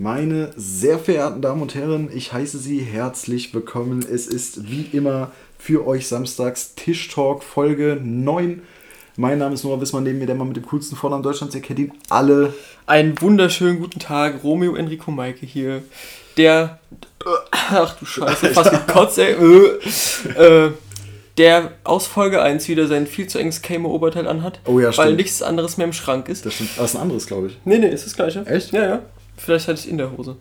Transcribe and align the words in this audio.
Meine 0.00 0.50
sehr 0.56 0.98
verehrten 0.98 1.42
Damen 1.42 1.60
und 1.60 1.74
Herren, 1.74 2.08
ich 2.14 2.32
heiße 2.32 2.56
Sie 2.56 2.80
herzlich 2.80 3.52
willkommen. 3.52 4.00
Es 4.00 4.26
ist 4.26 4.70
wie 4.70 4.86
immer 4.96 5.30
für 5.58 5.86
euch 5.86 6.06
samstags 6.06 6.74
Tisch 6.74 7.08
Talk 7.08 7.42
Folge 7.42 8.00
9. 8.02 8.62
Mein 9.16 9.36
Name 9.36 9.52
ist 9.52 9.62
Noah 9.62 9.78
Wissmann, 9.78 10.04
neben 10.04 10.18
mir 10.18 10.24
der 10.24 10.36
Mann 10.36 10.48
mit 10.48 10.56
dem 10.56 10.64
coolsten 10.64 10.96
Vornamen 10.96 11.22
Deutschlands. 11.22 11.54
Ihr 11.54 11.60
kennt 11.60 11.80
ihn 11.80 11.92
alle. 12.08 12.54
Einen 12.86 13.20
wunderschönen 13.20 13.78
guten 13.78 13.98
Tag, 13.98 14.42
Romeo 14.42 14.74
Enrico 14.74 15.10
Maike 15.10 15.44
hier. 15.44 15.82
Der. 16.38 16.78
Ach 17.50 17.94
du 17.98 18.06
Scheiße, 18.06 18.54
fast 18.54 18.70
gekotzt, 18.70 19.18
ey. 19.18 19.34
Äh, 19.34 20.66
äh, 20.66 20.72
der 21.36 21.72
aus 21.84 22.06
Folge 22.06 22.40
1 22.40 22.68
wieder 22.68 22.86
sein 22.86 23.06
viel 23.06 23.26
zu 23.26 23.38
enges 23.38 23.60
Camo-Oberteil 23.60 24.26
anhat. 24.26 24.60
Oh 24.64 24.80
ja, 24.80 24.86
Weil 24.86 24.92
stimmt. 24.92 25.16
nichts 25.18 25.42
anderes 25.42 25.76
mehr 25.76 25.86
im 25.86 25.92
Schrank 25.92 26.30
ist. 26.30 26.46
Das 26.46 26.54
stimmt. 26.54 26.70
Das 26.78 26.86
ist 26.86 26.96
ein 26.96 27.02
anderes, 27.02 27.26
glaube 27.26 27.48
ich. 27.48 27.58
Nee, 27.66 27.76
nee, 27.76 27.88
ist 27.88 28.06
das 28.06 28.14
gleiche. 28.14 28.46
Echt? 28.46 28.72
Ja, 28.72 28.86
ja. 28.86 29.02
Vielleicht 29.42 29.68
hatte 29.68 29.80
ich 29.80 29.88
in 29.88 29.98
der 29.98 30.16
Hose. 30.16 30.36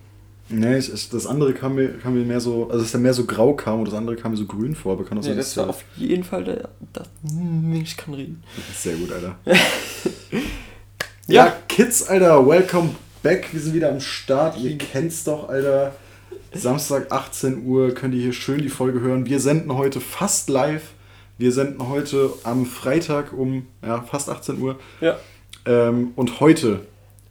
Nee, 0.49 0.73
es 0.73 0.89
ist, 0.89 1.13
das 1.13 1.27
andere 1.27 1.53
kam 1.53 1.75
mir, 1.75 1.89
kam 1.99 2.15
mir 2.15 2.25
mehr 2.25 2.41
so, 2.41 2.69
also 2.69 2.83
ist 2.83 2.93
ja 2.93 2.99
mehr 2.99 3.13
so 3.13 3.25
grau 3.25 3.53
kam 3.53 3.79
und 3.79 3.85
das 3.87 3.93
andere 3.93 4.15
kam 4.15 4.31
mir 4.31 4.37
so 4.37 4.45
grün 4.45 4.75
vor. 4.75 4.93
Aber 4.93 5.05
kann 5.05 5.15
das 5.15 5.25
Nee, 5.25 5.31
sein, 5.31 5.37
das 5.37 5.53
dass 5.53 5.57
war 5.63 5.69
auf 5.69 5.83
jeden 5.95 6.23
Fall 6.23 6.43
der. 6.43 6.69
Das, 6.91 7.07
ich 7.73 7.97
kann 7.97 8.13
reden. 8.13 8.43
Sehr 8.75 8.95
gut, 8.95 9.11
Alter. 9.11 9.35
Ja. 11.27 11.45
ja, 11.45 11.55
Kids, 11.67 12.07
Alter, 12.07 12.47
welcome 12.47 12.89
back. 13.21 13.53
Wir 13.53 13.61
sind 13.61 13.75
wieder 13.75 13.91
am 13.91 13.99
Start. 13.99 14.57
Ihr 14.57 14.79
kennt's 14.79 15.23
doch, 15.23 15.47
Alter. 15.47 15.93
Samstag 16.53 17.11
18 17.11 17.67
Uhr 17.67 17.93
könnt 17.93 18.15
ihr 18.15 18.21
hier 18.21 18.33
schön 18.33 18.63
die 18.63 18.69
Folge 18.69 18.99
hören. 19.01 19.27
Wir 19.27 19.39
senden 19.39 19.75
heute 19.75 20.01
fast 20.01 20.49
live. 20.49 20.81
Wir 21.37 21.51
senden 21.51 21.87
heute 21.87 22.31
am 22.43 22.65
Freitag 22.65 23.31
um 23.33 23.67
ja, 23.85 24.01
fast 24.01 24.27
18 24.27 24.59
Uhr. 24.59 24.79
Ja. 25.01 25.19
Ähm, 25.67 26.13
und 26.15 26.39
heute, 26.39 26.81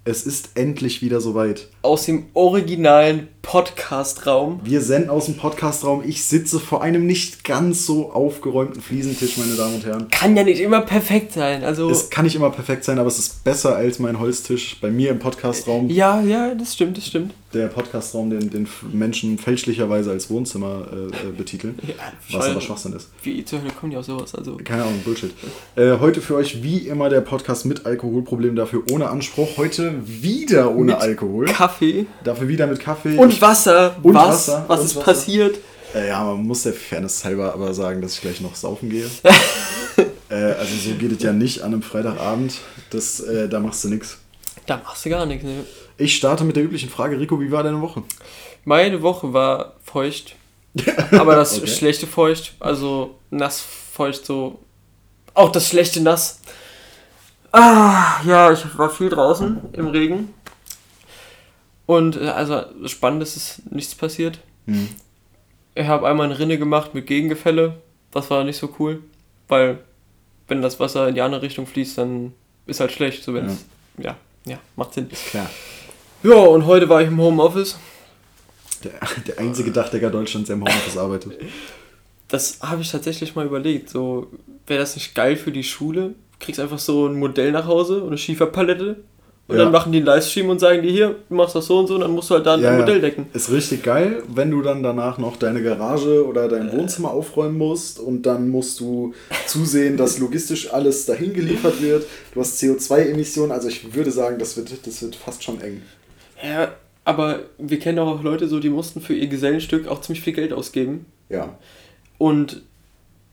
es 0.04 0.24
ist 0.24 0.50
endlich 0.54 1.02
wieder 1.02 1.20
soweit. 1.20 1.68
Aus 1.82 2.06
dem 2.06 2.26
originalen 2.32 3.28
Podcast-Raum. 3.42 4.60
Wir 4.64 4.80
senden 4.80 5.10
aus 5.10 5.26
dem 5.26 5.36
Podcastraum. 5.36 6.02
Ich 6.06 6.24
sitze 6.24 6.60
vor 6.60 6.82
einem 6.82 7.06
nicht 7.06 7.44
ganz 7.44 7.84
so 7.84 8.12
aufgeräumten 8.12 8.80
Fliesentisch, 8.80 9.36
meine 9.36 9.54
Damen 9.54 9.74
und 9.74 9.86
Herren. 9.86 10.08
Kann 10.10 10.36
ja 10.36 10.44
nicht 10.44 10.60
immer 10.60 10.80
perfekt 10.80 11.32
sein. 11.32 11.62
Also. 11.64 11.90
Es 11.90 12.10
kann 12.10 12.24
nicht 12.24 12.36
immer 12.36 12.50
perfekt 12.50 12.84
sein, 12.84 12.98
aber 12.98 13.08
es 13.08 13.18
ist 13.18 13.44
besser 13.44 13.76
als 13.76 13.98
mein 13.98 14.18
Holztisch 14.18 14.78
bei 14.80 14.90
mir 14.90 15.10
im 15.10 15.18
Podcastraum. 15.18 15.90
ja, 15.90 16.20
ja, 16.22 16.54
das 16.54 16.74
stimmt, 16.74 16.96
das 16.96 17.06
stimmt. 17.06 17.34
Der 17.54 17.68
Podcastraum, 17.68 18.28
den, 18.28 18.50
den 18.50 18.68
Menschen 18.92 19.38
fälschlicherweise 19.38 20.10
als 20.10 20.28
Wohnzimmer 20.28 20.86
äh, 20.92 21.28
äh, 21.28 21.32
betiteln. 21.32 21.78
Ja, 21.82 21.94
Was 22.38 22.46
aber 22.46 22.60
Schwachsinn 22.60 22.92
ist. 22.92 23.08
Wie 23.22 23.42
zur 23.42 23.62
Hölle 23.62 23.70
kommen 23.70 23.90
die 23.90 23.96
aus 23.96 24.04
sowas? 24.04 24.34
Also. 24.34 24.58
Keine 24.62 24.82
Ahnung, 24.82 25.00
Bullshit. 25.02 25.32
Äh, 25.74 25.98
heute 25.98 26.20
für 26.20 26.34
euch 26.34 26.62
wie 26.62 26.88
immer 26.88 27.08
der 27.08 27.22
Podcast 27.22 27.64
mit 27.64 27.86
Alkoholproblem, 27.86 28.54
dafür 28.54 28.82
ohne 28.90 29.08
Anspruch. 29.08 29.56
Heute 29.56 29.94
wieder 30.04 30.72
ohne 30.72 30.92
Mit 30.92 31.00
Alkohol. 31.00 31.46
Kaffee 31.46 32.04
Dafür 32.22 32.48
wieder 32.48 32.66
mit 32.66 32.80
Kaffee. 32.80 33.16
und 33.16 33.40
Wasser. 33.40 33.96
Und 34.02 34.12
Was? 34.14 34.26
Wasser, 34.48 34.64
Was 34.68 34.80
und 34.80 34.86
ist 34.86 34.96
Wasser. 34.96 35.04
passiert? 35.06 35.58
Äh, 35.94 36.08
ja, 36.08 36.22
man 36.22 36.46
muss 36.46 36.64
der 36.64 36.74
Fairness 36.74 37.24
halber 37.24 37.54
aber 37.54 37.72
sagen, 37.72 38.02
dass 38.02 38.12
ich 38.16 38.20
gleich 38.20 38.42
noch 38.42 38.56
saufen 38.56 38.90
gehe. 38.90 39.06
äh, 40.28 40.34
also 40.34 40.74
so 40.84 40.94
geht 40.96 41.12
es 41.12 41.22
ja 41.22 41.32
nicht 41.32 41.62
an 41.62 41.72
einem 41.72 41.82
Freitagabend. 41.82 42.58
Das, 42.90 43.24
da 43.48 43.58
machst 43.60 43.84
du 43.84 43.88
nichts. 43.88 44.18
Da 44.66 44.76
machst 44.84 45.06
du 45.06 45.08
gar 45.10 45.24
nichts. 45.24 45.44
Ne? 45.44 45.64
Ich 45.98 46.16
starte 46.16 46.44
mit 46.44 46.56
der 46.56 46.64
üblichen 46.64 46.88
Frage. 46.88 47.18
Rico, 47.18 47.40
wie 47.40 47.50
war 47.50 47.62
deine 47.62 47.80
Woche? 47.80 48.02
Meine 48.64 49.02
Woche 49.02 49.32
war 49.32 49.74
feucht. 49.82 50.36
Aber 51.12 51.34
das 51.34 51.58
Okay. 51.58 51.66
schlechte 51.66 52.06
feucht, 52.06 52.54
also 52.60 53.18
nass 53.30 53.60
feucht 53.60 54.24
so. 54.24 54.60
Auch 55.34 55.50
das 55.50 55.68
schlechte 55.68 56.00
nass. 56.00 56.40
Ah, 57.52 58.20
ja, 58.24 58.52
ich 58.52 58.78
war 58.78 58.90
viel 58.90 59.08
draußen 59.08 59.60
im 59.72 59.88
Regen. 59.88 60.32
Und 61.86 62.16
äh, 62.16 62.28
also 62.28 62.62
spannend 62.86 63.22
ist 63.22 63.36
es 63.36 63.62
nichts 63.70 63.94
passiert. 63.94 64.38
Hm. 64.66 64.88
Ich 65.74 65.86
habe 65.86 66.06
einmal 66.08 66.26
eine 66.26 66.38
Rinne 66.38 66.58
gemacht 66.58 66.94
mit 66.94 67.06
Gegengefälle. 67.06 67.80
Das 68.10 68.30
war 68.30 68.44
nicht 68.44 68.58
so 68.58 68.74
cool, 68.78 69.02
weil 69.48 69.78
wenn 70.48 70.60
das 70.62 70.78
Wasser 70.80 71.08
in 71.08 71.14
die 71.14 71.20
andere 71.22 71.42
Richtung 71.42 71.66
fließt, 71.66 71.98
dann 71.98 72.34
ist 72.66 72.80
halt 72.80 72.92
schlecht. 72.92 73.22
So 73.24 73.32
wenn's, 73.34 73.64
ja. 73.96 74.16
ja, 74.44 74.58
macht 74.76 74.94
Sinn. 74.94 75.08
Klar. 75.30 75.48
Ja, 76.22 76.34
und 76.34 76.66
heute 76.66 76.88
war 76.88 77.00
ich 77.02 77.08
im 77.08 77.20
Homeoffice. 77.20 77.78
Der, 78.84 78.92
der 79.26 79.38
einzige 79.38 79.70
Dachdecker 79.70 80.10
Deutschlands, 80.10 80.48
der 80.48 80.56
im 80.56 80.62
Homeoffice 80.62 80.96
arbeitet. 80.96 81.32
Das 82.28 82.58
habe 82.60 82.82
ich 82.82 82.90
tatsächlich 82.90 83.34
mal 83.34 83.46
überlegt. 83.46 83.88
So, 83.88 84.28
wäre 84.66 84.80
das 84.80 84.94
nicht 84.94 85.14
geil 85.14 85.36
für 85.36 85.50
die 85.52 85.64
Schule? 85.64 86.14
Du 86.38 86.44
kriegst 86.44 86.60
einfach 86.60 86.78
so 86.78 87.06
ein 87.06 87.18
Modell 87.18 87.52
nach 87.52 87.66
Hause 87.66 88.02
und 88.02 88.08
eine 88.08 88.18
Schieferpalette. 88.18 88.96
Und 89.48 89.56
Ja. 89.56 89.62
dann 89.64 89.72
machen 89.72 89.92
die 89.92 89.98
einen 89.98 90.06
Livestream 90.06 90.50
und 90.50 90.58
sagen 90.58 90.82
dir 90.82 90.90
hier, 90.92 91.14
du 91.26 91.34
machst 91.34 91.54
das 91.54 91.64
so 91.66 91.78
und 91.78 91.86
so 91.86 91.94
und 91.94 92.02
dann 92.02 92.10
musst 92.10 92.28
du 92.28 92.34
halt 92.34 92.44
da 92.44 92.54
ein 92.54 92.60
Ja, 92.60 92.72
ja. 92.72 92.78
Modell 92.80 93.00
decken. 93.00 93.26
Ist 93.32 93.50
richtig 93.50 93.82
geil, 93.82 94.22
wenn 94.28 94.50
du 94.50 94.60
dann 94.60 94.82
danach 94.82 95.16
noch 95.16 95.36
deine 95.36 95.62
Garage 95.62 96.26
oder 96.26 96.48
dein 96.48 96.70
Wohnzimmer 96.70 97.10
aufräumen 97.12 97.56
musst 97.56 97.98
und 97.98 98.24
dann 98.26 98.50
musst 98.50 98.78
du 98.78 99.14
zusehen, 99.46 99.96
dass 99.96 100.18
logistisch 100.18 100.70
alles 100.70 101.06
dahin 101.06 101.32
geliefert 101.32 101.80
wird. 101.80 102.04
Du 102.34 102.40
hast 102.40 102.60
CO2-Emissionen, 102.60 103.50
also 103.50 103.68
ich 103.68 103.94
würde 103.94 104.10
sagen, 104.10 104.38
das 104.38 104.54
wird, 104.58 104.86
das 104.86 105.00
wird 105.00 105.16
fast 105.16 105.42
schon 105.42 105.62
eng. 105.62 105.80
Ja, 106.42 106.72
aber 107.04 107.40
wir 107.58 107.78
kennen 107.78 107.98
auch 107.98 108.22
Leute 108.22 108.48
so, 108.48 108.60
die 108.60 108.68
mussten 108.70 109.00
für 109.00 109.14
ihr 109.14 109.26
Gesellenstück 109.28 109.88
auch 109.88 110.00
ziemlich 110.00 110.22
viel 110.22 110.32
Geld 110.34 110.52
ausgeben. 110.52 111.06
Ja. 111.28 111.58
Und 112.18 112.62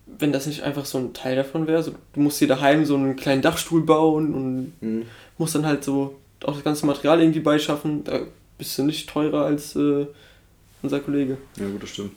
wenn 0.05 0.31
das 0.31 0.45
nicht 0.47 0.61
einfach 0.63 0.85
so 0.85 0.97
ein 0.97 1.13
Teil 1.13 1.35
davon 1.35 1.67
wäre, 1.67 1.83
so, 1.83 1.91
du 2.13 2.19
musst 2.19 2.39
dir 2.39 2.47
daheim 2.47 2.85
so 2.85 2.95
einen 2.95 3.15
kleinen 3.15 3.41
Dachstuhl 3.41 3.81
bauen 3.81 4.33
und 4.33 4.73
Mhm. 4.81 5.03
musst 5.37 5.55
dann 5.55 5.65
halt 5.65 5.83
so 5.83 6.15
auch 6.43 6.53
das 6.53 6.63
ganze 6.63 6.85
Material 6.85 7.19
irgendwie 7.21 7.39
beischaffen, 7.39 8.03
da 8.03 8.19
bist 8.57 8.77
du 8.77 8.83
nicht 8.83 9.09
teurer 9.09 9.45
als 9.45 9.75
äh, 9.75 10.05
unser 10.83 10.99
Kollege. 10.99 11.37
Ja, 11.59 11.67
gut, 11.67 11.81
das 11.83 11.89
stimmt. 11.89 12.11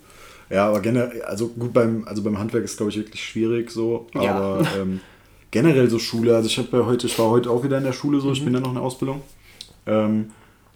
Ja, 0.50 0.68
aber 0.68 0.80
generell, 0.80 1.22
also 1.22 1.48
gut, 1.48 1.72
beim, 1.72 2.06
also 2.06 2.22
beim 2.22 2.38
Handwerk 2.38 2.64
ist, 2.64 2.76
glaube 2.76 2.90
ich, 2.90 2.96
wirklich 2.98 3.22
schwierig 3.24 3.70
so. 3.70 4.06
Ja. 4.14 4.34
Aber 4.34 4.66
ähm, 4.78 5.00
generell 5.50 5.88
so 5.90 5.98
Schule, 5.98 6.36
also 6.36 6.46
ich 6.46 6.58
habe 6.58 6.68
ja 6.76 6.86
heute, 6.86 7.06
ich 7.06 7.18
war 7.18 7.28
heute 7.30 7.50
auch 7.50 7.64
wieder 7.64 7.78
in 7.78 7.84
der 7.84 7.92
Schule 7.92 8.20
so, 8.20 8.30
ich 8.32 8.40
Mhm. 8.40 8.44
bin 8.46 8.54
ja 8.54 8.60
noch 8.60 8.68
in 8.68 8.74
der 8.74 8.82
Ausbildung. 8.84 9.22
Ähm, 9.86 10.30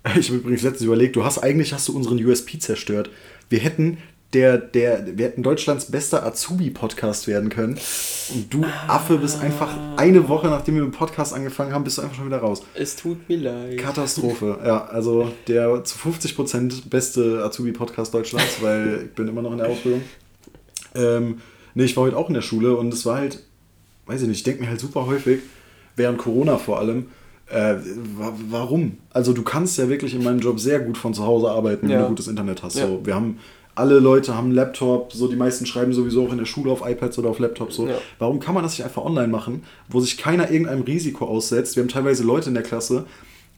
ich 0.19 0.29
habe 0.29 0.39
übrigens 0.39 0.63
letztens 0.63 0.83
überlegt, 0.83 1.17
du 1.17 1.25
hast 1.25 1.39
eigentlich 1.39 1.73
hast 1.73 1.89
du 1.89 1.97
unseren 1.97 2.23
USP 2.25 2.59
zerstört. 2.59 3.11
Wir 3.49 3.61
hätten 3.61 3.99
der, 4.33 4.57
der, 4.57 5.19
wir 5.19 5.27
hätten 5.27 5.43
Deutschlands 5.43 5.91
bester 5.91 6.25
Azubi-Podcast 6.25 7.27
werden 7.27 7.51
können. 7.51 7.79
Und 8.35 8.53
du 8.53 8.65
Affe 8.89 9.19
bist 9.19 9.41
einfach 9.41 9.77
eine 9.97 10.29
Woche, 10.29 10.49
nachdem 10.49 10.77
wir 10.77 10.85
mit 10.85 10.95
dem 10.95 10.97
Podcast 10.97 11.35
angefangen 11.35 11.73
haben, 11.73 11.85
bist 11.85 11.99
du 11.99 12.03
einfach 12.03 12.17
schon 12.17 12.27
wieder 12.27 12.39
raus. 12.39 12.63
Es 12.75 12.97
tut 12.97 13.29
mir 13.29 13.39
leid. 13.39 13.79
Katastrophe. 13.79 14.59
Ja, 14.65 14.87
also 14.87 15.33
der 15.49 15.85
zu 15.85 15.99
50% 15.99 16.89
beste 16.89 17.45
Azubi-Podcast 17.45 18.15
Deutschlands, 18.15 18.63
weil 18.63 19.03
ich 19.05 19.15
bin 19.15 19.29
immer 19.29 19.43
noch 19.43 19.53
in 19.53 19.59
der 19.59 19.69
Ausbildung. 19.69 20.03
Ähm, 20.95 21.41
nee, 21.75 21.85
ich 21.85 21.97
war 21.97 22.05
heute 22.05 22.17
auch 22.17 22.29
in 22.29 22.35
der 22.35 22.43
Schule 22.43 22.77
und 22.77 22.93
es 22.93 23.05
war 23.05 23.17
halt, 23.17 23.43
weiß 24.07 24.23
ich 24.23 24.29
nicht, 24.29 24.39
ich 24.39 24.43
denke 24.45 24.63
mir 24.63 24.69
halt 24.69 24.81
super 24.81 25.07
häufig, 25.07 25.41
während 25.97 26.19
Corona 26.19 26.59
vor 26.59 26.79
allem, 26.79 27.09
äh, 27.53 27.77
wa 28.17 28.33
warum? 28.51 28.99
Also 29.11 29.33
du 29.33 29.43
kannst 29.43 29.79
ja 29.79 29.89
wirklich 29.89 30.15
in 30.15 30.23
meinem 30.25 30.41
Job 30.41 30.59
sehr 30.59 30.81
gut 30.81 30.97
von 30.99 31.13
zu 31.15 31.25
Hause 31.25 31.51
arbeiten, 31.51 31.83
wenn 31.89 31.91
Ja. 31.91 32.03
du 32.03 32.09
gutes 32.09 32.29
Internet 32.29 32.63
hast. 32.63 32.77
Ja. 32.77 32.87
So, 32.87 33.01
wir 33.05 33.15
haben 33.15 33.39
alle 33.75 33.99
Leute 34.01 34.35
haben 34.37 34.49
einen 34.49 34.55
Laptop, 34.55 35.13
so 35.15 35.29
die 35.29 35.37
meisten 35.37 35.65
schreiben 35.65 35.95
sowieso 35.95 36.27
auch 36.27 36.33
in 36.33 36.39
der 36.39 36.45
Schule 36.45 36.71
auf 36.71 36.83
iPads 36.87 37.19
oder 37.19 37.31
auf 37.31 37.39
Laptops 37.39 37.77
so. 37.77 37.87
Ja. 37.89 37.95
Warum 38.19 38.39
kann 38.39 38.55
man 38.55 38.63
das 38.63 38.73
nicht 38.73 38.85
einfach 38.85 39.03
online 39.05 39.29
machen, 39.29 39.63
wo 39.89 39.99
sich 40.01 40.19
keiner 40.19 40.51
irgendeinem 40.51 40.83
Risiko 40.83 41.25
aussetzt? 41.27 41.77
Wir 41.77 41.83
haben 41.83 41.89
teilweise 41.89 42.23
Leute 42.23 42.49
in 42.51 42.55
der 42.55 42.63
Klasse, 42.65 43.07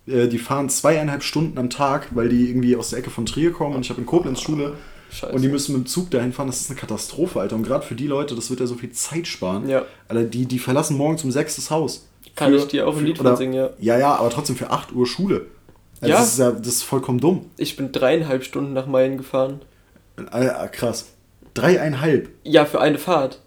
äh, 0.07 0.29
die 0.29 0.39
fahren 0.39 0.69
zweieinhalb 0.69 1.23
Stunden 1.25 1.59
am 1.59 1.69
Tag, 1.71 2.09
weil 2.15 2.29
die 2.29 2.49
irgendwie 2.49 2.77
aus 2.77 2.91
der 2.91 3.01
Ecke 3.01 3.11
von 3.11 3.27
Trier 3.27 3.53
kommen 3.53 3.75
und 3.75 3.81
ich 3.85 3.91
habe 3.91 4.01
in 4.01 4.07
Koblenz 4.07 4.41
Schule 4.41 4.75
Scheiße. 5.11 5.33
und 5.35 5.43
die 5.43 5.49
müssen 5.49 5.73
mit 5.73 5.85
dem 5.85 5.87
Zug 5.87 6.11
dahin 6.13 6.33
fahren. 6.33 6.47
Das 6.47 6.61
ist 6.61 6.71
eine 6.71 6.79
Katastrophe, 6.79 7.41
Alter. 7.41 7.57
Und 7.57 7.65
gerade 7.65 7.85
für 7.85 7.97
die 7.97 8.07
Leute, 8.07 8.37
das 8.37 8.51
wird 8.51 8.61
ja 8.61 8.67
so 8.67 8.77
viel 8.77 8.93
Zeit 8.93 9.27
sparen. 9.27 9.69
Ja. 9.69 9.83
Alter, 10.09 10.25
die, 10.25 10.47
die 10.47 10.61
verlassen 10.61 10.97
morgens 10.97 11.25
um 11.25 11.33
sechs 11.33 11.57
das 11.57 11.71
Haus. 11.73 12.07
Kann 12.37 12.51
Für- 12.53 12.59
ich 12.59 12.67
dir 12.67 12.87
auch 12.89 12.97
ein 12.97 13.05
Lied 13.07 13.19
von 13.19 13.37
singen, 13.37 13.55
ja. 13.55 13.71
Ja, 13.79 13.99
ja, 13.99 14.15
aber 14.17 14.31
trotzdem 14.31 14.57
für 14.57 14.71
8 14.71 14.93
Uhr 14.93 15.07
Schule. 15.07 15.47
Also 16.01 16.13
Ja. 16.13 16.19
Das 16.21 16.33
ist 16.33 16.39
ja 16.39 16.51
das 16.53 16.67
ist 16.69 16.83
vollkommen 16.83 17.21
dumm. 17.21 17.47
Ich 17.57 17.77
bin 17.77 17.93
dreieinhalb 17.93 18.45
Stunden 18.45 18.73
nach 18.73 18.87
Main 18.87 19.17
gefahren. 19.17 19.61
Alter, 20.31 20.69
krass. 20.69 21.07
Dreieinhalb. 21.55 22.29
Ja, 22.43 22.65
für 22.65 22.81
eine 22.81 22.99
Fahrt. 22.99 23.41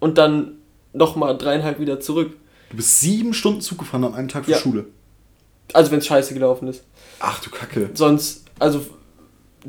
Und 0.00 0.18
dann 0.18 0.58
nochmal 0.92 1.36
dreieinhalb 1.38 1.80
wieder 1.80 2.00
zurück. 2.00 2.32
Du 2.70 2.76
bist 2.76 3.00
sieben 3.00 3.32
Stunden 3.34 3.60
Zug 3.62 3.78
gefahren 3.78 4.04
an 4.04 4.14
einem 4.14 4.28
Tag 4.28 4.44
für 4.44 4.50
Ja. 4.52 4.58
Schule. 4.58 4.86
Also 5.72 5.90
wenn 5.90 5.98
es 5.98 6.06
scheiße 6.06 6.34
gelaufen 6.34 6.68
ist. 6.68 6.84
Ach 7.20 7.40
du 7.40 7.50
Kacke. 7.50 7.90
Sonst, 7.94 8.44
also 8.58 8.84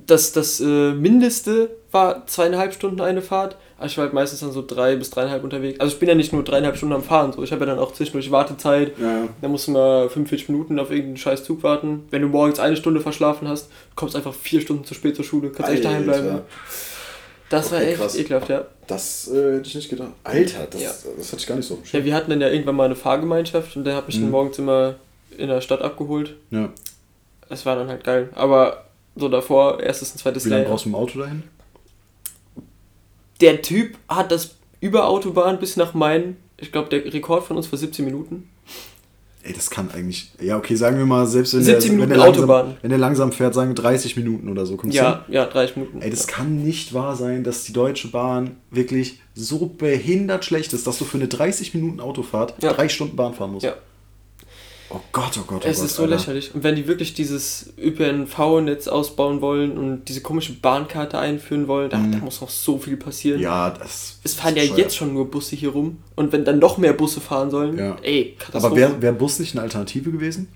das, 0.05 0.33
das 0.33 0.59
äh, 0.59 0.91
Mindeste 0.93 1.69
war 1.95 2.27
zweieinhalb 2.27 2.73
Stunden 2.75 3.01
eine 3.01 3.23
Fahrt. 3.23 3.55
Aber 3.77 3.87
ich 3.87 3.97
war 3.97 4.03
halt 4.05 4.13
meistens 4.13 4.41
dann 4.41 4.51
so 4.51 4.63
drei 4.65 4.95
bis 4.95 5.09
dreieinhalb 5.09 5.43
unterwegs. 5.43 5.79
Also 5.79 5.93
ich 5.93 5.99
bin 5.99 6.07
ja 6.07 6.13
nicht 6.15 6.31
nur 6.31 6.43
dreieinhalb 6.43 6.77
Stunden 6.77 6.93
am 6.93 7.03
Fahren. 7.03 7.33
So. 7.33 7.41
Ich 7.43 7.51
habe 7.51 7.65
ja 7.65 7.71
dann 7.71 7.79
auch 7.79 7.91
zwischendurch 7.93 8.29
Wartezeit. 8.31 8.93
Ja, 8.99 9.05
ja. 9.23 9.27
Da 9.41 9.47
musst 9.47 9.67
du 9.67 9.71
mal 9.71 10.07
45 10.09 10.49
Minuten 10.49 10.77
auf 10.79 10.91
irgendeinen 10.91 11.17
scheiß 11.17 11.43
Zug 11.43 11.63
warten. 11.63 12.05
Wenn 12.11 12.21
du 12.21 12.27
morgens 12.27 12.59
eine 12.59 12.77
Stunde 12.77 13.01
verschlafen 13.01 13.47
hast, 13.47 13.69
kommst 13.95 14.15
einfach 14.15 14.33
vier 14.33 14.61
Stunden 14.61 14.85
zu 14.85 14.93
spät 14.93 15.15
zur 15.15 15.25
Schule. 15.25 15.49
Kannst 15.49 15.71
echt 15.71 15.83
daheim 15.83 16.03
bleiben. 16.05 16.27
Alter. 16.27 16.45
Das 17.49 17.71
war 17.71 17.79
Okay, 17.79 17.89
echt 17.91 17.99
krass. 17.99 18.15
ekelhaft, 18.17 18.49
ja. 18.49 18.65
Das 18.87 19.27
äh, 19.31 19.55
hätte 19.57 19.67
ich 19.67 19.75
nicht 19.75 19.89
gedacht. 19.89 20.11
Alter, 20.23 20.67
das, 20.69 20.81
Ja. 20.81 20.91
das 21.17 21.27
hatte 21.31 21.41
ich 21.41 21.47
gar 21.47 21.55
nicht 21.55 21.67
so. 21.67 21.79
Ja, 21.91 22.03
wir 22.03 22.13
hatten 22.15 22.29
dann 22.29 22.41
ja 22.41 22.49
irgendwann 22.49 22.75
mal 22.75 22.85
eine 22.85 22.95
Fahrgemeinschaft 22.95 23.75
und 23.75 23.83
der 23.83 23.95
hat 23.95 24.07
mich 24.07 24.17
Mhm. 24.17 24.21
dann 24.23 24.31
morgens 24.31 24.57
immer 24.59 24.95
in 25.37 25.49
der 25.49 25.61
Stadt 25.61 25.81
abgeholt. 25.81 26.35
Ja. 26.51 26.69
es 27.49 27.65
war 27.65 27.75
dann 27.75 27.87
halt 27.89 28.03
geil. 28.03 28.29
Aber 28.35 28.85
so 29.15 29.29
davor, 29.29 29.79
erstes 29.79 30.11
und 30.11 30.17
zweites 30.17 30.45
Wie 30.45 30.49
lange 30.49 30.65
brauchst 30.65 30.85
du 30.85 30.89
im 30.89 30.95
Auto 30.95 31.19
dahin? 31.19 31.43
Der 33.41 33.61
Typ 33.61 33.97
hat 34.07 34.31
das 34.31 34.55
über 34.79 35.07
Autobahn 35.07 35.59
bis 35.59 35.77
nach 35.77 35.93
Main. 35.93 36.37
Ich 36.57 36.71
glaube, 36.71 36.89
der 36.89 37.03
Rekord 37.13 37.43
von 37.45 37.57
uns 37.57 37.71
war 37.71 37.77
17 37.79 38.05
Minuten. 38.05 38.49
Ey, 39.43 39.53
das 39.53 39.69
kann 39.69 39.91
eigentlich. 39.91 40.31
Ja, 40.41 40.57
okay, 40.57 40.75
sagen 40.75 40.97
wir 40.97 41.05
mal, 41.05 41.27
selbst 41.27 41.53
wenn 41.53 41.61
17 41.61 41.79
der, 41.81 41.89
Minuten 41.91 42.01
wenn, 42.01 42.09
der 42.09 42.17
langsam, 42.25 42.43
Autobahn. 42.49 42.77
wenn 42.81 42.89
der 42.89 42.97
langsam 42.97 43.31
fährt, 43.31 43.53
sagen 43.53 43.69
wir 43.69 43.75
30 43.75 44.15
Minuten 44.15 44.49
oder 44.49 44.65
so. 44.65 44.75
Kommt's 44.75 44.95
Ja, 44.95 45.23
ja, 45.27 45.45
30 45.45 45.75
Minuten. 45.75 45.93
hin? 45.97 46.01
Ey, 46.01 46.09
das 46.09 46.25
kann 46.25 46.63
nicht 46.63 46.93
wahr 46.95 47.15
sein, 47.15 47.43
dass 47.43 47.63
die 47.63 47.73
Deutsche 47.73 48.07
Bahn 48.07 48.55
wirklich 48.71 49.19
so 49.35 49.67
behindert 49.67 50.45
schlecht 50.45 50.73
ist, 50.73 50.87
dass 50.87 50.97
du 50.97 51.05
für 51.05 51.17
eine 51.17 51.27
30 51.27 51.75
Minuten 51.75 51.99
Autofahrt 51.99 52.55
Ja. 52.63 52.73
drei 52.73 52.89
Stunden 52.89 53.15
Bahn 53.15 53.35
fahren 53.35 53.51
musst. 53.51 53.65
Ja. 53.65 53.75
Oh 54.91 54.99
Gott, 55.11 55.31
oh 55.39 55.43
Gott, 55.47 55.63
oh 55.65 55.67
Es 55.67 55.77
Gott. 55.77 55.85
ist 55.85 55.95
so 55.95 56.03
Alter. 56.03 56.15
lächerlich. 56.15 56.53
Und 56.53 56.63
wenn 56.63 56.75
die 56.75 56.87
wirklich 56.87 57.13
dieses 57.15 57.73
ÖPNV-Netz 57.79 58.87
ausbauen 58.87 59.41
wollen 59.41 59.77
und 59.77 60.05
diese 60.05 60.21
komische 60.21 60.53
Bahnkarte 60.53 61.17
einführen 61.17 61.67
wollen, 61.67 61.89
da, 61.89 61.97
da 61.97 62.17
muss 62.19 62.39
noch 62.41 62.49
so 62.49 62.77
viel 62.77 62.95
passieren. 62.95 63.37
Mhm. 63.39 63.43
Ja, 63.43 63.69
das. 63.71 64.19
Es 64.23 64.35
fahren 64.35 64.55
ja 64.55 64.61
bescheuert. 64.61 64.79
jetzt 64.79 64.95
schon 64.95 65.13
nur 65.13 65.29
Busse 65.31 65.55
hier 65.55 65.69
rum. 65.69 65.97
Und 66.15 66.31
wenn 66.31 66.45
dann 66.45 66.59
noch 66.59 66.77
mehr 66.77 66.93
Busse 66.93 67.19
fahren 67.19 67.49
sollen, 67.49 67.77
Ja. 67.77 67.97
ey, 68.03 68.35
Aber 68.37 68.45
Katastrophe. 68.45 68.75
wäre 68.75 69.01
wär 69.01 69.11
Bus 69.13 69.39
nicht 69.39 69.53
eine 69.55 69.63
Alternative 69.63 70.11
gewesen? 70.11 70.47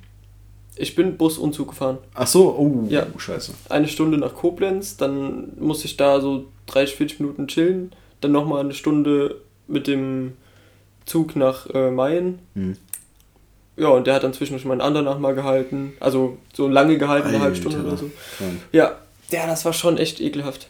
ich 0.82 0.96
bin 0.96 1.18
Bus 1.18 1.38
und 1.38 1.54
Zug 1.54 1.70
gefahren. 1.72 1.98
Ach 2.14 2.26
so, 2.26 2.56
oh, 2.58 2.86
Ja. 2.88 3.06
scheiße. 3.18 3.52
Eine 3.68 3.90
Stunde 3.90 4.18
nach 4.18 4.34
Koblenz, 4.34 4.96
dann 4.96 5.50
musste 5.60 5.88
ich 5.88 5.98
da 5.98 6.22
so 6.22 6.46
30, 6.68 6.96
40 6.96 7.20
Minuten 7.20 7.48
chillen. 7.50 7.92
Dann 8.22 8.32
nochmal 8.32 8.62
eine 8.62 8.74
Stunde 8.74 9.42
mit 9.68 9.88
dem 9.88 10.34
Zug 11.06 11.36
nach 11.36 11.68
äh, 11.74 11.92
Mayen. 11.92 12.40
Hm. 12.56 12.78
Ja, 13.80 13.90
und 13.90 14.08
der 14.08 14.16
hat 14.16 14.24
dann 14.24 14.34
zwischendurch 14.34 14.66
meinen 14.66 14.82
anderen 14.82 15.22
mal 15.22 15.34
gehalten. 15.34 15.94
Also 16.00 16.38
so 16.54 16.68
lange 16.68 16.98
gehalten, 16.98 17.30
eine 17.30 17.40
halbe 17.40 17.56
Stunde 17.56 17.80
oder 17.80 17.98
so. 17.98 18.12
Krank. 18.38 18.60
Ja, 18.72 18.98
ja, 19.32 19.48
das 19.48 19.64
war 19.66 19.74
schon 19.74 19.98
echt 19.98 20.20
ekelhaft. 20.20 20.68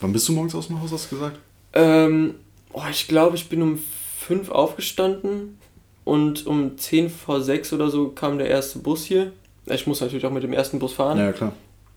Wann 0.00 0.12
bist 0.12 0.28
du 0.28 0.32
morgens 0.32 0.54
aus 0.54 0.68
dem 0.68 0.80
Haus, 0.80 0.92
hast 0.92 1.10
du 1.10 1.16
gesagt? 1.16 1.38
Ähm, 1.72 2.34
oh, 2.72 2.82
ich 2.90 3.06
glaube, 3.08 3.36
ich 3.36 3.48
bin 3.48 3.62
um 3.62 3.78
5 4.20 4.50
aufgestanden 4.50 5.58
und 6.04 6.46
um 6.46 6.78
10 6.78 7.10
vor 7.10 7.40
6 7.40 7.72
oder 7.72 7.90
so 7.90 8.08
kam 8.08 8.38
der 8.38 8.48
erste 8.48 8.78
Bus 8.78 9.04
hier. 9.04 9.32
Ich 9.66 9.86
muss 9.86 10.00
natürlich 10.00 10.24
auch 10.26 10.30
mit 10.30 10.42
dem 10.42 10.52
ersten 10.52 10.78
Bus 10.78 10.94
fahren. 10.94 11.18
Ja, 11.18 11.32
klar. 11.32 11.52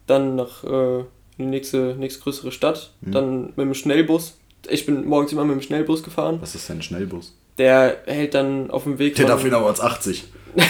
Dann 0.07 0.35
nach 0.35 0.63
äh, 0.63 0.99
in 0.99 1.05
die 1.37 1.45
nächste, 1.45 1.95
nächstgrößere 1.97 2.51
Stadt. 2.51 2.91
Mhm. 3.01 3.11
Dann 3.11 3.41
mit 3.47 3.57
dem 3.57 3.73
Schnellbus. 3.73 4.37
Ich 4.69 4.85
bin 4.85 5.05
morgens 5.05 5.31
immer 5.31 5.45
mit 5.45 5.55
dem 5.55 5.61
Schnellbus 5.61 6.03
gefahren. 6.03 6.37
Was 6.41 6.53
ist 6.55 6.69
denn 6.69 6.77
ein 6.79 6.83
Schnellbus? 6.83 7.33
Der 7.61 7.97
hält 8.07 8.33
dann 8.33 8.71
auf 8.71 8.85
dem 8.85 8.97
Weg. 8.97 9.13
Der 9.13 9.27
darf 9.27 9.45
ihn 9.45 9.53
aber 9.53 9.67
als 9.67 9.79
80. 9.79 10.23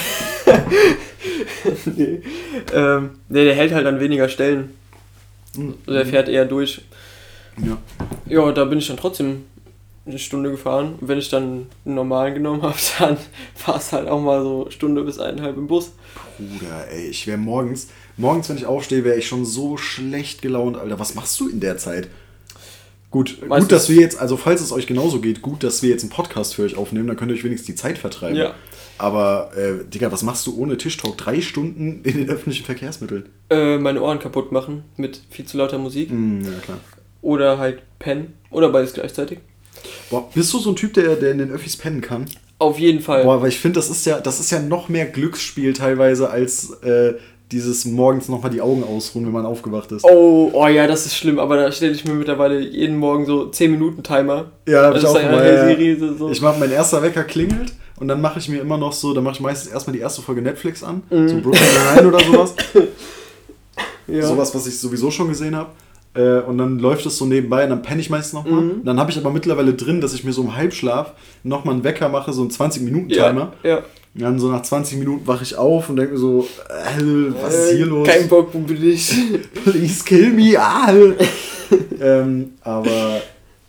nee. 1.96 2.22
Ähm, 2.74 3.12
nee, 3.30 3.46
der 3.46 3.56
hält 3.56 3.72
halt 3.72 3.88
an 3.88 4.02
weniger 4.02 4.28
Stellen. 4.28 4.74
Mhm. 5.56 5.76
Also 5.86 6.00
der 6.00 6.06
fährt 6.06 6.28
eher 6.28 6.44
durch. 6.44 6.82
Ja. 7.66 7.78
Ja, 8.26 8.52
da 8.52 8.66
bin 8.66 8.80
ich 8.80 8.88
dann 8.90 8.98
trotzdem 8.98 9.46
eine 10.06 10.20
Stunde 10.20 10.52
gefahren. 10.52 10.96
Und 11.00 11.08
wenn 11.08 11.18
ich 11.18 11.30
dann 11.30 11.68
einen 11.86 11.96
normalen 11.96 12.34
genommen 12.34 12.62
habe, 12.62 12.76
dann 13.00 13.16
war 13.66 13.78
es 13.78 13.94
halt 13.94 14.10
auch 14.10 14.20
mal 14.20 14.44
so 14.44 14.70
Stunde 14.70 15.04
bis 15.04 15.18
eineinhalb 15.18 15.56
im 15.56 15.68
Bus. 15.68 15.94
Bruder, 16.38 16.92
ey, 16.92 17.08
ich 17.08 17.26
wäre 17.26 17.38
morgens, 17.38 17.88
morgens, 18.18 18.50
wenn 18.50 18.58
ich 18.58 18.66
aufstehe, 18.66 19.06
wäre 19.06 19.16
ich 19.16 19.30
schon 19.30 19.46
so 19.46 19.78
schlecht 19.78 20.42
gelaunt, 20.42 20.76
Alter. 20.76 21.00
Was 21.00 21.16
machst 21.16 21.40
du 21.40 21.48
in 21.48 21.62
der 21.62 21.78
Zeit? 21.78 22.10
Gut, 23.12 23.38
Meistens- 23.46 23.66
gut, 23.68 23.72
dass 23.74 23.90
wir 23.90 24.02
jetzt, 24.02 24.18
also 24.20 24.38
falls 24.38 24.62
es 24.62 24.72
euch 24.72 24.88
genauso 24.88 25.20
geht, 25.20 25.42
gut, 25.42 25.64
dass 25.64 25.84
wir 25.84 25.90
jetzt 25.90 26.02
einen 26.04 26.12
Podcast 26.12 26.56
für 26.56 26.64
euch 26.64 26.78
aufnehmen, 26.78 27.08
dann 27.08 27.18
könnt 27.18 27.30
ihr 27.30 27.36
euch 27.36 27.44
wenigstens 27.44 27.68
die 27.68 27.76
Zeit 27.76 27.98
vertreiben. 27.98 28.38
Ja. 28.38 28.56
Aber, 28.98 29.52
äh, 29.58 29.84
Digga, 29.90 30.12
was 30.12 30.24
machst 30.24 30.48
du 30.48 30.56
ohne 30.58 30.78
Tischtalk? 30.78 31.18
Drei 31.18 31.42
Stunden 31.42 32.02
in 32.04 32.18
den 32.18 32.30
öffentlichen 32.30 32.66
Verkehrsmitteln? 32.66 33.28
Äh, 33.50 33.78
meine 33.80 34.02
Ohren 34.02 34.20
kaputt 34.20 34.52
machen 34.52 34.84
mit 34.96 35.22
viel 35.30 35.44
zu 35.46 35.58
lauter 35.58 35.78
Musik. 35.78 36.10
Hm, 36.10 36.42
ja, 36.42 36.52
klar. 36.64 36.78
Oder 37.22 37.58
halt 37.58 37.82
pennen. 38.00 38.34
Oder 38.50 38.70
beides 38.70 38.94
gleichzeitig. 38.94 39.40
Boah, 40.10 40.30
bist 40.34 40.54
du 40.54 40.60
so 40.60 40.70
ein 40.70 40.76
Typ, 40.76 40.94
der, 40.94 41.16
der 41.16 41.32
in 41.32 41.40
den 41.40 41.52
Öffis 41.52 41.76
pennen 41.76 42.02
kann? 42.02 42.26
Auf 42.60 42.78
jeden 42.78 43.02
Fall. 43.02 43.24
Boah, 43.24 43.42
weil 43.42 43.50
ich 43.50 43.60
finde, 43.60 43.80
das 43.80 43.90
ist 43.90 44.06
ja, 44.06 44.20
das 44.20 44.40
ist 44.40 44.52
ja 44.52 44.60
noch 44.62 44.88
mehr 44.88 45.08
Glücksspiel 45.08 45.74
teilweise 45.74 46.30
als 46.30 46.70
äh, 46.84 47.16
dieses 47.52 47.86
morgens 47.86 48.30
nochmal 48.30 48.52
die 48.52 48.62
Augen 48.62 48.84
ausruhen, 48.84 49.26
wenn 49.26 49.34
man 49.34 49.46
aufgewacht 49.46 49.92
ist. 49.92 50.04
Oh, 50.04 50.50
oh 50.54 50.68
ja, 50.68 50.88
das 50.88 51.06
ist 51.06 51.16
schlimm, 51.16 51.40
aber 51.40 51.58
da 51.58 51.72
stelle 51.72 51.94
ich 51.94 52.06
mir 52.06 52.14
mittlerweile 52.14 52.60
jeden 52.60 52.98
Morgen 52.98 53.26
so 53.26 53.48
10 53.48 53.72
Minuten 53.72 54.04
Timer. 54.04 54.52
Ja, 54.68 54.84
hab 54.86 54.96
ich 54.96 55.06
auch 55.06 55.14
mal. 55.14 55.68
Siri, 55.68 55.98
so-. 56.18 56.30
Ich 56.30 56.42
mach, 56.42 56.58
mein 56.58 56.72
erster 56.72 57.02
Wecker 57.02 57.24
klingelt 57.24 57.74
und 58.00 58.08
dann 58.08 58.22
mache 58.22 58.40
ich 58.40 58.50
mir 58.50 58.62
immer 58.62 58.78
noch 58.78 58.94
so, 58.94 59.14
dann 59.14 59.24
mache 59.24 59.36
ich 59.36 59.40
meistens 59.42 59.72
erstmal 59.72 59.96
die 59.96 60.02
erste 60.02 60.22
Folge 60.22 60.42
Netflix 60.42 60.84
an, 60.84 61.04
Mhm. 61.10 61.28
so 61.28 61.36
Brooklyn 61.42 61.64
Nine 61.96 62.08
oder 62.08 62.20
sowas. 62.20 62.56
ja. 64.08 64.22
Sowas, 64.26 64.54
was 64.56 64.68
ich 64.68 64.80
sowieso 64.80 65.12
schon 65.12 65.28
gesehen 65.30 65.56
habe. 65.56 65.70
Äh, 66.14 66.40
und 66.42 66.58
dann 66.58 66.78
läuft 66.80 67.06
es 67.06 67.18
so 67.18 67.26
nebenbei 67.26 67.64
und 67.64 67.70
dann 67.70 67.82
penne 67.82 68.02
ich 68.02 68.10
meistens 68.10 68.34
nochmal. 68.34 68.62
Mhm. 68.62 68.84
Dann 68.84 69.00
habe 69.00 69.12
ich 69.12 69.18
aber 69.18 69.30
mittlerweile 69.32 69.74
drin, 69.74 70.02
dass 70.02 70.14
ich 70.14 70.24
mir 70.26 70.34
so 70.34 70.42
im 70.42 70.56
Halbschlaf 70.56 71.14
nochmal 71.44 71.76
einen 71.76 71.84
Wecker 71.86 72.10
mache, 72.10 72.34
so 72.34 72.42
einen 72.42 72.52
20-Minuten-Timer. 72.52 73.54
Ja, 73.64 73.70
ja. 73.70 73.80
Und 74.14 74.22
dann 74.22 74.40
so 74.40 74.52
nach 74.52 74.62
20 74.64 74.98
Minuten 75.00 75.26
wache 75.26 75.44
ich 75.44 75.56
auf 75.56 75.90
und 75.90 75.96
denke 75.96 76.14
mir 76.14 76.20
so, 76.20 76.46
äh, 76.70 77.02
was 77.42 77.54
ist 77.54 77.72
hier 77.72 77.86
Äh, 77.86 77.90
los? 77.90 78.08
Kein 78.08 78.28
Bock, 78.28 78.50
wo 78.54 78.60
bin 78.60 78.84
ich? 78.90 79.16
Please 79.64 80.04
kill 80.04 80.32
me. 80.34 80.54
Ah. 80.60 80.94
ähm, 82.02 82.52
aber 82.62 83.22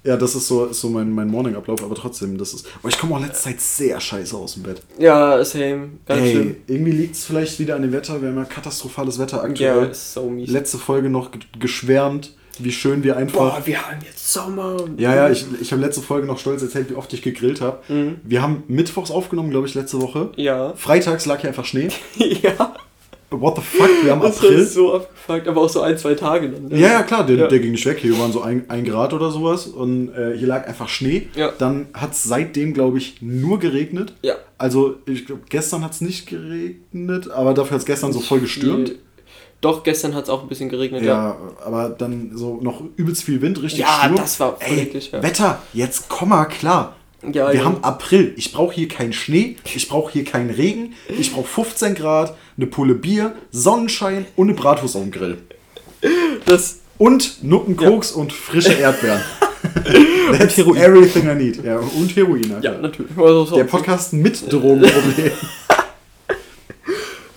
ja, 0.04 0.16
das 0.16 0.34
ist 0.34 0.48
so, 0.48 0.64
ist 0.66 0.80
so 0.80 0.88
mein, 0.88 1.12
mein 1.12 1.28
Morning-Ablauf, 1.28 1.84
aber 1.84 1.94
trotzdem, 1.94 2.36
das 2.38 2.54
ist. 2.54 2.66
Aber 2.80 2.88
ich 2.88 2.98
komme 2.98 3.14
auch 3.14 3.20
letzte 3.20 3.44
Zeit 3.50 3.60
sehr 3.60 4.00
scheiße 4.00 4.36
aus 4.36 4.54
dem 4.54 4.64
Bett. 4.64 4.82
ja, 4.98 5.44
same. 5.44 5.90
Ganz 6.06 6.20
Ey, 6.22 6.30
schlimm. 6.32 6.56
irgendwie 6.66 6.90
liegt 6.92 7.14
es 7.14 7.24
vielleicht 7.24 7.60
wieder 7.60 7.76
an 7.76 7.82
dem 7.82 7.92
Wetter. 7.92 8.20
Wir 8.20 8.30
haben 8.30 8.36
ja 8.36 8.44
katastrophales 8.44 9.20
Wetter 9.20 9.36
Ja, 9.36 9.42
aktuell. 9.44 9.90
ist 9.90 10.12
so 10.14 10.28
mies. 10.28 10.50
Letzte 10.50 10.78
Folge 10.78 11.08
noch 11.08 11.30
ge- 11.30 11.40
geschwärmt, 11.60 12.34
wie 12.58 12.72
schön 12.72 13.02
wir 13.04 13.16
einfach. 13.16 13.56
Boah, 13.58 13.62
wir 13.64 13.82
haben 13.86 13.98
jetzt 14.04 14.32
Sommer. 14.32 14.76
Ja, 14.98 15.14
ja, 15.14 15.30
ich, 15.30 15.46
ich 15.60 15.72
habe 15.72 15.82
letzte 15.82 16.02
Folge 16.02 16.26
noch 16.26 16.38
stolz 16.38 16.62
erzählt, 16.62 16.90
wie 16.90 16.94
oft 16.94 17.12
ich 17.12 17.22
gegrillt 17.22 17.60
habe. 17.60 17.78
Mhm. 17.92 18.16
Wir 18.24 18.42
haben 18.42 18.62
mittwochs 18.68 19.10
aufgenommen, 19.10 19.50
glaube 19.50 19.66
ich, 19.66 19.74
letzte 19.74 20.00
Woche. 20.00 20.30
Ja. 20.36 20.74
Freitags 20.76 21.26
lag 21.26 21.40
hier 21.40 21.48
einfach 21.48 21.64
Schnee. 21.64 21.88
ja. 22.16 22.74
What 23.34 23.56
the 23.56 23.62
fuck? 23.62 23.88
Wir 24.02 24.10
haben 24.12 24.20
Das 24.20 24.36
April. 24.36 24.58
war 24.58 24.64
so 24.66 24.94
abgefuckt, 24.94 25.48
aber 25.48 25.62
auch 25.62 25.68
so 25.70 25.80
ein, 25.80 25.96
zwei 25.96 26.12
Tage 26.14 26.50
dann. 26.50 26.68
ne? 26.68 26.78
Ja, 26.78 26.88
ja, 26.88 27.02
klar, 27.02 27.24
der, 27.24 27.36
Ja. 27.36 27.46
der 27.46 27.60
ging 27.60 27.70
nicht 27.70 27.86
weg. 27.86 27.96
Hier 27.98 28.18
waren 28.18 28.30
so 28.30 28.42
ein, 28.42 28.68
ein 28.68 28.84
Grad 28.84 29.14
oder 29.14 29.30
sowas 29.30 29.66
und 29.66 30.10
äh, 30.14 30.36
hier 30.36 30.48
lag 30.48 30.68
einfach 30.68 30.90
Schnee. 30.90 31.28
Ja. 31.34 31.50
Dann 31.58 31.86
hat 31.94 32.12
es 32.12 32.24
seitdem, 32.24 32.74
glaube 32.74 32.98
ich, 32.98 33.22
nur 33.22 33.58
geregnet. 33.58 34.12
Ja. 34.20 34.34
Also, 34.58 34.96
ich 35.06 35.24
glaube, 35.24 35.42
gestern 35.48 35.82
hat 35.82 35.92
es 35.92 36.02
nicht 36.02 36.26
geregnet, 36.26 37.30
aber 37.30 37.54
dafür 37.54 37.72
hat 37.76 37.80
es 37.80 37.86
gestern 37.86 38.12
so 38.12 38.20
voll 38.20 38.40
gestürmt. 38.40 38.92
Doch, 39.62 39.82
gestern 39.84 40.14
hat 40.14 40.24
es 40.24 40.28
auch 40.28 40.42
ein 40.42 40.48
bisschen 40.48 40.68
geregnet, 40.68 41.02
Ja, 41.02 41.08
ja. 41.30 41.36
aber 41.64 41.88
dann 41.88 42.32
so 42.34 42.58
noch 42.60 42.82
übelst 42.96 43.22
viel 43.24 43.40
Wind, 43.40 43.62
richtig 43.62 43.80
Ja, 43.80 44.00
Sturm. 44.02 44.16
das 44.16 44.38
war 44.40 44.56
Ey, 44.60 44.80
eklig, 44.80 45.10
ja. 45.12 45.22
Wetter, 45.22 45.62
jetzt 45.72 46.08
komm 46.10 46.28
mal 46.30 46.44
klar. 46.44 46.96
Ja, 47.22 47.52
Wir 47.52 47.60
ja. 47.60 47.64
haben 47.64 47.82
April. 47.82 48.34
Ich 48.36 48.52
brauche 48.52 48.74
hier 48.74 48.88
keinen 48.88 49.12
Schnee, 49.12 49.56
ich 49.74 49.88
brauche 49.88 50.12
hier 50.12 50.24
keinen 50.24 50.50
Regen, 50.50 50.94
ich 51.16 51.32
brauche 51.32 51.46
15 51.46 51.94
Grad, 51.94 52.34
eine 52.56 52.66
Pulle 52.66 52.94
Bier, 52.96 53.34
Sonnenschein 53.52 54.26
und 54.34 54.48
eine 54.48 54.56
Bratwurst 54.58 54.96
auf 54.96 55.02
dem 55.02 55.12
Grill. 55.12 55.38
Das, 56.44 56.80
Und 56.98 57.44
Nutten-Koks 57.44 58.10
und 58.12 58.32
frische 58.32 58.72
Erdbeeren. 58.74 59.20
That's 60.38 60.58
everything 60.58 61.28
I 61.30 61.34
need. 61.36 61.64
Ja, 61.64 61.78
und 61.78 62.14
Heroin. 62.16 62.52
Alter. 62.54 62.72
ja, 62.74 62.78
natürlich. 62.80 63.12
Also, 63.16 63.44
so, 63.44 63.56
Der 63.56 63.64
Podcast 63.64 64.12
mit 64.12 64.52
Drogenproblem. 64.52 65.30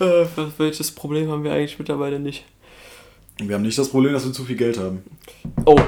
äh, 0.00 0.26
welches 0.58 0.90
Problem 0.90 1.30
haben 1.30 1.44
wir 1.44 1.52
eigentlich 1.52 1.78
mittlerweile 1.78 2.18
nicht? 2.18 2.44
wir 3.38 3.54
haben 3.54 3.62
nicht 3.62 3.78
das 3.78 3.90
Problem, 3.90 4.14
dass 4.14 4.24
wir 4.24 4.32
zu 4.32 4.44
viel 4.44 4.56
Geld 4.56 4.78
haben. 4.78 5.02
Oh, 5.66 5.78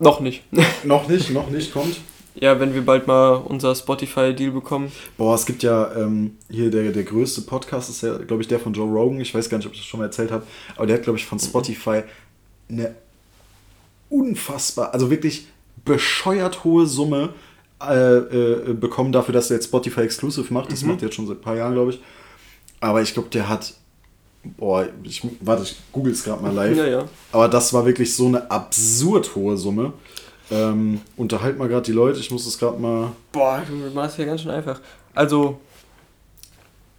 noch 0.00 0.20
nicht. 0.20 0.42
Noch 0.84 1.08
nicht, 1.08 1.30
noch 1.30 1.50
nicht, 1.50 1.72
kommt. 1.72 2.00
ja, 2.34 2.58
wenn 2.60 2.72
wir 2.74 2.82
bald 2.84 3.06
mal 3.06 3.34
unser 3.34 3.74
Spotify-Deal 3.74 4.52
bekommen. 4.52 4.92
Boah, 5.16 5.34
es 5.34 5.44
gibt 5.44 5.62
ja 5.62 5.92
ähm, 5.96 6.36
hier 6.50 6.70
der, 6.70 6.92
der 6.92 7.02
größte 7.04 7.42
Podcast, 7.42 7.90
ist 7.90 8.02
ja, 8.02 8.16
glaube 8.18 8.42
ich, 8.42 8.48
der 8.48 8.60
von 8.60 8.72
Joe 8.72 8.88
Rogan. 8.88 9.20
Ich 9.20 9.34
weiß 9.34 9.48
gar 9.48 9.58
nicht, 9.58 9.66
ob 9.66 9.72
ich 9.72 9.80
das 9.80 9.86
schon 9.86 9.98
mal 9.98 10.06
erzählt 10.06 10.30
habe, 10.30 10.44
aber 10.76 10.86
der 10.86 10.96
hat, 10.96 11.02
glaube 11.02 11.18
ich, 11.18 11.26
von 11.26 11.38
Spotify 11.38 12.02
eine 12.68 12.94
unfassbar, 14.08 14.94
also 14.94 15.10
wirklich 15.10 15.46
bescheuert 15.84 16.64
hohe 16.64 16.86
Summe 16.86 17.30
äh, 17.82 18.16
äh, 18.16 18.72
bekommen 18.74 19.12
dafür, 19.12 19.32
dass 19.32 19.50
er 19.50 19.56
jetzt 19.56 19.66
Spotify 19.66 20.00
Exclusive 20.02 20.52
macht. 20.52 20.72
Das 20.72 20.82
macht 20.82 21.02
er 21.02 21.08
jetzt 21.08 21.14
schon 21.14 21.26
seit 21.26 21.38
ein 21.38 21.42
paar 21.42 21.56
Jahren, 21.56 21.74
glaube 21.74 21.92
ich. 21.92 22.00
Aber 22.80 23.02
ich 23.02 23.12
glaube, 23.14 23.28
der 23.28 23.48
hat. 23.48 23.74
Boah, 24.56 24.88
ich, 25.02 25.26
warte, 25.40 25.64
ich 25.64 25.76
google 25.92 26.12
es 26.12 26.22
gerade 26.24 26.42
mal 26.42 26.52
live. 26.52 26.76
Ja, 26.76 26.86
ja. 26.86 27.08
Aber 27.32 27.48
das 27.48 27.72
war 27.72 27.84
wirklich 27.84 28.14
so 28.14 28.26
eine 28.26 28.50
absurd 28.50 29.34
hohe 29.34 29.56
Summe. 29.56 29.92
Ähm, 30.50 31.00
unterhalt 31.16 31.58
mal 31.58 31.68
gerade 31.68 31.82
die 31.82 31.92
Leute, 31.92 32.20
ich 32.20 32.30
muss 32.30 32.44
das 32.44 32.58
gerade 32.58 32.78
mal. 32.78 33.12
Boah, 33.32 33.62
du 33.68 33.74
machst 33.90 34.16
ja 34.18 34.24
ganz 34.24 34.42
schön 34.42 34.50
einfach. 34.50 34.80
Also, 35.14 35.60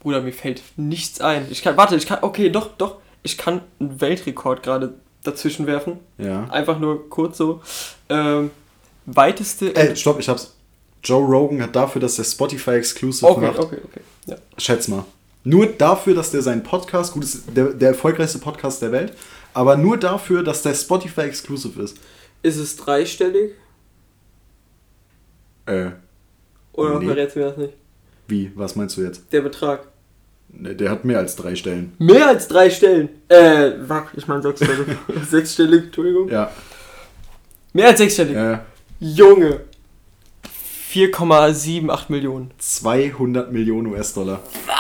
Bruder, 0.02 0.22
mir 0.22 0.34
fällt 0.34 0.62
nichts 0.76 1.22
ein. 1.22 1.48
Ich 1.50 1.62
kann, 1.62 1.76
warte, 1.78 1.96
ich 1.96 2.06
kann, 2.06 2.20
okay, 2.22 2.50
doch, 2.50 2.70
doch. 2.78 2.98
Ich 3.24 3.38
kann 3.38 3.62
einen 3.80 4.00
Weltrekord 4.00 4.64
gerade 4.64 4.94
dazwischen 5.24 5.66
werfen. 5.66 6.00
Ja. 6.18 6.46
Einfach 6.46 6.80
nur 6.80 7.10
kurz 7.10 7.38
so. 7.38 7.62
Ähm, 8.08 8.52
weiteste. 9.06 9.76
Ey, 9.76 9.96
stopp, 9.96 10.20
ich 10.20 10.30
hab's. 10.30 10.54
Joe 11.04 11.26
Rogan 11.26 11.62
hat 11.62 11.76
dafür, 11.76 12.02
dass 12.02 12.18
er 12.18 12.26
Spotify 12.26 12.72
Exclusive 12.72 13.30
okay, 13.30 13.48
macht. 13.48 13.60
okay, 13.60 13.78
okay. 13.84 14.02
Ja. 14.28 14.36
Schätz 14.58 14.88
mal. 14.90 15.06
Nur 15.44 15.68
dafür, 15.68 16.16
dass 16.16 16.32
der 16.32 16.42
seinen 16.42 16.64
Podcast, 16.64 17.14
gut, 17.14 17.24
ist 17.24 17.44
der, 17.56 17.68
der 17.74 17.90
erfolgreichste 17.90 18.40
Podcast 18.40 18.82
der 18.82 18.92
Welt, 18.92 19.14
aber 19.54 19.78
nur 19.78 19.98
dafür, 19.98 20.44
dass 20.44 20.62
der 20.62 20.74
Spotify 20.74 21.22
exclusive 21.22 21.82
ist. 21.82 21.98
Ist 22.44 22.58
es 22.58 22.76
dreistellig? 22.76 23.54
Äh, 25.66 25.92
Oder 26.74 27.00
Nee. 27.00 27.06
verrätst 27.08 27.36
du 27.36 27.40
mir 27.40 27.46
das 27.46 27.58
nicht? 27.58 27.74
wie? 28.28 28.52
Was 28.56 28.76
meinst 28.76 28.96
du 28.98 29.02
jetzt? 29.02 29.24
Der 29.32 29.42
Betrag. 29.42 29.88
Ne, 30.50 30.76
Der 30.76 30.92
hat 30.92 31.04
mehr 31.06 31.18
als 31.20 31.36
drei 31.36 31.56
Stellen. 31.56 31.94
Mehr 32.00 32.28
als 32.28 32.48
drei 32.48 32.70
Stellen. 32.70 33.10
Äh, 33.28 33.72
warte, 33.88 34.18
ich 34.18 34.28
meine 34.28 34.42
sechsstellig. 34.44 34.88
sechsstellig, 35.30 35.84
Entschuldigung. 35.86 36.30
Ja. 36.30 36.52
Mehr 37.74 37.88
als 37.88 37.98
sechsstellig. 38.00 38.36
Äh, 38.36 38.60
Junge. 39.00 39.62
4,78 40.92 42.06
Millionen. 42.10 42.52
200 42.58 43.52
Millionen 43.52 43.88
US-Dollar. 43.88 44.42
Was? 44.66 44.79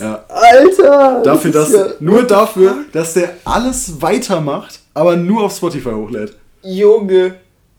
Ja. 0.00 0.24
Alter! 0.28 1.22
Dafür, 1.24 1.50
das 1.50 1.70
dass, 1.72 1.80
ja- 1.80 1.94
nur 2.00 2.22
dafür, 2.22 2.84
dass 2.92 3.14
der 3.14 3.34
alles 3.44 4.00
weitermacht, 4.00 4.80
aber 4.94 5.16
nur 5.16 5.44
auf 5.44 5.56
Spotify 5.56 5.90
hochlädt. 5.90 6.36
Junge. 6.62 7.34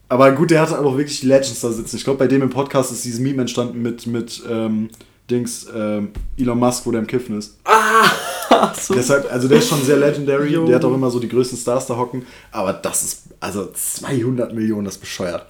Aber 0.10 0.32
gut, 0.32 0.51
der 0.51 0.62
hatte 0.62 0.80
auch 0.80 0.98
wirklich 0.98 1.24
Legends 1.24 1.60
da 1.60 1.70
sitzen. 1.72 1.98
Ich 1.98 2.04
glaube, 2.04 2.20
bei 2.20 2.27
dem 2.27 2.42
im 2.42 2.50
Podcast 2.50 2.92
ist 2.92 3.04
dieses 3.04 3.20
Meme 3.20 3.42
entstanden 3.42 3.82
mit, 3.82 4.08
mit 4.08 4.42
ähm, 4.50 4.89
Dings, 5.30 5.68
ähm, 5.75 6.12
Elon 6.38 6.58
Musk, 6.58 6.86
wo 6.86 6.92
der 6.92 7.01
im 7.01 7.08
Kiffen 7.08 7.38
ist. 7.38 7.58
Ah, 7.66 8.72
so. 8.80 8.94
Deshalb, 8.94 9.32
also 9.32 9.50
der 9.50 9.58
ist 9.58 9.68
schon 9.68 9.84
sehr 9.84 9.98
legendary. 9.98 10.54
Jo. 10.54 10.66
Der 10.66 10.75
hat 10.77 10.86
auch 10.86 10.94
immer 10.94 11.10
so 11.12 11.20
die 11.20 11.27
größten 11.27 11.58
Stars 11.58 11.88
da 11.88 11.98
hocken. 11.98 12.25
Aber 12.51 12.72
das 12.72 13.04
ist, 13.04 13.22
also 13.42 13.70
200 13.74 14.54
Millionen, 14.54 14.86
das 14.86 14.96
ist 14.96 15.01
bescheuert. 15.01 15.46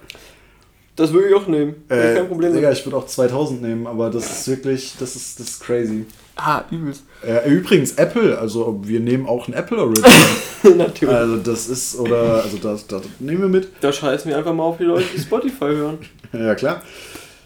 Das 0.98 1.12
würde 1.12 1.28
ich 1.28 1.34
auch 1.36 1.46
nehmen. 1.46 1.76
Äh, 1.88 2.14
Kein 2.16 2.26
Problem. 2.26 2.52
Digga, 2.52 2.72
ich 2.72 2.84
würde 2.84 2.96
auch 2.96 3.06
2000 3.06 3.62
nehmen, 3.62 3.86
aber 3.86 4.10
das 4.10 4.40
ist 4.40 4.48
wirklich, 4.48 4.94
das 4.98 5.14
ist, 5.14 5.38
das 5.38 5.48
ist 5.48 5.60
crazy. 5.60 6.06
Ah, 6.34 6.64
übelst. 6.72 7.04
Äh, 7.24 7.48
übrigens, 7.48 7.92
Apple, 7.92 8.36
also 8.36 8.80
wir 8.82 8.98
nehmen 8.98 9.26
auch 9.28 9.46
ein 9.46 9.54
Apple 9.54 9.78
Original. 9.78 10.10
Natürlich. 10.76 11.14
also 11.14 11.36
das 11.36 11.68
ist, 11.68 11.96
oder, 12.00 12.42
also 12.42 12.56
das, 12.56 12.84
das 12.88 13.02
nehmen 13.20 13.42
wir 13.42 13.48
mit. 13.48 13.68
da 13.80 13.92
scheißen 13.92 14.28
wir 14.28 14.36
einfach 14.36 14.52
mal 14.52 14.64
auf 14.64 14.78
die 14.78 14.84
Leute, 14.84 15.04
die 15.14 15.20
Spotify 15.20 15.66
hören. 15.66 15.98
Ja, 16.32 16.54
klar. 16.56 16.82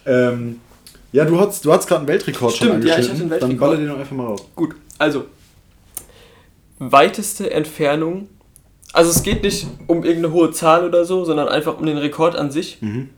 Ähm, 0.05 0.59
ja, 1.13 1.23
du 1.23 1.39
hast, 1.39 1.63
du 1.63 1.71
hast 1.71 1.87
gerade 1.87 1.99
einen 1.99 2.07
Weltrekord 2.09 2.53
schon 2.53 2.67
Stimmt, 2.69 2.83
ja, 2.85 2.97
ich 2.97 3.05
angeschnitten. 3.07 3.31
hatte 3.31 3.45
einen 3.45 3.51
Dann 3.51 3.59
baller 3.59 3.77
Weltrekord. 3.77 3.79
den 3.79 3.87
doch 3.87 3.99
einfach 3.99 4.15
mal 4.15 4.25
raus. 4.25 4.45
Gut, 4.55 4.75
also. 4.97 5.25
Weiteste 6.79 7.51
Entfernung. 7.51 8.27
Also 8.93 9.11
es 9.11 9.21
geht 9.23 9.43
nicht 9.43 9.67
um 9.87 10.03
irgendeine 10.03 10.33
hohe 10.33 10.51
Zahl 10.51 10.85
oder 10.85 11.05
so, 11.05 11.23
sondern 11.23 11.47
einfach 11.47 11.77
um 11.77 11.85
den 11.85 11.97
Rekord 11.97 12.35
an 12.35 12.51
sich. 12.51 12.79
Mhm. 12.81 13.09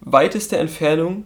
Weiteste 0.00 0.56
Entfernung, 0.56 1.24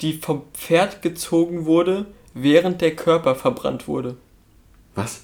die 0.00 0.14
vom 0.14 0.42
Pferd 0.52 1.02
gezogen 1.02 1.64
wurde, 1.66 2.06
während 2.34 2.80
der 2.80 2.94
Körper 2.94 3.34
verbrannt 3.34 3.88
wurde. 3.88 4.16
Was? 4.94 5.20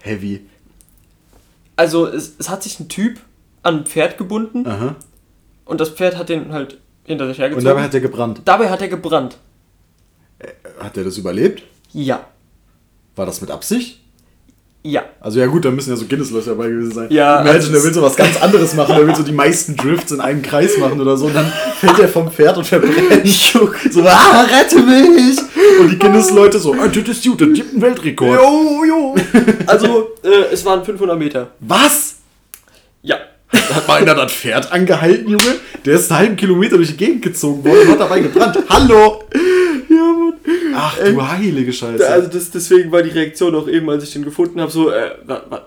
Heavy. 0.00 0.46
Also 1.76 2.06
es, 2.06 2.34
es 2.38 2.48
hat 2.48 2.62
sich 2.62 2.80
ein 2.80 2.88
Typ 2.88 3.20
an 3.62 3.78
ein 3.78 3.86
Pferd 3.86 4.18
gebunden 4.18 4.66
Aha. 4.66 4.96
und 5.64 5.80
das 5.80 5.90
Pferd 5.90 6.16
hat 6.16 6.28
den 6.28 6.52
halt 6.52 6.78
hinter 7.04 7.26
sich 7.26 7.36
Und 7.38 7.42
hergezogen. 7.42 7.64
dabei 7.66 7.82
hat 7.82 7.94
er 7.94 8.00
gebrannt. 8.00 8.42
dabei 8.44 8.70
hat 8.70 8.80
er 8.82 8.88
gebrannt. 8.88 9.38
Hat 10.78 10.96
er 10.96 11.04
das 11.04 11.18
überlebt? 11.18 11.62
Ja. 11.92 12.26
War 13.16 13.26
das 13.26 13.40
mit 13.40 13.50
Absicht? 13.50 14.00
Ja. 14.84 15.04
Also 15.20 15.40
ja 15.40 15.46
gut, 15.46 15.64
da 15.64 15.70
müssen 15.70 15.90
ja 15.90 15.96
so 15.96 16.06
Guinness-Leute 16.06 16.50
dabei 16.50 16.68
gewesen 16.68 16.92
sein. 16.92 17.08
Ja, 17.10 17.40
Imagine, 17.40 17.54
also 17.54 17.72
der 17.72 17.84
will 17.84 17.94
so 17.94 18.02
was 18.02 18.16
ganz 18.16 18.40
anderes 18.40 18.74
machen, 18.74 18.94
der 18.96 19.06
will 19.06 19.14
so 19.14 19.22
die 19.22 19.32
meisten 19.32 19.76
Drifts 19.76 20.12
in 20.12 20.20
einem 20.20 20.40
Kreis 20.40 20.78
machen 20.78 21.00
oder 21.00 21.16
so 21.16 21.26
und 21.26 21.34
dann 21.34 21.52
fällt 21.80 21.98
er 21.98 22.08
vom 22.08 22.30
Pferd 22.30 22.56
und 22.56 22.64
verbrennt. 22.64 23.26
so, 23.26 24.02
ah, 24.04 24.42
rette 24.42 24.80
mich! 24.80 25.38
Und 25.80 25.90
die 25.90 25.98
Guinness-Leute 25.98 26.58
so, 26.58 26.74
ah, 26.74 26.86
das 26.86 26.96
ist 26.96 27.24
gut, 27.24 27.40
das 27.40 27.48
gibt 27.52 27.72
einen 27.72 27.82
Weltrekord. 27.82 28.40
Jo, 28.40 28.84
jo. 28.84 29.14
Also 29.66 30.10
äh, 30.22 30.52
es 30.52 30.64
waren 30.64 30.84
500 30.84 31.18
Meter. 31.18 31.50
Was? 31.60 32.16
Ja. 33.02 33.16
Hat 33.52 33.88
mal 33.88 34.02
einer 34.02 34.14
das 34.14 34.32
Pferd 34.32 34.70
angehalten, 34.72 35.28
Junge? 35.28 35.56
Der 35.84 35.94
ist 35.94 36.10
einen 36.10 36.18
halben 36.20 36.36
Kilometer 36.36 36.76
durch 36.76 36.90
die 36.90 36.96
Gegend 36.96 37.22
gezogen 37.22 37.64
worden 37.64 37.80
und 37.86 37.88
hat 37.92 38.00
dabei 38.00 38.20
gebrannt. 38.20 38.58
Hallo! 38.68 39.24
Ja, 39.88 39.96
Mann. 39.96 40.34
Ach 40.74 40.98
du 40.98 41.26
heilige 41.26 41.72
Scheiße. 41.72 42.06
Also 42.08 42.28
das, 42.28 42.50
deswegen 42.50 42.92
war 42.92 43.02
die 43.02 43.10
Reaktion 43.10 43.54
auch 43.54 43.66
eben, 43.68 43.88
als 43.88 44.04
ich 44.04 44.12
den 44.12 44.24
gefunden 44.24 44.60
habe, 44.60 44.70
so, 44.70 44.90
äh, 44.90 45.10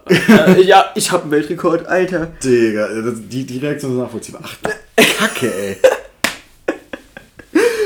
äh, 0.09 0.61
ja, 0.63 0.91
ich 0.95 1.11
habe 1.11 1.23
einen 1.23 1.31
Weltrekord, 1.31 1.88
Alter. 1.88 2.27
Digga, 2.43 2.88
das- 2.88 3.15
die, 3.27 3.45
die 3.45 3.57
Reaktion 3.57 3.93
ist 3.93 3.97
nachvollziehbar. 3.97 4.41
Ach, 4.43 4.55
Kacke, 5.19 5.51
ey. 5.53 5.77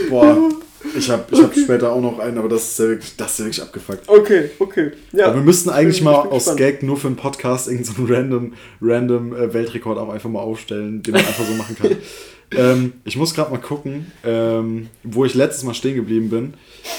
Boah, 0.10 0.50
ich 0.98 1.10
hab, 1.10 1.32
ich 1.32 1.42
hab 1.42 1.54
später 1.54 1.92
auch 1.92 2.02
noch 2.02 2.20
einen, 2.20 2.38
aber 2.38 2.50
das 2.50 2.64
ist 2.64 2.80
ja 2.80 2.86
wirklich, 2.86 3.16
das 3.18 3.32
ist 3.32 3.40
ja 3.40 3.46
wirklich 3.46 3.62
abgefuckt. 3.62 4.08
Okay, 4.08 4.50
okay. 4.60 4.92
Ja. 5.12 5.28
Aber 5.28 5.36
wir 5.36 5.44
müssten 5.44 5.70
eigentlich 5.70 6.02
mal 6.02 6.14
aus 6.14 6.46
gespannt. 6.46 6.58
Gag 6.58 6.84
nur 6.84 6.98
für 6.98 7.08
einen 7.08 7.16
Podcast 7.16 7.68
irgendeinen 7.68 8.08
so 8.08 8.14
random, 8.14 8.54
random 8.82 9.36
äh, 9.36 9.54
Weltrekord 9.54 9.98
auch 9.98 10.10
einfach 10.10 10.30
mal 10.30 10.42
aufstellen, 10.42 11.02
den 11.04 11.14
man 11.14 11.26
einfach 11.26 11.46
so 11.46 11.54
machen 11.54 11.76
kann. 11.78 11.92
ähm, 12.52 12.94
ich 13.04 13.18
muss 13.18 13.34
gerade 13.34 13.52
mal 13.52 13.60
gucken, 13.60 14.12
ähm, 14.24 14.90
wo 15.04 15.26
ich 15.26 15.34
letztes 15.34 15.64
Mal 15.64 15.74
stehen 15.74 15.96
geblieben 15.96 16.30
bin. 16.30 16.54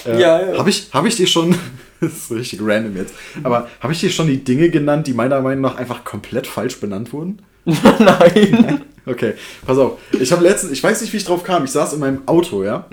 Äh, 0.04 0.20
Ja, 0.20 0.52
ja. 0.52 0.58
Habe 0.58 0.70
ich, 0.70 0.88
hab 0.92 1.04
ich 1.06 1.16
dir 1.16 1.26
schon, 1.26 1.54
das 2.00 2.12
ist 2.12 2.30
richtig 2.30 2.60
random 2.62 2.96
jetzt, 2.96 3.14
aber 3.42 3.68
habe 3.80 3.92
ich 3.92 4.00
dir 4.00 4.10
schon 4.10 4.26
die 4.26 4.42
Dinge 4.42 4.70
genannt, 4.70 5.06
die 5.06 5.12
meiner 5.14 5.40
Meinung 5.40 5.62
nach 5.62 5.76
einfach 5.76 6.04
komplett 6.04 6.46
falsch 6.46 6.80
benannt 6.80 7.12
wurden? 7.12 7.42
Nein. 7.64 8.82
Okay, 9.06 9.34
pass 9.64 9.78
auf. 9.78 9.98
Ich 10.20 10.32
habe 10.32 10.42
letztens, 10.42 10.72
ich 10.72 10.82
weiß 10.82 11.00
nicht, 11.00 11.12
wie 11.12 11.16
ich 11.16 11.24
drauf 11.24 11.44
kam. 11.44 11.64
Ich 11.64 11.70
saß 11.70 11.92
in 11.94 12.00
meinem 12.00 12.26
Auto, 12.26 12.64
ja, 12.64 12.88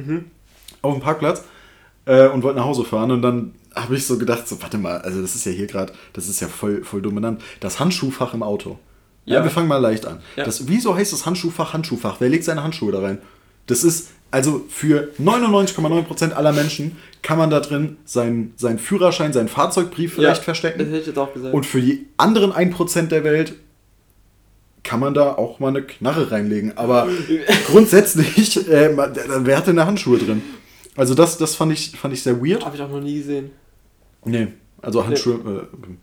auf 0.83 0.93
dem 0.93 1.01
Parkplatz 1.01 1.43
äh, 2.05 2.27
und 2.27 2.43
wollte 2.43 2.59
nach 2.59 2.65
Hause 2.65 2.83
fahren 2.85 3.09
und 3.11 3.21
dann 3.23 3.55
habe 3.75 3.95
ich 3.95 4.05
so 4.05 4.19
gedacht, 4.19 4.47
so 4.47 4.61
warte 4.61 4.77
mal, 4.77 4.99
also 5.01 5.19
das 5.21 5.33
ist 5.33 5.45
ja 5.45 5.51
hier 5.51 5.65
gerade, 5.65 5.91
das 6.13 6.27
ist 6.29 6.39
ja 6.39 6.47
voll, 6.47 6.83
voll 6.83 7.01
dominant. 7.01 7.41
Das 7.59 7.79
Handschuhfach 7.79 8.35
im 8.35 8.43
Auto. 8.43 8.77
Ja, 9.25 9.37
Ja. 9.39 9.43
wir 9.43 9.49
fangen 9.49 9.67
mal 9.67 9.77
leicht 9.77 10.05
an. 10.05 10.19
Ja. 10.35 10.43
Das, 10.43 10.67
wieso 10.67 10.95
heißt 10.95 11.11
das 11.11 11.25
Handschuhfach 11.25 11.73
Handschuhfach? 11.73 12.17
Wer 12.19 12.29
legt 12.29 12.43
seine 12.43 12.61
Handschuhe 12.63 12.91
da 12.91 12.99
rein? 12.99 13.17
Das 13.65 13.83
ist, 13.83 14.09
also 14.29 14.63
für 14.69 15.09
99,9% 15.19 16.33
aller 16.33 16.51
Menschen 16.51 16.97
kann 17.23 17.37
man 17.37 17.49
da 17.49 17.61
drin 17.61 17.97
seinen, 18.05 18.53
seinen 18.57 18.77
Führerschein, 18.77 19.31
seinen 19.33 19.47
Fahrzeugbrief 19.47 20.13
vielleicht 20.15 20.39
Das 20.39 20.43
verstecken. 20.45 20.79
hätte 20.85 20.97
ich 20.97 21.07
jetzt 21.07 21.17
auch 21.17 21.33
gesagt. 21.33 21.53
Und 21.53 21.65
für 21.65 21.81
die 21.81 22.05
anderen 22.17 22.51
1% 22.51 23.07
der 23.07 23.23
Welt 23.23 23.55
kann 24.83 24.99
man 24.99 25.13
da 25.13 25.31
auch 25.33 25.59
mal 25.59 25.69
eine 25.69 25.81
Knarre 25.81 26.29
reinlegen. 26.29 26.77
Aber 26.77 27.07
grundsätzlich, 27.67 28.67
äh, 28.69 28.95
wer 28.97 29.57
hat 29.57 29.67
denn 29.67 29.77
da 29.77 29.85
Handschuhe 29.85 30.17
drin? 30.17 30.41
Also 30.95 31.15
das, 31.15 31.37
das 31.37 31.55
fand, 31.55 31.71
ich, 31.73 31.91
fand 31.91 32.13
ich 32.13 32.23
sehr 32.23 32.39
weird. 32.43 32.65
habe 32.65 32.75
ich 32.75 32.81
auch 32.81 32.89
noch 32.89 33.01
nie 33.01 33.17
gesehen. 33.17 33.51
Nee, 34.25 34.47
also 34.81 35.05
Handschuhe, 35.05 35.67
äh, 35.71 35.95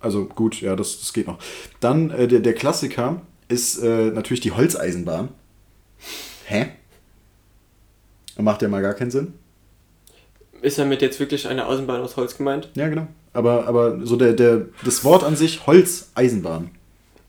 also 0.00 0.26
gut, 0.26 0.60
ja, 0.60 0.76
das, 0.76 1.00
das 1.00 1.12
geht 1.12 1.26
noch. 1.26 1.38
Dann 1.80 2.10
äh, 2.10 2.28
der, 2.28 2.40
der 2.40 2.54
Klassiker 2.54 3.22
ist 3.48 3.78
äh, 3.78 4.10
natürlich 4.10 4.40
die 4.40 4.52
Holzeisenbahn. 4.52 5.28
Hä? 6.44 6.70
Macht 8.38 8.62
ja 8.62 8.68
mal 8.68 8.82
gar 8.82 8.94
keinen 8.94 9.10
Sinn. 9.10 9.34
Ist 10.62 10.78
damit 10.78 11.02
jetzt 11.02 11.20
wirklich 11.20 11.48
eine 11.48 11.66
Außenbahn 11.66 12.00
aus 12.00 12.16
Holz 12.16 12.36
gemeint? 12.36 12.70
Ja, 12.74 12.88
genau. 12.88 13.08
Aber, 13.32 13.66
aber 13.66 14.06
so 14.06 14.16
der, 14.16 14.32
der, 14.32 14.66
das 14.84 15.04
Wort 15.04 15.24
an 15.24 15.36
sich, 15.36 15.66
Holzeisenbahn. 15.66 16.70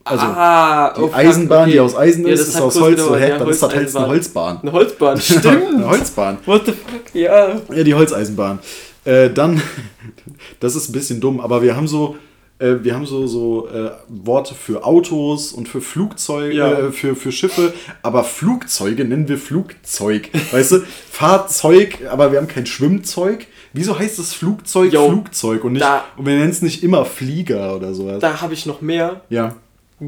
Also 0.06 0.26
ah, 0.26 0.94
die 0.98 1.02
oh, 1.02 1.12
Eisenbahn, 1.14 1.62
okay. 1.64 1.72
die 1.72 1.80
aus 1.80 1.96
Eisen 1.96 2.26
Ja, 2.28 2.34
ist, 2.34 2.40
das 2.42 2.48
ist 2.50 2.62
aus 2.62 2.80
Holz. 2.80 3.00
So, 3.02 3.16
ja, 3.16 3.38
dann 3.38 3.48
ist 3.48 3.64
das 3.64 3.74
halt 3.74 3.96
eine. 3.96 4.08
Holzbahn. 4.08 4.60
Eine 4.62 4.72
Holzbahn, 4.74 5.18
stimmt. 5.22 5.46
eine 5.46 5.88
Holzbahn. 5.88 6.38
What 6.46 6.66
the 6.66 6.72
fuck, 6.74 7.14
ja. 7.16 7.62
Ja, 7.74 7.84
die 7.84 7.94
Holzeisenbahn. 7.94 8.60
Äh, 9.06 9.30
dann, 9.30 9.62
das 10.60 10.76
ist 10.76 10.90
ein 10.90 10.92
bisschen 10.92 11.22
dumm, 11.22 11.40
aber 11.40 11.62
wir 11.62 11.76
haben 11.78 11.88
so, 11.88 12.18
äh, 12.60 12.76
wir 12.82 12.96
haben 12.96 13.06
so, 13.06 13.28
so 13.28 13.68
äh, 13.70 13.92
Worte 14.10 14.56
für 14.56 14.84
Autos 14.86 15.52
und 15.54 15.68
für 15.70 15.80
Flugzeuge, 15.82 16.54
Ja. 16.54 16.72
äh, 16.72 16.92
für, 16.92 17.16
für 17.16 17.32
Schiffe, 17.32 17.74
aber 18.02 18.24
Flugzeuge 18.26 19.06
nennen 19.06 19.28
wir 19.30 19.38
Flugzeug. 19.38 20.30
Weißt 20.52 20.72
du, 20.74 20.80
Fahrzeug, 21.12 22.00
aber 22.12 22.32
wir 22.32 22.40
haben 22.40 22.48
kein 22.48 22.66
Schwimmzeug. 22.66 23.48
Wieso 23.72 23.98
heißt 23.98 24.20
das 24.20 24.34
Flugzeug 24.34 24.94
Jo, 24.94 25.10
Flugzeug 25.10 25.64
und 25.64 25.74
nicht, 25.74 25.84
da- 25.84 26.04
und 26.18 26.26
wir 26.26 26.36
nennen 26.36 26.52
es 26.52 26.62
nicht 26.62 26.84
immer 26.84 27.06
Flieger 27.06 27.76
oder 27.76 27.94
sowas? 27.94 28.20
Da 28.20 28.42
habe 28.42 28.54
ich 28.54 28.66
noch 28.66 28.82
mehr. 28.82 29.22
ja. 29.30 29.56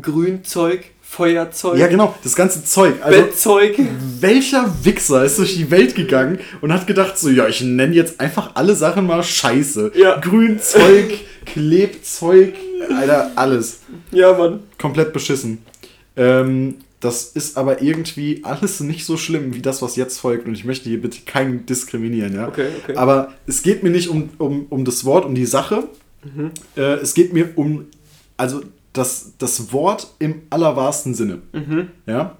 Grünzeug, 0.01 0.85
Feuerzeug, 1.01 1.77
Ja, 1.77 1.87
genau, 1.87 2.15
das 2.23 2.35
ganze 2.35 2.63
Zeug. 2.65 2.95
Also, 3.01 3.21
Bettzeug. 3.21 3.79
welcher 4.19 4.73
Wichser 4.83 5.23
ist 5.23 5.37
durch 5.37 5.55
die 5.55 5.69
Welt 5.71 5.95
gegangen 5.95 6.39
und 6.61 6.73
hat 6.73 6.87
gedacht, 6.87 7.17
so, 7.17 7.29
ja, 7.29 7.47
ich 7.47 7.61
nenne 7.61 7.93
jetzt 7.93 8.19
einfach 8.19 8.51
alle 8.55 8.75
Sachen 8.75 9.05
mal 9.05 9.23
Scheiße. 9.23 9.93
Ja. 9.95 10.19
Grünzeug, 10.19 11.13
Klebzeug, 11.45 12.53
Alter, 12.97 13.31
alles. 13.35 13.79
Ja, 14.11 14.33
Mann. 14.33 14.61
Komplett 14.79 15.13
beschissen. 15.13 15.59
Ähm, 16.17 16.75
das 16.99 17.23
ist 17.25 17.57
aber 17.57 17.81
irgendwie 17.81 18.41
alles 18.43 18.79
nicht 18.79 19.05
so 19.05 19.15
schlimm 19.15 19.53
wie 19.53 19.61
das, 19.61 19.81
was 19.81 19.95
jetzt 19.95 20.17
folgt. 20.17 20.47
Und 20.47 20.55
ich 20.55 20.65
möchte 20.65 20.89
hier 20.89 21.01
bitte 21.01 21.19
keinen 21.25 21.65
diskriminieren, 21.65 22.33
ja. 22.33 22.47
Okay, 22.47 22.67
okay. 22.83 22.95
Aber 22.95 23.33
es 23.45 23.61
geht 23.61 23.83
mir 23.83 23.91
nicht 23.91 24.09
um, 24.09 24.29
um, 24.37 24.65
um 24.69 24.85
das 24.85 25.05
Wort, 25.05 25.25
um 25.25 25.35
die 25.35 25.45
Sache. 25.45 25.87
Mhm. 26.23 26.51
Äh, 26.75 26.95
es 26.95 27.13
geht 27.13 27.31
mir 27.31 27.49
um, 27.55 27.85
also 28.37 28.61
das, 28.97 29.33
das 29.37 29.71
Wort 29.71 30.07
im 30.19 30.43
allerwahrsten 30.49 31.13
Sinne. 31.13 31.41
Mhm. 31.51 31.89
Ja? 32.05 32.37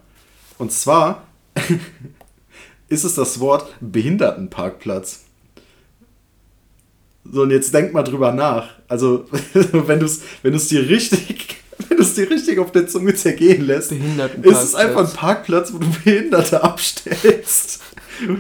Und 0.57 0.71
zwar 0.71 1.24
ist 2.89 3.03
es 3.03 3.15
das 3.15 3.39
Wort 3.39 3.75
Behindertenparkplatz. 3.81 5.21
So, 7.29 7.41
und 7.41 7.51
jetzt 7.51 7.74
denk 7.74 7.93
mal 7.93 8.03
drüber 8.03 8.31
nach. 8.31 8.69
Also, 8.88 9.25
wenn 9.53 10.00
du 10.00 10.05
es 10.05 10.21
wenn 10.43 10.53
du's 10.53 10.67
dir 10.67 10.88
richtig, 10.88 11.57
wenn 11.89 11.97
du 11.97 12.03
es 12.03 12.13
dir 12.13 12.29
richtig 12.29 12.59
auf 12.59 12.71
der 12.71 12.88
Zunge 12.88 13.15
zergehen 13.15 13.65
lässt, 13.65 13.91
ist 13.91 14.63
es 14.63 14.75
einfach 14.75 15.09
ein 15.09 15.13
Parkplatz, 15.13 15.74
wo 15.74 15.79
du 15.79 15.88
Behinderte 16.03 16.63
abstellst. 16.63 17.81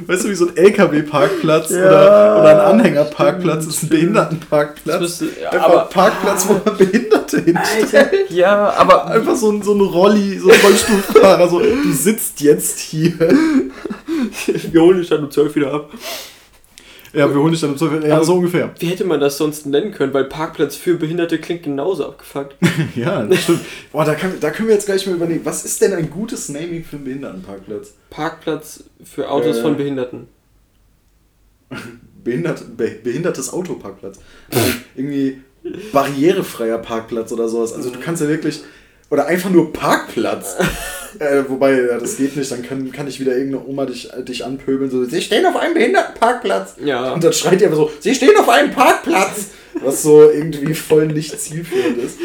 Weißt 0.07 0.23
du, 0.23 0.29
wie 0.29 0.35
so 0.35 0.47
ein 0.47 0.55
LKW-Parkplatz 0.55 1.71
ja, 1.71 1.77
oder, 1.77 2.39
oder 2.39 2.49
ein 2.51 2.79
Anhängerparkplatz 2.79 3.65
ist 3.65 3.83
ein 3.83 3.89
ja, 5.41 5.49
einfach 5.49 5.65
aber, 5.65 5.83
ein 5.83 5.89
Parkplatz, 5.89 6.47
wo 6.47 6.61
man 6.63 6.77
Behinderte 6.77 7.14
hinstellt. 7.31 8.29
Ja, 8.29 8.71
aber. 8.73 9.07
Einfach 9.15 9.35
so 9.35 9.51
ein, 9.51 9.61
so 9.61 9.73
ein 9.73 9.81
Rolli, 9.81 10.39
so 10.39 10.49
ein 10.49 10.59
Rollstuhlfahrer, 10.59 11.49
so, 11.49 11.59
du 11.59 11.91
sitzt 11.91 12.41
jetzt 12.41 12.79
hier. 12.79 13.13
Wir 14.71 14.81
holen 14.81 14.99
dich 14.99 15.09
dann 15.09 15.23
um 15.23 15.31
12 15.31 15.55
wieder 15.55 15.73
ab. 15.73 15.91
Ja, 17.15 17.33
wir 17.33 17.41
holen 17.41 17.51
dich 17.51 17.61
dann 17.61 17.71
um 17.71 17.77
12 17.77 18.03
Ja, 18.05 18.21
so 18.23 18.35
ungefähr. 18.35 18.73
Wie 18.77 18.87
hätte 18.87 19.05
man 19.05 19.21
das 19.21 19.37
sonst 19.37 19.65
nennen 19.65 19.93
können? 19.93 20.13
Weil 20.13 20.25
Parkplatz 20.25 20.75
für 20.75 20.95
Behinderte 20.95 21.39
klingt 21.39 21.63
genauso 21.63 22.07
abgefuckt. 22.07 22.57
ja, 22.95 23.23
das 23.23 23.43
stimmt. 23.43 23.61
Boah, 23.93 24.03
da, 24.03 24.15
kann, 24.15 24.33
da 24.41 24.51
können 24.51 24.67
wir 24.67 24.75
jetzt 24.75 24.85
gleich 24.85 25.07
mal 25.07 25.15
überlegen, 25.15 25.45
was 25.45 25.63
ist 25.63 25.81
denn 25.81 25.93
ein 25.93 26.09
gutes 26.09 26.49
Naming 26.49 26.83
für 26.83 26.97
einen 26.97 27.05
Behindertenparkplatz? 27.05 27.93
Parkplatz 28.09 28.83
für 29.03 29.29
Autos 29.29 29.57
äh, 29.57 29.61
von 29.61 29.77
Behinderten. 29.77 30.27
Behindert, 32.21 32.75
be, 32.75 32.99
behindertes 33.01 33.53
Autoparkplatz. 33.53 34.19
Also 34.51 34.65
irgendwie 34.95 35.41
barrierefreier 35.91 36.77
Parkplatz 36.77 37.31
oder 37.31 37.47
sowas. 37.49 37.73
Also 37.73 37.89
du 37.89 37.99
kannst 37.99 38.21
ja 38.21 38.27
wirklich. 38.27 38.63
Oder 39.11 39.27
einfach 39.27 39.51
nur 39.51 39.71
Parkplatz. 39.71 40.55
äh, 41.19 41.43
wobei, 41.47 41.79
ja, 41.79 41.99
das 41.99 42.17
geht 42.17 42.35
nicht, 42.35 42.51
dann 42.51 42.63
kann, 42.63 42.91
kann 42.91 43.07
ich 43.07 43.19
wieder 43.19 43.37
irgendeine 43.37 43.65
Oma 43.65 43.85
dich, 43.85 44.09
dich 44.27 44.43
anpöbeln. 44.43 44.89
So, 44.89 45.05
sie 45.05 45.21
stehen 45.21 45.45
auf 45.45 45.55
einem 45.55 45.75
Behindertenparkplatz. 45.75 46.75
Ja. 46.83 47.13
Und 47.13 47.23
dann 47.23 47.31
schreit 47.31 47.61
die 47.61 47.65
einfach 47.65 47.77
so, 47.77 47.91
sie 47.99 48.15
stehen 48.15 48.35
auf 48.37 48.49
einem 48.49 48.71
Parkplatz. 48.71 49.49
Was 49.81 50.03
so 50.03 50.29
irgendwie 50.29 50.73
voll 50.73 51.07
nicht 51.07 51.39
zielführend 51.39 51.97
ist. 51.97 52.17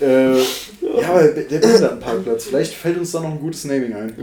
Äh, 0.00 0.38
ja, 0.38 1.08
aber 1.08 1.28
der 1.28 1.58
Behindertenparkplatz, 1.58 2.46
vielleicht 2.46 2.74
fällt 2.74 2.98
uns 2.98 3.12
da 3.12 3.20
noch 3.20 3.30
ein 3.30 3.38
gutes 3.38 3.64
Naming 3.64 3.92
ein. 3.94 4.14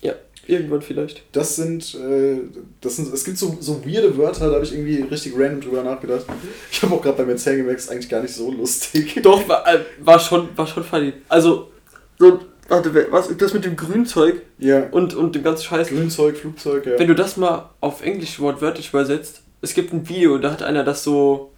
Ja. 0.00 0.14
Irgendwann 0.46 0.82
vielleicht. 0.82 1.22
Das 1.32 1.54
sind, 1.54 1.94
äh, 1.94 2.40
das 2.80 2.96
sind, 2.96 3.12
es 3.12 3.24
gibt 3.24 3.38
so, 3.38 3.56
so 3.60 3.84
weirde 3.86 4.16
Wörter, 4.16 4.48
da 4.48 4.54
habe 4.54 4.64
ich 4.64 4.72
irgendwie 4.72 5.02
richtig 5.02 5.34
random 5.36 5.60
drüber 5.60 5.84
nachgedacht. 5.84 6.26
Ich 6.70 6.82
habe 6.82 6.94
auch 6.94 7.02
gerade 7.02 7.18
beim 7.18 7.30
Erzählen 7.30 7.58
gemerkt, 7.58 7.80
ist 7.80 7.90
eigentlich 7.90 8.08
gar 8.08 8.22
nicht 8.22 8.34
so 8.34 8.50
lustig. 8.50 9.20
Doch, 9.22 9.48
war, 9.48 9.66
äh, 9.72 9.80
war 10.00 10.18
schon, 10.18 10.48
war 10.56 10.66
schon 10.66 10.82
funny. 10.82 11.12
Also, 11.28 11.70
so, 12.18 12.40
warte, 12.68 13.06
was, 13.10 13.36
das 13.36 13.54
mit 13.54 13.64
dem 13.64 13.76
Grünzeug 13.76 14.42
ja. 14.58 14.88
und, 14.90 15.14
und 15.14 15.36
dem 15.36 15.44
ganzen 15.44 15.64
Scheiß. 15.64 15.88
Grünzeug, 15.88 16.36
Flugzeug, 16.36 16.86
ja. 16.86 16.98
Wenn 16.98 17.08
du 17.08 17.14
das 17.14 17.36
mal 17.36 17.70
auf 17.80 18.02
Englisch 18.02 18.40
wortwörtlich 18.40 18.88
übersetzt, 18.88 19.42
es 19.60 19.74
gibt 19.74 19.92
ein 19.92 20.08
Video, 20.08 20.38
da 20.38 20.50
hat 20.50 20.62
einer 20.64 20.82
das 20.82 21.04
so 21.04 21.52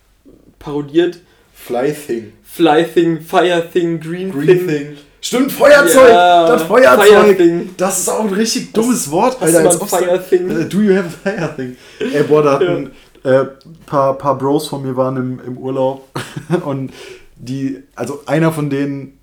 parodiert. 0.58 1.20
Fly 1.54 1.94
Thing. 1.94 2.32
Fly 2.42 2.84
Thing, 2.84 3.20
Fire 3.22 3.66
Thing, 3.72 3.98
Green, 3.98 4.30
Green 4.30 4.46
Thing. 4.46 4.68
thing. 4.68 4.96
Stimmt, 5.24 5.52
Feuerzeug! 5.52 6.10
Ja, 6.10 6.46
das 6.46 6.64
Feuerzeug! 6.64 7.38
Das 7.78 7.98
ist 8.00 8.08
auch 8.10 8.20
ein 8.20 8.34
richtig 8.34 8.74
dummes 8.74 9.10
Wort, 9.10 9.40
Alter. 9.40 9.64
Hast 9.64 9.80
du 9.80 9.86
Fire 9.86 10.22
Thing? 10.28 10.50
Äh, 10.50 10.66
do 10.66 10.82
you 10.82 10.94
have 10.94 11.06
a 11.06 11.30
Fire 11.30 11.56
Thing? 11.56 11.76
Ey, 11.98 12.22
boah, 12.24 12.42
da 12.42 12.52
hatten 12.52 12.90
ja. 13.24 13.40
äh, 13.40 13.46
paar, 13.86 14.18
paar 14.18 14.36
Bros 14.36 14.68
von 14.68 14.82
mir 14.82 14.94
waren 14.96 15.16
im, 15.16 15.40
im 15.46 15.56
Urlaub 15.56 16.06
und 16.66 16.92
die, 17.36 17.82
also 17.94 18.20
einer 18.26 18.52
von 18.52 18.68
denen 18.68 19.18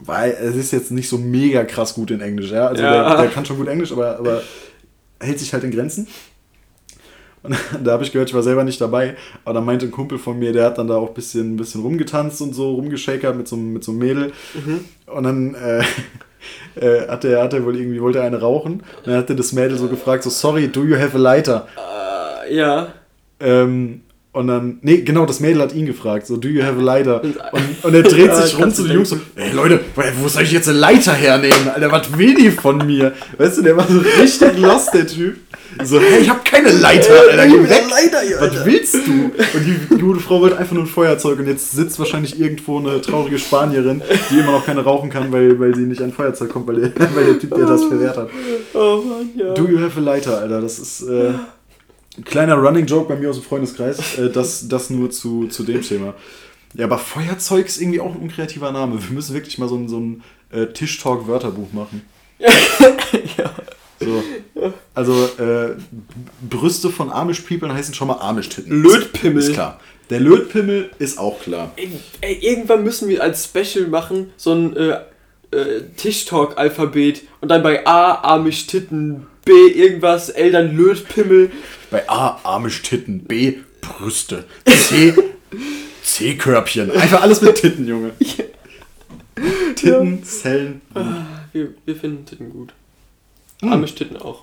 weil 0.00 0.30
es 0.30 0.54
ist 0.54 0.72
jetzt 0.72 0.92
nicht 0.92 1.08
so 1.08 1.18
mega 1.18 1.64
krass 1.64 1.92
gut 1.92 2.10
in 2.10 2.20
Englisch, 2.20 2.52
ja. 2.52 2.68
Also 2.68 2.82
ja. 2.82 3.08
Der, 3.08 3.22
der, 3.22 3.30
kann 3.30 3.44
schon 3.44 3.58
gut 3.58 3.68
Englisch, 3.68 3.92
aber, 3.92 4.18
aber 4.18 4.42
hält 5.20 5.40
sich 5.40 5.52
halt 5.52 5.64
in 5.64 5.72
Grenzen. 5.72 6.06
Und 7.42 7.56
da 7.84 7.92
habe 7.92 8.04
ich 8.04 8.12
gehört, 8.12 8.28
ich 8.28 8.34
war 8.34 8.42
selber 8.42 8.64
nicht 8.64 8.80
dabei, 8.80 9.16
aber 9.44 9.54
da 9.54 9.60
meinte 9.60 9.86
ein 9.86 9.90
Kumpel 9.90 10.18
von 10.18 10.38
mir, 10.38 10.52
der 10.52 10.66
hat 10.66 10.78
dann 10.78 10.88
da 10.88 10.96
auch 10.96 11.08
ein 11.08 11.14
bisschen, 11.14 11.54
ein 11.54 11.56
bisschen 11.56 11.82
rumgetanzt 11.82 12.40
und 12.42 12.54
so, 12.54 12.74
rumgeschakert 12.74 13.36
mit 13.36 13.48
so, 13.48 13.56
mit 13.56 13.84
so 13.84 13.92
einem 13.92 14.00
Mädel. 14.00 14.32
Mhm. 14.54 14.84
Und 15.06 15.22
dann 15.24 15.54
äh, 15.54 15.82
äh, 16.80 17.08
hat, 17.08 17.24
er, 17.24 17.42
hat 17.42 17.52
er 17.52 17.64
wohl 17.64 17.76
irgendwie, 17.76 18.00
wollte 18.00 18.22
eine 18.22 18.40
rauchen. 18.40 18.74
Und 18.74 19.06
dann 19.06 19.16
hat 19.16 19.30
er 19.30 19.36
das 19.36 19.52
Mädel 19.52 19.78
so 19.78 19.88
gefragt, 19.88 20.22
so, 20.22 20.30
sorry, 20.30 20.68
do 20.68 20.84
you 20.84 20.96
have 20.96 21.16
a 21.16 21.20
lighter? 21.20 21.66
Uh, 21.76 22.52
ja. 22.52 22.88
Ähm, 23.40 24.02
und 24.38 24.46
dann, 24.46 24.78
nee, 24.82 24.98
genau, 24.98 25.26
das 25.26 25.40
Mädel 25.40 25.60
hat 25.60 25.74
ihn 25.74 25.84
gefragt, 25.84 26.28
so, 26.28 26.36
do 26.36 26.46
you 26.46 26.62
have 26.62 26.78
a 26.78 26.80
lighter? 26.80 27.20
Und, 27.24 27.84
und 27.84 27.92
er 27.92 28.04
dreht 28.04 28.32
sich 28.36 28.56
rum 28.56 28.72
zu 28.72 28.84
den 28.84 28.92
Jungs 28.92 29.08
so, 29.08 29.16
ey 29.34 29.50
Leute, 29.50 29.80
wo 30.22 30.28
soll 30.28 30.44
ich 30.44 30.52
jetzt 30.52 30.68
eine 30.68 30.78
Leiter 30.78 31.12
hernehmen? 31.12 31.68
Alter, 31.74 31.90
was 31.90 32.16
will 32.16 32.36
die 32.36 32.52
von 32.52 32.86
mir? 32.86 33.14
Weißt 33.36 33.58
du, 33.58 33.62
der 33.62 33.76
war 33.76 33.88
so 33.88 33.98
richtig 33.98 34.56
lost, 34.58 34.94
der 34.94 35.08
Typ. 35.08 35.38
So, 35.82 35.98
hey, 35.98 36.20
ich 36.20 36.30
hab 36.30 36.44
keine 36.44 36.70
Leiter, 36.70 37.14
Alter, 37.32 37.46
geh 37.48 37.68
weg. 37.68 37.84
Leiter 37.90 38.20
hier, 38.20 38.40
Was 38.40 38.64
willst 38.64 38.94
du? 38.94 39.10
Und 39.10 39.66
die, 39.66 39.96
die 39.96 40.00
gute 40.00 40.20
Frau 40.20 40.40
wollte 40.40 40.56
einfach 40.56 40.74
nur 40.74 40.84
ein 40.84 40.88
Feuerzeug 40.88 41.40
und 41.40 41.48
jetzt 41.48 41.72
sitzt 41.72 41.98
wahrscheinlich 41.98 42.38
irgendwo 42.38 42.78
eine 42.78 43.00
traurige 43.00 43.40
Spanierin, 43.40 44.02
die 44.30 44.38
immer 44.38 44.52
noch 44.52 44.66
keine 44.66 44.84
rauchen 44.84 45.10
kann, 45.10 45.32
weil, 45.32 45.58
weil 45.58 45.74
sie 45.74 45.82
nicht 45.82 46.00
an 46.00 46.12
Feuerzeug 46.12 46.50
kommt, 46.50 46.68
weil 46.68 46.76
der, 46.76 46.92
weil 47.16 47.24
der 47.24 47.38
Typ, 47.40 47.56
der 47.56 47.66
das 47.66 47.82
verwehrt 47.82 48.16
hat. 48.16 48.30
Oh 48.72 49.02
Mann, 49.04 49.30
ja. 49.34 49.52
Do 49.54 49.66
you 49.66 49.80
have 49.80 49.98
a 49.98 50.02
lighter, 50.02 50.38
Alter? 50.38 50.60
Das 50.60 50.78
ist 50.78 51.02
äh, 51.02 51.32
ein 52.18 52.24
kleiner 52.24 52.54
Running 52.54 52.86
Joke 52.86 53.08
bei 53.08 53.18
mir 53.18 53.30
aus 53.30 53.36
dem 53.36 53.44
Freundeskreis. 53.44 54.18
Äh, 54.18 54.30
das, 54.30 54.68
das 54.68 54.90
nur 54.90 55.10
zu, 55.10 55.48
zu 55.48 55.62
dem 55.62 55.82
Thema. 55.82 56.14
Ja, 56.74 56.84
aber 56.84 56.98
Feuerzeug 56.98 57.66
ist 57.66 57.80
irgendwie 57.80 58.00
auch 58.00 58.14
ein 58.14 58.20
unkreativer 58.20 58.70
Name. 58.72 59.02
Wir 59.02 59.14
müssen 59.14 59.34
wirklich 59.34 59.58
mal 59.58 59.68
so 59.68 59.76
ein, 59.76 59.88
so 59.88 59.98
ein 59.98 60.22
äh, 60.50 60.66
Tischtalk-Wörterbuch 60.66 61.72
machen. 61.72 62.02
ja. 62.38 63.50
So. 64.00 64.22
Also, 64.94 65.12
äh, 65.38 65.76
Brüste 66.48 66.90
von 66.90 67.10
Amish-People 67.10 67.72
heißen 67.72 67.94
schon 67.94 68.08
mal 68.08 68.20
Amish-Titten. 68.20 68.82
Lötpimmel. 68.82 69.42
Ist 69.42 69.54
klar. 69.54 69.80
Der 70.10 70.20
Lötpimmel 70.20 70.90
ist 70.98 71.18
auch 71.18 71.40
klar. 71.40 71.72
Ey, 71.76 71.90
ey, 72.20 72.38
irgendwann 72.40 72.82
müssen 72.82 73.08
wir 73.08 73.22
als 73.22 73.44
Special 73.44 73.88
machen, 73.88 74.32
so 74.36 74.52
ein 74.52 74.76
äh, 74.76 75.00
äh, 75.50 75.82
Tischtalk-Alphabet 75.96 77.22
und 77.40 77.48
dann 77.48 77.62
bei 77.62 77.86
A 77.86 78.36
Amish-Titten, 78.36 79.26
B 79.44 79.52
irgendwas, 79.52 80.28
L 80.30 80.52
dann 80.52 80.76
Lötpimmel. 80.76 81.50
Bei 81.90 82.08
A 82.08 82.40
Amish-Titten, 82.44 83.24
B 83.24 83.58
Brüste, 83.80 84.44
C 84.66 85.14
C-Körbchen. 86.02 86.90
Einfach 86.90 87.22
alles 87.22 87.42
mit 87.42 87.56
Titten, 87.56 87.86
Junge. 87.86 88.12
Titten, 89.76 90.24
Zellen. 90.24 90.80
Ah, 90.94 91.26
wir, 91.52 91.74
wir 91.84 91.96
finden 91.96 92.24
Titten 92.24 92.50
gut. 92.50 92.72
Hm. 93.60 93.72
Amish-Titten 93.72 94.16
auch. 94.16 94.42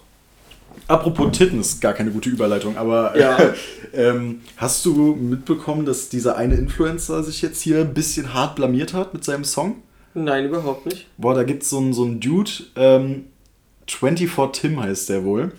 Apropos 0.87 1.35
Titten 1.37 1.61
ist 1.61 1.81
gar 1.81 1.93
keine 1.93 2.11
gute 2.11 2.29
Überleitung, 2.29 2.77
aber 2.77 3.17
ja. 3.17 3.37
äh, 3.37 3.53
ähm, 3.93 4.41
hast 4.57 4.85
du 4.85 5.15
mitbekommen, 5.15 5.85
dass 5.85 6.09
dieser 6.09 6.35
eine 6.35 6.55
Influencer 6.55 7.23
sich 7.23 7.41
jetzt 7.41 7.61
hier 7.61 7.79
ein 7.79 7.93
bisschen 7.93 8.33
hart 8.33 8.55
blamiert 8.55 8.93
hat 8.93 9.13
mit 9.13 9.23
seinem 9.23 9.43
Song? 9.43 9.77
Nein, 10.13 10.45
überhaupt 10.45 10.85
nicht. 10.85 11.07
Boah, 11.17 11.33
da 11.33 11.43
gibt 11.43 11.63
so 11.63 11.83
es 11.89 11.95
so 11.95 12.05
einen 12.05 12.19
Dude, 12.19 12.51
ähm, 12.75 13.25
24 13.87 14.61
Tim 14.61 14.81
heißt 14.81 15.09
der 15.09 15.23
wohl. 15.23 15.51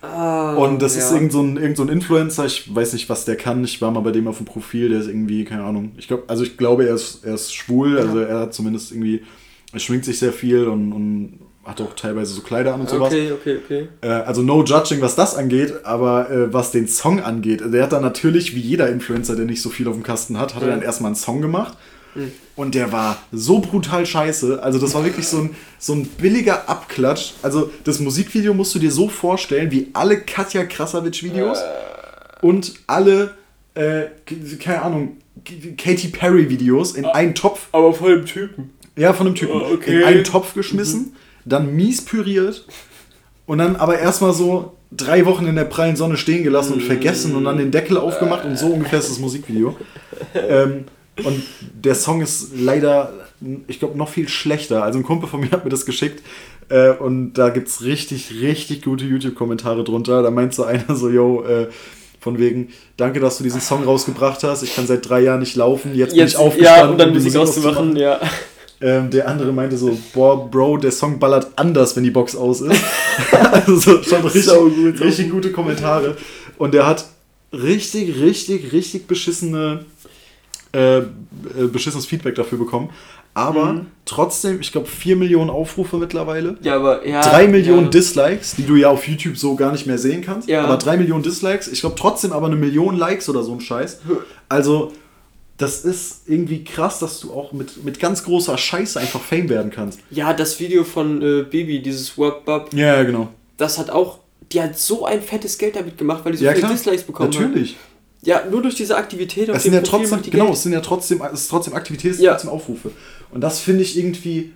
Ah, 0.00 0.54
und 0.54 0.80
das 0.80 0.94
ja. 0.94 1.02
ist 1.02 1.12
irgend 1.12 1.32
so, 1.32 1.42
ein, 1.42 1.56
irgend 1.56 1.76
so 1.76 1.82
ein 1.82 1.88
Influencer, 1.88 2.46
ich 2.46 2.74
weiß 2.74 2.92
nicht, 2.92 3.08
was 3.08 3.24
der 3.24 3.36
kann. 3.36 3.64
Ich 3.64 3.82
war 3.82 3.90
mal 3.90 4.00
bei 4.00 4.12
dem 4.12 4.28
auf 4.28 4.36
dem 4.36 4.46
Profil, 4.46 4.90
der 4.90 5.00
ist 5.00 5.08
irgendwie, 5.08 5.44
keine 5.44 5.64
Ahnung. 5.64 5.92
Ich 5.96 6.06
glaube, 6.06 6.24
also 6.28 6.44
ich 6.44 6.56
glaube, 6.56 6.86
er 6.86 6.94
ist, 6.94 7.24
er 7.24 7.34
ist 7.34 7.52
schwul, 7.52 7.96
ja. 7.96 8.02
also 8.02 8.20
er 8.20 8.40
hat 8.40 8.54
zumindest 8.54 8.92
irgendwie, 8.92 9.22
er 9.72 9.80
schwingt 9.80 10.04
sich 10.04 10.18
sehr 10.18 10.32
viel 10.32 10.68
und, 10.68 10.92
und 10.92 11.38
hat 11.64 11.80
auch 11.82 11.94
teilweise 11.94 12.32
so 12.32 12.40
Kleider 12.40 12.74
an 12.74 12.80
und 12.80 12.88
sowas. 12.88 13.12
Okay, 13.12 13.32
okay, 13.32 13.58
okay. 13.62 13.88
Äh, 14.00 14.08
also 14.08 14.42
no 14.42 14.64
judging, 14.64 15.02
was 15.02 15.16
das 15.16 15.36
angeht, 15.36 15.84
aber 15.84 16.30
äh, 16.30 16.52
was 16.52 16.70
den 16.70 16.88
Song 16.88 17.20
angeht, 17.20 17.62
der 17.66 17.82
hat 17.82 17.92
dann 17.92 18.02
natürlich, 18.02 18.54
wie 18.54 18.60
jeder 18.60 18.88
Influencer, 18.88 19.36
der 19.36 19.44
nicht 19.44 19.60
so 19.60 19.68
viel 19.68 19.86
auf 19.88 19.94
dem 19.94 20.02
Kasten 20.02 20.38
hat, 20.38 20.54
hat 20.54 20.62
ja. 20.62 20.68
er 20.68 20.74
dann 20.74 20.82
erstmal 20.82 21.08
einen 21.08 21.16
Song 21.16 21.42
gemacht. 21.42 21.76
Mhm. 22.14 22.32
Und 22.56 22.74
der 22.74 22.92
war 22.92 23.22
so 23.32 23.60
brutal 23.60 24.06
scheiße. 24.06 24.62
Also, 24.62 24.78
das 24.78 24.94
war 24.94 25.04
wirklich 25.04 25.26
so 25.26 25.38
ein, 25.38 25.56
so 25.78 25.92
ein 25.94 26.04
billiger 26.06 26.68
Abklatsch. 26.68 27.32
Also, 27.42 27.70
das 27.84 28.00
Musikvideo 28.00 28.54
musst 28.54 28.74
du 28.74 28.78
dir 28.78 28.90
so 28.90 29.08
vorstellen, 29.08 29.70
wie 29.70 29.88
alle 29.92 30.20
Katja 30.20 30.64
Krasavitsch-Videos 30.64 31.58
äh. 31.58 32.46
und 32.46 32.74
alle, 32.86 33.34
äh, 33.74 34.06
keine 34.60 34.82
Ahnung, 34.82 35.16
Katy 35.76 36.08
Perry-Videos 36.08 36.92
in 36.92 37.04
ah, 37.04 37.12
einen 37.12 37.34
Topf. 37.34 37.68
Aber 37.72 37.92
von 37.92 38.08
dem 38.10 38.26
Typen. 38.26 38.70
Ja, 38.96 39.12
von 39.12 39.26
dem 39.26 39.34
Typen. 39.34 39.60
Oh, 39.60 39.74
okay. 39.74 40.00
In 40.00 40.04
einen 40.04 40.24
Topf 40.24 40.54
geschmissen. 40.54 41.00
Mhm 41.00 41.12
dann 41.48 41.74
mies 41.74 42.04
püriert 42.04 42.66
und 43.46 43.58
dann 43.58 43.76
aber 43.76 43.98
erstmal 43.98 44.32
so 44.32 44.76
drei 44.90 45.26
Wochen 45.26 45.46
in 45.46 45.56
der 45.56 45.64
prallen 45.64 45.96
Sonne 45.96 46.16
stehen 46.16 46.44
gelassen 46.44 46.74
und 46.74 46.82
vergessen 46.82 47.34
und 47.34 47.44
dann 47.44 47.58
den 47.58 47.70
Deckel 47.70 47.96
aufgemacht 47.96 48.44
und 48.44 48.58
so 48.58 48.68
ungefähr 48.68 48.98
ist 48.98 49.10
das 49.10 49.18
Musikvideo. 49.18 49.76
Ähm, 50.34 50.84
und 51.24 51.42
der 51.60 51.94
Song 51.94 52.20
ist 52.20 52.50
leider, 52.56 53.12
ich 53.66 53.78
glaube, 53.78 53.96
noch 53.96 54.08
viel 54.08 54.28
schlechter. 54.28 54.82
Also 54.82 54.98
ein 54.98 55.02
Kumpel 55.02 55.28
von 55.28 55.40
mir 55.40 55.50
hat 55.50 55.64
mir 55.64 55.70
das 55.70 55.86
geschickt 55.86 56.22
äh, 56.68 56.90
und 56.90 57.34
da 57.34 57.48
gibt 57.48 57.68
es 57.68 57.82
richtig, 57.82 58.40
richtig 58.40 58.82
gute 58.82 59.04
YouTube-Kommentare 59.04 59.84
drunter. 59.84 60.22
Da 60.22 60.30
meint 60.30 60.54
so 60.54 60.64
einer 60.64 60.94
so, 60.94 61.08
yo, 61.08 61.44
äh, 61.44 61.68
von 62.20 62.38
wegen, 62.38 62.68
danke, 62.96 63.20
dass 63.20 63.38
du 63.38 63.44
diesen 63.44 63.60
Song 63.60 63.84
rausgebracht 63.84 64.42
hast. 64.42 64.62
Ich 64.62 64.74
kann 64.74 64.86
seit 64.86 65.08
drei 65.08 65.20
Jahren 65.20 65.40
nicht 65.40 65.56
laufen. 65.56 65.94
Jetzt, 65.94 66.14
jetzt 66.14 66.16
bin 66.16 66.26
ich 66.26 66.36
aufgestanden, 66.36 66.84
ja, 66.84 66.90
und 66.90 66.98
dann 66.98 67.08
um 67.08 67.14
Musik 67.14 67.36
auszumachen. 67.36 67.96
Ja. 67.96 68.20
Ähm, 68.80 69.10
der 69.10 69.26
andere 69.26 69.52
meinte 69.52 69.76
so, 69.76 69.96
boah, 70.12 70.48
Bro, 70.48 70.78
der 70.78 70.92
Song 70.92 71.18
ballert 71.18 71.48
anders, 71.56 71.96
wenn 71.96 72.04
die 72.04 72.10
Box 72.10 72.36
aus 72.36 72.60
ist. 72.60 72.80
also 73.66 74.02
schon 74.02 74.22
richtig, 74.22 74.44
so 74.44 74.68
gut, 74.68 75.00
richtig 75.00 75.30
gute 75.30 75.52
Kommentare. 75.52 76.16
Und 76.58 76.74
der 76.74 76.86
hat 76.86 77.04
richtig, 77.52 78.20
richtig, 78.20 78.72
richtig 78.72 79.06
beschissene, 79.06 79.84
äh, 80.72 80.98
äh, 80.98 81.04
beschissenes 81.72 82.06
Feedback 82.06 82.34
dafür 82.34 82.58
bekommen. 82.58 82.90
Aber 83.34 83.72
Mhm. 83.74 83.86
trotzdem, 84.04 84.60
ich 84.60 84.72
glaube, 84.72 84.88
4 84.88 85.14
Millionen 85.14 85.48
Aufrufe 85.50 85.96
mittlerweile. 85.96 86.56
Ja, 86.62 86.74
aber 86.76 87.06
ja. 87.06 87.20
3 87.20 87.46
Millionen 87.46 87.84
ja. 87.84 87.90
Dislikes, 87.90 88.56
die 88.56 88.64
du 88.64 88.74
ja 88.74 88.88
auf 88.90 89.06
YouTube 89.06 89.36
so 89.36 89.54
gar 89.54 89.70
nicht 89.70 89.86
mehr 89.86 89.98
sehen 89.98 90.22
kannst. 90.22 90.48
Ja. 90.48 90.64
Aber 90.64 90.76
3 90.76 90.96
Millionen 90.96 91.22
Dislikes, 91.22 91.68
ich 91.68 91.80
glaube 91.80 91.94
trotzdem 91.96 92.32
aber 92.32 92.46
eine 92.46 92.56
Million 92.56 92.96
Likes 92.96 93.28
oder 93.28 93.42
so 93.44 93.52
ein 93.52 93.60
Scheiß. 93.60 94.00
Also, 94.48 94.92
das 95.56 95.84
ist 95.84 96.22
irgendwie 96.28 96.64
krass, 96.64 96.98
dass 96.98 97.20
du 97.20 97.32
auch 97.32 97.52
mit, 97.52 97.84
mit 97.84 98.00
ganz 98.00 98.24
großer 98.24 98.56
Scheiße 98.58 98.98
einfach 98.98 99.20
Fame 99.20 99.48
werden 99.48 99.70
kannst. 99.70 100.00
Ja, 100.10 100.32
das 100.32 100.58
Video 100.58 100.82
von 100.84 101.22
äh, 101.22 101.42
Bibi, 101.42 101.80
dieses 101.82 102.16
Wap 102.18 102.44
Bub, 102.44 102.70
Ja, 102.72 102.96
ja, 102.96 103.02
genau. 103.04 103.28
das 103.56 103.78
hat 103.78 103.90
auch. 103.90 104.18
Die 104.52 104.62
hat 104.62 104.78
so 104.78 105.04
ein 105.04 105.20
fettes 105.20 105.58
Geld 105.58 105.76
damit 105.76 105.98
gemacht, 105.98 106.24
weil 106.24 106.32
die 106.32 106.38
so 106.38 106.44
Ja, 106.44 106.52
viele 106.52 106.62
klar. 106.62 106.72
Dislikes 106.72 107.02
bekommen 107.04 107.30
Natürlich. 107.30 107.72
hat. 107.72 107.80
Ja, 108.22 108.42
nur 108.50 108.62
durch 108.62 108.74
diese 108.74 108.96
Aktivität 108.96 109.48
Es 109.48 109.62
sind 109.62 109.74
ja 109.74 109.80
Profil 109.80 110.08
trotzdem, 110.08 110.30
genau, 110.32 110.44
Geld. 110.46 110.56
es 110.56 110.62
sind 110.64 110.72
ja 110.72 110.80
trotzdem, 110.80 111.22
es 111.32 111.42
ist 111.42 111.48
trotzdem 111.48 111.74
Aktivität, 111.74 112.10
es 112.12 112.16
sind 112.16 112.26
Ja. 112.26 112.32
trotzdem 112.32 112.50
Aufrufe. 112.50 112.90
Und 113.30 113.40
das 113.42 113.60
finde 113.60 113.82
ich 113.82 113.96
irgendwie, 113.96 114.52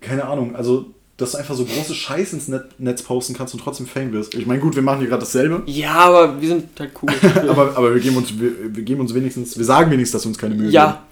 keine 0.00 0.24
Ahnung, 0.24 0.56
also, 0.56 0.86
dass 1.18 1.32
du 1.32 1.38
einfach 1.38 1.54
so 1.54 1.66
große 1.66 1.94
Scheiße 1.94 2.34
ins 2.36 2.48
Net 2.48 2.64
Netz 2.78 3.02
posten 3.02 3.34
kannst 3.34 3.52
und 3.52 3.60
trotzdem 3.60 3.86
Fame 3.86 4.12
wirst. 4.12 4.34
Ich 4.34 4.46
meine, 4.46 4.60
gut, 4.60 4.74
wir 4.76 4.82
machen 4.82 5.00
hier 5.00 5.08
gerade 5.08 5.20
dasselbe, 5.20 5.62
Ja, 5.66 5.92
aber 5.96 6.40
wir 6.40 6.48
sind 6.48 6.68
halt 6.78 6.92
cool. 7.02 7.10
aber, 7.50 7.76
aber 7.76 7.94
wir, 7.94 8.00
geben 8.00 8.16
uns, 8.16 8.38
wir, 8.40 8.74
wir 8.74 8.82
geben 8.82 9.00
uns 9.02 9.12
wenigstens, 9.12 9.58
wir 9.58 9.64
sagen 9.66 9.90
wenigstens, 9.90 10.12
dass 10.18 10.24
wir 10.24 10.30
uns 10.30 10.38
keine 10.38 10.54
Mühe 10.54 10.64
geben. 10.66 10.74
ja. 10.74 11.04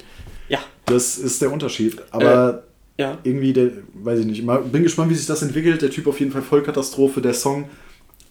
Ja. 0.48 0.58
Das 0.86 1.18
ist 1.18 1.42
der 1.42 1.52
Unterschied. 1.52 1.98
Aber 2.10 2.62
Ja. 2.96 3.18
irgendwie, 3.24 3.52
der, 3.52 3.70
weiß 3.92 4.20
ich 4.20 4.24
nicht, 4.26 4.42
mal, 4.42 4.60
bin 4.62 4.82
gespannt, 4.82 5.10
wie 5.10 5.14
sich 5.14 5.26
das 5.26 5.42
entwickelt. 5.42 5.82
Der 5.82 5.90
Typ 5.90 6.06
auf 6.06 6.18
jeden 6.18 6.32
Fall 6.32 6.40
Vollkatastrophe, 6.40 7.20
der 7.20 7.34
Song 7.34 7.68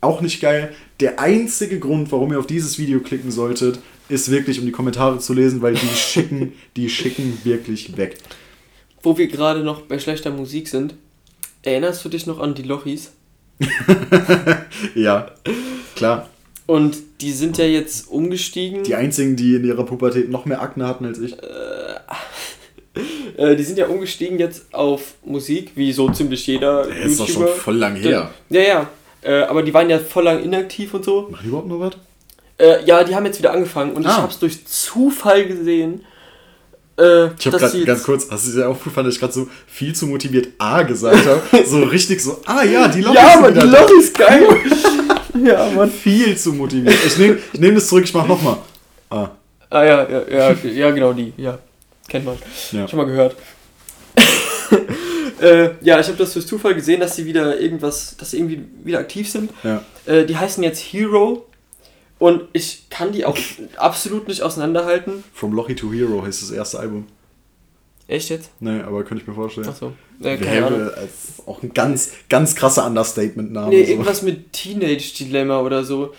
auch 0.02 0.22
nicht 0.22 0.42
geil. 0.42 0.74
Der 1.00 1.20
einzige 1.20 1.80
Grund, 1.80 2.12
warum 2.12 2.32
ihr 2.32 2.40
auf 2.40 2.48
dieses 2.48 2.78
Video 2.78 3.00
klicken 3.00 3.32
solltet, 3.32 3.80
ist 4.10 4.32
wirklich, 4.32 4.60
um 4.60 4.66
die 4.66 4.72
Kommentare 4.72 5.20
zu 5.20 5.34
lesen, 5.34 5.62
weil 5.62 5.76
die 5.76 5.88
schicken, 5.96 6.54
die 6.76 6.90
schicken 6.90 7.38
wirklich 7.44 7.98
weg. 7.98 8.18
Wo 9.04 9.18
wir 9.18 9.28
gerade 9.28 9.64
noch 9.64 9.82
bei 9.82 10.00
schlechter 10.00 10.32
Musik 10.32 10.68
sind, 10.68 10.96
erinnerst 11.62 12.04
du 12.04 12.10
dich 12.10 12.26
noch 12.26 12.40
an 12.40 12.56
die 12.56 12.64
Lochis? 12.64 13.12
Ja, 14.96 15.32
klar. 15.96 16.30
Und 16.68 16.98
die 17.22 17.32
sind 17.32 17.58
ja 17.58 17.66
jetzt 17.66 18.10
umgestiegen. 18.12 18.84
Die 18.84 18.96
einzigen, 18.96 19.36
die 19.36 19.56
in 19.56 19.64
ihrer 19.64 19.86
Pubertät 19.86 20.30
noch 20.30 20.46
mehr 20.46 20.62
Akne 20.62 20.86
hatten 20.86 21.06
als 21.06 21.20
ich. 21.20 21.34
Äh, 23.38 23.56
die 23.56 23.64
sind 23.64 23.78
ja 23.78 23.88
umgestiegen 23.88 24.38
jetzt 24.38 24.74
auf 24.74 25.16
Musik, 25.26 25.72
wie 25.76 25.92
so 25.94 26.10
ziemlich 26.12 26.46
jeder 26.46 26.86
Der 26.86 27.04
ist 27.04 27.20
doch 27.20 27.28
schon 27.28 27.48
voll 27.48 27.78
lang 27.78 27.96
her. 27.96 28.32
Ja, 28.50 28.62
ja. 28.62 28.90
Äh, 29.28 29.42
aber 29.44 29.62
die 29.62 29.74
waren 29.74 29.90
ja 29.90 30.00
voll 30.00 30.24
lang 30.24 30.42
inaktiv 30.42 30.94
und 30.94 31.04
so. 31.04 31.28
Machen 31.30 31.42
die 31.44 31.48
überhaupt 31.50 31.68
noch 31.68 31.80
was? 31.82 31.94
Äh, 32.58 32.86
ja, 32.86 33.04
die 33.04 33.14
haben 33.14 33.26
jetzt 33.26 33.40
wieder 33.40 33.52
angefangen 33.52 33.92
und 33.92 34.04
ich 34.04 34.08
Ah. 34.08 34.22
hab's 34.24 34.40
durch 34.40 34.66
Zufall 34.66 35.46
gesehen. 35.46 36.06
Äh, 36.98 37.28
Ich 37.38 37.46
habe 37.46 37.58
gerade 37.60 37.84
ganz 37.86 38.04
kurz, 38.04 38.28
hast 38.32 38.48
du 38.48 38.52
dir 38.54 38.68
aufgefallen, 38.70 39.06
dass 39.06 39.14
ich 39.16 39.20
gerade 39.20 39.34
so 39.34 39.48
viel 39.68 39.94
zu 39.94 40.08
motiviert 40.08 40.48
A 40.58 40.82
gesagt 40.82 41.26
habe? 41.28 41.42
so 41.66 41.84
richtig 41.84 42.22
so, 42.24 42.40
ah 42.46 42.64
ja, 42.64 42.88
die 42.88 43.02
Lochis 43.02 43.16
Ja, 43.22 43.34
sind 43.34 43.44
aber 43.44 43.52
die. 43.52 43.68
Loch 43.68 43.90
ist 44.00 44.18
geil. 44.18 44.48
ja, 45.44 45.70
Mann. 45.76 45.92
Viel 45.92 46.36
zu 46.38 46.54
motiviert. 46.54 46.96
Ich 47.06 47.18
nehme 47.20 47.38
ich 47.54 47.60
nehm 47.60 47.76
das 47.76 47.88
zurück, 47.88 48.06
ich 48.06 48.14
mach 48.14 48.26
nochmal. 48.28 48.58
Ah, 49.10 49.30
Ah 49.70 49.84
ja, 49.84 50.08
ja, 50.10 50.22
ja, 50.30 50.56
ja, 50.64 50.92
genau 50.92 51.12
die. 51.14 51.34
Ja, 51.38 51.60
kennt 52.08 52.24
man. 52.26 52.38
ja. 52.72 52.88
Schon 52.88 52.98
mal 52.98 53.06
gehört. 53.06 53.36
äh, 55.42 55.70
ja, 55.82 56.00
ich 56.00 56.08
habe 56.08 56.18
das 56.18 56.34
durch 56.34 56.48
Zufall 56.48 56.76
gesehen, 56.76 57.00
dass 57.00 57.16
sie 57.16 57.26
wieder 57.26 57.60
irgendwas, 57.60 58.16
dass 58.18 58.32
sie 58.32 58.38
irgendwie 58.38 58.66
wieder 58.84 59.00
aktiv 59.00 59.30
sind. 59.30 59.52
ja. 59.64 59.84
Äh, 60.06 60.26
die 60.26 60.38
heißen 60.38 60.64
jetzt 60.64 60.80
Hero 60.80 61.46
und 62.20 62.44
ich 62.54 62.90
kann 62.90 63.12
die 63.12 63.26
auch 63.26 63.38
absolut 63.78 64.28
nicht 64.28 64.42
auseinanderhalten. 64.42 65.24
From 65.34 65.54
Lochi 65.54 65.76
to 65.76 65.92
Hero 65.92 66.24
heißt 66.26 66.42
das 66.42 66.52
erste 66.52 66.80
Album. 66.80 67.06
Echt 68.08 68.30
jetzt? 68.30 68.50
Nee, 68.60 68.80
aber 68.82 69.04
könnte 69.04 69.22
ich 69.22 69.28
mir 69.28 69.34
vorstellen. 69.34 69.68
Achso. 69.68 69.92
Äh, 70.24 70.38
keine 70.38 70.66
Ahnung. 70.66 70.90
auch 71.46 71.62
ein 71.62 71.74
ganz, 71.74 72.12
ganz 72.30 72.56
krasser 72.56 72.86
Understatement-Name. 72.88 73.70
Nee, 73.70 73.84
so. 73.84 73.92
irgendwas 73.92 74.22
mit 74.22 74.54
Teenage 74.54 75.14
Dilemma 75.20 75.60
oder 75.60 75.84
so. 75.84 76.14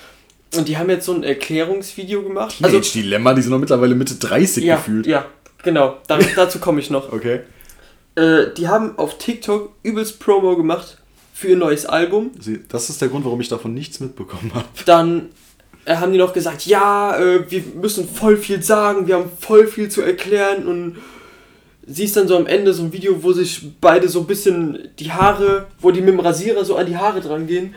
Und 0.55 0.69
die 0.69 0.77
haben 0.77 0.89
jetzt 0.91 1.07
so 1.07 1.13
ein 1.13 1.23
Erklärungsvideo 1.23 2.23
gemacht. 2.23 2.57
Also, 2.63 2.79
Teenage 2.79 2.93
Dilemma, 2.93 3.35
die 3.35 3.43
sind 3.43 3.53
doch 3.53 3.59
mittlerweile 3.59 3.95
Mitte 3.95 4.17
30 4.17 4.65
ja, 4.65 4.77
gefühlt. 4.77 5.07
ja, 5.07 5.27
genau. 5.63 5.97
Dann, 6.07 6.25
dazu 6.37 6.59
komme 6.59 6.81
ich 6.81 6.91
noch. 6.91 7.11
Okay. 7.11 7.41
Äh, 8.19 8.55
die 8.57 8.69
haben 8.69 8.99
auf 8.99 9.19
TikTok 9.19 9.73
übelst 9.83 10.19
Promo 10.19 10.57
gemacht 10.57 10.99
für 11.33 11.49
ihr 11.49 11.57
neues 11.57 11.87
Album. 11.87 12.31
Sie- 12.41 12.61
Das 12.69 12.91
ist 12.91 13.01
der 13.01 13.09
Grund, 13.09 13.25
warum 13.25 13.41
ich 13.41 13.49
davon 13.49 13.75
nichts 13.75 14.01
mitbekommen 14.01 14.51
habe. 14.55 14.67
Dann 14.87 15.29
äh, 15.85 15.97
haben 15.97 16.13
die 16.13 16.19
noch 16.19 16.33
gesagt, 16.33 16.67
ja, 16.67 17.17
äh, 17.19 17.51
wir 17.51 17.63
müssen 17.81 18.09
voll 18.09 18.37
viel 18.37 18.63
sagen, 18.63 19.07
wir 19.07 19.15
haben 19.17 19.31
voll 19.41 19.67
viel 19.67 19.89
zu 19.89 20.03
erklären 20.03 20.67
und 20.67 20.97
siehst 21.87 22.17
dann 22.17 22.29
so 22.29 22.37
am 22.37 22.47
Ende 22.47 22.75
so 22.75 22.83
ein 22.83 22.93
Video, 22.93 23.23
wo 23.23 23.33
sich 23.33 23.71
beide 23.81 24.09
so 24.09 24.21
ein 24.21 24.27
bisschen 24.27 24.89
die 24.99 25.11
Haare, 25.13 25.67
wo 25.81 25.91
die 25.91 26.01
mit 26.01 26.11
dem 26.11 26.21
Rasierer 26.21 26.65
so 26.65 26.77
an 26.77 26.87
die 26.87 26.97
Haare 26.97 27.21
dran 27.21 27.47
gehen. 27.47 27.75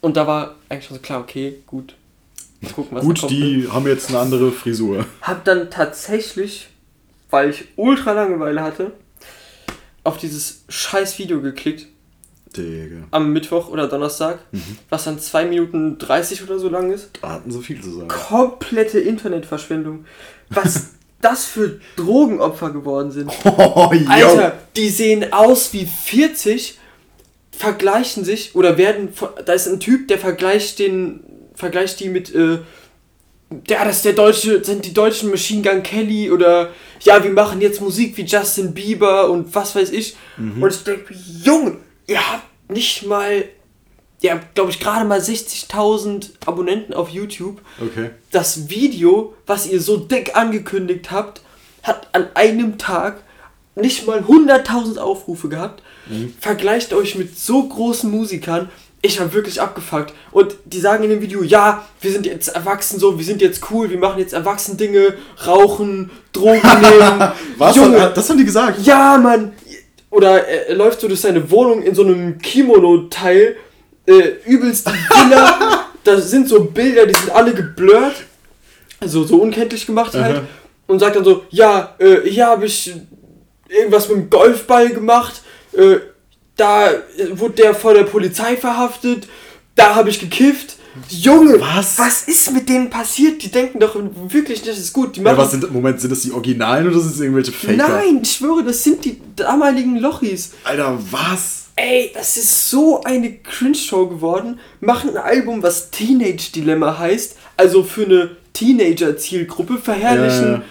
Und 0.00 0.16
da 0.16 0.26
war 0.26 0.56
eigentlich 0.68 0.86
schon 0.86 0.96
so 0.96 1.02
klar, 1.02 1.20
okay, 1.20 1.56
gut. 1.66 1.94
Mal 2.60 2.72
gucken, 2.72 2.96
was 2.96 3.04
Gut, 3.04 3.20
kommt, 3.20 3.32
ne? 3.32 3.38
die 3.38 3.68
haben 3.70 3.86
jetzt 3.86 4.08
eine 4.10 4.18
andere 4.18 4.50
Frisur. 4.52 5.06
Hab 5.22 5.44
dann 5.44 5.70
tatsächlich, 5.70 6.68
weil 7.30 7.50
ich 7.50 7.64
ultra 7.76 8.12
Langeweile 8.12 8.62
hatte, 8.62 8.92
auf 10.04 10.16
dieses 10.16 10.64
scheiß 10.68 11.18
Video 11.18 11.40
geklickt 11.40 11.86
Digga. 12.56 13.04
am 13.10 13.32
Mittwoch 13.32 13.68
oder 13.68 13.88
Donnerstag, 13.88 14.38
Mhm. 14.52 14.62
was 14.88 15.04
dann 15.04 15.18
2 15.18 15.44
Minuten 15.46 15.98
30 15.98 16.42
oder 16.42 16.58
so 16.58 16.68
lang 16.68 16.90
ist. 16.92 17.10
Da 17.20 17.30
hatten 17.32 17.50
so 17.50 17.60
viel 17.60 17.80
zu 17.82 17.90
sagen. 17.92 18.08
komplette 18.08 19.00
Internetverschwendung. 19.00 20.04
Was 20.50 20.90
das 21.20 21.44
für 21.44 21.80
Drogenopfer 21.96 22.70
geworden 22.70 23.10
sind. 23.10 23.30
Oh, 23.44 23.90
yo. 23.92 24.08
Alter, 24.08 24.58
die 24.76 24.88
sehen 24.88 25.32
aus 25.32 25.72
wie 25.72 25.84
40, 25.86 26.78
vergleichen 27.50 28.24
sich 28.24 28.54
oder 28.54 28.78
werden. 28.78 29.08
Da 29.44 29.52
ist 29.52 29.66
ein 29.66 29.80
Typ, 29.80 30.08
der 30.08 30.18
vergleicht 30.18 30.78
den. 30.78 31.20
Vergleicht 31.54 31.98
die 32.00 32.08
mit. 32.08 32.32
Äh, 32.34 32.58
ja, 33.68 33.84
das 33.84 33.96
ist 33.96 34.04
der 34.04 34.12
deutsche, 34.12 34.62
sind 34.64 34.84
die 34.84 34.92
deutschen 34.92 35.30
Machine 35.30 35.62
Gun 35.62 35.82
Kelly 35.82 36.30
oder 36.30 36.70
ja, 37.00 37.22
wir 37.22 37.30
machen 37.30 37.60
jetzt 37.60 37.80
Musik 37.80 38.16
wie 38.16 38.22
Justin 38.24 38.74
Bieber 38.74 39.30
und 39.30 39.54
was 39.54 39.74
weiß 39.74 39.90
ich. 39.90 40.16
Und 40.36 40.68
ich 40.72 40.84
denke, 40.84 41.14
Junge, 41.44 41.76
ihr 42.06 42.20
habt 42.32 42.70
nicht 42.70 43.06
mal, 43.06 43.44
ihr 44.20 44.32
habt, 44.32 44.54
glaube 44.54 44.70
ich, 44.70 44.80
gerade 44.80 45.06
mal 45.06 45.20
60.000 45.20 46.30
Abonnenten 46.44 46.92
auf 46.92 47.08
YouTube 47.08 47.60
Okay. 47.80 48.10
das 48.32 48.68
Video, 48.68 49.34
was 49.46 49.66
ihr 49.66 49.80
so 49.80 49.96
dick 49.96 50.36
angekündigt 50.36 51.10
habt, 51.10 51.40
hat 51.82 52.08
an 52.12 52.28
einem 52.34 52.76
Tag 52.76 53.22
nicht 53.76 54.06
mal 54.06 54.20
100.000 54.20 54.98
Aufrufe 54.98 55.48
gehabt. 55.48 55.82
Vergleicht 56.40 56.92
euch 56.92 57.14
mit 57.14 57.38
so 57.38 57.68
großen 57.68 58.10
Musikern. 58.10 58.70
Ich 59.00 59.20
war 59.20 59.32
wirklich 59.32 59.60
abgefuckt. 59.60 60.12
Und 60.32 60.56
die 60.64 60.80
sagen 60.80 61.04
in 61.04 61.10
dem 61.10 61.20
Video, 61.20 61.42
ja, 61.42 61.86
wir 62.00 62.10
sind 62.10 62.26
jetzt 62.26 62.48
erwachsen 62.48 62.98
so, 62.98 63.16
wir 63.16 63.24
sind 63.24 63.40
jetzt 63.40 63.70
cool, 63.70 63.90
wir 63.90 63.98
machen 63.98 64.18
jetzt 64.18 64.32
erwachsen 64.32 64.76
Dinge, 64.76 65.14
rauchen, 65.46 66.10
Drogen 66.32 66.60
nehmen. 66.80 67.32
Was? 67.58 67.76
Junge, 67.76 68.12
Das 68.14 68.28
haben 68.28 68.38
die 68.38 68.44
gesagt. 68.44 68.80
ja, 68.82 69.18
Mann. 69.18 69.52
Oder 70.10 70.46
er, 70.46 70.68
er 70.70 70.74
läuft 70.74 71.00
so 71.00 71.08
durch 71.08 71.20
seine 71.20 71.50
Wohnung 71.50 71.82
in 71.82 71.94
so 71.94 72.02
einem 72.02 72.38
Kimono-Teil, 72.38 73.56
äh, 74.06 74.32
übelst 74.46 74.88
die 74.88 74.92
Villa. 74.92 75.86
da 76.04 76.20
sind 76.20 76.48
so 76.48 76.64
Bilder, 76.64 77.06
die 77.06 77.14
sind 77.14 77.30
alle 77.30 77.52
geblurrt. 77.54 78.24
Also 79.00 79.24
so 79.24 79.36
unkenntlich 79.36 79.86
gemacht 79.86 80.14
halt. 80.14 80.38
Aha. 80.38 80.44
Und 80.86 80.98
sagt 80.98 81.16
dann 81.16 81.24
so, 81.24 81.44
ja, 81.50 81.94
äh, 81.98 82.28
hier 82.28 82.46
habe 82.46 82.66
ich 82.66 82.94
irgendwas 83.68 84.08
mit 84.08 84.18
dem 84.18 84.30
Golfball 84.30 84.88
gemacht. 84.88 85.42
Äh, 85.72 85.98
da 86.58 86.90
wurde 87.32 87.54
der 87.54 87.74
vor 87.74 87.94
der 87.94 88.04
Polizei 88.04 88.56
verhaftet. 88.56 89.26
Da 89.74 89.94
habe 89.94 90.10
ich 90.10 90.20
gekifft. 90.20 90.76
Junge, 91.08 91.60
Was? 91.60 91.96
was 91.98 92.22
ist 92.22 92.52
mit 92.52 92.68
denen 92.68 92.90
passiert? 92.90 93.42
Die 93.42 93.50
denken 93.50 93.78
doch 93.78 93.96
wirklich, 94.28 94.62
das 94.62 94.78
ist 94.78 94.92
gut. 94.92 95.14
Die 95.14 95.20
machen 95.20 95.36
Ja, 95.36 95.42
was 95.44 95.52
sind, 95.52 95.72
Moment, 95.72 96.00
sind 96.00 96.10
das 96.10 96.22
die 96.22 96.32
Originalen 96.32 96.88
oder 96.88 96.98
sind 96.98 97.12
das 97.12 97.20
irgendwelche 97.20 97.52
Faker? 97.52 97.76
Nein, 97.76 98.20
ich 98.22 98.32
schwöre, 98.32 98.64
das 98.64 98.82
sind 98.82 99.04
die 99.04 99.20
damaligen 99.36 99.98
Lochis. 99.98 100.50
Alter, 100.64 100.98
was? 101.10 101.66
Ey, 101.76 102.10
das 102.12 102.36
ist 102.36 102.70
so 102.70 103.00
eine 103.04 103.32
Cringe-Show 103.38 104.08
geworden. 104.08 104.58
Machen 104.80 105.10
ein 105.10 105.18
Album, 105.18 105.62
was 105.62 105.92
Teenage 105.92 106.50
Dilemma 106.52 106.98
heißt, 106.98 107.36
also 107.56 107.84
für 107.84 108.04
eine 108.04 108.30
Teenager-Zielgruppe, 108.54 109.78
verherrlichen 109.78 110.62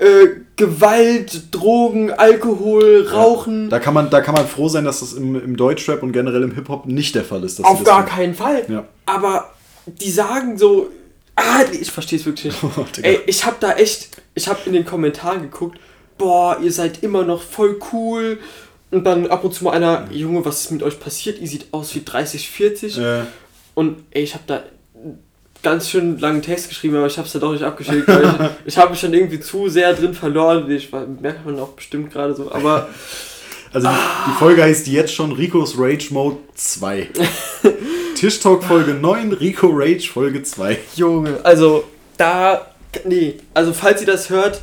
Äh, 0.00 0.28
Gewalt, 0.56 1.54
Drogen, 1.54 2.10
Alkohol, 2.10 3.06
Rauchen. 3.12 3.68
Da 3.68 3.78
kann 3.78 3.92
man, 3.92 4.08
da 4.08 4.22
kann 4.22 4.34
man 4.34 4.46
froh 4.46 4.68
sein, 4.68 4.84
dass 4.84 5.00
das 5.00 5.12
im, 5.12 5.34
im 5.34 5.56
Deutschrap 5.56 6.02
und 6.02 6.12
generell 6.12 6.42
im 6.42 6.54
Hip-Hop 6.54 6.86
nicht 6.86 7.14
der 7.14 7.24
Fall 7.24 7.44
ist. 7.44 7.62
Auf 7.62 7.84
gar 7.84 8.06
keinen 8.06 8.34
Fall. 8.34 8.64
Ja. 8.68 8.86
Aber 9.06 9.52
die 9.86 10.10
sagen 10.10 10.56
so. 10.56 10.88
Ah, 11.36 11.62
ich 11.72 11.90
verstehe 11.90 12.18
es 12.18 12.26
wirklich 12.26 12.46
nicht. 12.46 12.58
Oh. 12.76 12.84
Ey, 13.02 13.20
ich 13.26 13.44
hab 13.44 13.60
da 13.60 13.72
echt. 13.72 14.08
Ich 14.34 14.48
hab 14.48 14.66
in 14.66 14.72
den 14.72 14.84
Kommentaren 14.86 15.42
geguckt. 15.42 15.78
Boah, 16.16 16.58
ihr 16.62 16.72
seid 16.72 17.02
immer 17.02 17.24
noch 17.24 17.42
voll 17.42 17.78
cool. 17.92 18.38
Und 18.90 19.04
dann 19.04 19.26
ab 19.28 19.44
und 19.44 19.54
zu 19.54 19.64
mal 19.64 19.72
einer, 19.72 20.08
Junge, 20.10 20.44
was 20.44 20.62
ist 20.62 20.70
mit 20.72 20.82
euch 20.82 20.98
passiert? 20.98 21.38
Ihr 21.40 21.46
seht 21.48 21.66
aus 21.72 21.94
wie 21.94 22.02
30, 22.04 22.48
40. 22.48 22.98
Äh, 22.98 23.20
Und 23.74 24.02
ey, 24.10 24.22
ich 24.22 24.34
hab 24.34 24.46
da 24.46 24.62
ganz 25.62 25.88
schön 25.90 26.18
langen 26.18 26.42
Text 26.42 26.68
geschrieben, 26.68 26.96
aber 26.96 27.06
ich 27.06 27.16
habe 27.18 27.26
es 27.26 27.32
dann 27.32 27.42
doch 27.42 27.52
nicht 27.52 27.64
abgeschickt, 27.64 28.08
weil 28.08 28.24
ich, 28.24 28.50
ich 28.74 28.78
habe 28.78 28.90
mich 28.92 29.00
dann 29.00 29.12
irgendwie 29.14 29.40
zu 29.40 29.68
sehr 29.68 29.92
drin 29.94 30.14
verloren. 30.14 30.70
Ich 30.70 30.92
war- 30.92 31.06
merkt 31.06 31.44
man 31.44 31.58
auch 31.60 31.70
bestimmt 31.70 32.12
gerade 32.12 32.34
so, 32.34 32.50
aber 32.52 32.88
Also 33.72 33.86
die, 33.88 33.94
die 34.26 34.36
Folge 34.38 34.64
heißt 34.64 34.88
jetzt 34.88 35.14
schon 35.14 35.30
Ricos 35.30 35.74
Rage 35.78 36.08
Mode 36.12 36.38
2. 36.54 37.08
Tisch 38.16 38.40
Talk 38.40 38.64
Folge 38.64 38.94
9, 38.94 39.32
Rico 39.34 39.68
Rage 39.72 40.08
Folge 40.12 40.42
2. 40.42 40.76
Junge, 40.96 41.38
also 41.44 41.84
da, 42.16 42.66
nee, 43.04 43.36
also 43.54 43.72
falls 43.72 44.00
ihr 44.00 44.08
das 44.08 44.28
hört, 44.28 44.60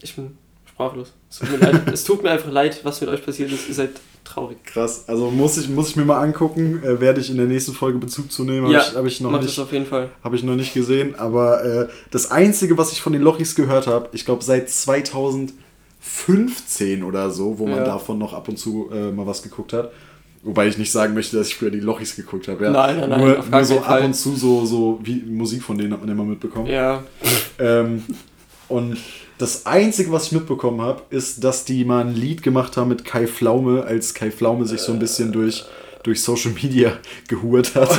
ich 0.00 0.14
bin 0.14 0.36
sprachlos. 0.68 1.12
Es 1.30 1.38
tut 1.38 1.50
mir, 1.50 1.56
leid. 1.58 1.82
es 1.92 2.04
tut 2.04 2.22
mir 2.22 2.30
einfach 2.30 2.50
leid, 2.50 2.80
was 2.84 3.00
mit 3.00 3.10
euch 3.10 3.24
passiert 3.24 3.50
ist. 3.52 3.68
Ihr 3.68 3.74
seid 3.74 3.90
traurig. 4.24 4.58
Krass. 4.64 5.04
Also 5.08 5.30
muss 5.30 5.56
ich, 5.58 5.68
muss 5.68 5.90
ich 5.90 5.96
mir 5.96 6.04
mal 6.04 6.20
angucken. 6.22 6.82
Äh, 6.84 7.00
werde 7.00 7.20
ich 7.20 7.30
in 7.30 7.36
der 7.36 7.46
nächsten 7.46 7.72
Folge 7.72 7.98
Bezug 7.98 8.30
zu 8.32 8.44
nehmen. 8.44 8.64
Habe 8.64 8.74
Ja, 8.74 8.80
ich, 8.80 8.94
hab 8.94 9.06
ich, 9.06 9.20
noch 9.20 9.30
nicht- 9.32 9.44
das 9.44 9.58
auf 9.58 9.72
jeden 9.72 9.86
Fall. 9.86 10.08
Habe 10.24 10.36
ich 10.36 10.42
noch 10.42 10.54
nicht 10.56 10.74
gesehen, 10.74 11.14
aber 11.16 11.64
äh, 11.64 11.88
das 12.10 12.30
Einzige, 12.30 12.76
was 12.78 12.92
ich 12.92 13.00
von 13.02 13.12
den 13.12 13.22
Lochis 13.22 13.54
gehört 13.54 13.86
habe, 13.86 14.08
ich 14.12 14.24
glaube 14.24 14.42
seit 14.44 14.68
2015 14.70 17.02
oder 17.02 17.30
so, 17.30 17.58
wo 17.58 17.66
man 17.66 17.78
Ja. 17.78 17.84
davon 17.84 18.18
noch 18.18 18.32
ab 18.32 18.48
und 18.48 18.58
zu 18.58 18.90
äh, 18.92 19.10
mal 19.12 19.26
was 19.26 19.42
geguckt 19.42 19.72
hat. 19.72 19.92
Wobei 20.44 20.66
ich 20.66 20.76
nicht 20.76 20.90
sagen 20.90 21.14
möchte, 21.14 21.36
dass 21.36 21.46
ich 21.48 21.54
früher 21.54 21.70
die 21.70 21.78
Lochis 21.78 22.16
geguckt 22.16 22.48
habe. 22.48 22.64
Ja. 22.64 22.70
Nein, 22.72 22.98
nein, 22.98 23.10
nein, 23.10 23.20
Nur, 23.20 23.44
nur 23.48 23.64
so 23.64 23.78
ab 23.80 24.02
und 24.02 24.12
zu 24.14 24.34
so, 24.34 24.66
so 24.66 24.98
wie 25.04 25.22
Musik 25.22 25.62
von 25.62 25.78
denen 25.78 25.92
hat 25.92 26.00
man 26.00 26.08
immer 26.08 26.24
mitbekommen. 26.24 26.66
Ja, 26.66 27.04
Ähm, 27.60 28.02
und 28.68 28.96
das 29.42 29.66
Einzige, 29.66 30.12
was 30.12 30.26
ich 30.26 30.32
mitbekommen 30.32 30.80
habe, 30.80 31.02
ist, 31.10 31.42
dass 31.42 31.64
die 31.64 31.84
mal 31.84 32.02
ein 32.04 32.14
Lied 32.14 32.44
gemacht 32.44 32.76
haben 32.76 32.88
mit 32.88 33.04
Kai 33.04 33.26
Pflaume, 33.26 33.82
als 33.82 34.14
Kai 34.14 34.30
Pflaume 34.30 34.66
sich 34.66 34.80
so 34.80 34.92
ein 34.92 35.00
bisschen 35.00 35.32
durch, 35.32 35.64
durch 36.04 36.22
Social 36.22 36.52
Media 36.52 36.92
gehurt 37.28 37.74
hat. 37.74 37.90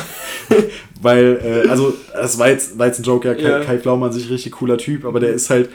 Weil, 1.01 1.65
äh, 1.65 1.69
also, 1.69 1.93
das 2.13 2.39
war 2.39 2.47
jetzt, 2.47 2.79
war 2.79 2.87
jetzt 2.87 2.99
ein 2.99 3.03
Joke, 3.03 3.27
ja, 3.27 3.33
Kai, 3.35 3.41
Ja. 3.41 3.59
Kai 3.59 3.77
Pflaume 3.77 4.05
an 4.05 4.13
sich 4.13 4.29
richtig 4.29 4.53
cooler 4.53 4.77
Typ, 4.77 5.03
aber 5.03 5.19
der 5.19 5.33
ist 5.33 5.49
halt 5.49 5.69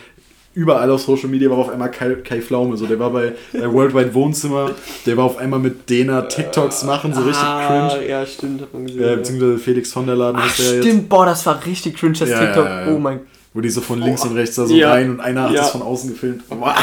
überall 0.55 0.91
auf 0.91 1.03
Social 1.03 1.29
Media, 1.29 1.51
war 1.51 1.59
auf 1.59 1.69
einmal 1.69 1.91
Kai, 1.91 2.15
Kai 2.25 2.41
Pflaume. 2.41 2.79
So, 2.79 2.87
der 2.87 2.99
war 2.99 3.11
bei, 3.11 3.35
bei 3.53 3.71
Worldwide 3.71 4.15
Wohnzimmer, 4.15 4.71
der 5.05 5.19
war 5.19 5.25
auf 5.25 5.37
einmal 5.37 5.61
mit 5.61 5.91
Dena 5.91 6.23
TikToks 6.23 6.85
machen, 6.85 7.13
so 7.13 7.21
richtig 7.21 7.45
ah, 7.45 7.91
cringe. 7.91 8.09
Ja, 8.09 8.25
stimmt, 8.25 8.63
hat 8.63 8.73
man 8.73 8.87
gesehen. 8.87 9.03
Äh, 9.03 9.17
beziehungsweise 9.17 9.59
Felix 9.59 9.93
von 9.93 10.07
der 10.07 10.17
Laden 10.17 10.41
Ach, 10.43 10.57
der 10.57 10.77
jetzt. 10.77 10.85
stimmt, 10.87 11.11
boah, 11.11 11.27
das 11.27 11.45
war 11.45 11.63
richtig 11.67 11.99
cringe, 11.99 12.17
das 12.19 12.31
Ja, 12.31 12.41
TikTok. 12.41 12.65
ja, 12.65 12.87
ja. 12.87 12.95
Oh 12.95 12.99
mein 12.99 13.21
Wo 13.59 13.61
die 13.61 13.71
so 13.71 13.81
von 13.81 14.01
links 14.01 14.25
und 14.25 14.37
rechts 14.37 14.55
da 14.55 14.67
so 14.67 14.73
Ja. 14.77 14.93
rein 14.93 15.11
und 15.11 15.19
einer 15.19 15.43
hat 15.49 15.51
Ja. 15.51 15.63
das 15.63 15.71
von 15.71 15.83
außen 15.83 16.11
gefilmt. 16.11 16.45
What? 16.49 16.77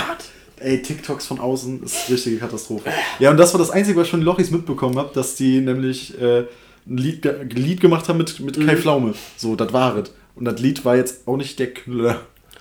Ey, 0.59 0.81
TikToks 0.81 1.25
von 1.25 1.39
außen 1.39 1.81
ist 1.83 2.09
richtige 2.09 2.35
Katastrophe. 2.35 2.89
Ja, 3.17 3.31
und 3.31 3.37
das 3.37 3.53
war 3.53 3.59
das 3.59 3.69
Einzige, 3.69 3.97
was 3.97 4.07
ich 4.07 4.11
von 4.11 4.21
Lochis 4.21 4.51
mitbekommen 4.51 4.97
habe, 4.97 5.09
dass 5.13 5.35
die 5.37 5.61
nämlich 5.61 6.19
äh, 6.21 6.39
ein 6.85 6.97
Lied, 6.97 7.25
Lied 7.53 7.79
gemacht 7.79 8.09
haben 8.09 8.17
mit, 8.17 8.41
mit 8.41 8.57
Mhm. 8.57 8.65
Kai 8.67 8.75
Pflaume. 8.75 9.13
So, 9.37 9.55
das 9.55 9.71
war 9.71 9.95
es. 9.95 10.11
Und 10.35 10.43
das 10.43 10.59
Lied 10.59 10.83
war 10.83 10.97
jetzt 10.97 11.25
auch 11.29 11.37
nicht 11.37 11.57
der 11.59 11.73
Knüller. 11.73 12.19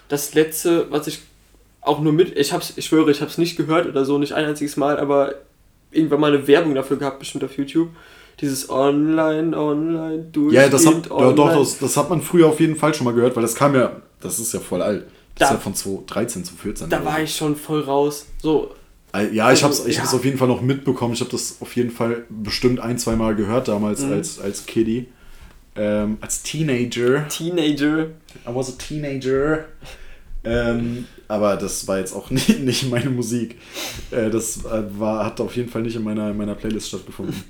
Das 0.08 0.32
letzte, 0.34 0.86
was 0.92 1.08
ich 1.08 1.18
auch 1.80 2.00
nur 2.00 2.12
mit, 2.12 2.38
ich 2.38 2.52
hab's, 2.52 2.72
ich 2.76 2.84
schwöre, 2.86 3.10
ich 3.10 3.20
hab's 3.20 3.36
nicht 3.36 3.56
gehört 3.56 3.88
oder 3.88 4.04
so, 4.04 4.16
nicht 4.18 4.34
ein 4.34 4.44
einziges 4.44 4.76
Mal, 4.76 5.00
aber 5.00 5.34
irgendwann 5.90 6.20
mal 6.20 6.32
eine 6.32 6.46
Werbung 6.46 6.76
dafür 6.76 6.98
gehabt, 6.98 7.18
bestimmt 7.18 7.42
auf 7.42 7.56
YouTube. 7.58 7.88
Dieses 8.40 8.68
Online, 8.70 9.56
Online, 9.56 10.24
durch. 10.32 10.52
Ja, 10.54 10.68
das, 10.68 10.86
hat, 10.86 11.08
doch, 11.10 11.34
doch, 11.34 11.56
das, 11.56 11.78
das 11.78 11.96
hat 11.96 12.10
man 12.10 12.20
früher 12.20 12.48
auf 12.48 12.58
jeden 12.60 12.76
Fall 12.76 12.92
schon 12.94 13.04
mal 13.04 13.14
gehört, 13.14 13.36
weil 13.36 13.42
das 13.42 13.54
kam 13.54 13.74
ja, 13.74 14.02
das 14.20 14.38
ist 14.38 14.52
ja 14.52 14.60
voll 14.60 14.82
alt. 14.82 15.04
Das 15.36 15.48
Da- 15.48 15.54
ist 15.54 15.58
ja 15.58 15.58
von 15.62 15.74
2013 15.74 16.44
zu 16.44 16.54
14. 16.54 16.88
Da 16.90 17.04
war 17.04 17.20
ich 17.20 17.34
schon 17.34 17.56
voll 17.56 17.80
raus. 17.82 18.26
So, 18.42 18.70
Ja, 19.32 19.52
ich 19.52 19.62
hab's, 19.62 19.78
Also, 19.78 19.88
ich 19.88 19.96
ja. 19.96 20.02
hab's 20.02 20.14
auf 20.14 20.24
jeden 20.24 20.38
Fall 20.38 20.48
noch 20.48 20.60
mitbekommen. 20.60 21.14
Ich 21.14 21.20
habe 21.20 21.30
das 21.30 21.56
auf 21.60 21.74
jeden 21.76 21.90
Fall 21.90 22.24
bestimmt 22.28 22.80
ein, 22.80 22.98
zwei 22.98 23.14
Mal 23.16 23.34
gehört 23.36 23.68
damals 23.68 24.00
Mhm. 24.02 24.12
als, 24.12 24.40
als 24.40 24.66
Kiddie. 24.66 25.06
Ähm, 25.76 26.18
als 26.20 26.42
Teenager. 26.42 27.26
Teenager. 27.28 28.06
I 28.46 28.54
was 28.54 28.68
a 28.68 28.72
teenager. 28.78 29.64
Ähm, 30.44 31.06
aber 31.26 31.56
das 31.56 31.86
war 31.88 31.98
jetzt 31.98 32.12
auch 32.14 32.30
nicht, 32.30 32.60
nicht 32.60 32.90
meine 32.90 33.10
Musik. 33.10 33.56
Äh, 34.10 34.30
das 34.30 34.64
äh, 34.64 34.82
war, 34.98 35.24
hat 35.24 35.40
auf 35.40 35.56
jeden 35.56 35.68
Fall 35.68 35.82
nicht 35.82 35.96
in 35.96 36.02
meiner, 36.04 36.30
in 36.30 36.36
meiner 36.36 36.54
Playlist 36.54 36.88
stattgefunden. 36.88 37.42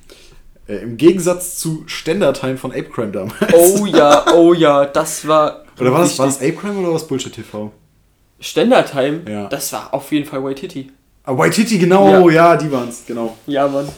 Äh, 0.66 0.77
Im 0.77 0.96
Gegensatz 0.96 1.59
zu 1.59 1.85
Ständertime 1.87 2.57
von 2.57 2.70
Ape 2.72 2.85
Crime 2.85 3.12
damals. 3.12 3.37
Oh 3.53 3.87
ja, 3.87 4.24
oh 4.35 4.55
ja, 4.55 4.87
das 4.87 5.27
war. 5.29 5.64
Oder 5.79 5.92
war 5.92 6.00
das, 6.00 6.18
war 6.18 6.27
das 6.27 6.40
richtig- 6.40 6.59
Ape 6.59 6.66
Crime 6.66 6.79
oder 6.79 6.88
war 6.88 6.94
das 6.94 7.07
Bullshit 7.07 7.33
TV? 7.35 7.70
Ständertime? 8.40 9.20
Ja. 9.31 9.46
Das 9.48 9.72
war 9.72 9.92
auf 9.92 10.11
jeden 10.12 10.27
Fall 10.27 10.44
White 10.44 10.61
Titty. 10.62 10.90
Ah, 11.24 11.37
White 11.37 11.57
Titty, 11.57 11.79
genau, 11.79 12.29
ja, 12.29 12.57
die 12.57 12.70
waren's, 12.70 13.05
genau. 13.07 13.37
Ja, 13.46 13.66
Mann. 13.66 13.88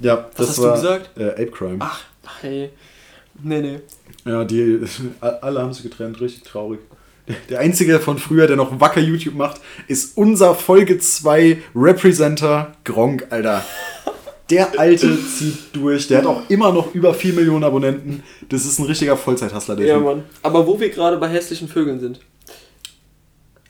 Ja, 0.00 0.26
das 0.36 0.48
hast 0.48 0.58
du 0.58 0.62
war 0.62 0.74
gesagt? 0.74 1.10
Äh, 1.18 1.30
Ape 1.30 1.46
Crime. 1.50 1.76
Ach, 1.80 2.00
hey. 2.40 2.70
Nee, 3.42 3.60
nee. 3.60 3.80
Ja, 4.24 4.44
die, 4.44 4.80
alle 5.20 5.60
haben 5.60 5.72
sich 5.72 5.82
getrennt, 5.84 6.20
richtig 6.20 6.42
traurig. 6.44 6.80
Der 7.50 7.60
einzige 7.60 8.00
von 8.00 8.18
früher, 8.18 8.48
der 8.48 8.56
noch 8.56 8.80
wacker 8.80 9.00
YouTube 9.00 9.34
macht, 9.34 9.60
ist 9.86 10.16
unser 10.16 10.54
Folge 10.56 10.98
2 10.98 11.58
Representer 11.74 12.72
Gronk, 12.84 13.26
Alter. 13.30 13.64
Der 14.56 14.78
Alte 14.78 15.18
zieht 15.26 15.56
durch. 15.72 16.08
Der 16.08 16.18
hat 16.18 16.26
auch 16.26 16.42
immer 16.48 16.72
noch 16.72 16.94
über 16.94 17.14
4 17.14 17.32
Millionen 17.32 17.64
Abonnenten. 17.64 18.22
Das 18.48 18.64
ist 18.64 18.78
ein 18.78 18.86
richtiger 18.86 19.16
Vollzeithustler, 19.16 19.76
der 19.76 19.86
Ja, 19.86 19.94
Typ. 19.96 20.04
Mann. 20.04 20.22
Aber 20.42 20.66
wo 20.66 20.78
wir 20.78 20.90
gerade 20.90 21.16
bei 21.16 21.28
hässlichen 21.28 21.68
Vögeln 21.68 21.98
sind. 22.00 22.20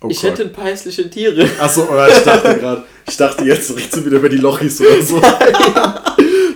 Oh 0.03 0.09
ich 0.11 0.21
Gott. 0.21 0.33
hätte 0.33 0.43
ein 0.43 0.53
paar 0.53 0.65
hässliche 0.65 1.09
Tiere. 1.09 1.47
Achso, 1.61 1.85
oder 1.85 2.09
ich 2.09 2.19
dachte 2.25 2.59
gerade, 2.59 2.83
ich 3.09 3.17
dachte 3.17 3.45
jetzt 3.45 3.71
redest 3.71 3.97
du 3.97 4.05
wieder 4.05 4.17
über 4.17 4.29
die 4.29 4.37
Lochis 4.39 4.81
oder 4.81 5.01
so. 5.03 5.23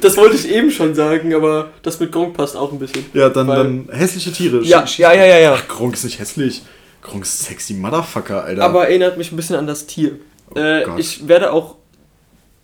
Das 0.03 0.17
wollte 0.19 0.37
ich 0.37 0.49
eben 0.51 0.71
schon 0.71 0.95
sagen, 0.95 1.35
aber 1.35 1.71
das 1.83 1.99
mit 1.99 2.13
Gronk 2.13 2.37
passt 2.37 2.55
auch 2.55 2.71
ein 2.71 2.79
bisschen. 2.79 3.07
Ja, 3.15 3.29
dann, 3.31 3.47
dann 3.49 3.89
hässliche 3.91 4.31
Tiere. 4.31 4.63
Ja, 4.63 4.85
ja, 4.99 5.13
ja, 5.15 5.25
ja, 5.25 5.39
ja. 5.39 5.59
Gronk 5.67 5.95
ist 5.95 6.05
nicht 6.05 6.19
hässlich. 6.19 6.63
Gronk 7.03 7.25
ist 7.25 7.43
sexy 7.45 7.73
Motherfucker, 7.75 8.45
Alter. 8.45 8.63
Aber 8.63 8.87
erinnert 8.89 9.17
mich 9.17 9.33
ein 9.33 9.37
bisschen 9.37 9.57
an 9.57 9.67
das 9.67 9.87
Tier. 9.87 10.19
äh, 10.55 10.85
Gott. 10.85 10.99
ich 10.99 11.27
werde 11.27 11.51
auch 11.53 11.77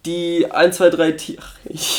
die 0.06 0.50
1, 0.50 0.76
2, 0.76 0.90
3 0.90 1.12
Tiere. 1.12 1.42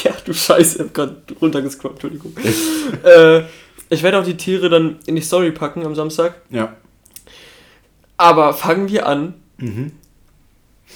Ja, 0.04 0.12
du 0.26 0.34
Scheiße, 0.34 0.76
ich 0.78 0.82
hab 0.84 0.94
grad 0.94 1.16
runtergescrollt, 1.42 1.94
Entschuldigung. 1.94 2.36
äh, 3.04 3.44
ich 3.89 4.02
werde 4.04 4.20
auch 4.20 4.26
die 4.26 4.38
Tiere 4.38 4.70
dann 4.70 5.00
in 5.06 5.16
die 5.16 5.22
Story 5.22 5.52
packen 5.52 5.86
am 5.86 5.96
Samstag. 5.96 6.42
ja. 6.50 6.76
Aber 8.18 8.54
fangen 8.54 8.89
wir 8.89 9.08
an 9.08 9.34
Mhm. 9.58 9.92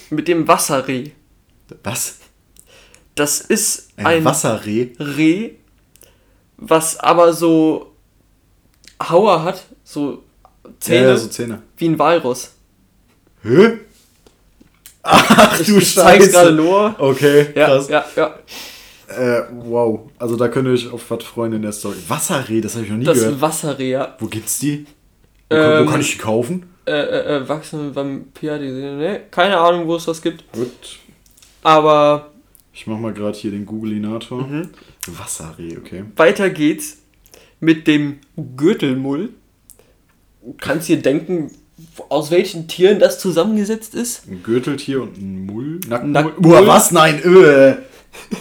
mit 0.09 0.27
dem 0.27 0.47
Wasserreh. 0.47 1.11
Was? 1.83 2.19
Das 3.15 3.41
ist 3.41 3.89
Ein, 3.97 4.05
ein, 4.05 4.25
Wasserreh? 4.25 4.89
Reh, 4.99 5.51
was 6.57 6.99
aber 6.99 7.33
so 7.33 7.93
Hauer 9.01 9.43
hat, 9.43 9.63
so 9.83 10.23
Zähne, 10.79 11.07
Ja, 11.07 11.17
so 11.17 11.27
Zähne. 11.27 11.61
wie 11.77 11.87
ein 11.89 11.99
Walross. 11.99 12.53
Hä? 13.43 13.79
Ach 15.09 15.59
Ich, 15.59 15.67
du 15.67 15.77
ich 15.77 15.89
Scheiße. 15.91 16.31
gerade 16.31 16.51
Noah. 16.53 16.95
Okay, 16.99 17.47
Ja, 17.55 17.65
krass. 17.67 17.87
ja, 17.89 18.05
ja. 18.15 18.35
Äh, 19.07 19.43
wow. 19.53 20.09
Also 20.19 20.35
da 20.35 20.47
könnt 20.49 20.67
ihr 20.67 20.73
euch 20.73 20.91
auf 20.91 21.09
was 21.09 21.23
freuen 21.23 21.53
in 21.53 21.61
der 21.61 21.71
Story. 21.71 21.95
Wasserreh, 22.07 22.59
das 22.61 22.75
habe 22.75 22.83
ich 22.85 22.91
noch 22.91 22.97
nie 22.97 23.05
Das 23.05 23.17
gehört. 23.19 23.39
Wasserreh, 23.41 23.91
ja. 23.91 24.15
Wo 24.19 24.25
gibt's 24.27 24.59
die? 24.59 24.85
Wo, 25.49 25.55
kann, 25.55 25.71
Ähm, 25.81 25.87
wo 25.87 25.91
kann 25.91 26.01
ich 26.01 26.11
die 26.11 26.17
kaufen? 26.17 26.69
Äh, 26.85 26.91
äh, 26.91 27.35
äh, 27.37 27.47
wachsende 27.49 27.95
Vampir, 27.95 28.59
die, 28.59 28.69
ne? 28.69 29.21
Keine 29.31 29.57
Ahnung, 29.57 29.87
wo 29.87 29.95
es 29.95 30.05
das 30.05 30.21
gibt. 30.21 30.43
Gut. 30.51 30.69
Aber 31.63 32.31
Ich 32.73 32.85
mach 32.87 32.97
mal 32.99 33.13
gerade 33.13 33.37
hier 33.37 33.51
den 33.51 33.65
Googlinator. 33.65 34.45
Mhm. 34.45 34.69
Wasserreh, 35.07 35.77
okay. 35.77 36.03
weiter 36.17 36.49
geht's 36.49 36.97
mit 37.61 37.87
dem 37.87 38.19
Gürtelmull. 38.57 39.29
Du 40.43 40.53
kannst 40.59 40.87
dir 40.89 41.01
denken, 41.01 41.49
aus 42.09 42.31
welchen 42.31 42.67
Tieren 42.67 42.99
das 42.99 43.19
zusammengesetzt 43.19 43.95
ist? 43.95 44.27
Ein 44.27 44.43
Gürteltier 44.43 45.01
und 45.01 45.17
ein 45.17 45.45
Mull. 45.45 45.79
Nacktmull. 45.87 46.33
Boah, 46.39 46.67
was? 46.67 46.91
Nein, 46.91 47.21
öh. 47.23 47.75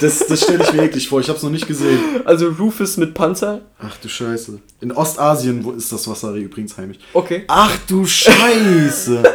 Das, 0.01 0.27
das 0.27 0.43
stelle 0.43 0.65
ich 0.65 0.73
mir 0.73 0.83
eklig 0.85 1.09
vor. 1.09 1.21
Ich 1.21 1.29
hab's 1.29 1.43
noch 1.43 1.51
nicht 1.51 1.67
gesehen. 1.67 1.99
Also 2.25 2.49
Rufus 2.49 2.97
mit 2.97 3.15
Panzer. 3.15 3.63
Ach 3.79 3.97
du 3.99 4.09
Scheiße. 4.09 4.59
In 4.81 4.93
Ostasien 4.93 5.65
wo 5.65 5.73
ist 5.73 5.93
das 5.93 6.09
Wasserreh 6.09 6.41
übrigens 6.41 6.77
heimisch. 6.77 6.99
Okay. 7.13 7.45
Ach 7.49 7.77
du 7.87 8.05
Scheiße. 8.07 9.23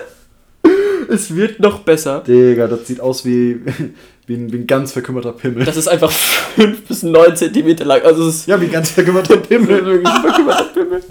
Es 1.10 1.36
wird 1.36 1.60
noch 1.60 1.80
besser. 1.80 2.24
Digga, 2.26 2.68
das 2.68 2.88
sieht 2.88 3.02
aus 3.02 3.26
wie, 3.26 3.60
wie, 4.28 4.34
ein, 4.34 4.52
wie 4.54 4.58
ein 4.58 4.68
ganz 4.68 4.94
verkümmerter 4.94 5.34
Pimmel. 5.34 5.66
Das 5.66 5.76
ist 5.76 5.90
einfach 5.90 6.10
5 6.10 6.84
bis 6.88 7.04
9 7.04 7.36
Zentimeter 7.36 7.84
lang. 7.84 8.02
Also 8.04 8.30
es 8.30 8.36
ist 8.36 8.48
ja, 8.48 8.62
wie 8.62 8.66
ein 8.66 8.72
ganz 8.72 8.92
verkümmerter 8.92 9.36
Pimmel. 9.36 9.86
wirklich 9.86 10.14
verkümmerter 10.22 10.64
Pimmel. 10.74 11.04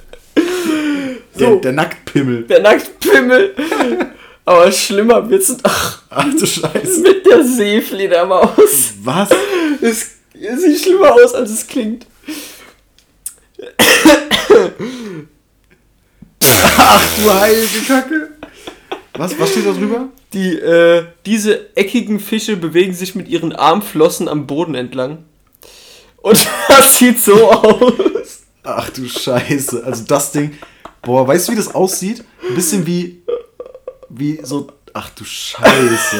Der, 1.40 1.48
So. 1.48 1.56
der 1.56 1.72
Nacktpimmel. 1.72 2.42
Der 2.44 2.60
Nacktpimmel. 2.60 3.54
Aber 4.44 4.70
schlimmer 4.72 5.28
wird's 5.28 5.48
noch 5.50 5.98
Ach 6.10 6.26
du 6.38 6.46
Scheiße. 6.46 7.00
mit 7.00 7.24
der 7.26 7.44
Seefledermaus. 7.44 8.94
Was? 9.02 9.30
Es, 9.80 10.06
es 10.34 10.62
sieht 10.62 10.80
schlimmer 10.80 11.12
aus, 11.14 11.34
als 11.34 11.50
es 11.50 11.66
klingt. 11.66 12.06
Ach 16.42 17.16
du 17.16 17.32
heilige 17.32 17.80
Kacke. 17.86 18.28
Was, 19.14 19.38
was 19.38 19.50
steht 19.50 19.66
da 19.66 19.72
drüber? 19.72 20.08
Die, 20.32 20.54
äh, 20.54 21.04
diese 21.26 21.76
eckigen 21.76 22.20
Fische 22.20 22.56
bewegen 22.56 22.94
sich 22.94 23.14
mit 23.14 23.28
ihren 23.28 23.52
Armflossen 23.54 24.28
am 24.28 24.46
Boden 24.46 24.74
entlang. 24.74 25.24
Und 26.18 26.46
das 26.68 26.98
sieht 26.98 27.20
so 27.20 27.50
aus. 27.50 28.42
Ach 28.62 28.90
du 28.90 29.08
Scheiße. 29.08 29.82
Also 29.84 30.04
das 30.04 30.32
Ding. 30.32 30.56
Boah, 31.02 31.26
weißt 31.26 31.48
du, 31.48 31.52
wie 31.52 31.56
das 31.56 31.74
aussieht? 31.74 32.24
Ein 32.48 32.54
bisschen 32.54 32.86
wie. 32.86 33.22
Wie 34.08 34.40
so. 34.42 34.68
Ach 34.92 35.08
du 35.10 35.24
Scheiße. 35.24 36.16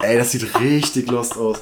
Ey, 0.00 0.16
das 0.18 0.30
sieht 0.32 0.46
richtig 0.60 1.10
lost 1.10 1.36
aus. 1.36 1.58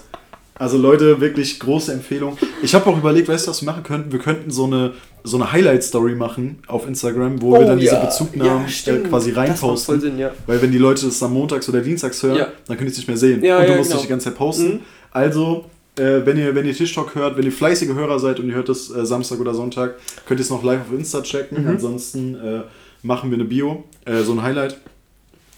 Also 0.57 0.79
Leute, 0.79 1.21
wirklich 1.21 1.59
große 1.59 1.93
Empfehlung. 1.93 2.39
Ich 2.63 2.75
habe 2.77 2.89
auch 2.89 2.97
überlegt, 2.97 3.29
weißt 3.29 3.47
du, 3.47 3.51
was 3.51 3.61
wir 3.63 3.67
machen 3.67 3.83
könnten? 3.83 4.13
Wir 4.13 4.21
könnten 4.21 4.53
so 4.53 4.65
eine, 4.65 4.93
so 5.25 5.37
eine 5.37 5.51
Highlight-Story 5.51 6.15
machen 6.15 6.63
auf 6.69 6.87
Instagram, 6.87 7.43
wo 7.43 7.57
Oh, 7.57 7.59
wir 7.59 7.67
dann 7.67 7.79
diese 7.81 7.95
ja. 7.95 8.05
Bezugnahmen 8.05 8.67
Ja, 8.85 8.93
äh, 8.93 8.99
quasi 9.01 9.33
reinposten. 9.33 10.01
Sinn, 10.01 10.19
ja. 10.19 10.31
Weil 10.47 10.63
wenn 10.63 10.71
die 10.71 10.79
Leute 10.79 11.07
das 11.07 11.21
am 11.25 11.33
Montags 11.33 11.69
oder 11.69 11.81
Dienstags 11.81 12.23
hören, 12.23 12.47
dann 12.69 12.77
können 12.77 12.87
die 12.87 12.93
es 12.93 12.99
nicht 12.99 13.09
mehr 13.09 13.17
sehen. 13.17 13.43
Ja, 13.43 13.59
und 13.59 13.67
du 13.69 13.73
musst 13.75 13.91
genau. 13.91 13.97
nicht 13.97 14.05
die 14.05 14.11
ganze 14.11 14.25
Zeit 14.27 14.37
posten. 14.37 14.75
Mhm. 14.75 14.81
Also, 15.11 15.65
äh, 15.97 16.27
wenn 16.27 16.37
ihr, 16.39 16.55
wenn 16.55 16.67
ihr 16.67 16.75
Tischtalk 16.75 17.15
hört, 17.15 17.37
wenn 17.37 17.45
ihr 17.45 17.53
fleißige 17.53 17.95
Hörer 17.95 18.19
seid 18.19 18.41
und 18.41 18.49
ihr 18.49 18.55
hört 18.55 18.69
das 18.69 18.91
äh, 18.91 19.07
Samstag 19.07 19.41
oder 19.41 19.55
Sonntag, 19.55 19.97
könnt 20.27 20.41
ihr 20.41 20.45
es 20.45 20.51
noch 20.51 20.63
live 20.65 20.81
auf 20.81 20.93
Insta 20.93 21.23
checken. 21.23 21.63
Mhm. 21.63 21.69
Ansonsten 21.71 22.35
äh, 22.35 22.63
machen 23.03 23.31
wir 23.31 23.37
eine 23.37 23.45
Bio, 23.45 23.85
äh, 24.05 24.23
so 24.23 24.33
ein 24.33 24.43
Highlight, 24.43 24.79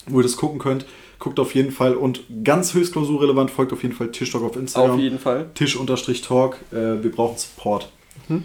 wo 0.06 0.20
ihr 0.20 0.22
das 0.22 0.36
gucken 0.36 0.58
könnt. 0.58 0.86
Guckt 1.18 1.40
auf 1.40 1.54
jeden 1.54 1.72
Fall 1.72 1.94
und 1.94 2.24
ganz 2.44 2.74
höchst 2.74 2.92
klausurrelevant 2.92 3.50
folgt 3.50 3.72
auf 3.72 3.82
jeden 3.82 3.94
Fall 3.94 4.10
Tischtalk 4.10 4.44
auf 4.44 4.56
Instagram. 4.56 4.90
Auf 4.92 5.00
jeden 5.00 5.18
Fall. 5.18 5.46
Tisch-Talk. 5.54 6.58
Äh, 6.70 7.02
wir 7.02 7.10
brauchen 7.10 7.38
Support. 7.38 7.90
Mhm. 8.28 8.44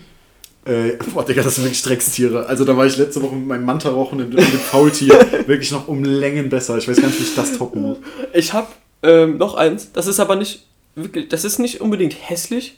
Äh, 0.63 0.93
boah, 1.13 1.25
Digga, 1.25 1.41
das 1.41 1.56
sind 1.56 1.65
wirklich 1.65 1.82
Dreckstiere. 1.82 2.45
Also 2.45 2.63
da 2.63 2.77
war 2.77 2.86
ich 2.86 2.95
letzte 2.95 3.21
Woche 3.21 3.36
mit 3.36 3.47
meinem 3.47 3.65
Manta-Rochen 3.65 4.21
und 4.21 4.34
dem 4.34 4.39
Faultier 4.39 5.13
wirklich 5.47 5.71
noch 5.71 5.89
um 5.89 6.04
Längen 6.04 6.49
besser. 6.49 6.77
Ich 6.77 6.88
weiß 6.88 7.01
gar 7.01 7.08
nicht, 7.08 7.19
wie 7.19 7.23
ich 7.23 7.36
das 7.36 7.58
toppen 7.58 7.82
muss. 7.82 7.97
Ich 8.34 8.54
habe 8.54 8.67
ähm, 9.04 9.38
noch 9.38 9.56
eins. 9.56 9.91
Das 9.91 10.08
ist 10.08 10.19
aber 10.19 10.36
nicht 10.38 10.67
wirklich. 10.95 11.30
Das 11.30 11.43
ist 11.45 11.60
nicht 11.60 11.82
unbedingt 11.82 12.15
hässlich. 12.30 12.77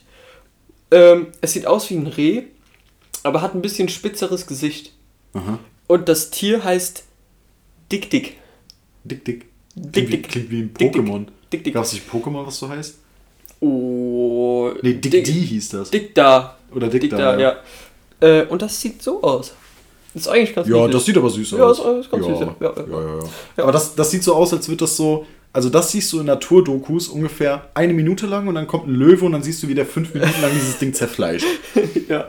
Ähm, 0.90 1.28
es 1.40 1.52
sieht 1.52 1.66
aus 1.66 1.88
wie 1.90 1.94
ein 1.96 2.06
Reh, 2.06 2.42
aber 3.22 3.42
hat 3.42 3.54
ein 3.54 3.62
bisschen 3.62 3.88
spitzeres 3.88 4.46
Gesicht. 4.46 4.92
Aha. 5.32 5.58
Und 5.86 6.08
das 6.08 6.30
Tier 6.30 6.62
heißt 6.64 7.04
Dick 7.90 8.10
Dick. 8.10 8.36
Dick, 9.04 9.24
dick. 9.24 9.46
Dick, 9.76 9.92
Klingt, 9.92 10.08
wie, 10.08 10.10
dick. 10.16 10.28
klingt 10.28 10.50
wie 10.50 10.60
ein 10.60 10.74
Dick, 10.74 10.92
dick. 10.92 11.02
Pokémon. 11.02 11.26
Dick 11.52 11.64
Dick. 11.64 11.74
Gab 11.74 11.84
es 11.84 11.92
nicht 11.92 12.08
Pokémon, 12.10 12.46
was 12.46 12.58
so 12.58 12.68
heißt? 12.68 12.96
Oh. 13.60 14.70
Nee, 14.82 14.94
Dick, 14.94 15.24
D 15.24 15.32
hieß 15.32 15.68
das. 15.70 15.90
Dick 15.90 16.14
da. 16.14 16.58
Oder 16.74 16.88
Dick, 16.88 17.00
Dick 17.02 17.10
da. 17.10 17.36
da, 17.36 17.38
ja. 17.40 17.56
Äh, 18.20 18.46
und 18.46 18.62
das 18.62 18.80
sieht 18.80 19.02
so 19.02 19.22
aus. 19.22 19.54
Das 20.12 20.22
ist 20.22 20.28
eigentlich 20.28 20.54
ganz 20.54 20.68
Ja, 20.68 20.76
niedlich. 20.76 20.92
das 20.94 21.04
sieht 21.06 21.16
aber 21.16 21.30
süß 21.30 21.50
Ja, 21.52 21.64
aus. 21.64 21.78
ist- 21.80 21.84
ist 22.06 22.10
ganz 22.10 22.26
ja. 22.26 22.36
süß, 22.36 22.40
ja. 22.40 22.56
Ja, 22.60 22.72
ja. 22.76 22.84
Ja, 22.88 23.00
ja, 23.16 23.18
ja. 23.56 23.62
Aber 23.64 23.72
das, 23.72 23.94
das 23.94 24.10
sieht 24.10 24.22
so 24.22 24.34
aus, 24.34 24.52
als 24.52 24.68
wird 24.68 24.80
das 24.80 24.96
so. 24.96 25.26
Also, 25.54 25.70
das 25.70 25.92
siehst 25.92 26.12
du 26.12 26.18
in 26.18 26.26
Naturdokus 26.26 27.06
ungefähr 27.06 27.70
eine 27.74 27.94
Minute 27.94 28.26
lang 28.26 28.48
und 28.48 28.56
dann 28.56 28.66
kommt 28.66 28.88
ein 28.88 28.94
Löwe 28.94 29.24
und 29.24 29.32
dann 29.32 29.44
siehst 29.44 29.62
du, 29.62 29.68
wie 29.68 29.74
der 29.74 29.86
fünf 29.86 30.12
Minuten 30.12 30.42
lang 30.42 30.50
dieses 30.52 30.78
Ding 30.78 30.92
zerfleischt. 30.92 31.46
ja. 32.08 32.28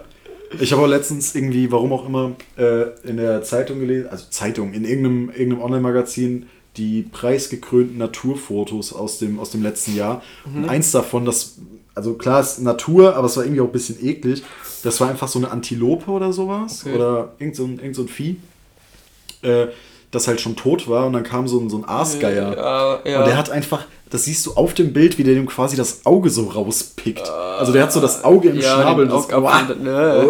Ich 0.59 0.71
habe 0.71 0.83
auch 0.83 0.87
letztens 0.87 1.33
irgendwie, 1.33 1.71
warum 1.71 1.91
auch 1.91 2.07
immer, 2.07 2.33
äh, 2.55 2.91
in 3.03 3.17
der 3.17 3.41
Zeitung 3.41 3.79
gelesen, 3.79 4.09
also 4.09 4.25
Zeitung, 4.29 4.73
in 4.73 4.85
irgendeinem, 4.85 5.29
irgendeinem 5.31 5.63
Online-Magazin, 5.63 6.45
die 6.77 7.01
preisgekrönten 7.01 7.97
Naturfotos 7.97 8.93
aus 8.93 9.17
dem, 9.17 9.39
aus 9.39 9.49
dem 9.49 9.63
letzten 9.63 9.95
Jahr. 9.95 10.21
Mhm. 10.45 10.57
Und 10.57 10.69
eins 10.69 10.91
davon, 10.91 11.25
das, 11.25 11.57
also 11.95 12.13
klar, 12.13 12.41
ist 12.41 12.61
Natur, 12.61 13.15
aber 13.15 13.25
es 13.25 13.37
war 13.37 13.43
irgendwie 13.43 13.61
auch 13.61 13.65
ein 13.65 13.71
bisschen 13.71 14.05
eklig. 14.05 14.43
Das 14.83 15.01
war 15.01 15.09
einfach 15.09 15.29
so 15.29 15.39
eine 15.39 15.49
Antilope 15.49 16.11
oder 16.11 16.31
sowas. 16.31 16.83
Okay. 16.85 16.95
Oder 16.95 17.33
irgend 17.39 17.55
so 17.55 17.65
ein, 17.65 17.79
irgend 17.79 17.95
so 17.95 18.03
ein 18.03 18.07
Vieh, 18.07 18.37
äh, 19.41 19.67
das 20.15 20.27
halt 20.27 20.41
schon 20.41 20.55
tot 20.55 20.87
war. 20.87 21.05
Und 21.05 21.13
dann 21.13 21.23
kam 21.23 21.47
so 21.47 21.59
ein, 21.59 21.69
so 21.69 21.77
ein 21.77 21.85
Aasgeier. 21.87 22.55
Ja, 22.55 22.99
ja. 23.05 23.19
Und 23.19 23.27
der 23.27 23.37
hat 23.37 23.49
einfach, 23.49 23.85
das 24.09 24.25
siehst 24.25 24.45
du 24.45 24.53
auf 24.53 24.73
dem 24.73 24.93
Bild, 24.93 25.17
wie 25.17 25.23
der 25.23 25.35
dem 25.35 25.45
quasi 25.45 25.75
das 25.75 26.05
Auge 26.05 26.29
so 26.29 26.47
rauspickt. 26.47 27.29
Also 27.29 27.71
der 27.71 27.83
hat 27.83 27.93
so 27.93 28.01
das 28.01 28.23
Auge 28.23 28.49
im 28.49 28.59
ja, 28.59 28.75
Schnabel. 28.75 29.07
Das, 29.07 29.31
Augapfel, 29.31 29.75
ne. 29.77 30.29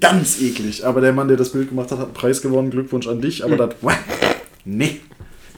Ganz 0.00 0.40
eklig. 0.40 0.84
Aber 0.84 1.00
der 1.00 1.12
Mann, 1.12 1.28
der 1.28 1.36
das 1.36 1.50
Bild 1.50 1.68
gemacht 1.68 1.90
hat, 1.92 1.98
hat 1.98 2.06
einen 2.06 2.14
Preis 2.14 2.42
gewonnen. 2.42 2.70
Glückwunsch 2.70 3.06
an 3.08 3.20
dich. 3.20 3.42
Hm. 3.42 3.52
Aber 3.52 3.68
das, 3.68 3.76
nee, 4.64 5.00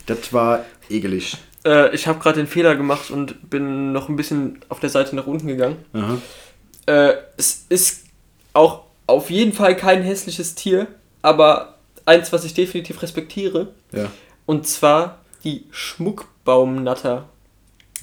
das 0.06 0.32
war 0.32 0.64
ekelig. 0.90 1.36
Äh, 1.64 1.94
ich 1.94 2.06
habe 2.06 2.18
gerade 2.18 2.36
den 2.36 2.46
Fehler 2.46 2.76
gemacht 2.76 3.10
und 3.10 3.50
bin 3.50 3.92
noch 3.92 4.08
ein 4.08 4.16
bisschen 4.16 4.60
auf 4.68 4.80
der 4.80 4.90
Seite 4.90 5.16
nach 5.16 5.26
unten 5.26 5.46
gegangen. 5.46 5.76
Äh, 6.86 7.14
es 7.36 7.64
ist 7.68 8.04
auch 8.52 8.82
auf 9.06 9.30
jeden 9.30 9.52
Fall 9.52 9.76
kein 9.76 10.02
hässliches 10.02 10.54
Tier, 10.54 10.86
aber 11.22 11.73
eins, 12.06 12.32
was 12.32 12.44
ich 12.44 12.54
definitiv 12.54 13.02
respektiere. 13.02 13.68
Ja, 13.92 14.10
Und 14.46 14.66
zwar 14.66 15.18
die 15.44 15.64
Schmuckbaumnatter. 15.70 17.28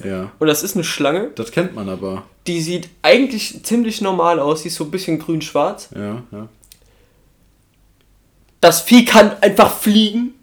ja. 0.04 0.30
Und 0.38 0.46
das 0.46 0.62
ist 0.62 0.74
eine 0.74 0.84
Schlange, 0.84 1.30
Das 1.34 1.50
kennt 1.52 1.74
man 1.74 1.88
aber. 1.88 2.24
die 2.46 2.60
sieht 2.60 2.88
eigentlich 3.02 3.62
ziemlich 3.64 4.00
normal 4.00 4.38
aus. 4.40 4.62
Die 4.62 4.68
ist 4.68 4.76
so 4.76 4.84
ein 4.84 4.90
bisschen 4.90 5.18
grün-schwarz. 5.18 5.90
Ja, 5.94 6.22
ja. 6.32 6.48
Das 8.60 8.80
Vieh 8.82 9.04
kann 9.04 9.32
einfach 9.40 9.74
fliegen. 9.76 10.34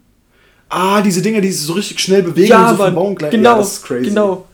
Ah, 0.68 1.00
diese 1.00 1.22
Dinger, 1.22 1.40
die 1.40 1.50
sich 1.50 1.66
so 1.66 1.72
richtig 1.72 1.98
schnell 2.00 2.22
bewegen 2.22 2.54
und 2.54 2.68
so 2.68 2.76
vom 2.76 2.94
Baum 2.94 3.14
gleiten. 3.14 3.36
genau, 3.36 3.52
Ja, 3.52 3.58
das 3.58 3.72
ist 3.78 3.82
crazy. 3.84 4.04
genau. 4.10 4.46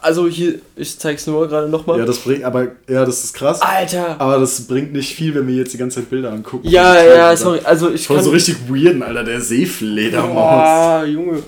Also 0.00 0.28
hier, 0.28 0.60
ich 0.76 0.98
zeig's 0.98 1.26
nur 1.26 1.48
gerade 1.48 1.68
nochmal. 1.68 1.98
Ja, 1.98 2.04
das 2.04 2.18
bringt, 2.18 2.44
aber, 2.44 2.68
ja, 2.88 3.04
das 3.04 3.24
ist 3.24 3.34
krass. 3.34 3.60
Alter. 3.60 4.20
Aber 4.20 4.38
das 4.38 4.60
bringt 4.66 4.92
nicht 4.92 5.14
viel, 5.14 5.34
wenn 5.34 5.46
wir 5.48 5.54
jetzt 5.56 5.72
die 5.72 5.78
ganze 5.78 6.00
Zeit 6.00 6.10
Bilder 6.10 6.30
angucken. 6.32 6.68
Ja, 6.68 6.94
Das 6.94 7.02
ist 7.04 7.16
ja, 7.16 7.26
halt- 7.26 7.38
sorry. 7.38 7.60
Also 7.64 7.90
ich 7.90 8.06
Voll 8.06 8.16
kann... 8.16 8.24
so 8.24 8.30
richtig 8.30 8.56
weirden, 8.68 9.02
Alter, 9.02 9.24
der 9.24 9.40
Seefledermaus. 9.40 10.34
Boah, 10.34 11.04
Junge. 11.06 11.42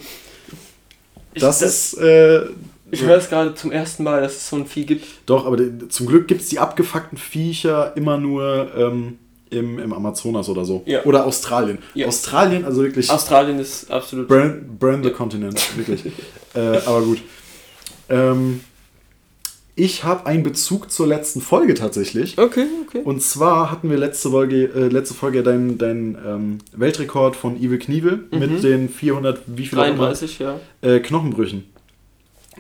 Ich, 1.35 1.41
Das 1.43 1.63
ist, 1.63 1.95
äh, 1.99 2.43
Ich 2.91 3.03
höre 3.03 3.19
es 3.19 3.29
gerade 3.29 3.55
zum 3.55 3.73
ersten 3.73 4.05
Mal, 4.05 4.21
dass 4.23 4.33
es 4.37 4.49
so 4.49 4.57
ein 4.57 4.67
Vieh 4.67 4.85
gibt. 4.87 5.05
Doch, 5.27 5.47
aber 5.47 5.57
die, 5.57 5.89
zum 5.89 6.07
Glück 6.07 6.29
gibt 6.29 6.41
es 6.43 6.49
die 6.49 6.59
abgefuckten 6.59 7.19
Viecher 7.19 7.93
immer 7.97 8.19
nur 8.19 8.69
ähm, 8.77 9.19
im, 9.51 9.79
im 9.79 9.93
Amazonas 9.93 10.49
oder 10.49 10.65
so. 10.65 10.83
Ja. 10.87 11.03
Oder 11.05 11.25
Australien. 11.27 11.79
Ja. 11.95 12.07
Australien, 12.07 12.65
also 12.65 12.83
wirklich 12.83 13.11
Australien 13.11 13.59
ist 13.61 13.91
absolut. 13.91 14.27
burn, 14.29 14.77
burn 14.79 15.03
the 15.03 15.11
Ja. 15.11 15.15
continent, 15.15 15.61
wirklich. 15.77 16.13
äh, 16.55 16.79
aber 16.87 17.03
gut. 17.03 17.19
Ähm, 18.09 18.61
ich 19.77 20.05
habe 20.05 20.27
einen 20.27 20.45
Bezug 20.45 20.93
zur 20.93 21.07
letzten 21.09 21.41
Folge 21.41 21.75
tatsächlich. 21.75 22.39
Okay, 22.39 22.67
okay. 22.87 23.01
Und 23.03 23.23
zwar 23.23 23.73
hatten 23.73 23.91
wir 23.91 23.97
letzte 23.97 24.31
Folge, 24.31 24.67
äh, 24.67 24.89
letzte 24.89 25.15
Folge 25.15 25.43
deinen 25.43 25.79
dein, 25.79 26.17
ähm, 26.25 26.59
Weltrekord 26.73 27.35
von 27.35 27.57
Evil 27.57 27.79
Knievel 27.79 28.25
Mhm. 28.31 28.39
mit 28.39 28.63
den 28.63 28.89
400, 28.89 29.43
wie 29.47 29.67
viel 29.67 29.79
auch 29.81 29.85
immer, 29.87 29.97
33, 29.97 30.39
ja. 30.39 30.61
äh, 30.81 31.01
Knochenbrüchen. 31.01 31.65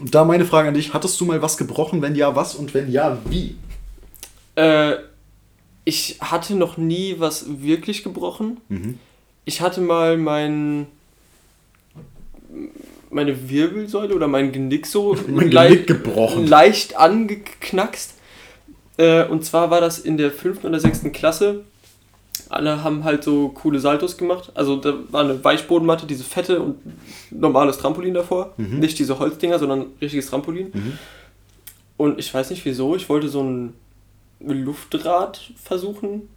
Und 0.00 0.12
da 0.12 0.24
meine 0.24 0.44
Frage 0.44 0.68
an 0.68 0.74
dich, 0.74 0.92
hattest 0.92 1.20
du 1.20 1.24
mal 1.24 1.40
was 1.40 1.56
gebrochen? 1.56 2.02
Wenn 2.02 2.16
ja, 2.16 2.34
was? 2.34 2.56
Und 2.56 2.74
wenn 2.74 2.90
ja, 2.90 3.18
wie? 3.28 3.54
Äh, 4.56 4.96
ich 5.84 6.18
hatte 6.20 6.56
noch 6.56 6.78
nie 6.78 7.16
was 7.18 7.46
wirklich 7.60 8.02
gebrochen. 8.02 8.56
Mhm. 8.68 8.98
Ich 9.44 9.60
hatte 9.60 9.80
mal 9.80 10.16
mein 10.16 10.86
meine 13.14 13.48
Wirbelsäule 13.48 14.14
oder 14.14 14.28
mein 14.28 14.52
Genick 14.52 14.86
so 14.86 15.16
Mein 15.28 15.50
lei- 15.50 15.68
Genick 15.68 15.86
gebrochen. 15.86 16.46
leicht 16.46 16.96
angeknackst. 16.96 18.14
Äh, 18.96 19.24
und 19.24 19.44
zwar 19.44 19.70
war 19.70 19.80
das 19.80 19.98
in 19.98 20.16
der 20.16 20.30
fünften 20.30 20.66
oder 20.66 20.78
sechsten 20.80 21.12
Klasse. 21.12 21.62
Alle 22.48 22.84
haben 22.84 23.04
halt 23.04 23.24
so 23.24 23.48
coole 23.48 23.78
Saltos 23.80 24.16
gemacht. 24.16 24.52
Also 24.54 24.76
da 24.76 24.94
war 25.10 25.22
eine 25.24 25.42
Weichbodenmatte, 25.42 26.06
diese 26.06 26.24
fette 26.24 26.60
und 26.60 26.76
normales 27.30 27.78
Trampolin 27.78 28.14
davor. 28.14 28.52
Mhm. 28.56 28.80
Nicht 28.80 28.98
diese 28.98 29.18
Holzdinger, 29.18 29.58
sondern 29.58 29.86
richtiges 30.00 30.26
Trampolin. 30.26 30.72
Und 31.96 32.18
ich 32.18 32.32
weiß 32.32 32.50
nicht 32.50 32.64
wieso, 32.64 32.96
ich 32.96 33.08
wollte 33.08 33.28
so 33.28 33.42
ein 33.42 33.72
Luftrad 34.40 35.52
versuchen. 35.62 36.28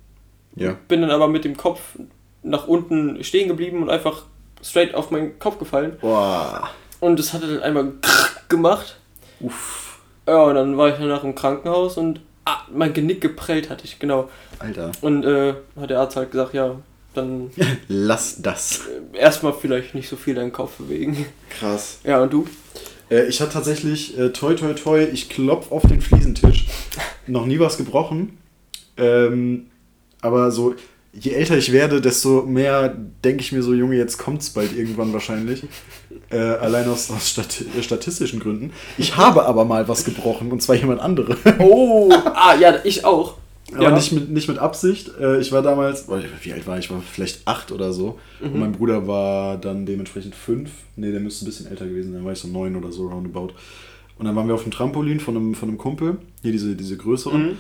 Ja. 0.56 0.78
Bin 0.88 1.02
dann 1.02 1.12
aber 1.12 1.28
mit 1.28 1.44
dem 1.46 1.58
Kopf 1.58 1.82
nach 2.44 2.68
unten 2.68 3.24
stehen 3.24 3.48
geblieben 3.48 3.82
und 3.84 3.90
einfach 3.90 4.24
straight 4.68 4.94
auf 4.96 5.12
meinen 5.12 5.40
Kopf 5.40 5.60
gefallen. 5.60 5.98
Boah. 6.02 6.70
Und 7.00 7.20
es 7.20 7.34
hat 7.34 7.44
dann 7.44 7.62
einmal 7.62 7.94
gemacht. 8.50 8.98
Uff. 9.40 10.00
Ja, 10.28 10.44
und 10.44 10.56
dann 10.56 10.78
war 10.78 10.90
ich 10.90 10.96
danach 11.00 11.24
im 11.24 11.36
Krankenhaus 11.36 11.98
und 11.98 12.20
ah, 12.46 12.58
mein 12.74 12.94
Genick 12.94 13.22
geprellt 13.22 13.70
hatte 13.70 13.86
ich, 13.86 14.00
genau. 14.00 14.30
Alter. 14.60 14.92
Und 15.02 15.24
äh, 15.26 15.54
hat 15.80 15.90
der 15.90 16.00
Arzt 16.00 16.16
halt 16.18 16.32
gesagt, 16.32 16.54
ja, 16.54 16.76
dann 17.14 17.52
Lass 17.88 18.42
das. 18.42 18.82
äh, 19.14 19.18
erstmal 19.18 19.54
vielleicht 19.54 19.96
nicht 19.96 20.10
so 20.10 20.16
viel 20.16 20.36
deinen 20.36 20.52
Kopf 20.52 20.78
bewegen. 20.78 21.26
Krass. 21.50 22.00
Ja, 22.04 22.22
und 22.22 22.34
du? 22.34 22.48
Äh, 23.10 23.28
ich 23.28 23.40
hatte 23.40 23.54
tatsächlich, 23.54 24.18
äh, 24.18 24.32
toi 24.32 24.54
toi 24.56 24.74
toi, 24.74 25.04
ich 25.04 25.30
klopf 25.30 25.72
auf 25.72 25.84
den 25.84 26.02
Fliesentisch. 26.02 26.66
Noch 27.28 27.46
nie 27.46 27.60
was 27.60 27.78
gebrochen. 27.78 28.38
Ähm, 28.98 29.68
aber 30.22 30.52
so, 30.52 30.76
je 31.20 31.32
älter 31.32 31.58
ich 31.58 31.72
werde, 31.72 32.02
desto 32.02 32.44
mehr 32.44 32.96
denke 33.24 33.42
ich 33.42 33.52
mir 33.52 33.64
so, 33.64 33.74
Junge, 33.74 33.96
jetzt 33.96 34.18
kommt's 34.18 34.50
bald 34.52 34.76
irgendwann 34.76 35.14
wahrscheinlich. 35.14 35.64
Äh, 36.30 36.40
allein 36.40 36.90
aus, 36.90 37.10
aus 37.10 37.30
Stati 37.30 37.66
statistischen 37.82 38.42
Gründen. 38.42 38.74
Ich 38.98 39.16
habe 39.16 39.46
aber 39.46 39.64
mal 39.64 39.88
was 39.88 40.04
gebrochen, 40.04 40.52
und 40.52 40.62
zwar 40.62 40.76
jemand 40.76 41.00
andere. 41.00 41.38
Oh, 41.60 42.12
ah, 42.34 42.54
ja, 42.60 42.80
ich 42.84 43.06
auch. 43.06 43.38
Aber 43.74 43.84
ja. 43.84 43.92
nicht, 43.92 44.12
mit, 44.12 44.30
nicht 44.30 44.50
mit 44.50 44.58
Absicht. 44.58 45.12
Äh, 45.22 45.40
ich 45.40 45.54
war 45.54 45.62
damals, 45.62 46.10
wie 46.42 46.52
alt 46.52 46.68
war 46.68 46.78
ich? 46.78 46.86
Ich 46.86 46.92
war 46.92 47.02
vielleicht 47.02 47.48
acht 47.48 47.72
oder 47.72 47.94
so. 47.94 48.20
Mhm. 48.42 48.52
Und 48.52 48.60
mein 48.60 48.72
Bruder 48.74 49.08
war 49.08 49.56
dann 49.58 49.86
dementsprechend 49.86 50.36
fünf. 50.36 50.70
Nee, 50.98 51.12
der 51.12 51.22
müsste 51.22 51.46
ein 51.46 51.48
bisschen 51.48 51.68
älter 51.68 51.88
gewesen 51.88 52.12
sein, 52.12 52.26
war 52.26 52.34
ich 52.34 52.40
so 52.40 52.50
neun 52.50 52.76
oder 52.76 52.92
so 52.92 53.08
roundabout. 53.08 53.54
Und 54.18 54.26
dann 54.26 54.36
waren 54.36 54.48
wir 54.48 54.56
auf 54.56 54.64
dem 54.64 54.72
Trampolin 54.74 55.22
von 55.22 55.38
einem, 55.38 55.56
von 55.56 55.70
einem 55.70 55.78
Kumpel, 55.78 56.18
hier 56.42 56.52
diese, 56.52 56.76
diese 56.76 56.98
größeren. 56.98 57.42
Mhm. 57.42 57.58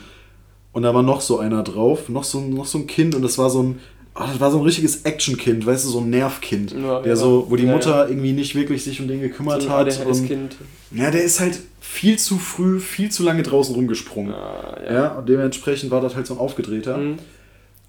Und 0.73 0.83
da 0.83 0.93
war 0.93 1.03
noch 1.03 1.21
so 1.21 1.39
einer 1.39 1.63
drauf, 1.63 2.07
noch 2.09 2.23
so, 2.23 2.39
noch 2.41 2.65
so 2.65 2.77
ein 2.79 2.87
Kind 2.87 3.15
und 3.15 3.21
das 3.23 3.37
war 3.37 3.49
so 3.49 3.63
ein, 3.63 3.79
oh, 4.15 4.23
das 4.27 4.39
war 4.39 4.51
so 4.51 4.57
ein 4.59 4.63
richtiges 4.63 5.03
Actionkind, 5.03 5.65
weißt 5.65 5.85
du, 5.85 5.89
so 5.89 5.99
ein 5.99 6.09
Nervkind. 6.09 6.71
Ja, 6.73 6.99
der 7.01 7.09
ja. 7.09 7.15
so, 7.15 7.47
wo 7.49 7.55
die 7.55 7.65
Ja, 7.65 7.71
Mutter 7.73 8.07
irgendwie 8.09 8.33
nicht 8.33 8.53
wirklich 8.53 8.83
sich 8.83 9.01
um 9.01 9.07
den 9.07 9.21
gekümmert 9.21 9.63
So 9.63 9.69
hat. 9.69 9.87
Und, 9.87 10.07
ADHS-Kind. 10.07 10.55
ja, 10.91 11.09
der 11.09 11.23
ist 11.23 11.39
halt 11.39 11.59
viel 11.79 12.19
zu 12.19 12.37
früh, 12.37 12.79
viel 12.79 13.09
zu 13.09 13.23
lange 13.23 13.41
draußen 13.43 13.73
rumgesprungen. 13.73 14.33
Ah, 14.33 14.77
Ja, 14.91 15.07
und 15.17 15.27
dementsprechend 15.29 15.89
war 15.89 16.01
das 16.01 16.15
halt 16.15 16.27
so 16.27 16.35
ein 16.35 16.39
Aufgedrehter. 16.39 16.97
Mhm. 16.97 17.17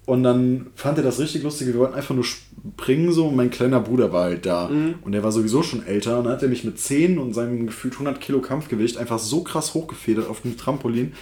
Und 0.09 0.23
dann 0.23 0.71
fand 0.73 0.97
er 0.97 1.03
das 1.03 1.19
richtig 1.19 1.43
lustig. 1.43 1.67
Wir 1.67 1.77
wollten 1.77 1.93
einfach 1.93 2.15
nur 2.15 2.23
springen 2.23 3.11
so 3.11 3.27
und 3.27 3.35
mein 3.35 3.51
kleiner 3.51 3.79
Bruder 3.79 4.11
war 4.11 4.23
halt 4.23 4.43
da. 4.43 4.67
Mhm. 4.67 4.95
Und 5.03 5.11
der 5.11 5.21
war 5.21 5.31
sowieso 5.31 5.61
schon 5.61 5.85
älter. 5.85 6.17
Und 6.17 6.23
dann 6.23 6.33
hat 6.33 6.41
er 6.41 6.49
mich 6.49 6.63
mit 6.63 6.79
10 6.79 7.19
und 7.19 7.35
seinem 7.35 7.67
gefühlt 7.67 7.93
100 7.93 8.19
Kilo 8.19 8.41
Kampfgewicht 8.41 8.97
einfach 8.97 9.19
so 9.19 9.43
krass 9.43 9.75
hochgefedert 9.75 10.27
auf 10.27 10.41
dem 10.41 10.57
Trampolin, 10.57 11.13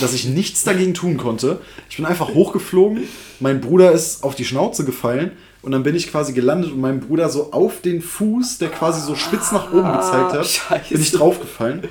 dass 0.00 0.14
ich 0.14 0.24
nichts 0.24 0.64
dagegen 0.64 0.94
tun 0.94 1.18
konnte. 1.18 1.58
Ich 1.90 1.98
bin 1.98 2.06
einfach 2.06 2.32
hochgeflogen. 2.32 3.02
Mein 3.38 3.60
Bruder 3.60 3.92
ist 3.92 4.24
auf 4.24 4.34
die 4.34 4.46
Schnauze 4.46 4.86
gefallen. 4.86 5.32
Und 5.60 5.72
dann 5.72 5.82
bin 5.82 5.94
ich 5.94 6.10
quasi 6.10 6.32
gelandet 6.32 6.72
und 6.72 6.80
meinem 6.80 7.00
Bruder 7.00 7.28
so 7.28 7.52
auf 7.52 7.82
den 7.82 8.00
Fuß, 8.00 8.56
der 8.56 8.70
quasi 8.70 9.06
so 9.06 9.14
spitz 9.14 9.52
nach 9.52 9.70
oben 9.74 9.92
gezeigt 9.92 10.32
hat, 10.32 10.46
Scheiße. 10.46 10.94
bin 10.94 11.02
ich 11.02 11.12
draufgefallen. 11.12 11.82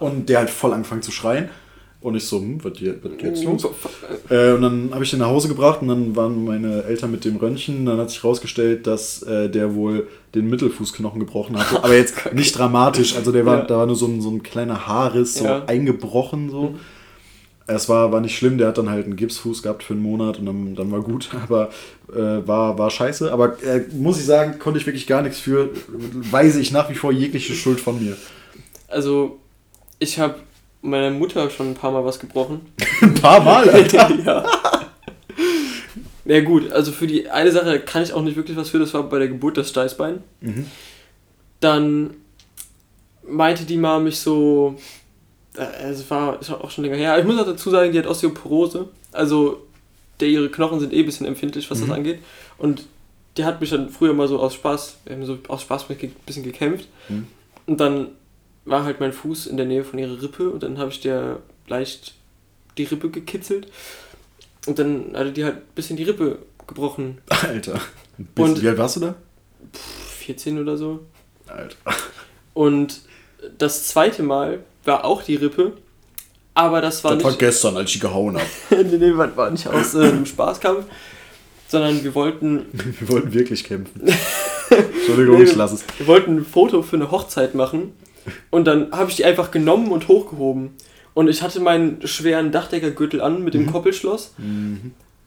Und 0.00 0.28
der 0.28 0.40
hat 0.40 0.50
voll 0.50 0.72
angefangen 0.72 1.02
zu 1.02 1.12
schreien. 1.12 1.48
Und 2.04 2.16
ich 2.16 2.26
so, 2.26 2.38
hm, 2.38 2.62
was 2.62 2.72
was 2.74 2.80
jetzt 3.22 3.44
los? 3.44 3.64
Äh, 4.28 4.52
und 4.52 4.60
dann 4.60 4.90
habe 4.92 5.04
ich 5.04 5.08
den 5.10 5.20
nach 5.20 5.28
Hause 5.28 5.48
gebracht 5.48 5.80
und 5.80 5.88
dann 5.88 6.14
waren 6.14 6.44
meine 6.44 6.84
Eltern 6.84 7.10
mit 7.10 7.24
dem 7.24 7.36
Röntgen. 7.36 7.86
Dann 7.86 7.96
hat 7.96 8.10
sich 8.10 8.22
herausgestellt, 8.22 8.86
dass 8.86 9.22
äh, 9.22 9.48
der 9.48 9.74
wohl 9.74 10.06
den 10.34 10.50
Mittelfußknochen 10.50 11.18
gebrochen 11.18 11.58
hatte. 11.58 11.82
Aber 11.82 11.96
jetzt 11.96 12.14
nicht 12.34 12.58
dramatisch. 12.58 13.16
Also 13.16 13.32
der 13.32 13.46
war, 13.46 13.60
Ja. 13.60 13.64
da 13.64 13.78
war 13.78 13.86
nur 13.86 13.96
so 13.96 14.04
ein, 14.06 14.20
so 14.20 14.28
ein 14.28 14.42
kleiner 14.42 14.86
Haarriss, 14.86 15.36
so 15.36 15.46
Ja. 15.46 15.60
Mhm. 15.60 15.68
eingebrochen 15.68 16.50
so. 16.50 16.74
Es 17.66 17.88
war, 17.88 18.12
war 18.12 18.20
nicht 18.20 18.36
schlimm, 18.36 18.58
der 18.58 18.68
hat 18.68 18.76
dann 18.76 18.90
halt 18.90 19.06
einen 19.06 19.16
Gipsfuß 19.16 19.62
gehabt 19.62 19.82
für 19.82 19.94
einen 19.94 20.02
Monat 20.02 20.38
und 20.38 20.44
dann, 20.44 20.74
dann 20.74 20.92
war 20.92 21.00
gut, 21.00 21.30
aber 21.44 21.70
äh, 22.14 22.46
war, 22.46 22.76
war 22.76 22.90
scheiße. 22.90 23.32
Aber 23.32 23.62
äh, 23.62 23.80
muss 23.94 24.18
ich 24.18 24.26
sagen, 24.26 24.58
konnte 24.58 24.78
ich 24.78 24.84
wirklich 24.84 25.06
gar 25.06 25.22
nichts 25.22 25.38
für. 25.38 25.70
Weise 26.30 26.60
ich 26.60 26.70
nach 26.70 26.90
wie 26.90 26.94
vor 26.96 27.12
jegliche 27.12 27.54
Schuld 27.54 27.80
von 27.80 27.98
mir. 28.04 28.14
Also, 28.88 29.38
ich 29.98 30.18
habe 30.18 30.34
meiner 30.84 31.10
Mutter 31.10 31.48
schon 31.50 31.70
ein 31.70 31.74
paar 31.74 31.90
Mal 31.90 32.04
was 32.04 32.18
gebrochen. 32.18 32.60
Ein 33.00 33.14
paar 33.14 33.40
Mal, 33.42 33.68
Alter. 33.68 34.10
ja. 34.24 34.44
Ja 36.26 36.40
gut, 36.40 36.72
also 36.72 36.90
für 36.92 37.06
die 37.06 37.28
eine 37.28 37.52
Sache 37.52 37.80
kann 37.80 38.02
ich 38.02 38.12
auch 38.14 38.22
nicht 38.22 38.36
wirklich 38.36 38.56
was 38.56 38.70
für, 38.70 38.78
das 38.78 38.94
war 38.94 39.02
bei 39.02 39.18
der 39.18 39.28
Geburt 39.28 39.56
das 39.58 39.68
Steißbein. 39.68 40.22
Mhm. 40.40 40.66
Dann 41.60 42.14
meinte 43.26 43.64
die 43.64 43.76
Mama 43.76 44.00
mich 44.04 44.18
so, 44.18 44.76
äh, 45.56 45.90
es 45.90 46.08
war, 46.10 46.40
ist 46.40 46.50
auch 46.50 46.70
schon 46.70 46.84
länger 46.84 46.96
her, 46.96 47.18
ich 47.18 47.24
muss 47.26 47.38
auch 47.38 47.44
dazu 47.46 47.70
sagen, 47.70 47.92
die 47.92 47.98
hat 47.98 48.06
Osteoporose, 48.06 48.88
also 49.12 49.66
der, 50.20 50.28
ihre 50.28 50.48
Knochen 50.48 50.80
sind 50.80 50.92
eh 50.94 51.00
ein 51.00 51.06
bisschen 51.06 51.26
empfindlich, 51.26 51.70
was 51.70 51.78
das 51.80 51.88
Mhm. 51.88 51.94
angeht. 51.94 52.18
Und 52.56 52.86
die 53.36 53.44
hat 53.44 53.60
mich 53.60 53.70
dann 53.70 53.90
früher 53.90 54.14
mal 54.14 54.28
so 54.28 54.38
aus 54.38 54.54
Spaß, 54.54 54.98
wir 55.04 55.16
haben 55.16 55.26
so 55.26 55.38
aus 55.48 55.62
Spaß 55.62 55.88
mit 55.88 56.02
ein 56.02 56.14
bisschen 56.24 56.44
gekämpft. 56.44 56.88
Mhm. 57.08 57.26
Und 57.66 57.80
dann 57.80 58.08
war 58.64 58.84
halt 58.84 59.00
mein 59.00 59.12
Fuß 59.12 59.46
in 59.46 59.56
der 59.56 59.66
Nähe 59.66 59.84
von 59.84 59.98
ihrer 59.98 60.20
Rippe 60.22 60.48
und 60.50 60.62
dann 60.62 60.78
habe 60.78 60.90
ich 60.90 61.00
der 61.00 61.38
leicht 61.66 62.14
die 62.78 62.84
Rippe 62.84 63.10
gekitzelt. 63.10 63.68
Und 64.66 64.78
dann 64.78 65.12
hatte 65.14 65.32
die 65.32 65.44
halt 65.44 65.56
ein 65.56 65.62
bisschen 65.74 65.96
die 65.96 66.04
Rippe 66.04 66.38
gebrochen. 66.66 67.18
Alter. 67.28 67.80
Und- 68.38 68.62
Wie 68.62 68.68
alt 68.68 68.78
warst 68.78 68.96
du 68.96 69.00
da? 69.00 69.14
14 70.18 70.58
oder 70.58 70.76
so. 70.76 71.00
Alter. 71.46 71.76
Und 72.54 73.02
das 73.58 73.86
zweite 73.88 74.22
Mal 74.22 74.60
war 74.84 75.04
auch 75.04 75.22
die 75.22 75.36
Rippe. 75.36 75.72
Aber 76.54 76.80
das 76.80 77.02
war 77.04 77.14
Das 77.14 77.24
war 77.24 77.30
nicht. 77.32 77.40
gestern, 77.40 77.76
als 77.76 77.90
ich 77.90 78.00
gehauen 78.00 78.36
habe. 78.38 78.46
nee, 78.84 78.96
nee, 78.96 79.16
war 79.16 79.36
war 79.36 79.50
nicht 79.50 79.66
aus 79.66 79.94
äh, 79.94 80.04
einem 80.04 80.24
Spaßkampf. 80.24 80.84
Sondern 81.66 82.02
wir 82.04 82.14
wollten. 82.14 82.66
Wir 83.00 83.08
wollten 83.08 83.32
wirklich 83.34 83.64
kämpfen. 83.64 84.02
Entschuldigung, 84.70 85.38
Nee, 85.38 85.44
ich 85.44 85.56
lasse 85.56 85.74
es. 85.76 85.84
Wir 85.98 86.06
wollten 86.06 86.36
ein 86.38 86.44
Foto 86.46 86.82
für 86.82 86.96
eine 86.96 87.10
Hochzeit 87.10 87.54
machen. 87.54 87.92
Und 88.50 88.66
dann 88.66 88.90
habe 88.92 89.10
ich 89.10 89.16
die 89.16 89.24
einfach 89.24 89.50
genommen 89.50 89.88
und 89.92 90.08
hochgehoben. 90.08 90.70
Und 91.14 91.28
ich 91.28 91.42
hatte 91.42 91.60
meinen 91.60 92.06
schweren 92.06 92.50
Dachdeckergürtel 92.52 93.20
an 93.20 93.44
mit 93.44 93.54
dem 93.54 93.70
Koppelschloss. 93.70 94.32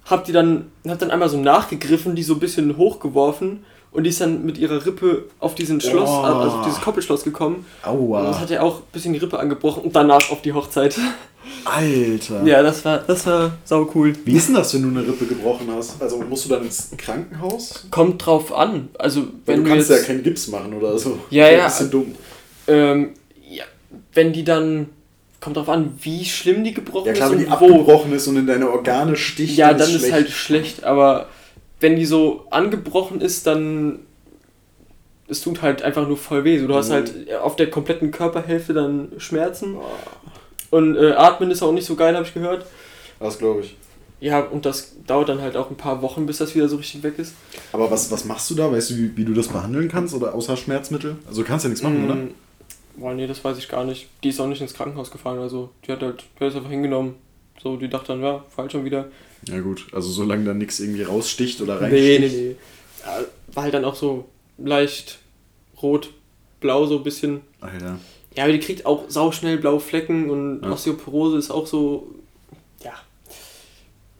Hab 0.05 0.25
die 0.25 0.31
dann, 0.31 0.65
hab 0.87 0.99
dann 0.99 1.11
einmal 1.11 1.29
so 1.29 1.37
nachgegriffen, 1.37 2.15
die 2.15 2.23
so 2.23 2.33
ein 2.35 2.39
bisschen 2.39 2.77
hochgeworfen. 2.77 3.63
Und 3.91 4.03
die 4.03 4.09
ist 4.09 4.19
dann 4.21 4.45
mit 4.45 4.57
ihrer 4.57 4.85
Rippe 4.85 5.25
auf 5.39 5.55
diesen 5.55 5.79
Schloss, 5.81 6.09
Oh. 6.09 6.21
also 6.23 6.51
auf 6.57 6.65
dieses 6.65 6.81
Koppelschloss 6.81 7.23
gekommen. 7.23 7.55
Und 7.55 7.63
das 7.83 8.35
Aua. 8.35 8.39
hat 8.39 8.49
ja 8.49 8.61
auch 8.61 8.77
ein 8.79 8.83
bisschen 8.91 9.13
die 9.13 9.19
Rippe 9.19 9.39
angebrochen 9.39 9.83
und 9.83 9.95
danach 9.95 10.29
auf 10.29 10.41
die 10.41 10.51
Hochzeit. 10.53 10.97
Alter. 11.63 12.43
Ja, 12.45 12.61
das 12.61 12.83
war, 12.85 12.99
das 12.99 13.25
war 13.25 13.51
sau 13.63 13.89
cool. 13.95 14.13
Wie 14.25 14.33
ist 14.33 14.47
denn 14.49 14.55
das, 14.55 14.73
wenn 14.73 14.83
du 14.83 14.89
eine 14.89 15.07
Rippe 15.07 15.25
gebrochen 15.25 15.67
hast? 15.75 16.01
Also 16.01 16.19
musst 16.21 16.45
du 16.45 16.49
dann 16.49 16.63
ins 16.63 16.89
Krankenhaus? 16.97 17.85
Kommt 17.89 18.25
drauf 18.25 18.53
an. 18.53 18.89
Also, 18.99 19.21
Weil 19.21 19.29
wenn 19.45 19.63
du 19.63 19.69
du 19.69 19.75
kannst 19.75 19.89
jetzt, 19.89 20.01
ja 20.01 20.07
keinen 20.07 20.23
Gips 20.23 20.47
machen 20.49 20.73
oder 20.73 20.97
so. 20.97 21.17
Ja, 21.29 21.49
ja. 21.49 21.59
Ein 21.63 21.69
bisschen 21.69 21.91
dumm. 21.91 22.15
Ähm, 22.67 23.11
ja, 23.49 23.63
wenn 24.13 24.33
die 24.33 24.43
dann, 24.43 24.89
kommt 25.39 25.57
drauf 25.57 25.69
an, 25.69 25.97
wie 26.01 26.25
schlimm 26.25 26.63
die 26.63 26.73
gebrochen 26.73 27.07
Ja 27.07 27.13
klar, 27.13 27.31
wenn 27.31 27.39
ist 27.39 27.45
die 27.45 27.51
wo. 27.51 27.53
abgebrochen 27.55 28.13
ist 28.13 28.27
und 28.27 28.37
in 28.37 28.47
deine 28.47 28.69
Organe 28.69 29.15
sticht, 29.15 29.57
Ja, 29.57 29.73
dann 29.73 29.87
ist 29.89 29.99
schlecht. 29.99 30.13
halt 30.13 30.29
schlecht, 30.29 30.83
aber 30.83 31.27
wenn 31.79 31.95
die 31.95 32.05
so 32.05 32.45
angebrochen 32.49 33.21
ist, 33.21 33.45
dann 33.47 33.99
es 35.29 35.41
tut 35.41 35.61
halt 35.61 35.81
einfach 35.83 36.07
nur 36.07 36.17
voll 36.17 36.43
weh. 36.45 36.57
So, 36.57 36.67
du 36.67 36.75
hast 36.75 36.89
Mhm. 36.89 36.93
halt 36.93 37.33
auf 37.41 37.55
der 37.57 37.69
kompletten 37.69 38.11
Körperhälfte 38.11 38.73
dann 38.73 39.09
Schmerzen 39.17 39.75
und 40.71 40.95
äh, 40.95 41.11
atmen 41.11 41.51
ist 41.51 41.61
auch 41.61 41.73
nicht 41.73 41.85
so 41.85 41.95
geil, 41.95 42.15
habe 42.15 42.25
ich 42.25 42.33
gehört. 42.33 42.65
Das 43.19 43.37
glaube 43.37 43.61
ich. 43.61 43.75
Ja, 44.19 44.39
und 44.39 44.65
das 44.65 44.95
dauert 45.05 45.29
dann 45.29 45.41
halt 45.41 45.55
auch 45.55 45.69
ein 45.69 45.75
paar 45.75 46.01
Wochen, 46.01 46.25
bis 46.25 46.37
das 46.39 46.55
wieder 46.55 46.67
so 46.67 46.77
richtig 46.77 47.03
weg 47.03 47.19
ist. 47.19 47.33
Aber 47.71 47.91
was, 47.91 48.09
was 48.09 48.25
machst 48.25 48.49
du 48.49 48.55
da? 48.55 48.71
Weißt 48.71 48.89
du, 48.89 48.95
wie, 48.97 49.15
wie 49.17 49.25
du 49.25 49.33
das 49.33 49.47
behandeln 49.49 49.89
kannst 49.89 50.15
oder 50.15 50.33
außer 50.33 50.57
Schmerzmittel? 50.57 51.17
Also 51.27 51.41
du 51.43 51.47
kannst 51.47 51.65
ja 51.65 51.69
nichts 51.69 51.83
machen, 51.83 52.03
oder? 52.05 52.17
Boah, 52.97 53.13
nee, 53.13 53.27
das 53.27 53.43
weiß 53.43 53.57
ich 53.57 53.69
gar 53.69 53.83
nicht. 53.85 54.07
Die 54.23 54.29
ist 54.29 54.39
auch 54.39 54.47
nicht 54.47 54.61
ins 54.61 54.73
Krankenhaus 54.73 55.11
gefahren, 55.11 55.39
also 55.39 55.69
die 55.85 55.91
hat 55.91 56.01
halt, 56.01 56.23
die 56.39 56.43
hat 56.45 56.55
einfach 56.55 56.69
hingenommen. 56.69 57.15
So, 57.61 57.77
die 57.77 57.89
dachte 57.89 58.07
dann, 58.09 58.21
ja, 58.21 58.43
falsch 58.49 58.71
schon 58.73 58.85
wieder. 58.85 59.05
Ja 59.47 59.59
gut, 59.61 59.87
also 59.91 60.09
solange 60.09 60.45
da 60.45 60.53
nichts 60.53 60.79
irgendwie 60.79 61.03
raussticht 61.03 61.61
oder 61.61 61.75
Nee, 61.81 62.17
reinsticht. 62.17 62.33
nee, 62.35 62.49
nee. 62.49 62.55
Ja, 63.05 63.19
war 63.53 63.63
halt 63.63 63.73
dann 63.73 63.85
auch 63.85 63.95
so 63.95 64.25
leicht 64.57 65.19
rot, 65.81 66.11
blau 66.59 66.85
so 66.85 66.97
ein 66.97 67.03
bisschen. 67.03 67.41
Alter. 67.61 67.99
Ja, 68.35 68.43
aber 68.43 68.53
die 68.53 68.59
kriegt 68.59 68.85
auch 68.85 69.05
sauschnell 69.09 69.57
blaue 69.57 69.79
Flecken 69.79 70.29
und 70.29 70.61
Ja. 70.63 70.71
Osteoporose 70.71 71.37
ist 71.37 71.49
auch 71.51 71.65
so, 71.67 72.11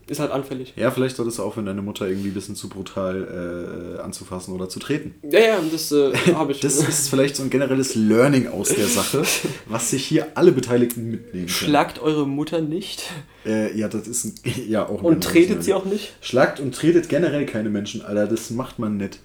ist 0.08 0.20
halt 0.20 0.30
anfällig. 0.30 0.72
Ja, 0.76 0.90
vielleicht 0.90 1.16
solltest 1.16 1.38
du 1.38 1.42
aufhören, 1.42 1.66
deine 1.66 1.82
Mutter 1.82 2.08
irgendwie 2.08 2.28
ein 2.28 2.34
bisschen 2.34 2.56
zu 2.56 2.68
brutal 2.68 3.96
äh, 3.98 4.00
anzufassen 4.02 4.54
oder 4.54 4.68
zu 4.68 4.78
treten. 4.78 5.14
Ja, 5.22 5.38
ja, 5.40 5.58
das 5.70 5.92
äh, 5.92 6.12
habe 6.34 6.52
ich. 6.52 6.60
Das 6.60 6.76
ist 6.76 7.08
vielleicht 7.08 7.36
so 7.36 7.42
ein 7.42 7.50
generelles 7.50 7.94
Learning 7.94 8.48
aus 8.48 8.68
der 8.68 8.86
Sache, 8.86 9.22
was 9.66 9.90
sich 9.90 10.04
hier 10.04 10.28
alle 10.34 10.52
Beteiligten 10.52 11.10
mitnehmen 11.10 11.46
können. 11.46 11.48
Schlagt 11.48 11.98
eure 12.00 12.26
Mutter 12.26 12.60
nicht 12.60 13.02
Äh, 13.46 13.76
ja, 13.78 13.88
das 13.88 14.08
ist 14.08 14.24
ein, 14.24 14.34
ja 14.68 14.86
auch 14.88 15.00
ein 15.00 15.04
und 15.04 15.24
tretet 15.24 15.62
sie 15.62 15.70
Learning. 15.70 15.88
auch 15.88 15.92
nicht. 15.92 16.12
Schlagt 16.20 16.60
und 16.60 16.74
tretet 16.74 17.08
generell 17.08 17.46
keine 17.46 17.68
Menschen, 17.70 18.02
Alter. 18.02 18.26
Das 18.26 18.50
macht 18.50 18.78
man 18.78 18.96
nicht. 18.96 19.20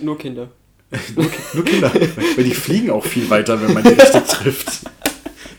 Nur 0.00 0.18
Kinder. 0.18 0.48
Nur, 1.16 1.26
nur 1.54 1.64
Kinder. 1.64 1.92
Weil 2.36 2.44
die 2.44 2.54
fliegen 2.54 2.90
auch 2.90 3.04
viel 3.04 3.28
weiter, 3.28 3.60
wenn 3.60 3.74
man 3.74 3.82
die 3.82 3.88
richtig 3.90 4.22
trifft. 4.24 4.80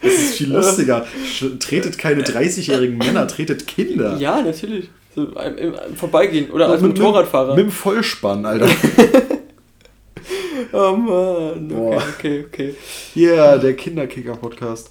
Das 0.08 0.16
ist 0.24 0.34
viel 0.36 0.54
lustiger. 0.54 1.06
Tretet 1.60 1.98
keine 1.98 2.24
30-jährigen 2.24 2.98
Männer, 2.98 3.28
tretet 3.28 3.68
Kinder. 3.68 4.18
Ja, 4.18 4.42
natürlich. 4.42 4.90
So, 5.16 5.24
im, 5.26 5.58
im, 5.58 5.74
im 5.74 5.96
Vorbeigehen 5.96 6.52
oder 6.52 6.70
als 6.70 6.82
Mit- 6.82 6.94
mit- 6.94 7.02
Motorradfahrer. 7.02 7.56
Mit 7.56 7.66
dem 7.66 7.72
Vollspann, 7.72 8.46
Alter. 8.46 8.70
oh 10.74 10.96
Mann, 10.96 11.66
okay, 11.66 11.76
Boah. 11.76 12.04
okay, 12.18 12.46
okay. 12.48 12.76
Ja, 13.16 13.30
yeah, 13.32 13.58
der 13.58 13.76
Kinderkicker-Podcast. 13.76 14.90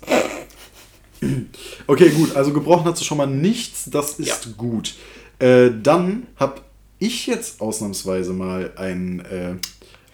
Okay, 1.86 2.10
gut. 2.10 2.36
Also 2.36 2.52
gebrochen 2.52 2.84
hast 2.86 3.00
du 3.00 3.04
schon 3.04 3.18
mal 3.18 3.26
nichts. 3.26 3.88
Das 3.90 4.18
ist 4.18 4.56
gut. 4.56 4.94
Äh, 5.38 5.70
dann 5.82 6.26
habe 6.36 6.60
ich 6.98 7.26
jetzt 7.26 7.60
ausnahmsweise 7.60 8.32
mal 8.32 8.72
einen, 8.76 9.20
äh, 9.20 9.54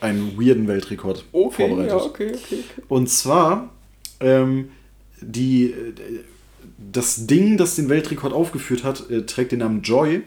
einen 0.01 0.37
weirden 0.39 0.67
Weltrekord 0.69 1.25
Okay, 1.33 1.69
vorbereitet. 1.69 1.91
ja, 1.91 1.97
okay, 1.97 2.33
okay, 2.35 2.39
okay. 2.45 2.65
Und 2.89 3.09
zwar 3.09 3.71
ähm, 4.21 4.71
die, 5.23 5.67
äh, 5.67 5.75
das 6.93 7.27
Ding, 7.27 7.57
das 7.57 7.77
den 7.77 7.89
Weltrekord 7.89 8.33
aufgeführt 8.33 8.85
hat, 8.85 9.09
äh, 9.11 9.23
trägt 9.23 9.53
den 9.53 9.61
Namen 9.61 9.83
Joy. 9.83 10.23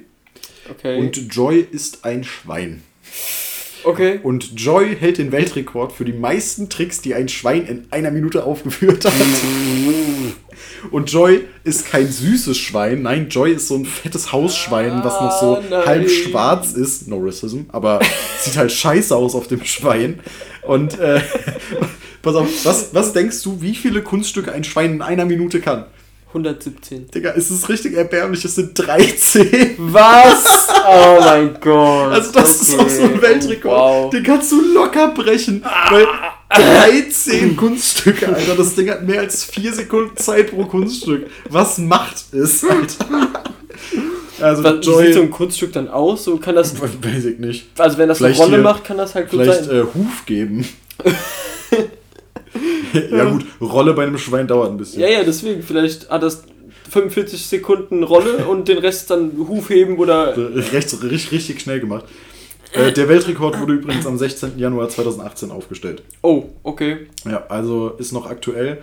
Okay. 0.69 0.97
Und 0.99 1.33
Joy 1.33 1.65
ist 1.71 2.05
ein 2.05 2.23
Schwein. 2.23 2.81
okay. 3.83 4.19
Und 4.23 4.59
Joy 4.59 4.95
hält 4.95 5.17
den 5.19 5.31
Weltrekord 5.31 5.91
für 5.91 6.05
die 6.05 6.13
meisten 6.13 6.69
Tricks, 6.69 7.01
die 7.01 7.13
ein 7.13 7.29
Schwein 7.29 7.67
in 7.67 7.85
einer 7.91 8.09
Minute 8.11 8.43
aufgeführt 8.45 9.05
hat. 9.05 9.13
Und 10.91 11.11
Joy 11.11 11.41
ist 11.63 11.87
kein 11.87 12.07
süßes 12.07 12.57
Schwein. 12.57 13.01
Nein, 13.01 13.29
Joy 13.29 13.53
ist 13.53 13.67
so 13.67 13.75
ein 13.75 13.85
fettes 13.85 14.31
Hausschwein, 14.31 15.03
was 15.03 15.13
noch 15.19 15.39
so 15.39 15.75
Ah, 15.75 15.85
halb 15.85 16.09
schwarz 16.09 16.73
ist. 16.73 17.07
No 17.07 17.17
racism, 17.17 17.61
aber 17.69 17.99
sieht 18.39 18.55
halt 18.57 18.71
scheiße 18.71 19.15
aus 19.15 19.33
auf 19.35 19.47
dem 19.47 19.63
Schwein. 19.65 20.19
Und 20.65 20.99
äh, 20.99 21.21
pass 22.21 22.35
auf, 22.35 22.47
was, 22.63 22.93
was 22.93 23.13
denkst 23.13 23.41
du, 23.43 23.61
wie 23.61 23.75
viele 23.75 24.01
Kunststücke 24.01 24.51
ein 24.51 24.63
Schwein 24.63 24.93
in 24.93 25.01
einer 25.01 25.25
Minute 25.25 25.59
kann? 25.61 25.85
117. 26.29 27.09
Digga, 27.11 27.33
es 27.37 27.49
ist 27.49 27.69
richtig 27.69 27.93
erbärmlich, 27.93 28.43
es 28.43 28.55
sind 28.55 28.77
13. 28.77 29.75
Was? 29.77 30.67
Oh 30.85 31.17
mein 31.21 31.57
Gott. 31.61 32.11
Also 32.11 32.31
das 32.33 32.61
ist 32.61 32.77
auch 32.77 32.89
so 32.89 33.03
ein 33.03 33.13
Okay. 33.13 33.21
Weltrekord. 33.21 33.63
Wow. 33.73 34.09
Den 34.09 34.23
kannst 34.23 34.51
du 34.51 34.61
locker 34.73 35.09
brechen. 35.09 35.63
Weil 35.89 36.05
13 36.49 37.55
Kunststücke, 37.55 38.27
Alter. 38.27 38.55
Das 38.55 38.75
Ding 38.75 38.89
hat 38.89 39.03
mehr 39.07 39.21
als 39.21 39.45
4 39.45 39.73
Sekunden 39.73 40.17
Zeit 40.17 40.51
pro 40.51 40.65
Kunststück. 40.65 41.27
Was 41.49 41.77
macht 41.77 42.33
es, 42.33 42.63
Alter? 42.65 43.05
Also 44.41 44.63
Was, 44.63 44.85
Joy... 44.85 45.05
sieht 45.05 45.15
so 45.15 45.21
ein 45.21 45.31
Kunststück 45.31 45.73
dann 45.73 45.87
aus? 45.87 46.23
So 46.25 46.37
kann 46.37 46.55
das. 46.55 46.79
Weiß 46.81 47.25
ich 47.25 47.39
nicht. 47.39 47.67
Also 47.77 47.97
wenn 47.97 48.07
das 48.09 48.19
eine 48.21 48.29
Vielleicht 48.33 48.41
Rolle 48.41 48.57
hier- 48.57 48.63
macht, 48.63 48.83
kann 48.83 48.97
das 48.97 49.15
halt 49.15 49.29
gut 49.29 49.41
Vielleicht 49.41 49.65
sein. 49.65 49.77
äh, 49.77 49.83
Huf 49.83 50.25
geben. 50.25 50.65
ja 53.11 53.25
gut, 53.25 53.45
Rolle 53.61 53.93
bei 53.93 54.03
einem 54.03 54.17
Schwein 54.17 54.47
dauert 54.47 54.71
ein 54.71 54.77
bisschen. 54.77 55.01
Ja, 55.01 55.07
ja, 55.07 55.23
deswegen. 55.23 55.61
Vielleicht 55.63 56.09
hat 56.09 56.23
das 56.23 56.43
45 56.89 57.45
Sekunden 57.45 58.03
Rolle 58.03 58.45
und 58.47 58.67
den 58.67 58.77
Rest 58.77 59.09
dann 59.11 59.31
Huf 59.37 59.69
heben 59.69 59.97
oder. 59.97 60.35
Rechts, 60.37 61.01
richtig, 61.03 61.31
richtig 61.31 61.61
schnell 61.61 61.79
gemacht. 61.79 62.05
Äh, 62.73 62.91
der 62.91 63.07
Weltrekord 63.07 63.59
wurde 63.59 63.73
übrigens 63.73 64.05
am 64.05 64.17
16. 64.17 64.57
Januar 64.57 64.89
2018 64.89 65.51
aufgestellt. 65.51 66.03
Oh, 66.21 66.45
okay. 66.63 67.07
Ja, 67.23 67.45
also 67.47 67.89
ist 67.97 68.11
noch 68.11 68.25
aktuell. 68.29 68.79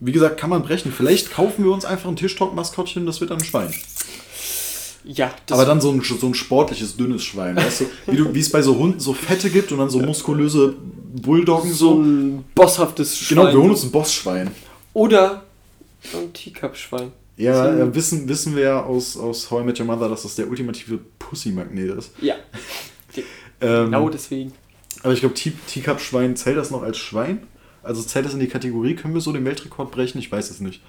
Wie 0.00 0.12
gesagt, 0.12 0.38
kann 0.38 0.50
man 0.50 0.62
brechen. 0.62 0.92
Vielleicht 0.92 1.32
kaufen 1.32 1.64
wir 1.64 1.72
uns 1.72 1.84
einfach 1.84 2.08
ein 2.08 2.16
Tischtalk-Maskottchen, 2.16 3.06
das 3.06 3.20
wird 3.20 3.30
dann 3.30 3.38
ein 3.38 3.44
Schwein. 3.44 3.72
Ja, 5.06 5.34
das 5.46 5.58
Aber 5.58 5.66
dann 5.66 5.80
so 5.82 5.90
ein, 5.90 6.00
so 6.02 6.26
ein 6.26 6.34
sportliches, 6.34 6.96
dünnes 6.96 7.22
Schwein. 7.24 7.56
Weißt 7.56 7.82
du, 7.82 7.84
wie, 8.06 8.16
du, 8.16 8.34
wie 8.34 8.40
es 8.40 8.50
bei 8.50 8.62
so 8.62 8.76
Hunden 8.78 8.98
so 9.00 9.12
Fette 9.12 9.50
gibt 9.50 9.70
und 9.70 9.78
dann 9.78 9.90
so 9.90 10.00
muskulöse 10.00 10.74
Bulldoggen 11.14 11.70
so 11.72 11.94
so. 11.96 12.00
ein 12.00 12.44
bosshaftes 12.54 13.18
Schwein. 13.18 13.38
Genau, 13.38 13.52
wir 13.52 13.60
holen 13.60 13.70
uns 13.70 13.82
ein 13.84 13.90
Bossschwein. 13.90 14.50
Oder 14.94 15.42
so 16.10 16.18
ein 16.18 16.32
Teacup-Schwein. 16.32 17.12
Ja, 17.36 17.64
So- 17.74 17.80
äh, 17.82 17.94
wissen, 17.94 18.28
wissen 18.28 18.56
wir 18.56 18.62
ja 18.62 18.82
aus, 18.82 19.16
aus 19.16 19.50
How 19.50 19.60
I 19.62 19.64
Met 19.64 19.78
Your 19.80 19.86
Mother, 19.86 20.08
dass 20.08 20.22
das 20.22 20.36
der 20.36 20.48
ultimative 20.48 20.98
Pussy-Magnet 21.18 21.98
ist. 21.98 22.10
Ja, 22.20 22.34
Ähm, 23.60 23.86
genau 23.86 24.08
deswegen. 24.08 24.52
Aber 25.02 25.12
ich 25.12 25.20
glaube, 25.20 25.34
Tea- 25.34 25.52
Teacup-Schwein, 25.68 26.34
zählt 26.36 26.56
das 26.56 26.70
noch 26.70 26.82
als 26.82 26.96
Schwein? 26.98 27.42
Also 27.82 28.02
zählt 28.02 28.24
das 28.26 28.34
in 28.34 28.40
die 28.40 28.46
Kategorie? 28.48 28.94
Können 28.96 29.14
wir 29.14 29.20
so 29.20 29.32
den 29.32 29.44
Weltrekord 29.44 29.90
brechen? 29.90 30.18
Ich 30.18 30.30
weiß 30.32 30.50
es 30.50 30.60
nicht. 30.60 30.80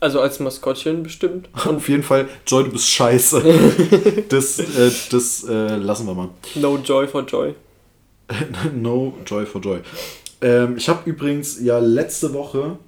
Also 0.00 0.20
als 0.20 0.40
Maskottchen 0.40 1.02
bestimmt. 1.02 1.48
Auf 1.66 1.88
jeden 1.88 2.02
Fall, 2.02 2.28
Joy, 2.46 2.64
du 2.64 2.70
bist 2.70 2.88
scheiße. 2.88 3.42
das 4.28 4.58
äh, 4.58 4.90
das 5.10 5.44
äh, 5.44 5.76
lassen 5.76 6.06
wir 6.06 6.14
mal. 6.14 6.28
No 6.54 6.78
joy 6.78 7.06
for 7.06 7.22
joy. 7.22 7.54
no 8.74 9.14
Joy 9.26 9.46
for 9.46 9.60
Joy. 9.60 9.80
Ähm, 10.40 10.76
ich 10.76 10.88
habe 10.88 11.08
übrigens 11.08 11.60
ja 11.60 11.78
letzte 11.78 12.32
Woche 12.32 12.78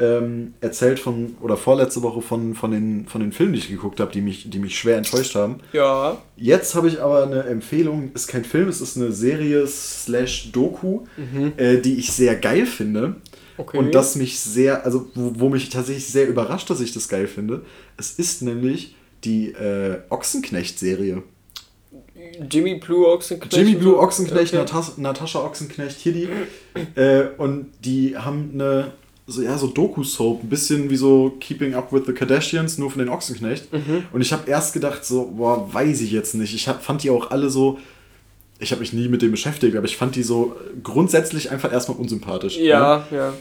ähm, 0.00 0.54
erzählt 0.60 1.00
von, 1.00 1.36
oder 1.40 1.56
vorletzte 1.56 2.02
Woche 2.02 2.22
von, 2.22 2.54
von, 2.54 2.70
den, 2.70 3.06
von 3.06 3.20
den 3.20 3.32
Filmen, 3.32 3.54
die 3.54 3.58
ich 3.58 3.68
geguckt 3.68 3.98
habe, 4.00 4.12
die 4.12 4.20
mich, 4.20 4.48
die 4.48 4.58
mich 4.58 4.78
schwer 4.78 4.96
enttäuscht 4.96 5.34
haben. 5.34 5.56
Ja. 5.72 6.18
Jetzt 6.36 6.74
habe 6.74 6.88
ich 6.88 7.02
aber 7.02 7.24
eine 7.24 7.42
Empfehlung, 7.44 8.12
ist 8.14 8.28
kein 8.28 8.44
Film, 8.44 8.68
es 8.68 8.80
ist 8.80 8.96
eine 8.96 9.10
Serie 9.10 9.66
slash 9.66 10.52
Doku, 10.52 11.00
äh, 11.56 11.78
die 11.78 11.96
ich 11.96 12.12
sehr 12.12 12.36
geil 12.36 12.64
finde. 12.64 13.16
Okay. 13.58 13.76
Und 13.76 13.94
das 13.94 14.16
mich 14.16 14.40
sehr, 14.40 14.84
also 14.84 15.10
wo, 15.14 15.32
wo 15.40 15.48
mich 15.48 15.68
tatsächlich 15.68 16.06
sehr 16.06 16.28
überrascht, 16.28 16.70
dass 16.70 16.80
ich 16.80 16.92
das 16.92 17.08
geil 17.08 17.26
finde. 17.26 17.64
Es 17.96 18.12
ist 18.12 18.40
nämlich 18.42 18.94
die 19.24 19.48
äh, 19.52 19.98
Ochsenknecht-Serie. 20.08 21.22
Jimmy 22.50 22.76
Blue 22.76 23.06
Ochsenknecht. 23.06 23.56
Jimmy 23.56 23.74
Blue? 23.74 23.98
Ochsenknecht, 23.98 24.54
Okay. 24.54 24.58
Natas 24.58 24.98
Natascha 24.98 25.40
Ochsenknecht, 25.40 25.98
hier 25.98 26.12
die. 26.12 26.28
Äh, 26.94 27.28
und 27.36 27.66
die 27.84 28.16
haben 28.16 28.50
eine, 28.54 28.92
so, 29.26 29.42
ja, 29.42 29.58
so 29.58 29.66
Doku-Soap, 29.66 30.44
ein 30.44 30.48
bisschen 30.48 30.90
wie 30.90 30.96
so 30.96 31.36
Keeping 31.40 31.74
Up 31.74 31.92
with 31.92 32.02
the 32.06 32.12
Kardashians, 32.12 32.78
nur 32.78 32.90
von 32.90 33.00
den 33.00 33.08
Ochsenknecht. 33.08 33.72
Mhm. 33.72 34.04
Und 34.12 34.20
ich 34.20 34.32
habe 34.32 34.48
erst 34.48 34.72
gedacht, 34.72 35.04
so, 35.04 35.32
boah, 35.36 35.72
weiß 35.72 36.00
ich 36.00 36.12
jetzt 36.12 36.34
nicht. 36.34 36.54
Ich 36.54 36.68
hab, 36.68 36.82
fand 36.82 37.02
die 37.02 37.10
auch 37.10 37.30
alle 37.30 37.50
so, 37.50 37.78
ich 38.58 38.70
habe 38.72 38.80
mich 38.80 38.92
nie 38.92 39.08
mit 39.08 39.22
dem 39.22 39.30
beschäftigt, 39.30 39.76
aber 39.76 39.86
ich 39.86 39.96
fand 39.96 40.16
die 40.16 40.22
so 40.22 40.56
grundsätzlich 40.82 41.50
einfach 41.50 41.72
erstmal 41.72 41.98
unsympathisch. 41.98 42.56
ne? 42.58 42.64
Ja, 42.64 43.06
ja. 43.10 43.34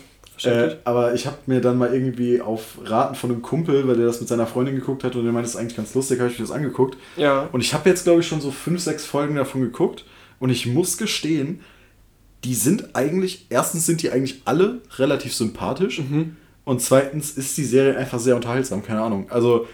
Äh, 0.45 0.77
aber 0.83 1.13
ich 1.13 1.25
habe 1.25 1.37
mir 1.47 1.61
dann 1.61 1.77
mal 1.77 1.93
irgendwie 1.93 2.41
auf 2.41 2.77
Raten 2.83 3.15
von 3.15 3.31
einem 3.31 3.41
Kumpel, 3.41 3.87
weil 3.87 3.95
der 3.95 4.05
das 4.05 4.19
mit 4.19 4.29
seiner 4.29 4.47
Freundin 4.47 4.75
geguckt 4.75 5.03
hat 5.03 5.15
und 5.15 5.23
der 5.23 5.33
meinte, 5.33 5.47
das 5.47 5.55
ist 5.55 5.59
eigentlich 5.59 5.77
ganz 5.77 5.93
lustig, 5.95 6.19
habe 6.19 6.29
ich 6.29 6.37
mir 6.39 6.45
das 6.45 6.53
angeguckt. 6.55 6.97
ja. 7.15 7.49
Und 7.51 7.61
ich 7.61 7.73
habe 7.73 7.89
jetzt, 7.89 8.03
glaube 8.03 8.21
ich, 8.21 8.27
schon 8.27 8.41
so 8.41 8.51
fünf, 8.51 8.81
sechs 8.81 9.05
Folgen 9.05 9.35
davon 9.35 9.61
geguckt. 9.61 10.05
Und 10.39 10.49
ich 10.51 10.67
muss 10.67 10.97
gestehen, 10.97 11.61
die 12.43 12.53
sind 12.53 12.95
eigentlich, 12.95 13.47
erstens 13.49 13.85
sind 13.87 14.03
die 14.03 14.11
eigentlich 14.11 14.43
alle 14.45 14.81
relativ 14.97 15.33
sympathisch. 15.33 15.99
Und 16.63 16.81
zweitens 16.81 17.31
ist 17.31 17.57
die 17.57 17.63
Serie 17.63 17.97
einfach 17.97 18.19
sehr 18.19 18.35
unterhaltsam, 18.35 18.83
keine 18.83 19.01
Ahnung. 19.01 19.27
Also, 19.31 19.67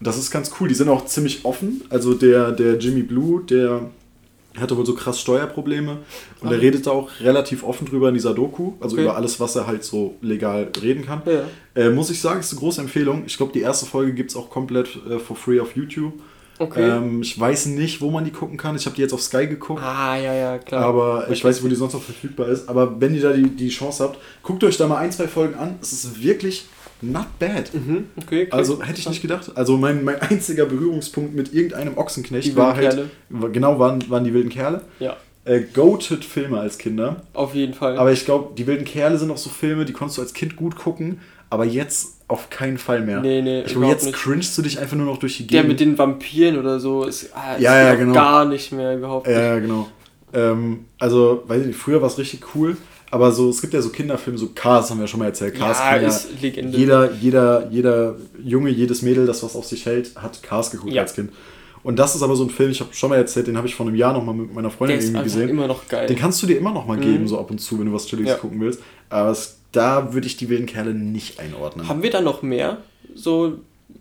das 0.00 0.18
ist 0.18 0.30
ganz 0.30 0.50
cool. 0.60 0.68
Die 0.68 0.74
sind 0.74 0.88
auch 0.88 1.06
ziemlich 1.06 1.44
offen. 1.44 1.82
Also, 1.88 2.12
der, 2.14 2.52
der 2.52 2.76
Jimmy 2.76 3.02
Blue, 3.02 3.42
der 3.44 3.82
hatte 4.58 4.76
wohl 4.76 4.84
so 4.86 4.94
krass 4.94 5.20
Steuerprobleme. 5.20 5.98
Und 6.40 6.50
der 6.50 6.60
redet 6.60 6.86
da 6.86 6.90
auch 6.90 7.08
relativ 7.20 7.62
offen 7.62 7.86
drüber 7.86 8.08
in 8.08 8.14
dieser 8.14 8.34
Doku. 8.34 8.72
Also, 8.80 8.96
Okay. 8.96 9.04
über 9.04 9.16
alles, 9.16 9.38
was 9.38 9.54
er 9.56 9.66
halt 9.66 9.84
so 9.84 10.16
legal 10.22 10.70
reden 10.82 11.04
kann. 11.06 11.22
Ja. 11.26 11.42
Äh, 11.82 11.90
muss 11.90 12.10
ich 12.10 12.20
sagen, 12.20 12.40
ist 12.40 12.50
eine 12.52 12.58
große 12.60 12.80
Empfehlung. 12.80 13.22
Ich 13.26 13.36
glaube, 13.36 13.52
die 13.52 13.60
erste 13.60 13.86
Folge 13.86 14.12
gibt 14.12 14.30
es 14.30 14.36
auch 14.36 14.50
komplett 14.50 14.88
äh, 15.08 15.18
for 15.18 15.36
free 15.36 15.60
auf 15.60 15.76
YouTube. 15.76 16.14
Okay. 16.58 16.82
Ähm, 16.90 17.22
ich 17.22 17.38
weiß 17.40 17.66
nicht, 17.66 18.00
wo 18.02 18.10
man 18.10 18.24
die 18.24 18.32
gucken 18.32 18.58
kann. 18.58 18.76
Ich 18.76 18.84
habe 18.84 18.94
die 18.96 19.00
jetzt 19.02 19.14
auf 19.14 19.22
Sky 19.22 19.46
geguckt. 19.46 19.80
ah, 19.82 20.16
ja, 20.16 20.34
ja, 20.34 20.58
klar. 20.58 20.84
Aber 20.84 21.24
ich 21.30 21.38
Okay. 21.38 21.48
weiß 21.48 21.56
nicht, 21.56 21.64
wo 21.64 21.68
die 21.68 21.74
sonst 21.76 21.94
noch 21.94 22.02
verfügbar 22.02 22.48
ist. 22.48 22.68
Aber 22.68 23.00
wenn 23.00 23.14
ihr 23.14 23.22
da 23.22 23.32
die, 23.32 23.48
die 23.48 23.68
Chance 23.70 24.02
habt, 24.04 24.18
guckt 24.42 24.62
euch 24.64 24.76
da 24.76 24.86
mal 24.86 24.98
ein, 24.98 25.10
zwei 25.12 25.26
Folgen 25.28 25.54
an. 25.54 25.76
Es 25.80 25.92
ist 25.92 26.22
wirklich 26.22 26.66
not 27.02 27.26
bad. 27.38 27.72
Mhm, 27.74 28.06
okay, 28.16 28.42
okay. 28.44 28.48
Also 28.50 28.82
hätte 28.82 28.98
ich 29.00 29.08
nicht 29.08 29.22
gedacht. 29.22 29.52
Also 29.54 29.76
mein, 29.76 30.04
mein 30.04 30.20
einziger 30.20 30.66
Berührungspunkt 30.66 31.34
mit 31.34 31.52
irgendeinem 31.54 31.96
Ochsenknecht 31.96 32.54
war 32.56 32.76
wilden 32.76 32.96
halt. 32.98 33.08
Kerle. 33.30 33.50
Genau, 33.52 33.78
waren, 33.78 34.08
waren 34.10 34.24
die 34.24 34.34
wilden 34.34 34.50
Kerle. 34.50 34.82
Ja, 34.98 35.16
Äh, 35.44 35.62
Goated 35.72 36.24
Filme 36.24 36.60
als 36.60 36.76
Kinder. 36.78 37.22
auf 37.32 37.54
jeden 37.54 37.74
Fall. 37.74 37.96
Aber 37.98 38.12
ich 38.12 38.24
glaube, 38.24 38.54
die 38.56 38.66
wilden 38.66 38.84
Kerle 38.84 39.16
sind 39.18 39.30
auch 39.30 39.38
so 39.38 39.48
Filme, 39.50 39.84
die 39.86 39.92
konntest 39.92 40.18
du 40.18 40.22
als 40.22 40.34
Kind 40.34 40.56
gut 40.56 40.76
gucken. 40.76 41.20
Aber 41.52 41.64
jetzt 41.64 42.18
auf 42.28 42.48
keinen 42.48 42.78
Fall 42.78 43.00
mehr. 43.00 43.20
Nee, 43.22 43.42
nee, 43.42 43.62
Ich 43.62 43.72
glaube, 43.72 43.86
jetzt 43.88 44.04
nicht. 44.06 44.14
cringest 44.16 44.56
du 44.56 44.62
dich 44.62 44.78
einfach 44.78 44.96
nur 44.96 45.06
noch 45.06 45.16
durch 45.18 45.36
die 45.38 45.46
der 45.48 45.62
Gegend. 45.62 45.68
mit 45.68 45.80
den 45.80 45.98
Vampiren 45.98 46.56
oder 46.58 46.78
so 46.78 47.02
ist, 47.04 47.30
ah, 47.34 47.54
ist 47.56 47.62
Ja, 47.62 47.94
genau. 47.96 48.12
gar 48.14 48.44
nicht 48.44 48.70
mehr 48.70 48.96
überhaupt. 48.96 49.26
nicht. 49.26 49.34
Ja, 49.36 49.42
ja, 49.54 49.58
genau. 49.58 49.88
Ähm, 50.32 50.84
also, 51.00 51.42
weiß 51.48 51.62
ich 51.62 51.66
nicht, 51.68 51.78
früher 51.78 52.00
war 52.00 52.06
es 52.08 52.18
richtig 52.18 52.54
cool, 52.54 52.76
aber 53.10 53.32
so, 53.32 53.50
es 53.50 53.60
gibt 53.60 53.74
ja 53.74 53.82
so 53.82 53.88
Kinderfilme, 53.90 54.38
so 54.38 54.48
Cars 54.54 54.90
haben 54.90 54.98
wir 54.98 55.04
ja 55.04 55.08
schon 55.08 55.20
mal 55.20 55.26
erzählt. 55.26 55.54
Cars 55.56 55.78
Ja, 55.78 55.96
ja 56.00 56.20
Legende. 56.40 56.76
jeder, 56.78 57.10
jeder, 57.12 57.68
jeder 57.70 58.16
Junge, 58.42 58.70
jedes 58.70 59.02
Mädel, 59.02 59.26
das 59.26 59.42
was 59.42 59.56
auf 59.56 59.64
sich 59.66 59.84
hält, 59.86 60.14
hat 60.16 60.42
Cars 60.42 60.70
geguckt 60.70 60.92
Ja. 60.92 61.02
als 61.02 61.14
Kind. 61.14 61.30
Und 61.82 61.98
das 61.98 62.14
ist 62.14 62.22
aber 62.22 62.36
so 62.36 62.44
ein 62.44 62.50
Film, 62.50 62.70
ich 62.70 62.80
habe 62.80 62.92
schon 62.92 63.08
mal 63.08 63.16
erzählt, 63.16 63.46
den 63.46 63.56
habe 63.56 63.66
ich 63.66 63.74
vor 63.74 63.86
einem 63.86 63.96
Jahr 63.96 64.12
noch 64.12 64.22
mal 64.24 64.34
mit 64.34 64.52
meiner 64.54 64.70
Freundin 64.70 64.98
Der 64.98 65.06
irgendwie 65.06 65.22
gesehen. 65.24 65.48
immer 65.48 65.66
noch 65.66 65.88
geil. 65.88 66.06
Den 66.06 66.16
kannst 66.16 66.42
du 66.42 66.46
dir 66.46 66.58
immer 66.58 66.72
noch 66.72 66.86
mal 66.86 66.98
geben, 66.98 67.22
Mhm. 67.22 67.28
so 67.28 67.38
ab 67.38 67.50
und 67.50 67.58
zu, 67.58 67.78
wenn 67.78 67.86
du 67.86 67.92
was 67.92 68.06
Chilliges 68.06 68.32
Ja. 68.32 68.36
gucken 68.38 68.60
willst. 68.60 68.80
Aber 69.08 69.30
es, 69.30 69.56
da 69.72 70.12
würde 70.12 70.26
ich 70.26 70.36
die 70.36 70.48
wilden 70.50 70.66
Kerle 70.66 70.92
nicht 70.92 71.40
einordnen. 71.40 71.88
Haben 71.88 72.02
wir 72.02 72.10
da 72.10 72.20
noch 72.20 72.42
mehr 72.42 72.78
so 73.14 73.54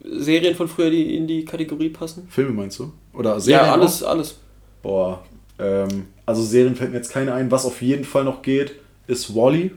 Serien 0.03 0.55
von 0.55 0.67
früher, 0.67 0.89
die 0.89 1.15
in 1.15 1.25
die 1.25 1.45
Kategorie 1.45 1.89
passen? 1.89 2.27
Filme 2.29 2.51
meinst 2.51 2.79
du? 2.79 2.91
Oder 3.13 3.39
Serien? 3.39 3.65
ja, 3.65 3.71
auch? 3.71 3.77
alles, 3.77 4.03
alles. 4.03 4.35
Boah. 4.83 5.23
Ähm, 5.57 6.05
also 6.25 6.43
Serien 6.43 6.75
fällt 6.75 6.91
mir 6.91 6.97
jetzt 6.97 7.11
keine 7.11 7.33
ein. 7.33 7.49
Was 7.49 7.65
auf 7.65 7.81
jeden 7.81 8.03
Fall 8.03 8.23
noch 8.25 8.41
geht, 8.41 8.73
ist 9.09 9.35
Wally. 9.35 9.71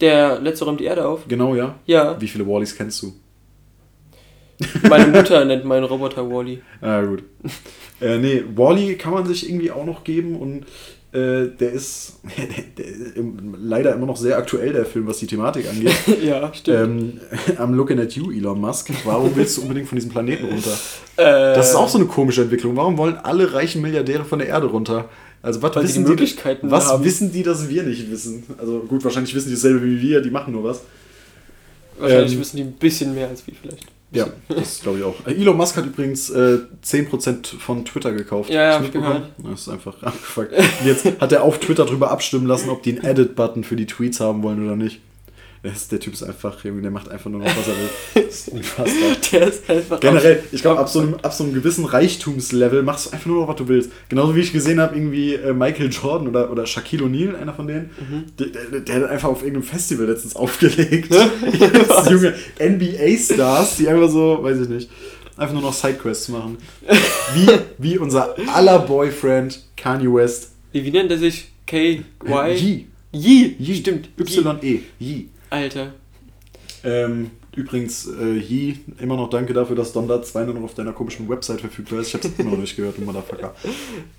Der 0.00 0.40
letzte 0.40 0.64
räumt 0.64 0.80
die 0.80 0.84
Erde 0.84 1.06
auf. 1.06 1.20
Genau, 1.28 1.54
ja. 1.54 1.74
Ja, 1.86 2.20
Wie 2.20 2.28
viele 2.28 2.46
Wallys 2.46 2.74
kennst 2.76 3.02
du? 3.02 3.12
meine 4.88 5.06
Mutter 5.16 5.44
nennt 5.44 5.64
meinen 5.64 5.84
Roboter 5.84 6.28
Wally. 6.30 6.62
Ah, 6.80 7.02
gut. 7.02 7.22
äh, 8.00 8.18
nee, 8.18 8.42
Wally 8.54 8.96
kann 8.96 9.12
man 9.12 9.26
sich 9.26 9.48
irgendwie 9.48 9.70
auch 9.70 9.84
noch 9.84 10.04
geben 10.04 10.36
und 10.36 10.64
äh, 11.12 11.48
der, 11.58 11.72
ist, 11.72 12.20
der, 12.78 12.84
der 12.84 13.16
im- 13.16 13.56
leider 13.58 13.94
immer 13.94 14.06
noch 14.06 14.16
sehr 14.16 14.36
aktuell, 14.38 14.72
der 14.72 14.84
Film, 14.84 15.06
was 15.06 15.18
die 15.18 15.26
Thematik 15.26 15.68
angeht. 15.68 15.92
ja, 16.22 16.52
stimmt. 16.54 17.20
ähm, 17.48 17.56
I'm 17.58 17.74
looking 17.74 17.98
at 17.98 18.12
you, 18.12 18.30
Elon 18.30 18.60
Musk. 18.60 18.90
Warum 19.04 19.34
willst 19.34 19.56
du 19.56 19.62
unbedingt 19.62 19.88
von 19.88 19.96
diesem 19.96 20.10
Planeten 20.10 20.44
runter? 20.46 20.72
Äh, 21.16 21.54
Das 21.54 21.70
ist 21.70 21.74
auch 21.74 21.88
so 21.88 21.98
eine 21.98 22.06
komische 22.06 22.42
Entwicklung. 22.42 22.76
Warum 22.76 22.96
wollen 22.98 23.16
alle 23.16 23.52
reichen 23.52 23.80
Milliardäre 23.82 24.24
von 24.24 24.38
der 24.38 24.48
Erde 24.48 24.66
runter? 24.68 25.08
Also 25.42 25.62
was 25.62 25.74
Weil 25.74 25.84
wissen 25.84 26.04
die 26.04 26.10
Möglichkeiten 26.10 26.70
was 26.70 26.86
haben. 26.86 27.04
wissen 27.04 27.32
die, 27.32 27.42
dass 27.42 27.68
wir 27.68 27.82
nicht 27.82 28.10
wissen? 28.10 28.44
Also 28.58 28.80
gut, 28.80 29.02
wahrscheinlich 29.04 29.34
wissen 29.34 29.48
die 29.48 29.54
dasselbe 29.54 29.82
wie 29.82 30.00
wir, 30.00 30.20
die 30.20 30.30
machen 30.30 30.52
nur 30.52 30.64
was. 30.64 30.82
Wahrscheinlich 31.98 32.34
ähm, 32.34 32.40
wissen 32.40 32.56
die 32.56 32.62
ein 32.64 32.72
bisschen 32.72 33.14
mehr 33.14 33.28
als 33.28 33.46
wir 33.46 33.54
vielleicht. 33.60 33.86
Ja, 34.12 34.26
das 34.48 34.80
glaube 34.80 34.98
ich 34.98 35.04
auch. 35.04 35.14
Äh, 35.26 35.34
Elon 35.34 35.56
Musk 35.56 35.76
hat 35.76 35.86
übrigens 35.86 36.30
äh, 36.30 36.58
10% 36.84 37.58
von 37.58 37.84
Twitter 37.84 38.12
gekauft. 38.12 38.50
Ja, 38.50 38.62
ja, 38.62 38.72
hab 38.74 38.82
ich 38.82 38.92
mitbekommen? 38.92 39.22
Das 39.38 39.60
ist 39.60 39.68
einfach 39.68 40.02
abgefuckt. 40.02 40.52
Jetzt 40.84 41.04
hat 41.20 41.32
er 41.32 41.42
auf 41.44 41.60
Twitter 41.60 41.86
drüber 41.86 42.10
abstimmen 42.10 42.46
lassen, 42.46 42.70
ob 42.70 42.82
die 42.82 42.98
einen 42.98 43.04
Edit-Button 43.04 43.62
für 43.62 43.76
die 43.76 43.86
Tweets 43.86 44.18
haben 44.20 44.42
wollen 44.42 44.64
oder 44.64 44.76
nicht. 44.76 45.00
Der, 45.62 45.72
ist, 45.72 45.92
der 45.92 46.00
Typ 46.00 46.14
ist 46.14 46.22
einfach, 46.22 46.62
der 46.62 46.72
macht 46.90 47.10
einfach 47.10 47.30
nur 47.30 47.40
noch, 47.40 47.46
was 47.46 47.68
er 47.68 47.74
will. 47.76 47.90
Das 48.30 48.34
ist 48.40 48.48
unfassbar. 48.48 49.16
Der 49.32 49.48
ist 49.48 49.68
einfach. 49.68 50.00
Generell, 50.00 50.42
ich 50.52 50.62
glaube, 50.62 50.80
ab, 50.80 50.88
so 50.88 51.00
einem- 51.00 51.14
ab 51.16 51.34
so 51.34 51.44
einem 51.44 51.52
gewissen 51.52 51.84
Reichtumslevel 51.84 52.82
machst 52.82 53.06
du 53.06 53.10
einfach 53.10 53.26
nur 53.26 53.40
noch, 53.42 53.48
was 53.48 53.56
du 53.56 53.68
willst. 53.68 53.90
Genauso 54.08 54.34
wie 54.36 54.40
ich 54.40 54.52
gesehen 54.52 54.80
habe, 54.80 54.94
irgendwie 54.96 55.34
äh, 55.34 55.52
Michael 55.52 55.90
Jordan 55.90 56.28
oder, 56.28 56.50
oder 56.50 56.64
Shaquille 56.64 57.04
O'Neal, 57.04 57.34
einer 57.34 57.52
von 57.52 57.66
denen, 57.66 57.90
der, 58.38 58.46
der, 58.46 58.80
der 58.80 58.94
hat 58.96 59.10
einfach 59.10 59.28
auf 59.28 59.42
irgendeinem 59.42 59.64
Festival 59.64 60.06
letztens 60.06 60.34
aufgelegt. 60.36 61.12
Jetzt 61.60 62.10
junge 62.10 62.34
NBA-Stars, 62.58 63.76
die 63.76 63.88
einfach 63.88 64.08
so, 64.10 64.38
weiß 64.42 64.60
ich 64.60 64.68
nicht, 64.68 64.90
einfach 65.36 65.52
nur 65.54 65.62
noch 65.62 65.72
Sidequests 65.74 66.28
machen. 66.28 66.58
Wie, 67.34 67.48
wie 67.78 67.98
unser 67.98 68.34
aller 68.54 68.78
Boyfriend 68.80 69.60
Kanye 69.76 70.12
West. 70.12 70.52
Wie, 70.72 70.84
wie 70.84 70.90
nennt 70.90 71.10
er 71.10 71.18
sich? 71.18 71.48
K. 71.66 72.00
Y? 72.24 72.56
Yee. 72.56 72.86
Yee. 73.12 73.56
Yee. 73.58 73.74
Stimmt. 73.76 74.08
Y-E. 74.18 74.80
Yee. 74.98 75.28
Alter. 75.50 75.92
Ähm, 76.82 77.30
übrigens, 77.54 78.06
äh, 78.06 78.38
Yee, 78.38 78.76
immer 79.00 79.16
noch 79.16 79.28
danke 79.28 79.52
dafür, 79.52 79.76
dass 79.76 79.92
Donda 79.92 80.22
2 80.22 80.44
nur 80.44 80.54
noch 80.54 80.62
auf 80.62 80.74
deiner 80.74 80.92
komischen 80.92 81.28
Website 81.28 81.60
verfügbar 81.60 82.00
ist. 82.00 82.08
Ich 82.08 82.14
habe 82.14 82.26
es 82.28 82.38
immer 82.38 82.52
noch 82.52 82.58
nicht 82.58 82.76
gehört, 82.76 82.96
du 82.96 83.02
Motherfucker. 83.02 83.54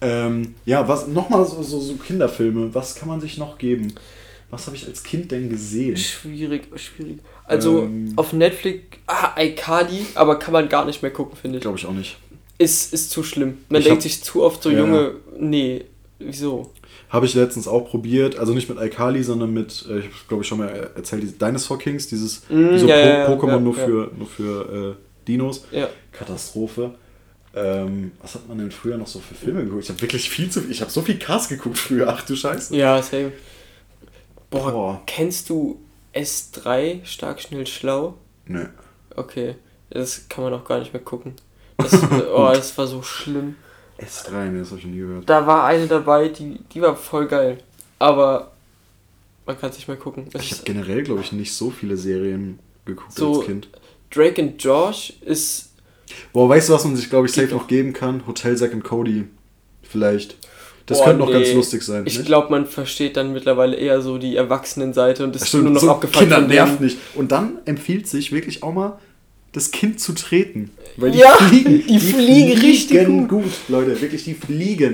Ähm, 0.01 0.55
ja, 0.65 0.87
was, 0.87 1.07
nochmal 1.07 1.45
so, 1.45 1.61
so, 1.63 1.79
so 1.79 1.95
Kinderfilme. 1.95 2.73
Was 2.75 2.95
kann 2.95 3.07
man 3.07 3.19
sich 3.21 3.37
noch 3.37 3.57
geben? 3.57 3.93
Was 4.51 4.67
habe 4.67 4.75
ich 4.75 4.85
als 4.85 5.03
Kind 5.03 5.31
denn 5.31 5.49
gesehen? 5.49 5.95
Schwierig, 5.97 6.63
schwierig. 6.75 7.19
Also 7.45 7.83
Ähm. 7.83 8.13
auf 8.17 8.33
Netflix, 8.33 8.97
ah, 9.07 9.31
iCarly, 9.41 10.05
aber 10.15 10.37
kann 10.37 10.51
man 10.53 10.67
gar 10.69 10.85
nicht 10.85 11.01
mehr 11.01 11.11
gucken, 11.11 11.37
finde 11.37 11.57
ich. 11.57 11.61
Glaube 11.61 11.77
ich 11.77 11.85
auch 11.85 11.93
nicht. 11.93 12.17
Ist, 12.57 12.93
ist 12.93 13.09
zu 13.09 13.23
schlimm. 13.23 13.59
Man 13.69 13.79
Ich 13.81 13.87
denkt 13.87 13.99
hab- 13.99 14.03
sich 14.03 14.21
zu 14.23 14.43
oft 14.43 14.61
so, 14.61 14.69
Ja. 14.69 14.79
Junge, 14.79 15.13
nee, 15.39 15.85
wieso? 16.19 16.71
Habe 17.11 17.25
ich 17.25 17.33
letztens 17.33 17.67
auch 17.67 17.89
probiert, 17.89 18.37
also 18.37 18.53
nicht 18.53 18.69
mit 18.69 18.79
iCarly, 18.79 19.21
sondern 19.21 19.53
mit, 19.53 19.85
äh, 19.89 19.99
ich 19.99 20.05
habe 20.05 20.15
glaube 20.29 20.43
ich 20.43 20.47
schon 20.47 20.59
mal 20.59 20.69
erzählt, 20.95 21.23
diese 21.23 21.33
Dinosaur 21.33 21.77
Kings, 21.77 22.07
dieses 22.07 22.43
Mm, 22.49 22.77
so 22.77 22.87
ja, 22.87 23.25
po 23.25 23.33
Pokémon 23.33 23.49
ja, 23.49 23.59
nur 23.59 23.73
für, 23.73 24.11
nur 24.17 24.27
für 24.27 24.95
äh, 24.97 25.27
Dinos. 25.27 25.65
Ja. 25.71 25.89
Katastrophe. 26.13 26.95
Ähm, 27.53 28.13
was 28.21 28.35
hat 28.35 28.47
man 28.47 28.57
denn 28.59 28.71
früher 28.71 28.97
noch 28.97 29.07
so 29.07 29.19
für 29.19 29.35
Filme 29.35 29.65
geguckt? 29.65 29.83
Ich 29.83 29.89
habe 29.89 30.01
wirklich 30.01 30.29
viel 30.29 30.49
zu 30.49 30.63
ich 30.69 30.79
habe 30.79 30.89
so 30.89 31.01
viel 31.01 31.19
Cars 31.19 31.49
geguckt 31.49 31.77
früher, 31.77 32.07
ach 32.07 32.25
du 32.25 32.33
Scheiße. 32.33 32.75
Ja, 32.77 33.01
same. 33.01 33.33
Boah, 34.49 34.71
Boah. 34.71 35.01
kennst 35.05 35.49
du 35.49 35.81
S3, 36.13 37.03
stark, 37.03 37.41
schnell, 37.41 37.67
schlau? 37.67 38.17
Ne. 38.45 38.69
Okay, 39.15 39.55
das 39.89 40.29
kann 40.29 40.45
man 40.45 40.53
auch 40.53 40.63
gar 40.63 40.79
nicht 40.79 40.93
mehr 40.93 41.03
gucken. 41.03 41.33
Das, 41.81 41.93
oh, 42.31 42.51
das 42.53 42.77
war 42.77 42.85
so 42.85 43.01
schlimm. 43.01 43.55
S3, 44.05 44.49
ne, 44.49 44.59
das 44.59 44.69
habe 44.69 44.79
ich 44.79 44.85
nie 44.87 44.97
gehört. 44.99 45.29
Da 45.29 45.45
war 45.45 45.65
eine 45.65 45.87
dabei, 45.87 46.29
die, 46.29 46.59
die 46.73 46.81
war 46.81 46.95
voll 46.95 47.27
geil. 47.27 47.57
Aber 47.99 48.51
man 49.45 49.59
kann 49.59 49.69
es 49.69 49.77
nicht 49.77 49.87
mehr 49.87 49.97
gucken. 49.97 50.27
Es 50.33 50.43
Ich 50.43 50.51
habe 50.53 50.63
generell, 50.63 51.03
glaube 51.03 51.21
ich, 51.21 51.31
nicht 51.31 51.53
so 51.53 51.69
viele 51.69 51.97
Serien 51.97 52.59
geguckt 52.85 53.13
So- 53.13 53.37
als 53.39 53.45
Kind. 53.45 53.67
Drake 54.09 54.41
and 54.41 54.61
Josh 54.61 55.13
ist. 55.21 55.69
Boah, 56.33 56.49
weißt 56.49 56.67
du, 56.69 56.73
was 56.73 56.83
man 56.83 56.95
sich, 56.97 57.09
glaube 57.09 57.27
ich, 57.27 57.33
safe 57.33 57.53
noch 57.53 57.67
geben 57.67 57.93
kann? 57.93 58.27
Hotel 58.27 58.57
Zack 58.57 58.73
and 58.73 58.83
Cody. 58.83 59.25
Vielleicht. 59.81 60.35
Das 60.85 60.97
Boah, 60.97 61.05
könnte 61.05 61.19
noch 61.19 61.27
nee. 61.27 61.33
ganz 61.43 61.53
lustig 61.53 61.83
sein. 61.83 62.03
Ich 62.05 62.17
nicht? 62.17 62.25
glaube, 62.25 62.49
man 62.49 62.65
versteht 62.65 63.15
dann 63.15 63.31
mittlerweile 63.31 63.77
eher 63.77 64.01
so 64.01 64.17
die 64.17 64.35
Erwachsenenseite 64.35 65.23
und 65.23 65.35
ist 65.35 65.47
Stimmt, 65.47 65.63
nur 65.65 65.73
noch 65.73 65.81
so 65.81 65.91
abgefuckt 65.91 66.19
Kinder 66.19 66.41
nervt 66.41 66.81
nicht. 66.81 66.97
Und 67.15 67.31
dann 67.31 67.59
empfiehlt 67.65 68.07
sich 68.07 68.33
wirklich 68.33 68.63
auch 68.63 68.73
mal, 68.73 68.99
das 69.53 69.71
Kind 69.71 69.99
zu 69.99 70.13
treten. 70.13 70.71
Weil 70.97 71.11
die 71.11 71.19
Ja, 71.19 71.33
fliegen, 71.35 71.83
die 71.87 71.99
fliegen 71.99 72.59
richtig 72.59 73.27
gut. 73.27 73.51
Leute, 73.67 73.99
wirklich, 74.01 74.23
die 74.23 74.33
fliegen. 74.33 74.93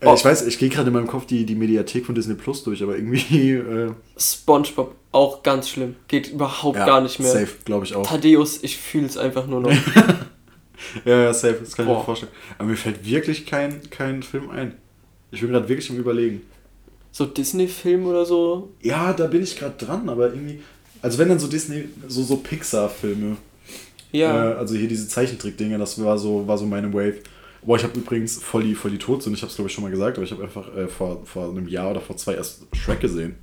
Äh, 0.00 0.06
Oh. 0.06 0.14
Ich 0.14 0.24
weiß, 0.24 0.44
ich 0.48 0.58
gehe 0.58 0.68
gerade 0.68 0.88
in 0.88 0.94
meinem 0.94 1.06
Kopf 1.06 1.26
die, 1.26 1.46
die 1.46 1.54
Mediathek 1.54 2.04
von 2.04 2.16
Disney 2.16 2.34
Plus 2.34 2.64
durch, 2.64 2.82
aber 2.82 2.96
irgendwie. 2.96 3.52
Äh, 3.52 3.92
SpongeBob, 4.18 4.96
auch 5.12 5.44
ganz 5.44 5.68
schlimm. 5.68 5.94
Geht 6.08 6.32
überhaupt 6.32 6.76
ja, 6.76 6.86
gar 6.86 7.00
nicht 7.00 7.20
mehr. 7.20 7.30
Safe, 7.30 7.52
glaube 7.64 7.86
ich 7.86 7.94
auch. 7.94 8.04
Thaddeus, 8.04 8.64
ich 8.64 8.78
fühle 8.78 9.06
es 9.06 9.16
einfach 9.16 9.46
nur 9.46 9.60
noch. 9.60 9.70
Ja, 11.04 11.22
ja, 11.22 11.32
safe, 11.32 11.58
das 11.60 11.76
kann 11.76 11.84
ich 11.86 11.90
mir 11.90 11.94
Boah. 11.98 12.04
vorstellen. 12.04 12.32
Aber 12.58 12.66
mir 12.68 12.76
fällt 12.76 13.06
wirklich 13.06 13.46
kein, 13.46 13.88
kein 13.90 14.24
Film 14.24 14.50
ein. 14.50 14.74
Ich 15.30 15.40
bin 15.40 15.50
gerade 15.52 15.68
wirklich 15.68 15.88
im 15.90 15.98
Überlegen. 15.98 16.42
so 17.12 17.24
Disney-Film 17.24 18.04
oder 18.04 18.24
so. 18.26 18.72
Ja, 18.82 19.12
da 19.12 19.28
bin 19.28 19.44
ich 19.44 19.56
gerade 19.56 19.76
dran, 19.84 20.08
aber 20.08 20.30
irgendwie. 20.34 20.60
Also, 21.02 21.18
wenn 21.18 21.28
dann 21.28 21.38
so 21.38 21.48
Disney, 21.48 21.84
so, 22.08 22.22
so 22.22 22.36
Pixar-Filme. 22.36 23.36
Ja. 24.12 24.52
Äh, 24.52 24.54
also 24.54 24.74
hier 24.74 24.88
diese 24.88 25.08
Zeichentrick-Dinge, 25.08 25.78
das 25.78 26.02
war 26.02 26.18
so, 26.18 26.46
war 26.46 26.56
so 26.58 26.66
meine 26.66 26.92
Wave. 26.92 27.16
Boah, 27.64 27.76
ich 27.76 27.84
habe 27.84 27.98
übrigens 27.98 28.42
voll 28.42 28.64
die, 28.64 28.74
voll 28.74 28.90
die 28.90 28.98
Todsünde, 28.98 29.36
ich 29.36 29.42
habe 29.42 29.50
es 29.50 29.56
glaube 29.56 29.68
ich 29.68 29.74
schon 29.74 29.84
mal 29.84 29.90
gesagt, 29.90 30.16
aber 30.18 30.24
ich 30.24 30.32
habe 30.32 30.42
einfach 30.42 30.76
äh, 30.76 30.88
vor, 30.88 31.24
vor 31.24 31.48
einem 31.48 31.68
Jahr 31.68 31.92
oder 31.92 32.00
vor 32.00 32.16
zwei 32.16 32.34
erst 32.34 32.62
Shrek 32.72 33.00
gesehen. 33.00 33.36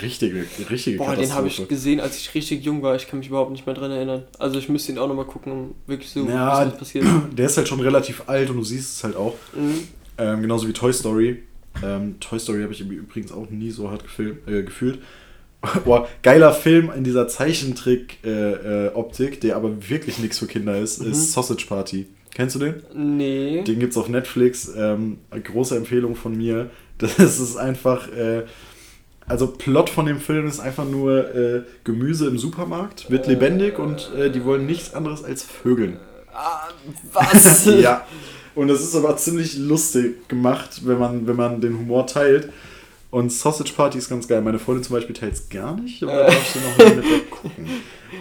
Richtige, 0.00 0.46
richtige 0.70 0.98
Boah, 0.98 1.16
den 1.16 1.34
habe 1.34 1.48
ich 1.48 1.68
gesehen, 1.68 2.00
als 2.00 2.16
ich 2.16 2.34
richtig 2.34 2.64
jung 2.64 2.82
war. 2.82 2.94
Ich 2.96 3.08
kann 3.08 3.18
mich 3.18 3.28
überhaupt 3.28 3.50
nicht 3.50 3.66
mehr 3.66 3.74
dran 3.74 3.90
erinnern. 3.90 4.22
Also 4.38 4.58
ich 4.58 4.68
müsste 4.68 4.92
ihn 4.92 4.98
auch 4.98 5.08
nochmal 5.08 5.24
gucken, 5.26 5.52
um 5.52 5.74
wirklich 5.86 6.10
so 6.10 6.26
Ja, 6.26 6.66
was 6.66 6.78
passiert. 6.78 7.04
der 7.36 7.46
ist 7.46 7.56
halt 7.56 7.68
schon 7.68 7.80
relativ 7.80 8.22
alt 8.26 8.48
und 8.50 8.56
du 8.56 8.64
siehst 8.64 8.96
es 8.96 9.04
halt 9.04 9.16
auch. 9.16 9.34
Mhm. 9.54 9.80
Ähm, 10.18 10.42
genauso 10.42 10.68
wie 10.68 10.72
Toy 10.72 10.92
Story. 10.92 11.42
Ähm, 11.82 12.16
Toy 12.20 12.38
Story 12.38 12.62
habe 12.62 12.72
ich 12.72 12.80
übrigens 12.80 13.32
auch 13.32 13.50
nie 13.50 13.70
so 13.70 13.90
hart 13.90 14.04
gefil- 14.04 14.36
äh, 14.46 14.62
gefühlt. 14.62 15.00
Boah, 15.84 16.08
geiler 16.22 16.52
Film 16.52 16.90
in 16.96 17.04
dieser 17.04 17.28
Zeichentrick-Optik, 17.28 19.40
der 19.40 19.56
aber 19.56 19.88
wirklich 19.88 20.18
nichts 20.18 20.38
für 20.38 20.46
Kinder 20.46 20.76
ist, 20.78 21.02
Mhm. 21.02 21.12
ist 21.12 21.32
Sausage 21.32 21.66
Party. 21.68 22.06
Kennst 22.34 22.54
du 22.56 22.60
den? 22.60 22.82
Nee. 22.94 23.62
Den 23.62 23.78
gibt's 23.78 23.96
auf 23.96 24.08
Netflix. 24.08 24.70
Ähm, 24.76 25.18
große 25.30 25.76
Empfehlung 25.76 26.16
von 26.16 26.36
mir. 26.36 26.70
Das 26.98 27.18
ist 27.18 27.56
einfach. 27.56 28.06
Äh, 28.12 28.42
also, 29.26 29.46
Plot 29.48 29.90
von 29.90 30.06
dem 30.06 30.20
Film 30.20 30.46
ist 30.46 30.60
einfach 30.60 30.84
nur 30.84 31.34
äh, 31.34 31.62
Gemüse 31.84 32.28
im 32.28 32.38
Supermarkt, 32.38 33.10
wird 33.10 33.26
lebendig 33.26 33.78
und 33.80 34.12
äh, 34.16 34.30
die 34.30 34.44
wollen 34.44 34.66
nichts 34.66 34.94
anderes 34.94 35.24
als 35.24 35.42
Vögeln. 35.42 35.96
Ah, 36.32 36.68
was? 37.12 37.64
ja. 37.66 38.06
Und 38.54 38.68
das 38.68 38.82
ist 38.82 38.94
aber 38.94 39.16
ziemlich 39.16 39.56
lustig 39.58 40.28
gemacht, 40.28 40.82
wenn 40.84 40.98
man, 40.98 41.26
wenn 41.26 41.34
man 41.36 41.60
den 41.60 41.76
Humor 41.78 42.06
teilt. 42.06 42.50
Und 43.12 43.30
Sausage 43.30 43.74
Party 43.74 43.98
ist 43.98 44.08
ganz 44.08 44.26
geil. 44.26 44.40
Meine 44.40 44.58
Freundin 44.58 44.84
zum 44.84 44.96
Beispiel 44.96 45.14
teilt 45.14 45.34
es 45.34 45.46
gar 45.50 45.76
nicht, 45.76 46.02
aber 46.02 46.12
da 46.12 46.24
darf 46.24 46.46
ich 46.46 46.52
den 46.54 46.62
noch 46.62 46.78
mal 46.78 46.96
mit 46.96 47.30
gucken. 47.30 47.68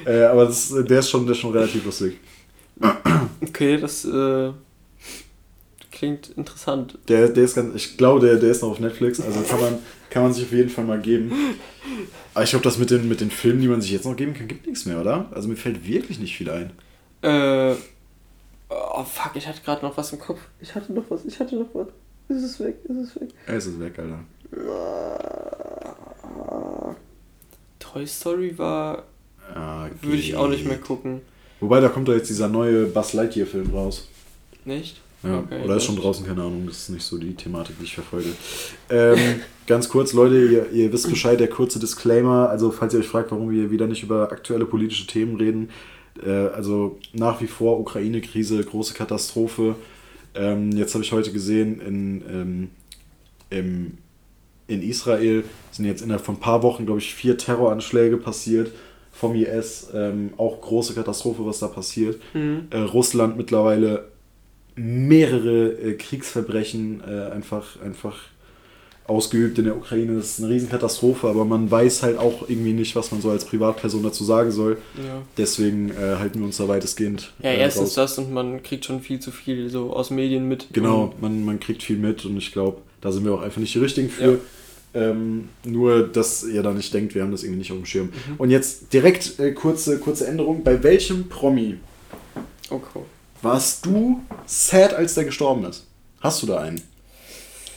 Äh, 0.05 0.23
aber 0.23 0.45
das, 0.45 0.69
der, 0.69 0.99
ist 0.99 1.09
schon, 1.09 1.25
der 1.25 1.31
ist 1.31 1.39
schon 1.39 1.53
relativ 1.53 1.85
lustig. 1.85 2.17
Okay, 3.39 3.77
das 3.77 4.03
äh, 4.03 4.51
klingt 5.91 6.29
interessant. 6.31 6.97
Der, 7.07 7.29
der 7.29 7.43
ist 7.43 7.55
ganz, 7.55 7.73
ich 7.73 7.95
glaube, 7.97 8.19
der, 8.25 8.35
der 8.35 8.51
ist 8.51 8.63
noch 8.63 8.71
auf 8.71 8.79
Netflix, 8.81 9.21
also 9.21 9.39
kann 9.41 9.61
man, 9.61 9.79
kann 10.09 10.23
man 10.23 10.33
sich 10.33 10.43
auf 10.43 10.51
jeden 10.51 10.69
Fall 10.69 10.83
mal 10.83 10.99
geben. 10.99 11.31
Aber 12.33 12.43
ich 12.43 12.49
glaube, 12.49 12.63
das 12.63 12.77
mit 12.77 12.91
den, 12.91 13.07
mit 13.07 13.21
den 13.21 13.31
Filmen, 13.31 13.61
die 13.61 13.69
man 13.69 13.81
sich 13.81 13.91
jetzt 13.91 14.05
noch 14.05 14.17
geben 14.17 14.33
kann, 14.33 14.49
gibt 14.49 14.67
nichts 14.67 14.85
mehr, 14.85 14.99
oder? 14.99 15.31
Also 15.31 15.47
mir 15.47 15.55
fällt 15.55 15.87
wirklich 15.87 16.19
nicht 16.19 16.35
viel 16.35 16.49
ein. 16.49 16.71
Äh, 17.21 17.75
oh 18.69 19.03
fuck, 19.05 19.35
ich 19.35 19.47
hatte 19.47 19.61
gerade 19.63 19.85
noch 19.85 19.95
was 19.95 20.11
im 20.11 20.19
Kopf. 20.19 20.39
Ich 20.59 20.75
hatte 20.75 20.91
noch 20.91 21.05
was, 21.09 21.23
ich 21.23 21.39
hatte 21.39 21.55
noch 21.55 21.69
was. 21.73 21.87
Ist 22.27 22.43
es 22.43 22.59
weg, 22.59 22.75
ist 22.83 22.97
es 22.97 23.21
weg. 23.21 23.29
Es 23.45 23.65
ist 23.65 23.79
weg, 23.79 23.97
Alter. 23.97 24.19
Toy 27.79 28.07
Story 28.07 28.57
war, 28.57 29.03
Ah, 29.53 29.89
würde 30.01 30.17
ich 30.17 30.35
auch 30.35 30.47
nicht 30.47 30.65
mehr 30.65 30.77
gucken. 30.77 31.21
Wobei, 31.59 31.79
da 31.79 31.89
kommt 31.89 32.07
doch 32.07 32.13
jetzt 32.13 32.29
dieser 32.29 32.47
neue 32.47 32.85
Buzz 32.85 33.13
Lightyear-Film 33.13 33.71
raus. 33.73 34.07
Nicht? 34.65 35.01
Ja, 35.23 35.39
Okay, 35.39 35.63
oder 35.63 35.75
ist 35.75 35.83
schon 35.85 35.97
draußen, 35.97 36.25
keine 36.25 36.41
Ahnung, 36.41 36.65
das 36.67 36.77
ist 36.77 36.89
nicht 36.89 37.03
so 37.03 37.17
die 37.17 37.35
Thematik, 37.35 37.77
die 37.79 37.83
ich 37.85 37.93
verfolge. 37.93 38.29
Ähm, 38.89 39.41
ganz 39.67 39.87
kurz, 39.89 40.13
Leute, 40.13 40.43
ihr, 40.45 40.71
ihr 40.71 40.91
wisst 40.93 41.09
Bescheid, 41.09 41.39
der 41.39 41.49
kurze 41.49 41.79
Disclaimer, 41.79 42.49
also 42.49 42.71
falls 42.71 42.93
ihr 42.93 43.01
euch 43.01 43.07
fragt, 43.07 43.31
warum 43.31 43.51
wir 43.51 43.69
wieder 43.69 43.87
nicht 43.87 44.03
über 44.03 44.31
aktuelle 44.31 44.65
politische 44.65 45.05
Themen 45.05 45.35
reden, 45.35 45.69
äh, 46.25 46.29
also 46.29 46.97
nach 47.13 47.39
wie 47.41 47.47
vor 47.47 47.79
Ukraine-Krise, 47.79 48.63
große 48.63 48.93
Katastrophe. 48.95 49.75
Ähm, 50.33 50.71
jetzt 50.71 50.93
habe 50.95 51.03
ich 51.03 51.11
heute 51.11 51.31
gesehen, 51.31 51.81
in, 51.81 52.23
ähm, 52.29 52.69
im, 53.51 53.97
in 54.71 54.81
Israel 54.81 55.43
sind 55.71 55.85
jetzt 55.85 56.01
innerhalb 56.01 56.25
von 56.25 56.35
ein 56.35 56.39
paar 56.39 56.63
Wochen, 56.63 56.85
glaube 56.85 56.99
ich, 56.99 57.13
vier 57.13 57.37
Terroranschläge 57.37 58.17
passiert 58.17 58.71
vom 59.11 59.35
IS. 59.35 59.89
Ähm, 59.93 60.31
auch 60.37 60.61
große 60.61 60.93
Katastrophe, 60.93 61.45
was 61.45 61.59
da 61.59 61.67
passiert. 61.67 62.19
Mhm. 62.33 62.67
Äh, 62.69 62.77
Russland 62.77 63.37
mittlerweile 63.37 64.05
mehrere 64.75 65.73
äh, 65.73 65.93
Kriegsverbrechen 65.93 67.03
äh, 67.05 67.31
einfach, 67.31 67.81
einfach 67.81 68.15
ausgeübt 69.07 69.59
in 69.59 69.65
der 69.65 69.75
Ukraine. 69.75 70.15
Das 70.15 70.27
ist 70.27 70.39
eine 70.39 70.53
Riesenkatastrophe, 70.53 71.27
aber 71.27 71.43
man 71.43 71.69
weiß 71.69 72.03
halt 72.03 72.17
auch 72.17 72.47
irgendwie 72.47 72.71
nicht, 72.71 72.95
was 72.95 73.11
man 73.11 73.19
so 73.19 73.29
als 73.29 73.43
Privatperson 73.43 74.03
dazu 74.03 74.23
sagen 74.23 74.51
soll. 74.51 74.77
Ja. 74.97 75.21
Deswegen 75.37 75.89
äh, 75.89 76.15
halten 76.17 76.39
wir 76.39 76.45
uns 76.45 76.57
da 76.57 76.69
weitestgehend. 76.69 77.33
Ja, 77.43 77.49
äh, 77.49 77.59
erstens 77.59 77.89
raus. 77.89 78.15
das 78.15 78.17
und 78.19 78.31
man 78.31 78.63
kriegt 78.63 78.85
schon 78.85 79.01
viel 79.01 79.19
zu 79.19 79.31
viel 79.31 79.69
so 79.69 79.91
aus 79.93 80.11
Medien 80.11 80.47
mit. 80.47 80.67
Genau, 80.71 81.13
man, 81.19 81.43
man 81.43 81.59
kriegt 81.59 81.83
viel 81.83 81.97
mit 81.97 82.23
und 82.23 82.37
ich 82.37 82.53
glaube, 82.53 82.77
da 83.01 83.11
sind 83.11 83.25
wir 83.25 83.33
auch 83.33 83.41
einfach 83.41 83.59
nicht 83.59 83.75
die 83.75 83.79
Richtigen 83.79 84.09
für. 84.09 84.39
Ähm, 84.93 85.49
nur, 85.63 86.07
dass 86.07 86.43
ihr 86.43 86.63
da 86.63 86.73
nicht 86.73 86.93
denkt, 86.93 87.15
wir 87.15 87.21
haben 87.21 87.31
das 87.31 87.43
irgendwie 87.43 87.59
nicht 87.59 87.71
auf 87.71 87.77
dem 87.77 87.85
Schirm. 87.85 88.07
Mhm. 88.07 88.35
Und 88.37 88.49
jetzt 88.49 88.91
direkt 88.91 89.39
äh, 89.39 89.53
kurze, 89.53 89.99
kurze 89.99 90.27
Änderung. 90.27 90.63
Bei 90.63 90.83
welchem 90.83 91.29
Promi 91.29 91.77
Okay. 92.69 92.99
warst 93.41 93.85
du 93.85 94.21
sad, 94.45 94.93
als 94.93 95.13
der 95.15 95.25
gestorben 95.25 95.65
ist? 95.65 95.85
Hast 96.19 96.41
du 96.43 96.47
da 96.47 96.59
einen? 96.59 96.81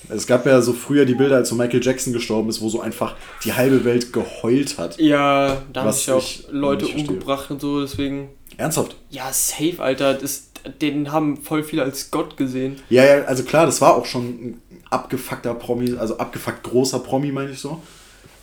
Es 0.09 0.27
gab 0.27 0.45
ja 0.45 0.61
so 0.61 0.73
früher 0.73 1.07
die 1.07 1.15
Bilder, 1.15 1.37
als 1.37 1.49
so 1.49 1.55
Michael 1.55 1.83
Jackson 1.83 2.13
gestorben 2.13 2.49
ist, 2.51 2.61
wo 2.61 2.69
so 2.69 2.81
einfach 2.81 3.17
die 3.45 3.53
halbe 3.55 3.85
Welt 3.85 4.13
geheult 4.13 4.77
hat. 4.77 4.99
Ja, 5.01 5.63
da 5.73 5.85
haben 5.85 5.93
sich 5.93 6.07
ja 6.07 6.15
auch 6.15 6.29
Leute 6.51 6.87
umgebracht 6.87 7.51
und 7.51 7.61
so, 7.61 7.81
deswegen. 7.81 8.29
Ernsthaft? 8.57 8.97
Ja, 9.11 9.33
safe, 9.33 9.77
Alter. 9.79 10.15
Das, 10.15 10.49
den 10.81 11.13
haben 11.13 11.37
voll 11.37 11.63
viele 11.63 11.83
als 11.83 12.11
Gott 12.11 12.37
gesehen. 12.37 12.77
Ja, 12.89 13.05
ja, 13.05 13.25
also 13.25 13.43
klar, 13.45 13.67
das 13.67 13.81
war 13.81 13.95
auch 13.97 14.07
schon 14.07 14.25
ein 14.25 14.63
abgefuckter 14.91 15.55
Promi, 15.55 15.97
also 15.97 16.19
abgefuckt 16.19 16.63
großer 16.63 17.01
Promi, 17.01 17.33
meine 17.33 17.51
ich 17.51 17.59
so. 17.59 17.81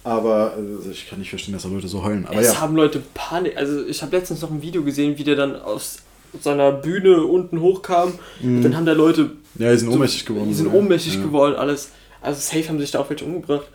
Aber 0.03 0.53
also 0.53 0.89
ich 0.89 1.07
kann 1.07 1.19
nicht 1.19 1.29
verstehen, 1.29 1.53
dass 1.53 1.63
da 1.63 1.69
Leute 1.69 1.87
so 1.87 2.03
heulen. 2.03 2.25
Aber 2.25 2.39
es 2.39 2.53
ja. 2.53 2.59
haben 2.59 2.75
Leute 2.75 3.01
Panik. 3.13 3.55
Also 3.55 3.85
ich 3.85 4.01
habe 4.01 4.15
letztens 4.15 4.41
noch 4.41 4.49
ein 4.49 4.61
Video 4.61 4.83
gesehen, 4.83 5.17
wie 5.17 5.23
der 5.23 5.35
dann 5.35 5.55
aus 5.61 5.97
seiner 6.39 6.71
Bühne 6.71 7.23
unten 7.23 7.61
hochkam. 7.61 8.13
Und 8.41 8.63
dann 8.63 8.75
haben 8.75 8.85
da 8.85 8.93
Leute. 8.93 9.31
Ja, 9.59 9.71
die 9.71 9.77
sind 9.77 9.89
ohnmächtig 9.89 10.25
geworden. 10.25 10.47
Die 10.47 10.55
sind 10.55 10.65
so, 10.65 10.71
ja. 10.71 10.77
ohnmächtig 10.77 11.15
ja. 11.15 11.21
geworden, 11.21 11.55
alles. 11.55 11.91
Also 12.19 12.39
safe 12.39 12.67
haben 12.67 12.79
sich 12.79 12.91
da 12.91 12.99
auch 12.99 13.09
welche 13.09 13.25
umgebracht. 13.25 13.67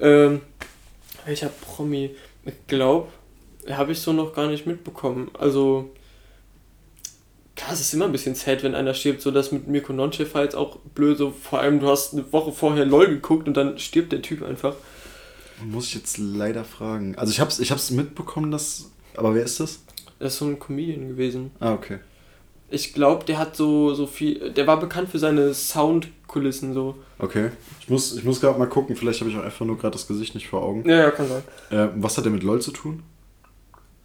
Ähm, 0.00 0.40
welcher 1.24 1.48
Promi? 1.48 2.10
Ich 2.44 2.66
glaube, 2.66 3.08
habe 3.70 3.92
ich 3.92 4.00
so 4.00 4.12
noch 4.12 4.34
gar 4.34 4.48
nicht 4.48 4.66
mitbekommen. 4.66 5.30
Also. 5.38 5.90
Klar, 7.60 7.74
es 7.74 7.80
ist 7.80 7.92
immer 7.92 8.06
ein 8.06 8.12
bisschen 8.12 8.34
sad, 8.34 8.62
wenn 8.62 8.74
einer 8.74 8.94
stirbt, 8.94 9.20
so 9.20 9.30
das 9.30 9.52
mit 9.52 9.68
Mirko 9.68 9.92
Nonchef 9.92 10.32
war 10.32 10.44
jetzt 10.44 10.54
auch 10.56 10.78
blöd, 10.94 11.18
so 11.18 11.30
vor 11.30 11.60
allem 11.60 11.78
du 11.78 11.88
hast 11.88 12.14
eine 12.14 12.32
Woche 12.32 12.52
vorher 12.52 12.86
LOL 12.86 13.08
geguckt 13.08 13.46
und 13.48 13.54
dann 13.54 13.78
stirbt 13.78 14.12
der 14.12 14.22
Typ 14.22 14.42
einfach. 14.42 14.76
Muss 15.62 15.88
ich 15.88 15.94
jetzt 15.94 16.16
leider 16.16 16.64
fragen. 16.64 17.16
Also 17.16 17.32
ich 17.32 17.38
hab's, 17.38 17.58
ich 17.58 17.70
hab's 17.70 17.90
mitbekommen, 17.90 18.50
dass. 18.50 18.90
Aber 19.14 19.34
wer 19.34 19.44
ist 19.44 19.60
das? 19.60 19.80
Das 20.18 20.32
ist 20.32 20.38
so 20.38 20.46
ein 20.46 20.58
Comedian 20.58 21.08
gewesen. 21.08 21.50
Ah, 21.60 21.74
okay. 21.74 21.98
Ich 22.70 22.94
glaube, 22.94 23.26
der 23.26 23.36
hat 23.36 23.56
so, 23.56 23.92
so 23.92 24.06
viel. 24.06 24.52
Der 24.52 24.66
war 24.66 24.80
bekannt 24.80 25.10
für 25.10 25.18
seine 25.18 25.52
Soundkulissen 25.52 26.72
so. 26.72 26.96
Okay. 27.18 27.50
Ich 27.82 27.90
muss, 27.90 28.16
ich 28.16 28.24
muss 28.24 28.40
gerade 28.40 28.58
mal 28.58 28.70
gucken, 28.70 28.96
vielleicht 28.96 29.20
habe 29.20 29.30
ich 29.30 29.36
auch 29.36 29.42
einfach 29.42 29.66
nur 29.66 29.76
gerade 29.76 29.92
das 29.92 30.06
Gesicht 30.06 30.34
nicht 30.34 30.48
vor 30.48 30.62
Augen. 30.62 30.88
Ja, 30.88 30.96
ja, 30.96 31.10
kann 31.10 31.26
sein. 31.28 31.42
Äh, 31.78 31.92
was 31.96 32.16
hat 32.16 32.24
der 32.24 32.32
mit 32.32 32.42
LOL 32.42 32.62
zu 32.62 32.70
tun? 32.70 33.02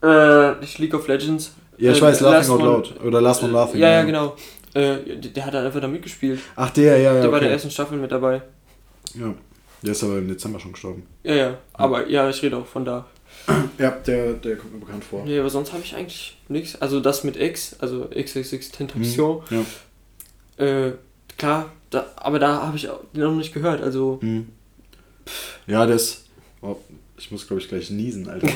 Äh, 0.03 0.55
nicht 0.59 0.77
League 0.77 0.93
of 0.93 1.07
Legends. 1.07 1.53
Ja, 1.77 1.91
ich 1.91 1.97
Äh, 1.97 2.01
weiß, 2.01 2.21
Laughing 2.21 2.51
Out 2.51 2.61
Loud. 2.61 3.01
Oder 3.03 3.21
Last 3.21 3.43
One 3.43 3.53
Laughing. 3.53 3.79
Ja, 3.79 3.89
ja, 3.89 4.03
genau. 4.03 4.35
Äh, 4.73 5.17
der, 5.17 5.45
hat 5.45 5.53
da 5.53 5.63
einfach 5.65 5.79
da 5.81 5.87
mitgespielt. 5.87 6.39
Ach, 6.55 6.69
der, 6.71 6.97
ja, 6.97 7.13
ja. 7.13 7.21
der 7.21 7.23
war 7.31 7.37
okay. 7.37 7.45
der 7.45 7.51
ersten 7.53 7.71
Staffel 7.71 7.97
mit 7.97 8.11
dabei. 8.11 8.41
Ja. 9.13 9.33
Der 9.81 9.91
ist 9.91 10.03
aber 10.03 10.17
im 10.17 10.27
Dezember 10.27 10.59
schon 10.59 10.71
gestorben. 10.73 11.03
Ja, 11.23 11.33
ja. 11.35 11.57
Aber 11.73 12.07
ja, 12.09 12.29
ich 12.29 12.41
rede 12.41 12.57
auch 12.57 12.65
von 12.65 12.85
da. 12.85 13.05
Ja, 13.77 13.91
der, 13.91 14.33
der 14.33 14.55
kommt 14.55 14.73
mir 14.73 14.79
bekannt 14.79 15.03
vor. 15.03 15.23
Nee, 15.25 15.37
aber 15.37 15.49
sonst 15.49 15.73
habe 15.73 15.83
ich 15.83 15.95
eigentlich 15.95 16.37
nichts. 16.47 16.81
Also 16.81 16.99
das 16.99 17.23
mit 17.23 17.35
X, 17.35 17.75
also 17.79 18.09
XXX 18.09 18.71
Tentation. 18.71 19.43
Ja. 19.49 20.65
Äh, 20.65 20.93
klar, 21.37 21.71
da, 21.89 22.05
aber 22.15 22.39
da 22.39 22.65
habe 22.65 22.77
ich 22.77 22.87
noch 23.13 23.33
nicht 23.33 23.53
gehört. 23.53 23.81
Also, 23.81 24.19
Hm. 24.21 24.47
Ja, 25.67 25.83
ist. 25.85 26.25
Oh, 26.61 26.77
ich 27.17 27.31
muss, 27.31 27.47
glaube 27.47 27.61
ich, 27.61 27.69
gleich 27.69 27.89
niesen, 27.91 28.27
Alter. 28.29 28.47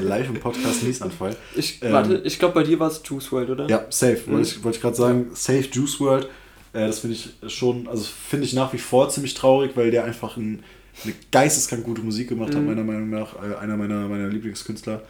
Live 0.00 0.28
im 0.28 0.40
Podcast 0.40 0.82
Niesanfall. 0.82 1.36
ich, 1.54 1.82
Ähm, 1.82 1.92
warte, 1.92 2.22
ich 2.24 2.38
glaube 2.38 2.54
bei 2.54 2.62
dir 2.64 2.78
war 2.80 2.88
es 2.88 3.00
Juice 3.04 3.30
World, 3.32 3.50
oder? 3.50 3.68
Ja, 3.68 3.86
safe. 3.90 4.18
Mhm. 4.26 4.32
Wollte 4.32 4.48
ich, 4.48 4.64
wollte 4.64 4.76
ich 4.76 4.82
gerade 4.82 4.96
sagen, 4.96 5.26
safe 5.34 5.68
Juice 5.72 6.00
World. 6.00 6.24
Äh, 6.72 6.86
das 6.86 7.00
finde 7.00 7.16
ich 7.16 7.30
schon, 7.52 7.86
also 7.88 8.04
finde 8.04 8.46
ich 8.46 8.52
nach 8.52 8.72
wie 8.72 8.78
vor 8.78 9.08
ziemlich 9.10 9.34
traurig, 9.34 9.72
weil 9.76 9.90
der 9.90 10.04
einfach 10.04 10.36
ein, 10.36 10.62
eine 11.04 11.14
geisteskrank 11.30 11.84
gute 11.84 12.02
Musik 12.02 12.28
gemacht 12.28 12.54
hat, 12.54 12.60
Mhm. 12.60 12.66
meiner 12.66 12.84
Meinung 12.84 13.10
nach. 13.10 13.34
Äh, 13.36 13.56
einer 13.56 13.76
meiner, 13.76 14.08
meiner 14.08 14.28
Lieblingskünstler. 14.28 15.02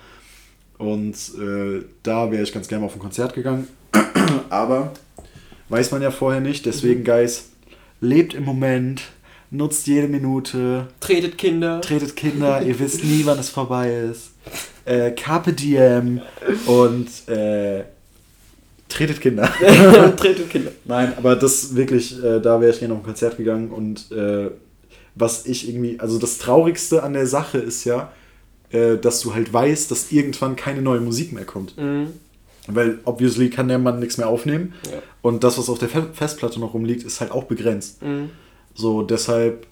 Und 0.78 1.14
äh, 1.38 1.84
da 2.02 2.30
wäre 2.30 2.42
ich 2.42 2.52
ganz 2.52 2.68
gerne 2.68 2.80
mal 2.80 2.86
auf 2.86 2.94
ein 2.96 3.00
Konzert 3.00 3.34
gegangen. 3.34 3.66
Aber 4.50 4.92
weiß 5.68 5.90
man 5.90 6.02
ja 6.02 6.10
vorher 6.10 6.40
nicht. 6.40 6.64
Mhm. 6.66 6.70
Deswegen, 6.70 7.04
Guys, 7.04 7.50
lebt 8.00 8.34
im 8.34 8.44
Moment, 8.44 9.02
nutzt 9.50 9.86
jede 9.86 10.08
Minute, 10.08 10.86
Tretet 11.00 11.36
Kinder. 11.38 11.80
tretet 11.80 12.16
Kinder, 12.16 12.62
ihr 12.62 12.78
wisst 12.78 13.04
nie, 13.04 13.22
wann 13.24 13.38
es 13.38 13.48
vorbei 13.50 13.92
ist. 14.10 14.30
Äh, 14.84 15.10
Carpe 15.12 15.52
Diem 15.52 16.20
und 16.66 17.08
äh, 17.28 17.84
tretet 18.88 19.20
Kinder. 19.20 19.44
Tretet 20.16 20.50
Kinder. 20.50 20.70
Nein, 20.84 21.12
aber 21.16 21.36
das 21.36 21.74
wirklich, 21.74 22.22
äh, 22.22 22.40
da 22.40 22.60
wäre 22.60 22.72
ich 22.72 22.78
gerne 22.78 22.94
auf 22.94 23.00
ein 23.00 23.04
Konzert 23.06 23.36
gegangen 23.36 23.70
und 23.70 24.10
äh, 24.12 24.50
was 25.14 25.46
ich 25.46 25.68
irgendwie, 25.68 25.98
also 26.00 26.18
das 26.18 26.38
Traurigste 26.38 27.02
an 27.02 27.12
der 27.14 27.26
Sache 27.26 27.58
ist 27.58 27.84
ja, 27.84 28.12
äh, 28.70 28.96
dass 28.96 29.20
du 29.20 29.34
halt 29.34 29.52
weißt, 29.52 29.90
dass 29.90 30.12
irgendwann 30.12 30.54
keine 30.56 30.80
neue 30.82 31.00
Musik 31.00 31.32
mehr 31.32 31.44
kommt. 31.44 31.76
Mhm. 31.76 32.08
Weil 32.68 32.98
obviously 33.04 33.50
kann 33.50 33.66
der 33.68 33.78
Mann 33.78 33.98
nichts 33.98 34.16
mehr 34.18 34.28
aufnehmen 34.28 34.74
Ja. 34.90 34.98
und 35.22 35.42
das, 35.42 35.58
was 35.58 35.68
auf 35.68 35.78
der 35.78 35.88
Fe 35.88 36.06
Festplatte 36.12 36.60
noch 36.60 36.72
rumliegt, 36.74 37.02
ist 37.02 37.20
halt 37.20 37.32
auch 37.32 37.44
begrenzt. 37.44 38.00
Mhm. 38.02 38.30
So, 38.80 39.02
deshalb 39.02 39.66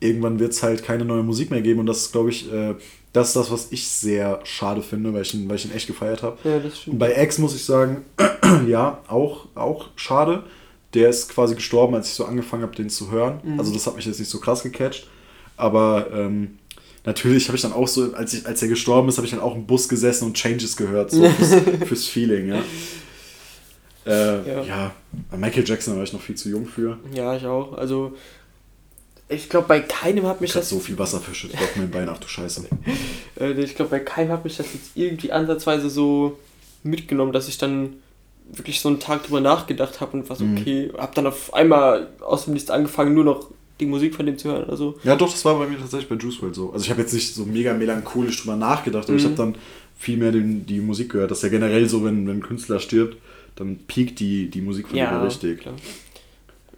irgendwann 0.00 0.38
wird 0.40 0.52
es 0.52 0.62
halt 0.62 0.82
keine 0.82 1.04
neue 1.04 1.22
Musik 1.22 1.50
mehr 1.50 1.62
geben 1.62 1.80
und 1.80 1.86
das 1.86 1.98
ist, 1.98 2.12
glaube 2.12 2.30
ich, 2.30 2.52
äh, 2.52 2.74
das 3.12 3.28
ist 3.28 3.36
das, 3.36 3.50
was 3.50 3.68
ich 3.70 3.86
sehr 3.88 4.40
schade 4.44 4.82
finde, 4.82 5.12
weil 5.12 5.22
ich 5.22 5.34
ihn, 5.34 5.48
weil 5.48 5.56
ich 5.56 5.66
ihn 5.66 5.72
echt 5.72 5.86
gefeiert 5.86 6.22
habe. 6.22 6.38
Ja, 6.44 6.56
das 6.56 6.64
Und 6.64 6.76
stimmt. 6.76 6.98
bei 6.98 7.22
X 7.22 7.38
muss 7.38 7.54
ich 7.54 7.64
sagen, 7.64 8.04
ja, 8.66 8.98
auch, 9.06 9.46
auch 9.54 9.88
schade. 9.96 10.44
Der 10.94 11.08
ist 11.08 11.28
quasi 11.28 11.54
gestorben, 11.54 11.94
als 11.94 12.08
ich 12.08 12.14
so 12.14 12.24
angefangen 12.24 12.62
habe, 12.62 12.74
den 12.74 12.90
zu 12.90 13.10
hören. 13.10 13.40
Mhm. 13.42 13.58
Also 13.58 13.72
das 13.72 13.86
hat 13.86 13.96
mich 13.96 14.06
jetzt 14.06 14.18
nicht 14.18 14.28
so 14.30 14.40
krass 14.40 14.62
gecatcht. 14.62 15.08
Aber 15.56 16.08
ähm, 16.12 16.58
natürlich 17.04 17.48
habe 17.48 17.56
ich 17.56 17.62
dann 17.62 17.72
auch 17.72 17.88
so, 17.88 18.14
als, 18.14 18.32
ich, 18.34 18.46
als 18.46 18.62
er 18.62 18.68
gestorben 18.68 19.08
ist, 19.08 19.18
habe 19.18 19.26
ich 19.26 19.32
dann 19.32 19.40
auch 19.40 19.54
im 19.54 19.66
Bus 19.66 19.88
gesessen 19.88 20.26
und 20.26 20.34
Changes 20.34 20.76
gehört, 20.76 21.10
so 21.10 21.28
fürs, 21.30 21.54
fürs 21.86 22.06
Feeling, 22.06 22.48
ja. 22.48 22.62
Äh, 24.06 24.48
Ja. 24.48 24.62
ja. 24.62 24.92
Michael 25.36 25.64
Jackson 25.66 25.96
war 25.96 26.02
ich 26.02 26.12
noch 26.12 26.20
viel 26.20 26.34
zu 26.36 26.48
jung 26.48 26.66
für. 26.66 26.98
Ja, 27.14 27.36
ich 27.36 27.44
auch. 27.46 27.74
Also, 27.74 28.14
ich 29.28 29.48
glaube, 29.48 29.68
bei 29.68 29.80
keinem 29.80 30.26
hat 30.26 30.40
mich 30.40 30.50
Ich 30.50 30.54
habe 30.56 30.62
das. 30.62 30.70
so 30.70 30.78
viel 30.80 30.98
Wasser 30.98 31.20
verschüttet 31.20 31.58
auf 31.60 31.76
mein 31.76 31.90
Bein, 31.90 32.08
ach 32.08 32.18
du 32.18 32.28
Scheiße. 32.28 32.64
Äh, 33.40 33.52
ich 33.52 33.74
glaube, 33.74 33.90
bei 33.92 33.98
keinem 34.00 34.30
hat 34.30 34.44
mich 34.44 34.56
das 34.58 34.66
jetzt 34.74 34.90
irgendwie 34.94 35.32
ansatzweise 35.32 35.88
so 35.88 36.38
mitgenommen, 36.82 37.32
dass 37.32 37.48
ich 37.48 37.56
dann 37.56 37.94
wirklich 38.52 38.80
so 38.80 38.90
einen 38.90 39.00
Tag 39.00 39.22
drüber 39.24 39.40
nachgedacht 39.40 40.00
habe 40.02 40.18
und 40.18 40.28
was 40.28 40.40
Mhm. 40.40 40.58
okay. 40.58 40.90
Hab 40.98 41.14
dann 41.14 41.26
auf 41.26 41.54
einmal 41.54 42.08
aus 42.20 42.44
dem 42.44 42.52
Nichts 42.54 42.68
angefangen, 42.70 43.14
nur 43.14 43.24
noch 43.24 43.48
die 43.80 43.86
Musik 43.86 44.14
von 44.14 44.26
dem 44.26 44.36
zu 44.36 44.50
hören. 44.50 44.68
Also, 44.68 44.98
Ja, 45.02 45.16
doch, 45.16 45.30
das 45.32 45.44
war 45.46 45.58
bei 45.58 45.66
mir 45.66 45.78
tatsächlich 45.78 46.08
bei 46.10 46.16
Juice 46.16 46.42
WRLD 46.42 46.54
so. 46.54 46.72
Also 46.72 46.84
ich 46.84 46.90
habe 46.90 47.00
jetzt 47.00 47.14
nicht 47.14 47.34
so 47.34 47.46
mega 47.46 47.72
melancholisch 47.72 48.42
drüber 48.42 48.56
nachgedacht, 48.56 49.08
aber 49.08 49.16
ich 49.16 49.22
Mhm. 49.24 49.28
habe 49.28 49.36
dann 49.36 49.54
viel 49.98 50.18
mehr 50.18 50.30
den, 50.32 50.66
die 50.66 50.80
Musik 50.80 51.10
gehört. 51.12 51.30
Das 51.30 51.38
ist 51.38 51.44
ja 51.44 51.48
generell 51.48 51.88
so, 51.88 52.04
wenn, 52.04 52.26
wenn 52.28 52.38
ein 52.38 52.42
Künstler 52.42 52.80
stirbt, 52.80 53.16
dann 53.62 53.78
piekt 53.86 54.20
die, 54.20 54.48
die 54.48 54.60
Musik 54.60 54.88
von 54.88 54.96
ja, 54.96 55.22
richtig. 55.22 55.60
Klar. 55.60 55.74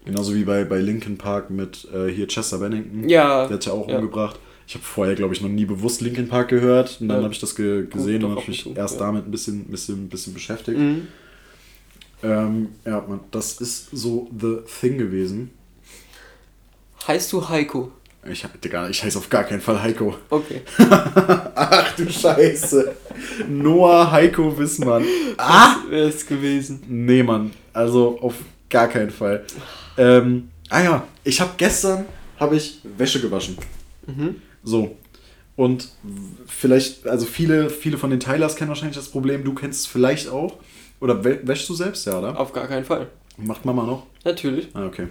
Genauso 0.05 0.35
wie 0.35 0.45
bei, 0.45 0.64
bei 0.64 0.80
Linkin 0.80 1.16
Park 1.16 1.51
mit 1.51 1.89
äh, 1.95 2.09
hier 2.09 2.26
Chester 2.26 2.59
Bennington. 2.59 3.09
Ja. 3.09 3.47
Der 3.47 3.57
hat 3.57 3.66
ja 3.66 3.72
auch 3.72 3.89
ja. 3.89 3.97
umgebracht. 3.97 4.39
Ich 4.66 4.74
habe 4.74 4.85
vorher, 4.85 5.14
glaube 5.14 5.35
ich, 5.35 5.41
noch 5.41 5.49
nie 5.49 5.64
bewusst 5.64 6.01
Linkin 6.01 6.28
Park 6.28 6.49
gehört. 6.49 6.99
Und 7.01 7.09
dann 7.09 7.18
Ja. 7.18 7.24
habe 7.24 7.35
ich 7.35 7.41
das 7.41 7.55
ge 7.55 7.87
gesehen 7.87 8.20
doch, 8.20 8.28
und 8.28 8.35
ab 8.35 8.41
habe 8.43 8.51
mich 8.51 8.76
erst 8.76 9.01
damit 9.01 9.26
ein 9.26 9.30
bisschen, 9.30 9.64
bisschen, 9.64 10.09
bisschen 10.09 10.35
beschäftigt. 10.35 10.78
Mhm. 10.78 11.09
Ähm, 12.22 12.68
ja, 12.85 13.05
man, 13.07 13.20
das 13.30 13.61
ist 13.61 13.91
so 13.93 14.28
the 14.39 14.59
thing 14.80 14.99
gewesen. 14.99 15.51
Heißt 17.07 17.32
du 17.32 17.49
Heiko? 17.49 17.93
Ich, 18.30 18.46
Digga, 18.62 18.88
ich 18.88 19.02
heiße 19.02 19.18
auf 19.18 19.28
gar 19.28 19.44
keinen 19.44 19.60
Fall 19.60 19.82
Heiko. 19.82 20.16
Okay. 20.30 20.62
Ach 20.78 21.94
du 21.96 22.08
Scheiße. 22.10 22.94
Noah 23.48 24.10
Heiko 24.10 24.56
Wissmann. 24.58 25.04
Ah! 25.36 25.76
Wäre 25.88 26.08
es 26.08 26.26
gewesen. 26.26 26.82
Nee, 26.88 27.22
Mann. 27.22 27.50
Also 27.72 28.18
auf 28.20 28.34
gar 28.70 28.88
keinen 28.88 29.10
Fall. 29.10 29.44
Ähm, 29.98 30.48
ah 30.70 30.82
ja, 30.82 31.06
ich 31.22 31.40
habe 31.40 31.52
gestern 31.56 32.06
habe 32.40 32.56
ich 32.56 32.80
Wäsche 32.96 33.20
gewaschen. 33.20 33.56
Mhm. 34.06 34.36
So. 34.62 34.96
Und 35.56 35.90
vielleicht, 36.46 37.06
also 37.06 37.26
viele, 37.26 37.70
viele 37.70 37.96
von 37.98 38.10
den 38.10 38.20
Tylers 38.20 38.56
kennen 38.56 38.70
wahrscheinlich 38.70 38.96
das 38.96 39.08
Problem. 39.08 39.44
Du 39.44 39.54
kennst 39.54 39.80
es 39.80 39.86
vielleicht 39.86 40.28
auch. 40.28 40.56
Oder 41.00 41.14
wä- 41.22 41.46
wäschst 41.46 41.68
du 41.68 41.74
selbst, 41.74 42.06
ja, 42.06 42.18
oder? 42.18 42.38
Auf 42.40 42.52
gar 42.52 42.66
keinen 42.66 42.84
Fall. 42.84 43.08
Macht 43.36 43.64
Mama 43.64 43.84
noch? 43.84 44.06
Natürlich. 44.24 44.68
Ah, 44.74 44.86
okay. 44.86 45.08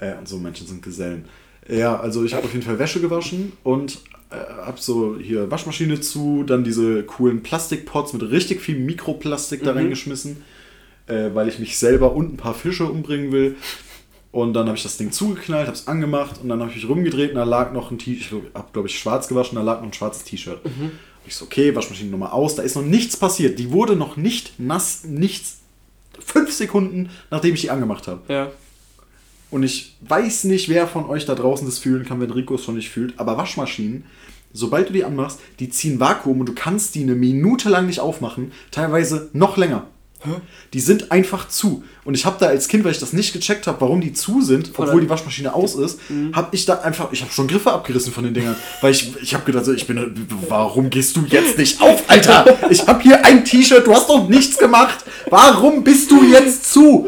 Äh, 0.00 0.14
und 0.16 0.26
so 0.28 0.38
Menschen 0.38 0.66
sind 0.66 0.82
Gesellen. 0.82 1.26
Ja, 1.68 1.98
also 1.98 2.24
ich 2.24 2.34
habe 2.34 2.44
auf 2.44 2.52
jeden 2.52 2.64
Fall 2.64 2.78
Wäsche 2.78 3.00
gewaschen 3.00 3.52
und 3.62 3.98
äh, 4.30 4.36
habe 4.64 4.78
so 4.80 5.16
hier 5.18 5.50
Waschmaschine 5.50 6.00
zu, 6.00 6.44
dann 6.46 6.62
diese 6.64 7.02
coolen 7.04 7.42
Plastikpots 7.42 8.12
mit 8.12 8.22
richtig 8.30 8.60
viel 8.60 8.78
Mikroplastik 8.78 9.62
da 9.62 9.72
Mhm. 9.72 9.78
reingeschmissen, 9.78 10.42
äh, 11.06 11.30
weil 11.32 11.48
ich 11.48 11.58
mich 11.58 11.78
selber 11.78 12.12
und 12.14 12.34
ein 12.34 12.36
paar 12.36 12.54
Fische 12.54 12.84
umbringen 12.84 13.32
will. 13.32 13.56
Und 14.30 14.52
dann 14.54 14.66
habe 14.66 14.76
ich 14.76 14.82
das 14.82 14.96
Ding 14.96 15.12
zugeknallt, 15.12 15.68
habe 15.68 15.76
es 15.76 15.86
angemacht 15.86 16.40
und 16.42 16.48
dann 16.48 16.58
habe 16.60 16.70
ich 16.70 16.76
mich 16.76 16.88
rumgedreht 16.88 17.30
und 17.30 17.36
da 17.36 17.44
lag 17.44 17.72
noch 17.72 17.90
ein 17.92 17.98
T-Shirt, 17.98 18.42
ich 18.48 18.54
habe 18.54 18.68
glaube 18.72 18.88
ich 18.88 18.98
schwarz 18.98 19.28
gewaschen, 19.28 19.54
da 19.56 19.62
lag 19.62 19.78
noch 19.80 19.86
ein 19.86 19.92
schwarzes 19.92 20.24
T-Shirt. 20.24 20.58
Ich 21.26 21.36
so, 21.36 21.44
okay, 21.44 21.74
Waschmaschine 21.74 22.10
nochmal 22.10 22.32
aus, 22.32 22.56
da 22.56 22.62
ist 22.62 22.74
noch 22.74 22.82
nichts 22.82 23.16
passiert. 23.16 23.58
Die 23.60 23.70
wurde 23.70 23.94
noch 23.96 24.16
nicht 24.16 24.58
nass, 24.58 25.04
nichts. 25.04 25.58
Fünf 26.18 26.52
Sekunden, 26.52 27.10
nachdem 27.30 27.54
ich 27.54 27.60
die 27.62 27.70
angemacht 27.70 28.08
habe. 28.08 28.20
Ja. 28.32 28.50
Und 29.54 29.62
ich 29.62 29.94
weiß 30.00 30.44
nicht, 30.44 30.68
wer 30.68 30.88
von 30.88 31.08
euch 31.08 31.26
da 31.26 31.36
draußen 31.36 31.64
das 31.64 31.78
fühlen 31.78 32.04
kann, 32.04 32.20
wenn 32.20 32.32
Rico 32.32 32.56
es 32.56 32.64
schon 32.64 32.74
nicht 32.74 32.90
fühlt, 32.90 33.20
aber 33.20 33.36
Waschmaschinen, 33.36 34.04
sobald 34.52 34.88
du 34.88 34.92
die 34.92 35.04
anmachst, 35.04 35.38
die 35.60 35.70
ziehen 35.70 36.00
Vakuum 36.00 36.40
und 36.40 36.46
du 36.46 36.54
kannst 36.56 36.96
die 36.96 37.04
eine 37.04 37.14
Minute 37.14 37.68
lang 37.68 37.86
nicht 37.86 38.00
aufmachen, 38.00 38.50
teilweise 38.72 39.30
noch 39.32 39.56
länger. 39.56 39.86
Die 40.72 40.80
sind 40.80 41.12
einfach 41.12 41.46
zu. 41.46 41.84
Und 42.04 42.14
ich 42.14 42.24
habe 42.24 42.36
da 42.40 42.46
als 42.46 42.66
Kind, 42.66 42.82
weil 42.82 42.90
ich 42.90 42.98
das 42.98 43.12
nicht 43.12 43.32
gecheckt 43.32 43.68
habe, 43.68 43.80
warum 43.80 44.00
die 44.00 44.12
zu 44.12 44.42
sind, 44.42 44.72
obwohl 44.76 45.00
die 45.00 45.08
Waschmaschine 45.08 45.54
aus 45.54 45.76
ist, 45.76 46.00
habe 46.32 46.48
ich 46.50 46.64
da 46.64 46.80
einfach, 46.80 47.12
ich 47.12 47.22
habe 47.22 47.30
schon 47.30 47.46
Griffe 47.46 47.70
abgerissen 47.70 48.12
von 48.12 48.24
den 48.24 48.34
Dingern. 48.34 48.56
Weil 48.80 48.90
ich, 48.90 49.14
ich 49.22 49.34
habe 49.34 49.44
gedacht, 49.44 49.68
ich 49.68 49.86
bin, 49.86 50.26
warum 50.48 50.90
gehst 50.90 51.14
du 51.14 51.24
jetzt 51.28 51.58
nicht 51.58 51.80
auf, 51.80 52.02
Alter? 52.08 52.58
Ich 52.70 52.88
habe 52.88 53.00
hier 53.04 53.24
ein 53.24 53.44
T-Shirt, 53.44 53.86
du 53.86 53.94
hast 53.94 54.08
doch 54.08 54.28
nichts 54.28 54.58
gemacht. 54.58 55.04
Warum 55.30 55.84
bist 55.84 56.10
du 56.10 56.24
jetzt 56.24 56.72
zu? 56.72 57.06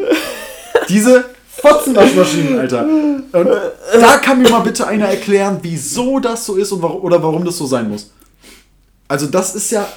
Diese 0.87 1.25
Fotzenwaschmaschinen, 1.61 2.59
Alter. 2.59 2.83
Und 2.83 3.47
da 3.99 4.17
kann 4.17 4.41
mir 4.41 4.49
mal 4.49 4.59
bitte 4.61 4.87
einer 4.87 5.07
erklären, 5.07 5.59
wieso 5.61 6.19
das 6.19 6.45
so 6.45 6.55
ist 6.55 6.71
und 6.71 6.81
warum, 6.81 7.01
oder 7.03 7.21
warum 7.21 7.43
das 7.45 7.57
so 7.57 7.65
sein 7.65 7.89
muss. 7.89 8.11
Also 9.07 9.27
das 9.27 9.55
ist 9.55 9.71
ja 9.71 9.87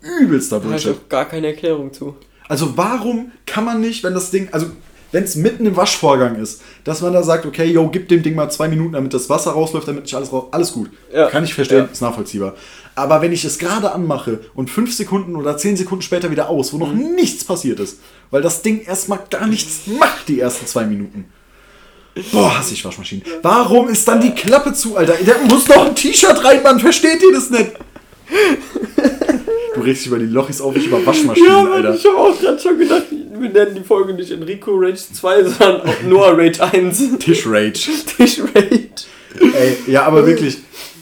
übelster 0.00 0.58
Da 0.60 0.66
habe 0.66 0.76
ich 0.76 0.84
Bullshit. 0.84 1.08
gar 1.08 1.24
keine 1.26 1.48
Erklärung 1.48 1.92
zu. 1.92 2.14
Also 2.48 2.76
warum 2.76 3.32
kann 3.46 3.64
man 3.64 3.80
nicht, 3.80 4.02
wenn 4.04 4.14
das 4.14 4.30
Ding, 4.30 4.48
also 4.52 4.66
wenn 5.12 5.24
es 5.24 5.34
mitten 5.34 5.66
im 5.66 5.76
Waschvorgang 5.76 6.36
ist, 6.36 6.62
dass 6.84 7.00
man 7.00 7.12
da 7.12 7.22
sagt, 7.22 7.44
okay, 7.44 7.64
yo, 7.64 7.88
gib 7.88 8.08
dem 8.08 8.22
Ding 8.22 8.34
mal 8.36 8.48
zwei 8.50 8.68
Minuten, 8.68 8.92
damit 8.92 9.12
das 9.12 9.28
Wasser 9.28 9.50
rausläuft, 9.52 9.88
damit 9.88 10.04
nicht 10.04 10.14
alles 10.14 10.32
raus, 10.32 10.44
alles 10.52 10.72
gut. 10.72 10.90
Ja. 11.12 11.28
Kann 11.28 11.42
ich 11.44 11.52
verstehen, 11.54 11.78
Ja. 11.78 11.84
ist 11.92 12.00
nachvollziehbar. 12.00 12.54
Aber 13.00 13.20
wenn 13.22 13.32
ich 13.32 13.44
es 13.44 13.58
gerade 13.58 13.92
anmache 13.92 14.40
und 14.54 14.70
fünf 14.70 14.94
Sekunden 14.94 15.36
oder 15.36 15.56
zehn 15.56 15.76
Sekunden 15.76 16.02
später 16.02 16.30
wieder 16.30 16.48
aus, 16.48 16.72
wo 16.72 16.78
noch 16.78 16.92
Mhm. 16.92 17.14
nichts 17.14 17.44
passiert 17.44 17.80
ist, 17.80 17.98
weil 18.30 18.42
das 18.42 18.62
Ding 18.62 18.82
erstmal 18.82 19.20
gar 19.30 19.46
nichts 19.46 19.86
macht, 19.98 20.28
die 20.28 20.40
ersten 20.40 20.66
zwei 20.66 20.84
Minuten. 20.84 21.26
Boah, 22.32 22.58
hasse 22.58 22.74
ich 22.74 22.84
Waschmaschinen. 22.84 23.24
Warum 23.42 23.88
ist 23.88 24.06
dann 24.08 24.20
die 24.20 24.32
Klappe 24.32 24.72
zu, 24.72 24.96
Alter? 24.96 25.14
Der 25.24 25.38
muss 25.48 25.68
noch 25.68 25.86
ein 25.86 25.94
T-Shirt 25.94 26.44
rein, 26.44 26.62
man 26.62 26.80
versteht 26.80 27.22
ihr 27.22 27.32
das 27.32 27.50
nicht? 27.50 27.70
Du 29.74 29.80
regst 29.82 30.06
über 30.06 30.18
die 30.18 30.26
Lochis 30.26 30.60
auf, 30.60 30.74
ich 30.76 30.86
über 30.86 31.04
Waschmaschinen, 31.06 31.48
Ja, 31.48 31.62
Mann, 31.62 31.72
Alter. 31.72 31.94
ich 31.94 32.04
habe 32.04 32.16
auch 32.16 32.38
gerade 32.38 32.58
schon 32.58 32.78
gedacht, 32.78 33.04
wir 33.10 33.48
nennen 33.48 33.74
die 33.76 33.84
Folge 33.84 34.12
nicht 34.12 34.30
Enrico 34.30 34.72
Rage 34.74 34.96
2, 35.12 35.44
sondern 35.44 35.82
Noah 36.08 36.36
Rage 36.36 36.62
1. 36.62 37.18
Tischrage. 37.20 37.72
Tisch 38.16 38.40
Rage. 38.54 38.88
Ey, 39.40 39.76
ja, 39.86 40.02
aber 40.04 40.26
wirklich, 40.26 40.58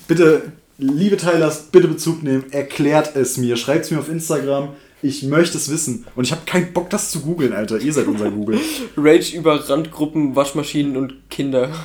bitte, 0.07 0.53
liebe 0.79 1.17
Teilers, 1.17 1.65
bitte 1.71 1.89
Bezug 1.89 2.23
nehmen, 2.23 2.45
erklärt 2.53 3.15
es 3.17 3.37
mir, 3.37 3.57
schreibt 3.57 3.85
es 3.87 3.91
mir 3.91 3.99
auf 3.99 4.09
Instagram. 4.09 4.71
Ich 5.01 5.23
möchte 5.23 5.57
es 5.57 5.71
wissen. 5.71 6.07
Und 6.17 6.25
ich 6.25 6.33
habe 6.33 6.43
keinen 6.45 6.73
Bock, 6.73 6.91
das 6.91 7.11
zu 7.11 7.21
googeln, 7.21 7.53
Alter. 7.53 7.79
Ihr 7.79 7.93
seid 7.93 8.09
unser 8.09 8.31
Google. 8.33 8.59
Rage 8.97 9.37
über 9.37 9.69
Randgruppen, 9.69 10.35
Waschmaschinen 10.35 10.97
und 10.97 11.15
Kinder. 11.31 11.71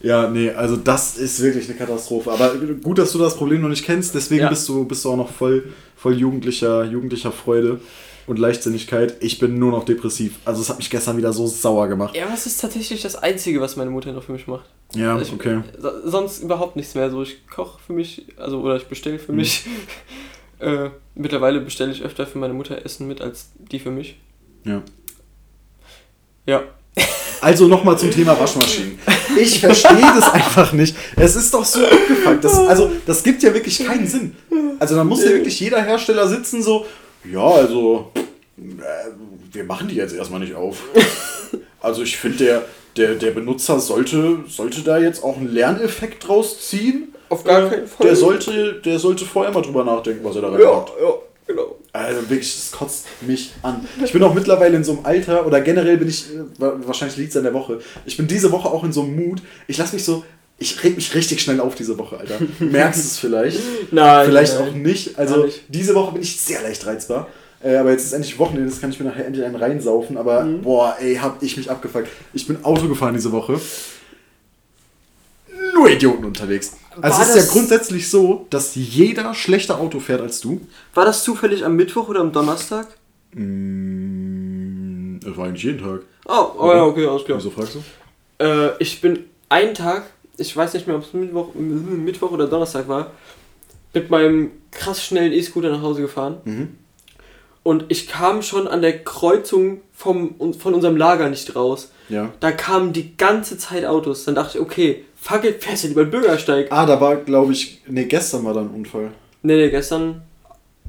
Ja, 0.00 0.28
nee, 0.30 0.50
also 0.50 0.76
das 0.76 1.18
ist 1.18 1.42
wirklich 1.42 1.68
eine 1.68 1.76
Katastrophe. 1.76 2.30
Aber 2.30 2.54
gut, 2.82 2.98
dass 2.98 3.10
du 3.10 3.18
das 3.18 3.36
Problem 3.36 3.62
noch 3.62 3.68
nicht 3.68 3.84
kennst, 3.84 4.14
deswegen 4.14 4.42
Ja. 4.42 4.48
bist, 4.48 4.68
du, 4.68 4.84
bist 4.84 5.04
du 5.04 5.10
auch 5.10 5.16
noch 5.16 5.32
voll, 5.32 5.72
voll 5.96 6.16
jugendlicher, 6.16 6.84
jugendlicher 6.84 7.32
Freude 7.32 7.80
und 8.28 8.38
Leichtsinnigkeit. 8.38 9.16
Ich 9.20 9.38
bin 9.38 9.58
nur 9.58 9.70
noch 9.72 9.84
depressiv. 9.84 10.36
Also 10.44 10.60
es 10.62 10.68
hat 10.68 10.78
mich 10.78 10.90
gestern 10.90 11.16
wieder 11.16 11.32
so 11.32 11.46
sauer 11.46 11.88
gemacht. 11.88 12.14
Ja, 12.16 12.24
aber 12.26 12.34
es 12.34 12.46
ist 12.46 12.60
tatsächlich 12.60 13.02
das 13.02 13.16
Einzige, 13.16 13.60
was 13.60 13.76
meine 13.76 13.90
Mutter 13.90 14.12
noch 14.12 14.22
für 14.22 14.32
mich 14.32 14.46
macht. 14.46 14.64
Ja, 14.94 15.18
Ich- 15.20 15.32
okay. 15.32 15.60
So- 15.78 16.08
Sonst 16.08 16.42
überhaupt 16.42 16.76
nichts 16.76 16.94
mehr. 16.94 17.10
So, 17.10 17.22
ich 17.22 17.46
koche 17.48 17.78
für 17.86 17.92
mich, 17.92 18.26
also 18.36 18.60
oder 18.60 18.76
ich 18.76 18.84
bestelle 18.86 19.18
für 19.18 19.32
mich. 19.32 19.64
äh, 20.60 20.90
mittlerweile 21.14 21.60
bestelle 21.60 21.90
ich 21.92 22.02
öfter 22.02 22.26
für 22.26 22.38
meine 22.38 22.54
Mutter 22.54 22.84
Essen 22.84 23.08
mit 23.08 23.20
als 23.20 23.48
die 23.58 23.78
für 23.78 23.90
mich. 23.90 24.16
Ja. 24.64 24.82
Ja. 26.46 26.62
Also 27.40 27.68
nochmal 27.68 27.96
zum 27.96 28.10
Thema 28.10 28.38
Waschmaschinen. 28.38 28.98
Ich 29.40 29.60
verstehe 29.60 30.00
das 30.00 30.32
einfach 30.32 30.72
nicht. 30.72 30.96
Es 31.14 31.36
ist 31.36 31.54
doch 31.54 31.64
so 31.64 31.84
abgefuckt. 31.84 32.42
Das, 32.42 32.58
also, 32.58 32.90
das 33.06 33.22
gibt 33.22 33.42
ja 33.44 33.54
wirklich 33.54 33.78
keinen 33.84 34.08
Sinn. 34.08 34.34
Also, 34.80 34.96
dann 34.96 35.06
muss 35.06 35.22
ja 35.22 35.30
wirklich 35.30 35.60
jeder 35.60 35.80
Hersteller 35.80 36.26
sitzen, 36.26 36.62
so, 36.62 36.84
ja, 37.24 37.40
also, 37.46 38.12
äh, 38.14 38.60
wir 39.52 39.64
machen 39.64 39.88
die 39.88 39.96
jetzt 39.96 40.14
erstmal 40.14 40.40
nicht 40.40 40.54
auf. 40.54 40.82
Also, 41.80 42.02
ich 42.02 42.16
finde, 42.16 42.38
der, 42.38 42.64
der, 42.96 43.14
der 43.14 43.30
Benutzer 43.30 43.78
sollte, 43.78 44.38
sollte 44.48 44.80
da 44.82 44.98
jetzt 44.98 45.22
auch 45.22 45.36
einen 45.36 45.54
Lerneffekt 45.54 46.26
draus 46.26 46.68
ziehen. 46.68 47.14
Auf 47.28 47.44
gar 47.44 47.66
Äh, 47.66 47.70
keinen 47.70 47.86
Fall. 47.86 48.04
Der 48.08 48.16
sollte, 48.16 48.80
der 48.84 48.98
sollte 48.98 49.24
vorher 49.24 49.52
mal 49.54 49.62
drüber 49.62 49.84
nachdenken, 49.84 50.24
was 50.24 50.34
er 50.34 50.42
da 50.42 50.58
Ja, 50.58 50.70
reinmacht. 50.70 50.92
ja, 51.00 51.12
genau. 51.46 51.76
Also 51.92 52.28
wirklich, 52.28 52.52
das 52.52 52.72
kotzt 52.72 53.06
mich 53.20 53.52
an. 53.62 53.86
Ich 54.04 54.12
bin 54.12 54.20
auch 54.24 54.34
mittlerweile 54.34 54.76
in 54.76 54.82
so 54.82 54.90
einem 54.92 55.04
Alter, 55.06 55.46
oder 55.46 55.60
generell 55.60 55.98
bin 55.98 56.08
ich, 56.08 56.34
äh, 56.34 56.40
wa- 56.60 56.74
wahrscheinlich 56.84 57.16
liegt 57.16 57.30
es 57.30 57.36
an 57.36 57.44
der 57.44 57.54
Woche, 57.54 57.78
ich 58.04 58.16
bin 58.16 58.26
diese 58.26 58.50
Woche 58.50 58.68
auch 58.68 58.82
in 58.82 58.92
so 58.92 59.02
einem 59.02 59.14
Mut, 59.14 59.40
ich 59.68 59.78
lasse 59.78 59.94
mich 59.94 60.04
so, 60.04 60.24
ich 60.58 60.82
reg 60.82 60.96
mich 60.96 61.14
richtig 61.14 61.40
schnell 61.40 61.60
auf 61.60 61.74
diese 61.74 61.96
Woche, 61.98 62.18
Alter. 62.18 62.38
Du 62.58 62.64
merkst 62.64 63.04
es 63.04 63.18
vielleicht. 63.18 63.58
Nein. 63.92 64.26
vielleicht 64.26 64.58
nein. 64.58 64.68
auch 64.68 64.72
nicht. 64.74 65.18
Also 65.18 65.44
nicht. 65.44 65.62
diese 65.68 65.94
Woche 65.94 66.12
bin 66.12 66.22
ich 66.22 66.40
sehr 66.40 66.62
leicht 66.62 66.84
reizbar. 66.86 67.28
Äh, 67.62 67.76
aber 67.76 67.90
jetzt 67.92 68.04
ist 68.04 68.12
endlich 68.12 68.38
Wochenende, 68.38 68.68
jetzt 68.68 68.80
kann 68.80 68.90
ich 68.90 68.98
mir 69.00 69.06
nachher 69.06 69.26
endlich 69.26 69.44
einen 69.44 69.56
reinsaufen. 69.56 70.16
Aber 70.16 70.44
Mhm. 70.44 70.62
boah, 70.62 70.96
ey, 71.00 71.16
hab 71.16 71.42
ich 71.42 71.56
mich 71.56 71.70
abgefuckt. 71.70 72.08
Ich 72.32 72.46
bin 72.46 72.64
Auto 72.64 72.86
gefahren 72.88 73.14
diese 73.14 73.32
Woche. 73.32 73.60
Nur 75.74 75.88
Idioten 75.90 76.24
unterwegs. 76.24 76.72
Also 77.00 77.16
War 77.18 77.22
es 77.22 77.28
ist 77.30 77.34
ja 77.36 77.42
das- 77.42 77.50
grundsätzlich 77.52 78.08
so, 78.10 78.46
dass 78.50 78.74
jeder 78.74 79.34
schlechter 79.34 79.78
Auto 79.78 80.00
fährt 80.00 80.20
als 80.20 80.40
du. 80.40 80.60
War 80.94 81.04
das 81.04 81.22
zufällig 81.24 81.64
am 81.64 81.76
Mittwoch 81.76 82.08
oder 82.08 82.20
am 82.20 82.32
Donnerstag? 82.32 82.86
Mm, 83.32 85.20
Das 85.20 85.36
war 85.36 85.46
eigentlich 85.46 85.64
jeden 85.64 85.80
Tag. 85.80 86.00
Oh, 86.26 86.46
oh 86.58 86.72
ja, 86.72 86.82
okay, 86.84 87.06
alles 87.06 87.24
klar. 87.24 87.38
Wieso 87.38 87.50
fragst 87.50 87.76
du? 87.76 88.44
Äh, 88.44 88.70
ich 88.78 89.00
bin 89.00 89.24
einen 89.48 89.74
Tag, 89.74 90.04
ich 90.38 90.56
weiß 90.56 90.72
nicht 90.74 90.86
mehr, 90.86 90.96
ob 90.96 91.02
es 91.04 91.12
Mittwoch, 91.12 91.54
Mittwoch 91.54 92.30
oder 92.30 92.46
Donnerstag 92.46 92.88
war, 92.88 93.10
mit 93.92 94.08
meinem 94.10 94.50
krass 94.70 95.04
schnellen 95.04 95.32
E-Scooter 95.32 95.70
nach 95.70 95.82
Hause 95.82 96.00
gefahren. 96.02 96.38
Mhm. 96.44 96.68
Und 97.62 97.84
ich 97.88 98.08
kam 98.08 98.40
schon 98.40 98.66
an 98.66 98.80
der 98.80 99.04
Kreuzung 99.04 99.82
vom, 99.92 100.34
von 100.58 100.72
unserem 100.74 100.96
Lager 100.96 101.28
nicht 101.28 101.54
raus. 101.54 101.90
Ja. 102.08 102.30
Da 102.40 102.50
kamen 102.52 102.92
die 102.94 103.16
ganze 103.16 103.58
Zeit 103.58 103.84
Autos. 103.84 104.24
Dann 104.24 104.34
dachte 104.34 104.56
ich, 104.56 104.64
okay, 104.64 105.04
fuck 105.20 105.44
it, 105.44 105.62
fährst 105.62 105.84
du 105.84 105.88
lieber 105.88 106.04
den 106.04 106.10
Bürgersteig. 106.10 106.68
Ah, 106.70 106.86
da 106.86 106.98
war, 107.00 107.16
glaube 107.16 107.52
ich, 107.52 107.82
ne, 107.86 108.06
gestern 108.06 108.44
war 108.44 108.54
da 108.54 108.60
ein 108.60 108.70
Unfall. 108.70 109.10
Nee, 109.42 109.56
nee, 109.56 109.68
gestern. 109.70 110.22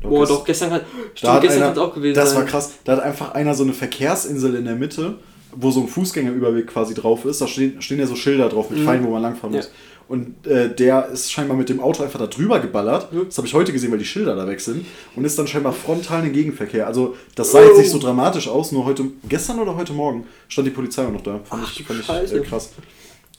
Doch, 0.02 0.10
Boah, 0.10 0.24
gest- 0.24 0.30
doch, 0.30 0.46
gestern 0.46 0.72
hat. 0.72 0.86
Stimmt, 1.16 1.42
gestern 1.42 1.62
kann 1.62 1.72
es 1.74 1.78
auch 1.80 1.94
gewesen 1.94 2.16
das 2.16 2.30
sein. 2.30 2.40
war 2.40 2.46
krass. 2.46 2.74
Da 2.86 2.94
hat 2.94 3.04
einfach 3.04 3.32
einer 3.34 3.54
so 3.54 3.64
eine 3.64 3.74
Verkehrsinsel 3.74 4.56
in 4.56 4.64
der 4.66 4.76
Mitte, 4.76 5.16
wo 5.62 5.72
so 5.72 5.82
ein 5.82 5.88
Fußgängerüberweg 5.88 6.68
quasi 6.68 6.94
drauf 6.94 7.26
ist. 7.26 7.42
Da 7.42 7.48
stehen, 7.48 7.82
stehen 7.82 8.00
ja 8.00 8.06
so 8.08 8.16
Schilder 8.16 8.50
drauf 8.50 8.70
mit 8.70 8.80
Mhm. 8.80 8.86
Pfeilen, 8.86 9.04
wo 9.06 9.10
man 9.12 9.22
langfahren 9.22 9.54
Ja. 9.54 9.60
muss. 9.62 9.72
Und 10.08 10.48
äh, 10.48 10.74
der 10.74 11.08
ist 11.10 11.32
scheinbar 11.32 11.56
mit 11.56 11.70
dem 11.70 11.80
Auto 11.80 12.02
einfach 12.02 12.18
da 12.20 12.26
drüber 12.26 12.60
geballert. 12.60 13.14
Mhm. 13.14 13.26
Das 13.28 13.38
habe 13.38 13.46
ich 13.48 13.54
heute 13.54 13.72
gesehen, 13.72 13.92
weil 13.92 14.00
die 14.00 14.06
Schilder 14.06 14.36
da 14.36 14.48
weg 14.48 14.60
sind. 14.60 14.86
Und 15.16 15.24
ist 15.24 15.38
dann 15.38 15.46
scheinbar 15.48 15.72
frontal 15.74 16.20
in 16.20 16.26
den 16.26 16.34
Gegenverkehr. 16.34 16.88
Also, 16.88 17.16
das 17.36 17.52
sah 17.52 17.62
jetzt 17.62 17.78
nicht 17.78 17.92
so 17.92 18.00
dramatisch 18.00 18.48
aus, 18.48 18.72
nur 18.72 18.86
heute, 18.86 19.04
gestern 19.28 19.60
oder 19.60 19.76
heute 19.76 19.94
Morgen 19.94 20.26
stand 20.48 20.66
die 20.68 20.72
Polizei 20.72 21.06
auch 21.06 21.12
noch 21.12 21.22
da. 21.22 21.40
Fand 21.44 21.64
Ach, 21.64 21.72
ich, 21.80 21.86
fand 21.86 22.24
ich 22.26 22.34
äh, 22.34 22.40
krass. 22.40 22.72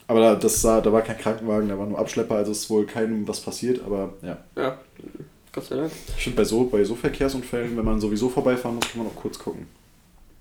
Aber 0.06 0.20
da, 0.20 0.34
das 0.36 0.60
sah, 0.62 0.80
da 0.80 0.92
war 0.92 1.02
kein 1.02 1.18
Krankenwagen, 1.18 1.68
da 1.68 1.76
war 1.78 1.86
nur 1.86 1.98
Abschlepper, 1.98 2.36
also 2.36 2.52
ist 2.52 2.68
wohl 2.70 2.84
keinem 2.86 3.26
was 3.28 3.40
passiert, 3.40 3.80
aber 3.84 4.12
ja. 4.22 4.38
Ja, 4.56 4.78
Gott 5.52 5.64
sei 5.66 5.76
Dank. 5.76 5.90
Ich 6.16 6.22
finde 6.24 6.36
bei 6.36 6.44
so, 6.44 6.64
bei 6.64 6.82
so 6.84 6.94
Verkehrsunfällen, 6.96 7.76
wenn 7.76 7.84
man 7.84 8.00
sowieso 8.00 8.28
vorbeifahren 8.28 8.76
muss, 8.76 8.88
kann 8.90 9.02
man 9.02 9.06
auch 9.08 9.16
kurz 9.20 9.38
gucken. 9.38 9.66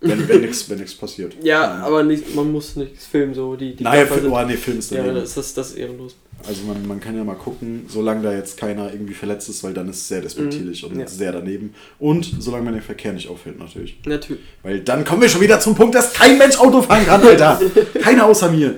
Wenn, 0.01 0.27
wenn 0.29 0.41
nichts 0.41 0.69
wenn 0.69 0.77
nix 0.79 0.95
passiert. 0.95 1.35
Ja, 1.43 1.75
aber 1.83 2.03
nicht, 2.03 2.33
man 2.33 2.51
muss 2.51 2.75
nichts 2.77 3.05
filmen, 3.05 3.33
so 3.33 3.55
die, 3.57 3.75
die 3.75 3.83
Naja, 3.83 4.05
Film, 4.05 4.31
oh, 4.31 4.41
nee, 4.45 4.55
Film 4.55 4.79
ist 4.79 4.91
Ja, 4.91 5.03
das 5.11 5.35
ist, 5.35 5.57
das 5.57 5.71
ist 5.71 5.77
ehrenlos. 5.77 6.15
Also 6.47 6.61
man, 6.63 6.87
man 6.87 7.01
kann 7.01 7.17
ja 7.17 7.23
mal 7.25 7.35
gucken, 7.35 7.83
solange 7.89 8.23
da 8.23 8.33
jetzt 8.33 8.55
keiner 8.57 8.93
irgendwie 8.93 9.13
verletzt 9.13 9.49
ist, 9.49 9.61
weil 9.61 9.73
dann 9.73 9.89
ist 9.89 9.97
es 9.97 10.07
sehr 10.07 10.21
despektierlich 10.21 10.85
und 10.85 10.93
Mhm. 10.93 10.99
Ja. 11.01 11.07
sehr 11.07 11.33
daneben. 11.33 11.73
Und 11.99 12.33
solange 12.39 12.63
man 12.63 12.73
den 12.75 12.81
Verkehr 12.81 13.11
nicht 13.11 13.27
auffällt 13.27 13.59
natürlich. 13.59 13.99
Natürlich. 14.05 14.41
Weil 14.63 14.79
dann 14.79 15.03
kommen 15.03 15.21
wir 15.21 15.27
schon 15.27 15.41
wieder 15.41 15.59
zum 15.59 15.75
Punkt, 15.75 15.95
dass 15.95 16.13
kein 16.13 16.37
Mensch 16.37 16.57
Auto 16.57 16.81
fahren 16.81 17.05
kann, 17.05 17.21
Alter. 17.21 17.59
Keiner 18.01 18.25
außer 18.25 18.49
mir. 18.49 18.75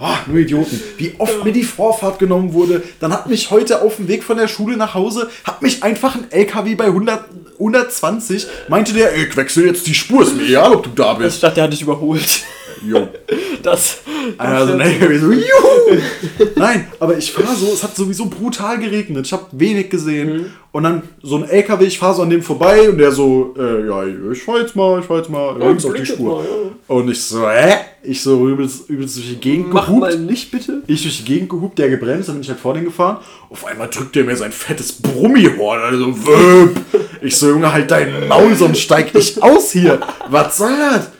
Oh, 0.00 0.06
nur 0.28 0.38
Idioten. 0.38 0.80
Wie 0.96 1.14
oft 1.18 1.44
mir 1.44 1.52
die 1.52 1.64
Vorfahrt 1.64 2.20
genommen 2.20 2.52
wurde. 2.52 2.82
Dann 3.00 3.12
hat 3.12 3.28
mich 3.28 3.50
heute 3.50 3.82
auf 3.82 3.96
dem 3.96 4.06
Weg 4.06 4.22
von 4.22 4.36
der 4.36 4.46
Schule 4.46 4.76
nach 4.76 4.94
Hause, 4.94 5.28
hat 5.42 5.60
mich 5.60 5.82
einfach 5.82 6.14
ein 6.14 6.30
LKW 6.30 6.76
bei 6.76 6.84
100, 6.84 7.24
120, 7.54 8.46
meinte 8.68 8.92
der, 8.92 9.16
ich 9.16 9.36
wechsel 9.36 9.66
jetzt 9.66 9.86
die 9.88 9.94
Spur, 9.94 10.22
ist 10.22 10.36
mir 10.36 10.44
egal, 10.44 10.72
ob 10.72 10.84
du 10.84 10.90
da 10.90 11.14
bist. 11.14 11.38
statt 11.38 11.56
der 11.56 11.64
hat 11.64 11.72
dich 11.72 11.82
überholt. 11.82 12.42
Jo. 12.86 13.08
Das. 13.60 13.98
Also, 14.36 14.78
das- 14.78 14.86
ne, 15.00 15.18
so, 15.18 15.32
juhu! 15.32 16.00
Nein, 16.56 16.86
aber 17.00 17.18
ich 17.18 17.32
fahre 17.32 17.56
so, 17.56 17.66
es 17.72 17.82
hat 17.82 17.96
sowieso 17.96 18.26
brutal 18.26 18.78
geregnet. 18.78 19.26
Ich 19.26 19.32
habe 19.32 19.46
wenig 19.50 19.90
gesehen. 19.90 20.32
Mhm. 20.36 20.46
Und 20.70 20.82
dann 20.84 21.02
so 21.22 21.36
ein 21.38 21.44
LKW, 21.48 21.84
ich 21.86 21.98
fahre 21.98 22.14
so 22.14 22.22
an 22.22 22.30
dem 22.30 22.40
vorbei 22.42 22.88
und 22.88 22.98
der 22.98 23.10
so, 23.10 23.54
äh, 23.58 23.86
ja, 23.88 24.04
ich 24.32 24.42
fahr 24.44 24.60
jetzt 24.60 24.76
mal, 24.76 25.00
ich 25.00 25.06
fahr 25.06 25.16
jetzt 25.18 25.28
mal 25.30 25.58
links 25.58 25.84
auf 25.84 25.92
die 25.94 26.06
Spur. 26.06 26.36
mal, 26.36 26.44
ja. 26.44 26.94
Und 26.94 27.10
ich 27.10 27.20
so, 27.20 27.48
hä? 27.50 27.74
Ich 28.04 28.22
so 28.22 28.46
übelst, 28.48 28.88
übelst 28.88 29.16
durch 29.16 29.28
die 29.28 29.36
Gegend 29.40 29.72
Mach 29.72 29.86
gehupt. 29.86 30.00
mal 30.00 30.16
nicht 30.18 30.52
bitte. 30.52 30.82
Ich 30.86 31.02
durch 31.02 31.18
die 31.18 31.24
Gegend 31.24 31.48
gehupt, 31.50 31.78
der 31.80 31.88
gebremst, 31.88 32.28
dann 32.28 32.36
bin 32.36 32.42
ich 32.42 32.48
halt 32.50 32.60
vor 32.60 32.74
den 32.74 32.84
gefahren. 32.84 33.16
Auf 33.50 33.64
einmal 33.66 33.88
drückt 33.88 34.14
der 34.14 34.22
mir 34.24 34.36
sein 34.36 34.52
fettes 34.52 34.92
Brummihorn, 34.92 35.80
also 35.80 36.26
wöp. 36.26 36.76
Ich 37.22 37.36
so, 37.36 37.48
Junge, 37.48 37.72
halt 37.72 37.90
dein 37.90 38.28
Maul, 38.28 38.54
sonst 38.54 38.78
steig 38.80 39.12
ich 39.14 39.42
aus 39.42 39.72
hier. 39.72 39.98
Was 40.28 40.58
soll 40.58 40.70
das? 40.92 41.10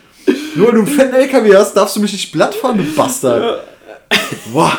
Nur 0.54 0.66
weil 0.68 0.72
du 0.74 0.78
einen 0.80 0.86
fetten 0.86 1.14
LKW 1.14 1.54
hast, 1.56 1.74
darfst 1.74 1.96
du 1.96 2.00
mich 2.00 2.12
nicht 2.12 2.32
platt 2.32 2.54
fahren, 2.54 2.78
du 2.78 2.84
Bastard. 2.94 3.64
Boah. 4.52 4.72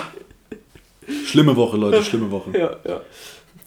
Schlimme 1.26 1.56
Woche, 1.56 1.78
Leute, 1.78 2.04
schlimme 2.04 2.30
Woche. 2.30 2.52
Ja, 2.58 2.72
ja. 2.88 3.02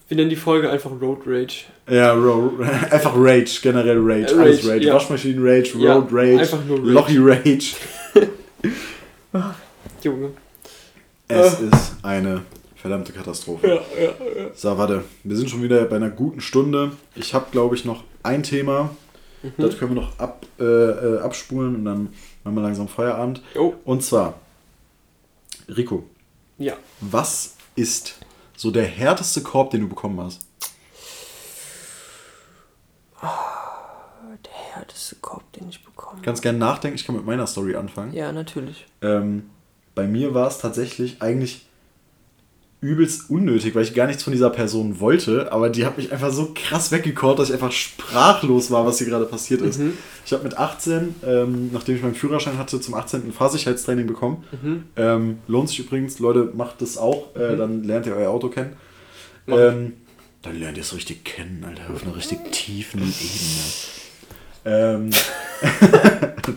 Wir 0.09 0.17
nennen 0.17 0.31
die 0.31 0.37
Folge 0.37 0.69
einfach 0.71 0.91
Road 1.01 1.21
Rage. 1.27 1.65
Ja, 1.89 2.13
ro 2.13 2.53
einfach 2.91 3.13
Rage, 3.17 3.61
generell 3.63 3.99
Rage. 4.01 4.35
Äh, 4.35 4.39
Alles 4.39 4.59
Rage, 4.65 4.69
Rage. 4.75 4.87
ja. 4.87 4.95
Waschmaschinen 4.95 5.45
Rage, 5.47 5.73
Road 5.77 6.09
Rage, 6.13 6.39
einfach 6.41 6.65
nur 6.69 6.79
Rage. 6.79 6.91
Lochi 6.91 7.19
Rage. 7.19 7.75
Junge. 10.03 10.31
Es 11.29 11.55
Ah. 11.55 11.59
ist 11.73 11.93
eine 12.03 12.43
verdammte 12.77 13.13
Katastrophe. 13.13 13.67
Ja, 13.67 13.75
ja, 13.75 14.11
ja. 14.43 14.51
So, 14.55 14.77
warte. 14.77 15.05
Wir 15.25 15.37
sind 15.37 15.49
schon 15.49 15.63
wieder 15.63 15.83
bei 15.85 15.97
einer 15.97 16.11
guten 16.11 16.41
Stunde. 16.41 16.91
Ich 17.15 17.33
habe, 17.33 17.47
glaube 17.53 17.75
ich, 17.77 17.85
noch 17.85 18.03
ein 18.23 18.43
Thema. 18.43 18.91
Mhm. 19.43 19.53
Das 19.59 19.79
können 19.79 19.95
wir 19.95 20.03
noch 20.03 20.19
ab, 20.19 20.47
äh, 20.59 20.63
äh, 20.65 21.19
abspulen 21.21 21.75
und 21.77 21.85
dann 21.85 22.15
machen 22.45 22.57
wir 22.57 22.63
langsam 22.63 22.89
Feierabend. 22.89 23.43
Jo. 23.55 23.75
Und 23.85 24.03
zwar, 24.03 24.35
Rico, 25.69 26.05
Ja. 26.59 26.75
was 27.01 27.57
ist 27.75 28.17
so 28.57 28.71
der 28.71 28.85
härteste 28.85 29.43
Korb, 29.43 29.71
den 29.71 29.81
du 29.83 29.89
bekommen 29.89 30.21
hast? 30.21 30.47
Der 33.23 34.53
härteste 34.75 35.17
Korb, 35.17 35.51
den 35.53 35.69
ich 35.69 35.85
bekommen 35.85 36.19
Du 36.19 36.25
kannst 36.25 36.43
gerne 36.43 36.59
nachdenken, 36.59 36.97
ich 36.97 37.05
kann 37.07 37.15
mit 37.17 37.25
meiner 37.27 37.47
Story 37.47 37.77
anfangen. 37.77 38.13
Ja, 38.13 38.33
natürlich. 38.33 38.87
Ähm, 39.03 39.51
bei 39.95 40.07
mir 40.07 40.35
war 40.35 40.49
es 40.49 40.59
tatsächlich 40.59 41.21
eigentlich 41.23 41.67
übelst 42.83 43.31
unnötig, 43.31 43.77
weil 43.77 43.85
ich 43.85 43.95
gar 43.95 44.09
nichts 44.09 44.25
von 44.25 44.33
dieser 44.33 44.51
Person 44.51 44.99
wollte, 44.99 45.53
aber 45.53 45.71
die 45.71 45.87
hat 45.87 45.97
mich 45.97 46.11
einfach 46.11 46.33
so 46.33 46.51
krass 46.53 46.91
weggekort, 46.91 47.39
dass 47.39 47.49
ich 47.49 47.55
einfach 47.55 47.71
sprachlos 47.71 48.73
war, 48.73 48.85
was 48.85 48.99
hier 48.99 49.07
gerade 49.07 49.25
passiert 49.25 49.63
ist. 49.63 49.79
Mhm. 49.79 49.93
Ich 50.27 50.33
habe 50.33 50.43
mit 50.43 50.59
18, 50.59 51.15
ähm, 51.25 51.71
nachdem 51.73 51.95
ich 51.95 52.03
meinen 52.03 52.17
Führerschein 52.17 52.59
hatte, 52.59 52.81
zum 52.81 52.95
18. 52.95 53.29
ein 53.29 53.33
Fahrsicherheitstraining 53.33 54.09
bekommen. 54.09 54.45
Mhm. 54.61 54.83
Ähm, 54.97 55.39
lohnt 55.47 55.69
sich 55.69 55.79
übrigens, 55.79 56.19
Leute, 56.19 56.51
macht 56.55 56.83
das 56.83 56.99
auch, 56.99 57.37
äh, 57.37 57.57
dann 57.57 57.85
lernt 57.85 58.07
ihr 58.07 58.17
euer 58.17 58.31
Auto 58.31 58.49
kennen. 58.49 58.73
Ähm, 59.47 59.93
dann 60.43 60.59
lernt 60.59 60.77
ihr 60.77 60.83
es 60.83 60.93
richtig 60.93 61.25
kennen, 61.25 61.65
Alter, 61.65 61.83
auf 61.95 62.03
einer 62.03 62.17
richtig 62.17 62.51
tiefen 62.51 63.01
Ebene. 63.01 63.63
Ähm, 64.65 65.11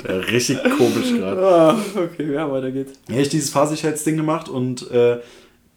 richtig 0.31 0.57
komisch 0.77 1.13
gerade. 1.15 1.41
Ah, 1.41 1.77
okay, 1.95 2.33
ja, 2.33 2.51
weiter 2.51 2.71
geht's. 2.71 2.93
Ja, 3.09 3.17
ich 3.17 3.29
dieses 3.29 3.51
Fahrsicherheitsding 3.51 4.17
gemacht 4.17 4.49
und 4.49 4.89
äh, 4.89 5.19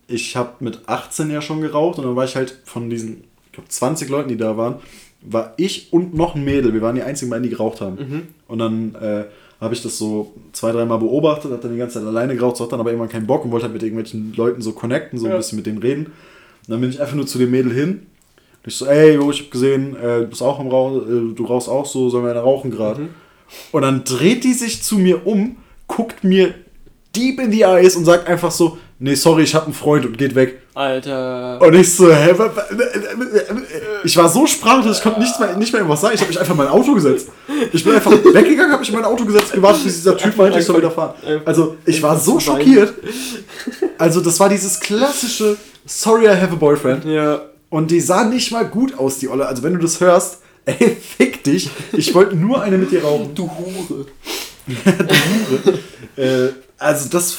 ich 0.09 0.37
habe 0.37 0.53
mit 0.61 0.81
18 0.87 1.31
ja 1.31 1.41
schon 1.43 1.61
geraucht 1.61 1.99
und 1.99 2.05
dann 2.07 2.17
war 2.17 2.25
ich 2.25 2.35
halt 2.35 2.59
von 2.65 2.91
diesen, 2.91 3.25
ich 3.47 3.53
glaube, 3.53 3.69
20 3.69 4.09
Leuten, 4.09 4.29
die 4.31 4.37
da 4.37 4.57
waren, 4.57 4.77
war 5.21 5.55
ich 5.57 5.93
und 5.93 6.15
noch 6.15 6.35
ein 6.35 6.45
Mädel. 6.45 6.73
Wir 6.73 6.81
waren 6.83 6.95
die 6.95 7.03
einzigen 7.03 7.31
beiden, 7.31 7.43
die 7.43 7.51
geraucht 7.51 7.81
haben. 7.81 7.97
Mhm. 7.97 8.23
Und 8.47 8.59
dann 8.59 8.95
äh, 8.95 9.25
habe 9.61 9.75
ich 9.75 9.83
das 9.83 9.99
so 9.99 10.33
zwei, 10.53 10.73
dreimal 10.73 10.99
beobachtet, 10.99 11.51
hat 11.53 11.65
dann 11.65 11.73
die 11.73 11.79
ganze 11.79 11.99
Zeit 11.99 12.07
alleine 12.09 12.35
geraucht, 12.37 12.57
so 12.57 12.65
hat 12.65 12.73
dann 12.73 12.81
aber 12.81 12.91
irgendwann 12.91 13.11
keinen 13.11 13.27
Bock 13.27 13.45
und 13.45 13.51
wollte 13.51 13.65
halt 13.65 13.75
mit 13.75 13.83
irgendwelchen 13.83 14.33
Leuten 14.35 14.63
so 14.63 14.73
connecten, 14.73 15.19
so 15.19 15.27
ein 15.27 15.33
Ja. 15.33 15.37
bisschen 15.37 15.57
mit 15.57 15.67
denen 15.67 15.79
reden. 15.79 16.07
Und 16.07 16.13
dann 16.69 16.81
bin 16.81 16.91
ich 16.91 17.01
einfach 17.01 17.17
nur 17.17 17.27
zu 17.27 17.39
dem 17.39 17.51
Mädel 17.51 17.73
hin. 17.73 17.89
Und 17.91 18.67
ich 18.67 18.77
so, 18.77 18.87
ey, 18.87 19.15
jo, 19.17 19.31
ich 19.31 19.41
hab 19.43 19.51
gesehen, 19.51 19.97
äh, 19.97 20.21
du 20.21 20.27
bist 20.29 20.43
auch 20.43 20.59
am 20.61 20.69
Rauchen, 20.69 21.33
äh, 21.33 21.35
du 21.35 21.45
rauchst 21.45 21.69
auch 21.69 21.85
so, 21.87 22.09
sollen 22.09 22.25
wir 22.25 22.31
eine 22.31 22.41
rauchen 22.41 22.71
gerade? 22.71 23.03
Mhm. 23.03 23.09
Und 23.73 23.83
dann 23.83 24.05
dreht 24.05 24.45
die 24.45 24.53
sich 24.55 24.83
zu 24.83 24.99
mir 24.99 25.27
um, 25.27 25.57
guckt 25.89 26.23
mir 26.23 26.55
deep 27.17 27.41
in 27.41 27.51
the 27.51 27.63
eyes 27.63 27.97
und 27.97 28.05
sagt 28.05 28.29
einfach 28.29 28.51
so, 28.53 28.79
nee, 28.99 29.15
sorry, 29.15 29.43
ich 29.43 29.55
hab 29.55 29.65
einen 29.65 29.75
Freund 29.75 30.07
und 30.07 30.19
geht 30.19 30.35
weg. 30.35 30.61
Alter. 30.75 31.61
Und 31.61 31.75
ich 31.75 31.93
so, 31.95 32.13
hä? 32.13 32.35
Ich 34.05 34.17
war 34.17 34.29
so 34.29 34.47
sprachlos, 34.47 34.99
ich 34.99 35.03
konnte 35.03 35.21
nicht 35.21 35.39
mehr, 35.41 35.57
nicht 35.57 35.73
mehr 35.73 35.81
irgendwas 35.81 36.01
sagen. 36.01 36.15
Ich 36.15 36.21
habe 36.21 36.29
mich 36.29 36.39
einfach 36.39 36.53
in 36.53 36.59
mein 36.59 36.69
Auto 36.69 36.95
gesetzt. 36.95 37.31
Ich 37.73 37.83
bin 37.83 37.95
einfach 37.95 38.13
weggegangen, 38.33 38.71
habe 38.71 38.81
mich 38.81 38.89
in 38.89 38.95
mein 38.95 39.05
Auto 39.05 39.25
gesetzt, 39.25 39.53
gewartet, 39.53 39.85
bis 39.85 39.97
dieser 39.97 40.17
Typ 40.17 40.37
meinte, 40.37 40.59
ich 40.61 40.65
soll 40.65 40.79
wieder 40.79 40.91
fahren. 40.91 41.15
Also, 41.45 41.77
ich 41.85 42.03
war 42.03 42.19
so 42.19 42.39
schockiert. 42.39 42.95
Also, 43.99 44.21
das 44.21 44.39
war 44.39 44.49
dieses 44.49 44.79
klassische, 44.79 45.57
sorry, 45.85 46.27
I 46.27 46.41
have 46.41 46.53
a 46.53 46.57
boyfriend. 46.57 47.05
Ja. 47.05 47.43
Und 47.71 47.91
die 47.91 48.01
sah 48.01 48.25
nicht 48.25 48.53
mal 48.53 48.65
gut 48.65 48.97
aus, 48.99 49.19
die 49.19 49.29
Olle. 49.29 49.47
Also, 49.47 49.63
wenn 49.63 49.75
du 49.75 49.81
das 49.81 50.01
hörst, 50.01 50.39
ey, 50.65 50.97
fick 50.97 51.43
dich. 51.45 51.71
Ich 51.93 52.15
wollte 52.15 52.37
nur 52.37 52.63
eine 52.63 52.79
mit 52.79 52.93
dir 52.93 53.03
rauchen. 53.03 53.35
Du 53.35 53.51
Hure. 53.51 54.07
Äh, 56.17 56.49
also, 56.79 57.09
das, 57.11 57.37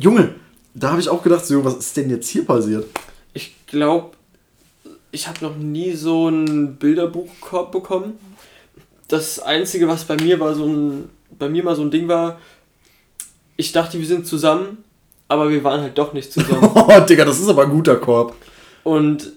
Junge, 0.00 0.34
da 0.78 0.90
habe 0.90 1.00
ich 1.00 1.08
auch 1.08 1.22
gedacht, 1.22 1.44
so, 1.46 1.64
was 1.64 1.76
ist 1.76 1.96
denn 1.96 2.10
jetzt 2.10 2.28
hier 2.28 2.44
passiert? 2.44 2.86
Ich 3.34 3.54
glaube, 3.66 4.10
ich 5.10 5.26
habe 5.28 5.44
noch 5.44 5.56
nie 5.56 5.92
so 5.92 6.26
einen 6.26 6.76
Bilderbuchkorb 6.76 7.72
bekommen. 7.72 8.18
Das 9.08 9.40
Einzige, 9.40 9.88
was 9.88 10.04
bei 10.04 10.16
mir 10.16 10.38
war, 10.38 10.54
so 10.54 10.66
ein, 10.66 11.08
bei 11.38 11.48
mir 11.48 11.64
mal 11.64 11.74
so 11.74 11.82
ein 11.82 11.90
Ding 11.90 12.08
war, 12.08 12.38
ich 13.56 13.72
dachte, 13.72 13.98
wir 13.98 14.06
sind 14.06 14.26
zusammen, 14.26 14.84
aber 15.26 15.50
wir 15.50 15.64
waren 15.64 15.80
halt 15.80 15.96
doch 15.98 16.12
nicht 16.12 16.32
zusammen. 16.32 16.70
Oh, 16.74 17.00
Digga, 17.00 17.24
das 17.24 17.40
ist 17.40 17.48
aber 17.48 17.62
ein 17.62 17.70
guter 17.70 17.96
Korb. 17.96 18.34
Und 18.84 19.32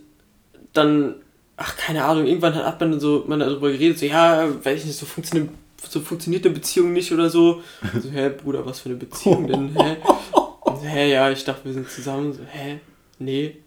dann, 0.73 1.15
ach, 1.57 1.75
keine 1.77 2.03
Ahnung, 2.03 2.25
irgendwann 2.25 2.55
hat 2.55 2.79
man 2.79 2.99
so 2.99 3.23
man 3.27 3.39
darüber 3.39 3.71
geredet, 3.71 3.99
so, 3.99 4.05
ja, 4.05 4.47
weiß 4.63 4.81
ich 4.81 4.85
nicht, 4.85 4.97
so 4.97 5.05
funktioniert, 5.05 5.49
so 5.89 5.99
funktioniert 5.99 6.45
eine 6.45 6.53
Beziehung 6.53 6.93
nicht 6.93 7.11
oder 7.11 7.29
so. 7.29 7.61
So, 8.01 8.09
hä, 8.09 8.29
Bruder, 8.29 8.65
was 8.65 8.79
für 8.79 8.89
eine 8.89 8.97
Beziehung 8.97 9.47
denn, 9.47 9.75
hä? 9.75 9.97
So, 10.81 10.87
hä, 10.87 11.11
ja, 11.11 11.29
ich 11.29 11.43
dachte, 11.43 11.65
wir 11.65 11.73
sind 11.73 11.89
zusammen. 11.89 12.33
So, 12.33 12.39
hä, 12.49 12.79
nee, 13.19 13.57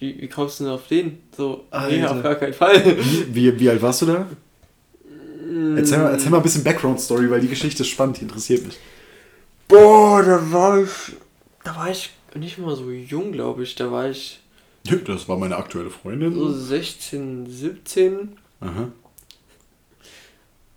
wie, 0.00 0.20
wie 0.20 0.28
kommst 0.28 0.58
du 0.60 0.64
denn 0.64 0.72
auf 0.72 0.86
den? 0.88 1.20
So, 1.36 1.64
nee, 1.70 2.02
Alter. 2.02 2.16
auf 2.16 2.22
gar 2.22 2.34
keinen 2.34 2.52
Fall. 2.52 2.84
Wie, 2.98 3.34
wie, 3.34 3.60
wie 3.60 3.70
alt 3.70 3.80
warst 3.80 4.02
du 4.02 4.06
da? 4.06 4.26
Erzähl 5.76 5.98
mal, 5.98 6.10
erzähl 6.10 6.30
mal 6.30 6.38
ein 6.38 6.42
bisschen 6.42 6.64
Background-Story, 6.64 7.30
weil 7.30 7.40
die 7.40 7.48
Geschichte 7.48 7.82
ist 7.82 7.88
spannend, 7.90 8.18
die 8.18 8.22
interessiert 8.22 8.64
mich. 8.66 8.78
Boah, 9.68 10.22
da 10.22 10.52
war 10.52 10.82
ich, 10.82 10.90
da 11.62 11.76
war 11.76 11.90
ich 11.90 12.10
nicht 12.34 12.58
mal 12.58 12.74
so 12.74 12.90
jung, 12.90 13.30
glaube 13.30 13.62
ich. 13.62 13.74
Da 13.76 13.90
war 13.92 14.08
ich 14.08 14.40
Das 15.06 15.28
war 15.28 15.36
meine 15.38 15.56
aktuelle 15.56 15.90
Freundin. 15.90 16.34
so 16.34 16.50
16, 16.50 17.46
17. 17.48 18.36
Aha. 18.60 18.88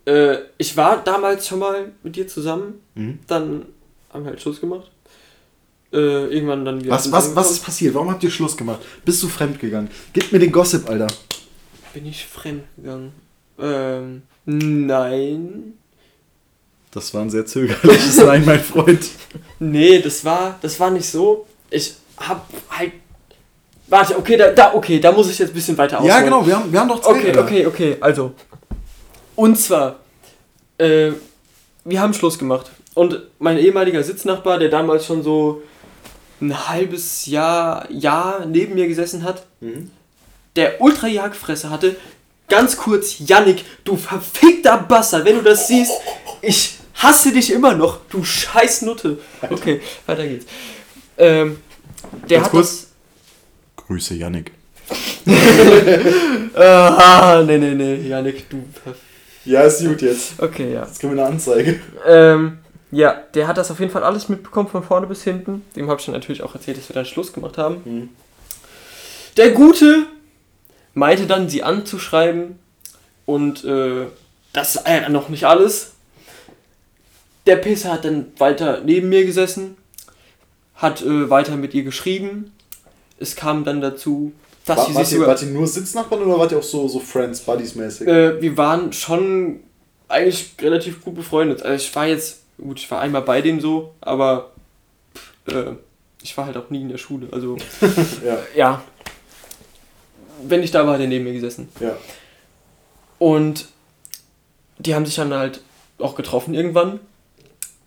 Äh, 0.05 0.37
ich 0.57 0.77
war 0.77 1.03
damals 1.03 1.47
schon 1.47 1.59
mal 1.59 1.91
mit 2.03 2.15
dir 2.15 2.27
zusammen. 2.27 2.75
Mhm. 2.95 3.19
Dann 3.27 3.65
haben 4.11 4.23
wir 4.23 4.31
halt 4.31 4.41
Schluss 4.41 4.61
gemacht. 4.61 4.91
Äh, 5.91 6.25
irgendwann 6.33 6.65
dann 6.65 6.81
wieder. 6.81 6.91
Was, 6.91 7.11
was, 7.11 7.35
was 7.35 7.51
ist 7.51 7.63
passiert? 7.63 7.93
Warum 7.93 8.11
habt 8.11 8.23
ihr 8.23 8.29
Schluss 8.29 8.57
gemacht? 8.57 8.81
Bist 9.05 9.23
du 9.23 9.29
fremdgegangen? 9.29 9.89
Gib 10.11 10.31
mir 10.33 10.39
den 10.39 10.51
Gossip, 10.51 10.89
Alter. 10.89 11.07
Bin 11.93 12.05
ich 12.05 12.25
fremd 12.25 12.63
gegangen? 12.75 13.13
Ähm, 13.57 14.23
nein. 14.45 15.73
Das 16.91 17.13
war 17.13 17.21
ein 17.21 17.29
sehr 17.29 17.45
zögerliches 17.45 18.17
Nein, 18.25 18.43
mein 18.45 18.59
Freund. 18.59 19.07
Nee, 19.59 19.99
das 19.99 20.25
war, 20.25 20.57
das 20.61 20.79
war 20.79 20.89
nicht 20.89 21.09
so. 21.09 21.45
Ich 21.69 21.95
hab 22.17 22.49
halt. 22.69 22.93
Warte, 23.87 24.17
okay, 24.17 24.35
da, 24.35 24.51
da, 24.51 24.73
okay, 24.73 24.99
da 24.99 25.13
muss 25.13 25.29
ich 25.29 25.39
jetzt 25.39 25.51
ein 25.51 25.53
bisschen 25.53 25.77
weiter 25.77 25.97
ausholen. 25.99 26.13
Ja, 26.13 26.21
genau, 26.21 26.45
wir 26.45 26.57
haben, 26.57 26.71
wir 26.71 26.79
haben 26.79 26.89
doch 26.89 26.99
Zeit. 26.99 27.15
Okay, 27.15 27.27
Alter. 27.27 27.43
okay, 27.43 27.65
okay, 27.65 27.97
also. 28.01 28.33
Und 29.35 29.57
zwar, 29.57 29.99
äh, 30.77 31.11
wir 31.85 32.01
haben 32.01 32.13
Schluss 32.13 32.37
gemacht. 32.37 32.71
Und 32.95 33.21
mein 33.39 33.57
ehemaliger 33.57 34.03
Sitznachbar, 34.03 34.59
der 34.59 34.69
damals 34.69 35.05
schon 35.05 35.23
so 35.23 35.61
ein 36.41 36.67
halbes 36.69 37.25
Jahr, 37.25 37.89
Jahr 37.91 38.45
neben 38.45 38.75
mir 38.75 38.87
gesessen 38.87 39.23
hat, 39.23 39.45
Mhm. 39.59 39.91
der 40.55 40.81
ultra 40.81 41.07
Jagdfresse 41.07 41.69
hatte, 41.69 41.95
ganz 42.49 42.77
kurz, 42.77 43.15
Yannick, 43.19 43.63
du 43.83 43.95
verfickter 43.97 44.77
Bastard, 44.77 45.25
wenn 45.25 45.35
du 45.37 45.41
das 45.43 45.67
siehst, 45.67 45.91
ich 46.41 46.75
hasse 46.95 47.31
dich 47.31 47.51
immer 47.51 47.73
noch, 47.73 47.99
du 48.09 48.23
scheiß 48.23 48.83
Nutte. 48.83 49.19
Okay, 49.49 49.81
weiter 50.05 50.27
geht's. 50.27 50.45
Ähm, 51.17 51.57
der 52.29 52.37
Ganz 52.37 52.45
hat 52.45 52.51
kurz. 52.51 52.87
Grüße, 53.75 54.15
Yannick. 54.15 54.51
Ah, 56.55 57.43
nee, 57.45 57.57
nee, 57.57 57.73
nee, 57.75 58.07
Yannick, 58.07 58.49
du... 58.49 58.63
Ja, 59.45 59.61
ist 59.63 59.85
gut 59.85 60.01
jetzt. 60.01 60.33
Okay, 60.39 60.73
ja. 60.73 60.83
Jetzt 60.85 60.99
kriegen 60.99 61.15
wir 61.15 61.23
eine 61.23 61.33
Anzeige. 61.33 61.79
Ähm, 62.05 62.57
ja, 62.91 63.23
der 63.33 63.47
hat 63.47 63.57
das 63.57 63.71
auf 63.71 63.79
jeden 63.79 63.91
Fall 63.91 64.03
alles 64.03 64.29
mitbekommen, 64.29 64.69
von 64.69 64.83
vorne 64.83 65.07
bis 65.07 65.23
hinten. 65.23 65.65
Dem 65.75 65.89
habe 65.89 65.99
ich 65.99 66.05
dann 66.05 66.15
natürlich 66.15 66.43
auch 66.43 66.55
erzählt, 66.55 66.77
dass 66.77 66.89
wir 66.89 66.93
dann 66.93 67.05
Schluss 67.05 67.33
gemacht 67.33 67.57
haben. 67.57 67.81
Mhm. 67.83 68.09
Der 69.35 69.51
Gute 69.51 70.05
meinte 70.93 71.27
dann, 71.27 71.49
sie 71.49 71.63
anzuschreiben. 71.63 72.59
Und 73.25 73.65
äh, 73.65 74.05
das 74.53 74.73
sei 74.73 75.01
ja 75.01 75.09
noch 75.09 75.29
nicht 75.29 75.45
alles. 75.45 75.91
Der 77.45 77.57
Pisser 77.57 77.93
hat 77.93 78.05
dann 78.05 78.27
weiter 78.37 78.81
neben 78.83 79.09
mir 79.09 79.25
gesessen, 79.25 79.77
hat 80.75 81.01
äh, 81.01 81.29
weiter 81.29 81.55
mit 81.55 81.73
ihr 81.73 81.83
geschrieben. 81.83 82.51
Es 83.19 83.35
kam 83.35 83.63
dann 83.63 83.81
dazu, 83.81 84.33
dass 84.65 84.77
War, 84.77 84.85
sie 84.87 84.93
sich 84.93 85.07
sogar... 85.09 85.29
wart 85.29 85.41
ihr 85.41 85.49
nur 85.49 85.67
Sitznachbarn 85.67 86.23
oder 86.23 86.39
wart 86.39 86.51
ihr 86.51 86.57
auch 86.57 86.63
so, 86.63 86.87
so 86.87 86.99
Friends, 86.99 87.41
Buddies-mäßig? 87.41 88.07
Äh, 88.07 88.41
wir 88.41 88.57
waren 88.57 88.91
schon 88.91 89.61
eigentlich 90.07 90.55
relativ 90.61 91.03
gut 91.03 91.15
befreundet. 91.15 91.63
Also 91.63 91.85
ich 91.85 91.95
war 91.95 92.07
jetzt, 92.07 92.43
gut, 92.57 92.79
ich 92.79 92.89
war 92.89 93.01
einmal 93.01 93.21
bei 93.21 93.41
dem 93.41 93.59
so, 93.59 93.93
aber 94.01 94.51
äh, 95.47 95.73
ich 96.21 96.37
war 96.37 96.45
halt 96.45 96.57
auch 96.57 96.69
nie 96.69 96.81
in 96.81 96.89
der 96.89 96.97
Schule. 96.97 97.27
Also 97.31 97.57
ja, 98.25 98.37
ja, 98.55 98.83
wenn 100.43 100.63
ich 100.63 100.71
da 100.71 100.85
war, 100.85 100.95
hat 100.95 101.01
er 101.01 101.07
neben 101.07 101.23
mir 101.23 101.33
gesessen. 101.33 101.69
ja. 101.79 101.95
Und 103.19 103.67
die 104.77 104.93
haben 104.93 105.05
sich 105.05 105.15
dann 105.15 105.33
halt 105.33 105.61
auch 105.97 106.15
getroffen 106.15 106.53
irgendwann 106.53 106.99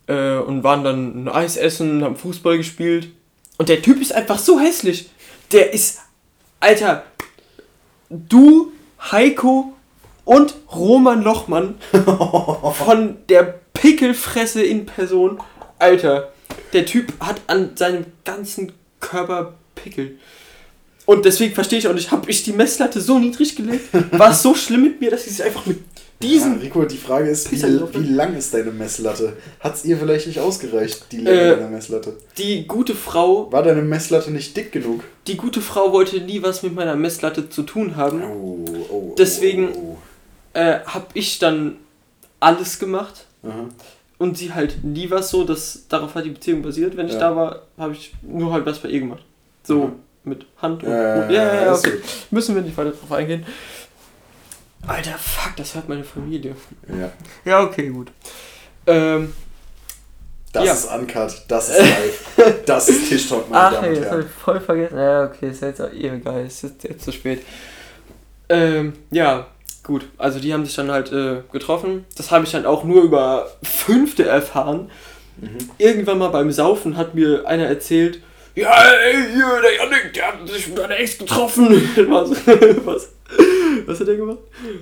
äh, 0.07 0.37
und 0.37 0.63
waren 0.63 0.83
dann 0.83 1.23
ein 1.23 1.29
Eis 1.29 1.55
essen, 1.55 2.03
haben 2.03 2.17
Fußball 2.17 2.57
gespielt. 2.57 3.09
Und 3.57 3.69
der 3.69 3.81
Typ 3.81 4.01
ist 4.01 4.11
einfach 4.11 4.39
so 4.39 4.59
hässlich. 4.59 5.09
Der 5.53 5.73
ist, 5.73 5.99
Alter, 6.59 7.03
du, 8.09 8.73
Heiko 8.99 9.73
und 10.25 10.55
Roman 10.71 11.21
Lochmann 11.21 11.75
von 12.73 13.17
der 13.29 13.60
Pickelfresse 13.81 14.61
in 14.61 14.85
Person. 14.85 15.39
Alter, 15.79 16.31
der 16.71 16.85
Typ 16.85 17.11
hat 17.19 17.41
an 17.47 17.71
seinem 17.75 18.05
ganzen 18.23 18.71
Körper 18.99 19.55
Pickel. 19.73 20.17
Und 21.07 21.25
deswegen 21.25 21.55
verstehe 21.55 21.79
ich 21.79 21.87
auch 21.87 21.93
nicht, 21.93 22.11
habe 22.11 22.29
ich 22.29 22.43
die 22.43 22.53
Messlatte 22.53 23.01
so 23.01 23.17
niedrig 23.17 23.55
gelegt? 23.55 23.89
War 24.11 24.31
es 24.31 24.43
so 24.43 24.53
schlimm 24.53 24.83
mit 24.83 25.01
mir, 25.01 25.09
dass 25.09 25.25
ich 25.25 25.33
es 25.33 25.41
einfach 25.41 25.65
mit 25.65 25.79
diesen. 26.21 26.57
Ja, 26.57 26.59
Rico, 26.61 26.85
die 26.85 26.95
Frage 26.97 27.27
ist, 27.29 27.51
wie, 27.51 27.59
wie 27.63 28.13
lang 28.13 28.37
ist 28.37 28.53
deine 28.53 28.69
Messlatte? 28.71 29.35
Hat 29.59 29.73
es 29.75 29.83
ihr 29.83 29.97
vielleicht 29.97 30.27
nicht 30.27 30.39
ausgereicht, 30.39 31.07
die 31.11 31.17
Länge 31.17 31.41
Äh. 31.41 31.49
deiner 31.55 31.69
Messlatte? 31.69 32.15
Die 32.37 32.67
gute 32.67 32.93
Frau, 32.93 33.51
War 33.51 33.63
deine 33.63 33.81
Messlatte 33.81 34.29
nicht 34.29 34.55
dick 34.55 34.71
genug? 34.71 35.03
die 35.25 35.37
gute 35.37 35.61
Frau 35.61 35.91
wollte 35.91 36.21
nie 36.21 36.43
was 36.43 36.61
mit 36.61 36.75
meiner 36.75 36.95
Messlatte 36.95 37.49
zu 37.49 37.63
tun 37.63 37.95
haben. 37.95 38.21
Oh, 38.23 38.65
oh, 38.91 39.15
Deswegen- 39.17 39.69
Oh, 39.75 39.97
Äh, 40.53 40.81
habe 40.85 41.07
ich 41.15 41.39
dann 41.39 41.77
alles 42.39 42.77
gemacht. 42.77 43.25
Aha. 43.43 43.65
Und 44.17 44.37
sie 44.37 44.53
halt 44.53 44.83
nie 44.83 45.09
was 45.09 45.29
so, 45.31 45.43
dass 45.43 45.87
darauf 45.89 46.13
hat 46.15 46.25
die 46.25 46.29
Beziehung 46.29 46.61
basiert. 46.61 46.95
Wenn 46.95 47.07
ich 47.07 47.13
Ja. 47.13 47.19
da 47.19 47.35
war, 47.35 47.61
habe 47.77 47.93
ich 47.93 48.13
nur 48.21 48.53
halt 48.53 48.65
was 48.65 48.79
bei 48.79 48.89
ihr 48.89 48.99
gemacht. 48.99 49.23
So 49.63 49.85
Mhm. 49.87 49.93
mit 50.23 50.45
Hand 50.61 50.83
und. 50.83 50.89
Ja, 50.91 51.29
ja, 51.29 51.31
ja, 51.31 51.63
ja, 51.65 51.73
okay. 51.73 51.93
Müssen 52.29 52.53
wir 52.55 52.61
nicht 52.61 52.77
weiter 52.77 52.91
drauf 52.91 53.11
eingehen. 53.11 53.45
Alter, 54.87 55.17
fuck, 55.17 55.55
das 55.57 55.75
hört 55.75 55.89
meine 55.89 56.03
Familie. 56.03 56.55
Ja. 56.87 57.11
Ja, 57.45 57.61
okay, 57.63 57.89
gut. 57.89 58.11
Ähm, 58.87 59.33
Das 60.53 60.65
Ja. 60.65 60.73
ist 60.73 60.85
Uncut, 60.91 61.45
das 61.47 61.69
ist 61.69 61.79
live, 61.79 62.63
das 62.65 62.89
ist 62.89 63.07
Tischtalk, 63.07 63.49
meine 63.49 63.63
ach, 63.67 63.71
Damen 63.73 63.87
und 63.87 63.95
das 63.95 64.05
habe 64.07 64.15
Herren. 64.17 64.25
ich 64.27 64.31
voll 64.43 64.59
vergessen. 64.59 64.97
Ja, 64.97 65.23
okay, 65.25 65.49
ist 65.49 65.61
jetzt 65.61 65.81
auch 65.81 65.93
eh 65.93 66.09
egal. 66.09 66.45
Ist 66.45 66.63
jetzt, 66.63 66.83
jetzt 66.83 67.05
zu 67.05 67.11
spät. 67.13 67.41
Ähm, 68.49 68.91
ja, 69.11 69.47
gut. 69.83 70.05
Also, 70.17 70.39
die 70.39 70.53
haben 70.53 70.65
sich 70.65 70.75
dann 70.75 70.91
halt 70.91 71.11
äh, 71.11 71.41
getroffen. 71.51 72.05
Das 72.15 72.31
habe 72.31 72.45
ich 72.45 72.51
dann 72.51 72.65
auch 72.65 72.83
nur 72.83 73.03
über 73.03 73.51
Fünfte 73.63 74.25
erfahren. 74.25 74.89
Mhm. 75.37 75.57
irgendwann 75.77 76.19
mal 76.19 76.27
beim 76.27 76.51
Saufen 76.51 76.97
hat 76.97 77.15
mir 77.15 77.47
einer 77.47 77.65
erzählt, 77.65 78.21
ja, 78.53 78.69
ey, 78.83 79.15
hier, 79.33 79.61
der 79.61 79.75
Janik, 79.75 80.13
der 80.13 80.27
hat 80.27 80.49
sich 80.49 80.67
mit 80.67 80.79
einer 80.79 80.99
Ex 80.99 81.17
getroffen. 81.17 81.69
was? 82.09 82.31
was? 82.85 83.09
Was 83.85 83.99
hat 83.99 84.07
der 84.07 84.17
gemacht? 84.17 84.39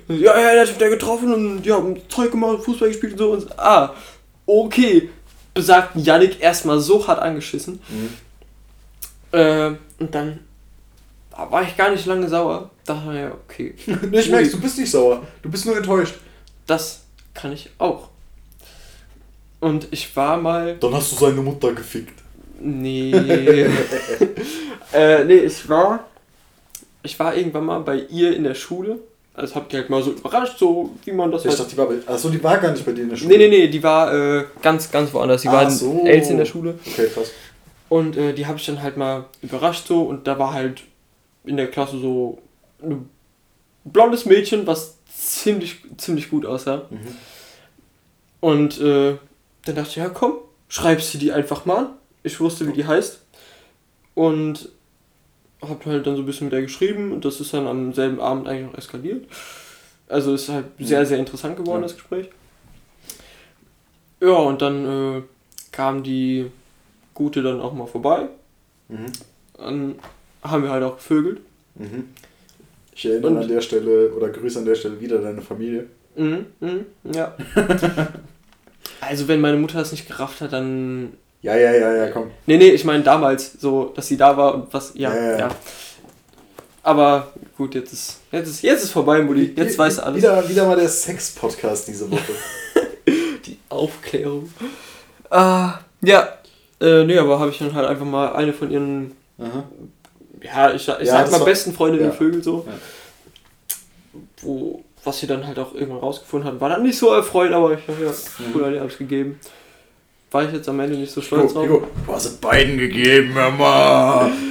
Ja, 0.07 0.39
ja, 0.39 0.51
der 0.51 0.61
hat 0.61 0.67
sich 0.67 0.75
mit 0.75 0.81
der 0.81 0.89
getroffen 0.89 1.33
und 1.33 1.65
ja, 1.65 1.81
Zeug 2.09 2.31
gemacht, 2.31 2.63
Fußball 2.63 2.87
gespielt 2.87 3.13
und 3.13 3.19
so. 3.19 3.31
Und, 3.31 3.59
ah, 3.59 3.93
okay. 4.47 5.09
Besagten 5.53 6.03
Janik 6.03 6.41
erstmal 6.41 6.79
so 6.79 7.05
hart 7.07 7.21
angeschissen. 7.21 7.79
Mhm. 7.89 9.37
Äh, 9.39 9.67
und 9.99 10.15
dann 10.15 10.39
war 11.49 11.63
ich 11.63 11.75
gar 11.77 11.91
nicht 11.91 12.05
lange 12.05 12.27
sauer. 12.27 12.69
Dachte 12.85 13.07
mir, 13.07 13.19
ja, 13.21 13.31
okay, 13.31 13.73
ich 14.11 14.29
merk's, 14.29 14.51
du 14.51 14.59
bist 14.59 14.77
nicht 14.77 14.91
sauer, 14.91 15.23
du 15.41 15.49
bist 15.49 15.65
nur 15.65 15.77
enttäuscht. 15.77 16.15
das 16.65 17.01
kann 17.33 17.51
ich 17.51 17.69
auch. 17.77 18.09
Und 19.59 19.87
ich 19.91 20.15
war 20.15 20.37
mal 20.37 20.77
Dann 20.79 20.93
hast 20.93 21.11
du 21.11 21.15
seine 21.17 21.41
Mutter 21.41 21.73
gefickt. 21.73 22.21
Nee. 22.59 23.11
äh, 24.93 25.23
nee, 25.25 25.39
ich 25.39 25.67
war. 25.69 26.05
Ich 27.03 27.17
war 27.19 27.35
irgendwann 27.35 27.65
mal 27.65 27.79
bei 27.79 27.95
ihr 28.09 28.35
in 28.35 28.43
der 28.43 28.55
Schule. 28.55 28.99
Also 29.33 29.55
hab 29.55 29.69
die 29.69 29.77
halt 29.77 29.89
mal 29.89 30.03
so 30.03 30.11
überrascht, 30.11 30.57
so 30.57 30.91
wie 31.05 31.13
man 31.13 31.31
das 31.31 31.43
Ich 31.45 31.49
halt. 31.49 31.59
dachte, 31.59 31.71
die 31.71 31.77
war 31.77 31.85
bei, 31.87 31.95
achso, 32.05 32.29
die 32.29 32.43
war 32.43 32.57
gar 32.57 32.71
nicht 32.71 32.85
bei 32.85 32.91
dir 32.91 33.03
in 33.03 33.09
der 33.09 33.15
Schule. 33.15 33.37
Nee, 33.37 33.47
nee, 33.47 33.47
nee, 33.47 33.67
die 33.69 33.81
war 33.81 34.13
äh, 34.13 34.45
ganz, 34.61 34.91
ganz 34.91 35.13
woanders. 35.13 35.43
Die 35.43 35.47
Ach 35.47 35.53
war 35.53 35.63
in 35.63 35.69
so. 35.69 36.03
Elz 36.05 36.29
in 36.29 36.37
der 36.37 36.45
Schule. 36.45 36.77
Okay, 36.85 37.07
krass. 37.13 37.31
Und 37.87 38.17
äh, 38.17 38.33
die 38.33 38.45
habe 38.45 38.57
ich 38.57 38.65
dann 38.65 38.81
halt 38.81 38.97
mal 38.97 39.25
überrascht 39.41 39.87
so. 39.87 40.01
Und 40.01 40.27
da 40.27 40.37
war 40.37 40.53
halt 40.53 40.81
in 41.49 41.57
der 41.57 41.69
Klasse 41.69 41.97
so 41.99 42.37
ein 42.81 43.09
blondes 43.83 44.25
Mädchen, 44.25 44.67
was 44.67 44.97
ziemlich, 45.13 45.77
ziemlich 45.97 46.29
gut 46.29 46.45
aussah. 46.45 46.83
Mhm. 46.89 46.99
Und 48.39 48.79
äh, 48.79 49.17
dann 49.65 49.75
dachte 49.75 49.89
ich, 49.89 49.95
ja 49.97 50.09
komm, 50.09 50.33
schreibst 50.69 51.13
du 51.13 51.17
die 51.17 51.31
einfach 51.33 51.65
mal 51.65 51.77
an. 51.77 51.89
Ich 52.23 52.39
wusste, 52.39 52.67
wie 52.67 52.73
die 52.73 52.85
heißt. 52.87 53.21
Und 54.15 54.69
hab 55.61 55.85
halt 55.85 56.07
dann 56.07 56.15
so 56.15 56.21
ein 56.21 56.25
bisschen 56.25 56.45
mit 56.47 56.53
der 56.53 56.61
geschrieben 56.61 57.11
und 57.11 57.25
das 57.25 57.41
ist 57.41 57.53
dann 57.53 57.67
am 57.67 57.93
selben 57.93 58.19
Abend 58.21 58.47
eigentlich 58.47 58.71
noch 58.71 58.77
eskaliert. 58.77 59.25
Also 60.07 60.33
ist 60.33 60.49
halt 60.49 60.65
sehr, 60.79 61.05
sehr 61.05 61.17
interessant 61.17 61.57
geworden, 61.57 61.81
Ja. 61.81 61.87
das 61.87 61.95
Gespräch. 61.95 62.29
Ja, 64.21 64.35
und 64.35 64.61
dann 64.61 65.17
äh, 65.17 65.21
kam 65.71 66.03
die 66.03 66.49
Gute 67.13 67.41
dann 67.41 67.59
auch 67.61 67.73
mal 67.73 67.87
vorbei. 67.87 68.29
Mhm. 68.87 69.11
Dann 69.57 69.95
haben 70.43 70.63
wir 70.63 70.69
halt 70.71 70.83
auch 70.83 70.97
gevögelt. 70.97 71.39
Mhm. 71.75 72.09
Ich 72.93 73.05
erinnere 73.05 73.31
Und- 73.31 73.37
an 73.37 73.47
der 73.47 73.61
Stelle 73.61 74.09
oder 74.11 74.29
grüße 74.29 74.59
an 74.59 74.65
der 74.65 74.75
Stelle 74.75 74.99
wieder 74.99 75.19
deine 75.19 75.41
Familie. 75.41 75.85
Mhm, 76.15 76.45
mhm, 76.59 76.85
ja. 77.13 77.33
also 79.01 79.27
wenn 79.27 79.39
meine 79.41 79.57
Mutter 79.57 79.79
das 79.79 79.91
nicht 79.91 80.07
gerafft 80.07 80.41
hat, 80.41 80.51
dann 80.53 81.13
Ja, 81.41 81.55
ja, 81.55 81.71
ja, 81.73 81.95
ja, 81.95 82.07
komm. 82.11 82.31
Nee, 82.45 82.57
nee, 82.57 82.69
ich 82.71 82.83
meine 82.83 83.03
damals, 83.03 83.53
so, 83.59 83.93
dass 83.95 84.07
sie 84.07 84.17
da 84.17 84.35
war 84.35 84.53
und 84.55 84.73
was, 84.73 84.91
ja, 84.95 85.13
Ja, 85.15 85.31
ja. 85.31 85.37
ja. 85.39 85.49
Aber 86.83 87.31
gut, 87.57 87.75
jetzt 87.75 87.93
ist, 87.93 88.19
jetzt 88.31 88.47
ist, 88.49 88.63
jetzt 88.63 88.83
ist 88.83 88.91
vorbei, 88.91 89.21
Mutti. 89.21 89.53
Jetzt 89.55 89.77
weißt 89.77 89.99
du 89.99 90.03
alles. 90.03 90.17
Wieder, 90.17 90.49
wieder 90.49 90.65
mal 90.65 90.75
der 90.77 90.89
Sex-Podcast 90.89 91.87
diese 91.87 92.09
Woche. 92.09 92.31
Die 93.45 93.57
Aufklärung. 93.69 94.49
Ah, 95.29 95.79
ja. 96.01 96.27
Äh, 96.81 97.03
nee, 97.03 97.17
aber 97.17 97.39
habe 97.39 97.51
ich 97.51 97.57
dann 97.59 97.73
halt 97.73 97.87
einfach 97.87 98.05
mal 98.05 98.33
eine 98.33 98.53
von 98.53 98.71
ihren, 98.71 99.11
Aha. 99.37 99.63
Ja, 100.43 100.69
ich, 100.71 100.81
ich 100.81 100.87
Ja, 100.87 101.05
sag 101.05 101.21
das 101.23 101.31
mal 101.31 101.39
war- 101.39 101.45
besten 101.45 101.73
Freundinnen 101.73 102.05
ja. 102.07 102.11
Vögel 102.11 102.43
so. 102.43 102.65
Ja. 102.67 102.73
Wo, 104.41 104.83
was 105.03 105.19
sie 105.19 105.27
dann 105.27 105.45
halt 105.45 105.59
auch 105.59 105.73
irgendwann 105.73 105.99
rausgefunden 105.99 106.49
hat, 106.51 106.59
war 106.61 106.69
dann 106.69 106.83
nicht 106.83 106.97
so 106.97 107.11
erfreut, 107.13 107.51
aber 107.51 107.73
ich 107.73 107.87
habe 107.87 108.03
ja, 108.05 108.11
Mhm. 108.11 108.51
Bruder, 108.51 108.71
die 108.71 108.79
hab's 108.79 108.97
gegeben. 108.97 109.39
War 110.31 110.43
ich 110.43 110.51
jetzt 110.53 110.69
am 110.69 110.79
Ende 110.79 110.97
nicht 110.97 111.11
so 111.11 111.21
stolz 111.21 111.53
drauf. 111.53 111.63
Rico, 111.63 111.83
du 112.05 112.13
hast 112.13 112.25
es 112.25 112.37
beiden 112.37 112.77
gegeben, 112.77 113.33
Mama. 113.33 114.29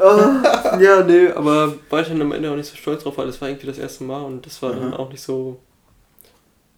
Ah, 0.00 0.78
ja, 0.80 1.02
nee, 1.02 1.26
aber 1.28 1.74
war 1.90 2.00
ich 2.02 2.06
dann 2.06 2.22
am 2.22 2.30
Ende 2.30 2.48
auch 2.48 2.54
nicht 2.54 2.68
so 2.70 2.76
stolz 2.76 3.02
drauf, 3.02 3.18
weil 3.18 3.26
das 3.26 3.40
war 3.40 3.48
irgendwie 3.48 3.66
das 3.66 3.78
erste 3.78 4.04
Mal 4.04 4.22
und 4.22 4.46
das 4.46 4.62
war 4.62 4.70
dann 4.70 4.88
Mhm. 4.90 4.94
auch 4.94 5.10
nicht 5.10 5.20
so. 5.20 5.58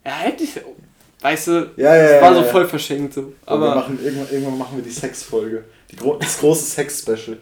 Ja, 0.03 0.11
hätte 0.13 0.43
ich. 0.43 0.59
Weißt 1.21 1.47
du, 1.49 1.69
Ja, 1.77 1.95
ja, 1.95 2.01
es 2.03 2.11
ja. 2.13 2.21
war 2.23 2.33
so 2.33 2.41
voll 2.49 2.65
verschenkt 2.67 3.13
so. 3.13 3.31
Aber 3.45 3.67
wir 3.67 3.75
machen, 3.75 3.99
irgendwann, 4.03 4.27
irgendwann 4.31 4.57
machen 4.57 4.77
wir 4.77 4.83
die 4.83 4.89
Sex-Folge. 4.89 5.65
Gro 5.95 6.15
das 6.17 6.39
große 6.39 6.63
Sex-Special. 6.63 7.37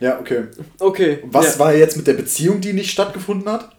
Ja, 0.00 0.18
okay. 0.18 0.44
okay. 0.78 1.18
Was 1.24 1.54
ja, 1.54 1.58
war 1.60 1.74
jetzt 1.74 1.96
mit 1.96 2.06
der 2.06 2.14
Beziehung, 2.14 2.60
die 2.60 2.72
nicht 2.72 2.90
stattgefunden 2.90 3.50
hat? 3.50 3.70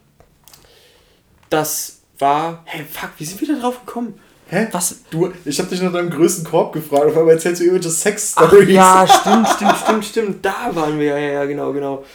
das 1.49 2.01
war. 2.19 2.63
Hey, 2.65 2.85
fuck, 2.89 3.11
wie 3.17 3.25
sind 3.25 3.41
wir 3.41 3.55
da 3.55 3.61
drauf 3.61 3.85
gekommen? 3.85 4.19
Hä? 4.47 4.67
Was? 4.71 4.99
Du, 5.09 5.31
ich 5.43 5.57
habe 5.59 5.69
dich 5.69 5.81
nach 5.81 5.91
deinem 5.91 6.11
größten 6.11 6.43
Korb 6.43 6.73
gefragt, 6.73 7.05
auf 7.05 7.17
einmal 7.17 7.33
erzählst 7.33 7.61
du 7.61 7.65
irgendwelche 7.65 7.89
Sex-Stories. 7.89 8.69
ja, 8.69 9.07
stimmt, 9.07 9.47
stimmt, 9.49 9.77
stimmt, 9.77 10.05
stimmt. 10.05 10.45
Da 10.45 10.69
waren 10.73 10.99
wir, 10.99 11.07
ja, 11.07 11.17
ja, 11.17 11.31
ja, 11.33 11.45
genau, 11.45 11.73
genau. 11.73 12.05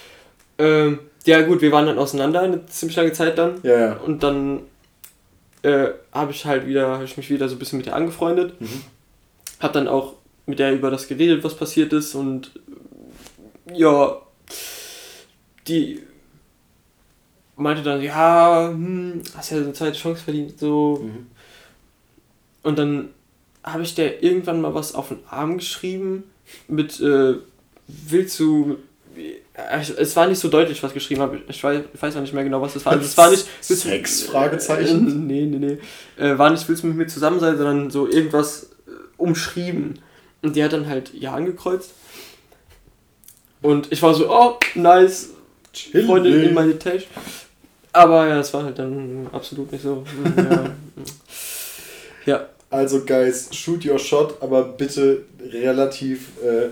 Ähm, 0.58 1.00
ja, 1.24 1.42
gut, 1.42 1.60
wir 1.60 1.72
waren 1.72 1.86
dann 1.86 1.98
auseinander 1.98 2.42
eine 2.42 2.64
ziemlich 2.66 2.96
lange 2.96 3.12
Zeit 3.12 3.36
dann. 3.36 3.58
Ja, 3.62 3.78
ja. 3.78 3.92
Und 3.96 4.22
dann 4.22 4.60
äh, 5.62 5.88
habe 6.12 6.30
ich 6.30 6.44
halt 6.44 6.66
wieder, 6.66 6.88
habe 6.88 7.04
ich 7.04 7.16
mich 7.16 7.30
wieder 7.30 7.48
so 7.48 7.56
ein 7.56 7.58
bisschen 7.58 7.78
mit 7.78 7.88
ihr 7.88 7.96
angefreundet. 7.96 8.60
Mhm. 8.60 8.82
Hab 9.58 9.72
dann 9.72 9.88
auch 9.88 10.14
mit 10.46 10.60
der 10.60 10.72
über 10.72 10.90
das 10.90 11.08
geredet, 11.08 11.42
was 11.42 11.54
passiert 11.56 11.92
ist 11.92 12.14
und 12.14 12.52
ja, 13.74 14.20
die 15.66 16.02
meinte 17.56 17.82
dann, 17.82 18.02
ja, 18.02 18.68
hm, 18.70 19.22
hast 19.36 19.50
ja 19.50 19.58
eine 19.58 19.72
zweite 19.72 19.96
Chance 19.96 20.22
verdient, 20.22 20.58
so. 20.58 21.00
Mhm. 21.02 21.26
Und 22.62 22.78
dann 22.78 23.10
habe 23.62 23.82
ich 23.82 23.94
der 23.94 24.22
irgendwann 24.22 24.60
mal 24.60 24.74
was 24.74 24.94
auf 24.94 25.08
den 25.08 25.18
Arm 25.28 25.58
geschrieben 25.58 26.24
mit, 26.68 27.00
äh, 27.00 27.34
willst 27.86 28.38
du, 28.40 28.78
äh, 29.16 29.80
es 29.96 30.16
war 30.16 30.26
nicht 30.26 30.38
so 30.38 30.48
deutlich, 30.48 30.82
was 30.82 30.90
ich 30.90 30.94
geschrieben 30.94 31.20
habe, 31.20 31.40
ich 31.48 31.62
weiß, 31.62 31.82
ich 31.92 32.02
weiß 32.02 32.16
auch 32.16 32.20
nicht 32.22 32.32
mehr 32.32 32.44
genau, 32.44 32.62
was 32.62 32.74
das 32.74 32.84
war. 32.84 32.92
Also 32.92 33.04
es 33.04 33.16
war 33.16 33.30
nicht, 33.30 33.46
Sex? 33.60 34.22
Fragezeichen? 34.22 35.08
Äh, 35.08 35.32
nee, 35.32 35.46
nee, 35.46 35.58
nee. 35.58 36.22
Äh, 36.22 36.38
war 36.38 36.50
nicht, 36.50 36.68
willst 36.68 36.82
du 36.82 36.86
mit 36.88 36.96
mir 36.96 37.06
zusammen 37.06 37.40
sein, 37.40 37.56
sondern 37.56 37.90
so 37.90 38.08
irgendwas 38.08 38.70
äh, 38.86 38.90
umschrieben. 39.18 39.98
Und 40.42 40.56
die 40.56 40.64
hat 40.64 40.72
dann 40.72 40.88
halt 40.88 41.12
ja 41.12 41.34
angekreuzt. 41.34 41.92
Und 43.62 43.92
ich 43.92 44.00
war 44.02 44.14
so, 44.14 44.30
oh, 44.30 44.58
nice, 44.74 45.30
Chillig. 45.72 46.06
Freundin 46.06 46.42
in 46.42 46.54
meine 46.54 46.78
Tasche. 46.78 47.06
Aber 47.92 48.26
ja, 48.26 48.40
es 48.40 48.52
war 48.54 48.64
halt 48.64 48.78
dann 48.78 49.28
absolut 49.32 49.70
nicht 49.72 49.82
so. 49.82 50.04
Ja. 50.36 52.34
ja. 52.34 52.46
Also, 52.70 53.04
Guys, 53.04 53.48
shoot 53.52 53.84
your 53.84 53.98
shot, 53.98 54.40
aber 54.40 54.62
bitte 54.62 55.22
relativ, 55.52 56.28
äh, 56.44 56.68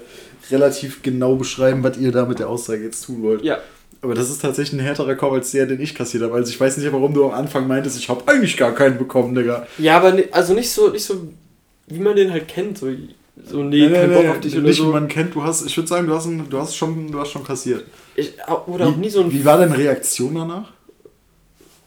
relativ 0.52 1.02
genau 1.02 1.34
beschreiben, 1.34 1.82
was 1.82 1.98
ihr 1.98 2.12
da 2.12 2.24
mit 2.24 2.38
der 2.38 2.48
Aussage 2.48 2.84
jetzt 2.84 3.04
tun 3.04 3.22
wollt. 3.22 3.42
Ja. 3.42 3.58
Aber 4.00 4.14
das 4.14 4.30
ist 4.30 4.40
tatsächlich 4.40 4.80
ein 4.80 4.84
härterer 4.84 5.16
Korb 5.16 5.32
als 5.32 5.50
der, 5.50 5.66
den 5.66 5.80
ich 5.80 5.94
kassiert 5.94 6.22
habe. 6.22 6.34
Also 6.34 6.50
ich 6.50 6.60
weiß 6.60 6.76
nicht, 6.76 6.92
warum 6.92 7.14
du 7.14 7.24
am 7.24 7.32
Anfang 7.32 7.66
meintest, 7.66 7.98
ich 7.98 8.08
habe 8.08 8.22
eigentlich 8.30 8.56
gar 8.56 8.72
keinen 8.72 8.96
bekommen, 8.96 9.34
Digga. 9.34 9.66
Ja, 9.78 9.96
aber 9.96 10.16
also 10.30 10.54
nicht 10.54 10.70
so, 10.70 10.88
nicht 10.90 11.04
so, 11.04 11.32
wie 11.88 11.98
man 11.98 12.14
den 12.14 12.30
halt 12.30 12.46
kennt. 12.46 12.78
So, 12.78 12.86
so 13.44 13.62
nee, 13.62 13.90
kein 13.90 14.12
Bock 14.12 14.26
auf 14.26 14.40
dich 14.40 14.54
oder 14.54 14.62
nicht, 14.62 14.78
so. 14.78 14.88
wie 14.88 14.92
man 14.92 15.08
kennt, 15.08 15.34
du 15.34 15.42
hast, 15.42 15.66
ich 15.66 15.76
würde 15.76 15.88
sagen, 15.88 16.06
du 16.06 16.14
hast, 16.14 16.26
du, 16.26 16.58
hast 16.58 16.76
schon, 16.76 17.10
du 17.10 17.20
hast 17.20 17.30
schon 17.30 17.44
kassiert. 17.44 17.84
Ich, 18.14 18.34
oder 18.66 18.88
auch 18.88 18.96
nie 18.96 19.10
so 19.10 19.22
ein 19.22 19.32
Wie 19.32 19.44
war 19.44 19.58
deine 19.58 19.76
Reaktion 19.76 20.34
danach? 20.34 20.72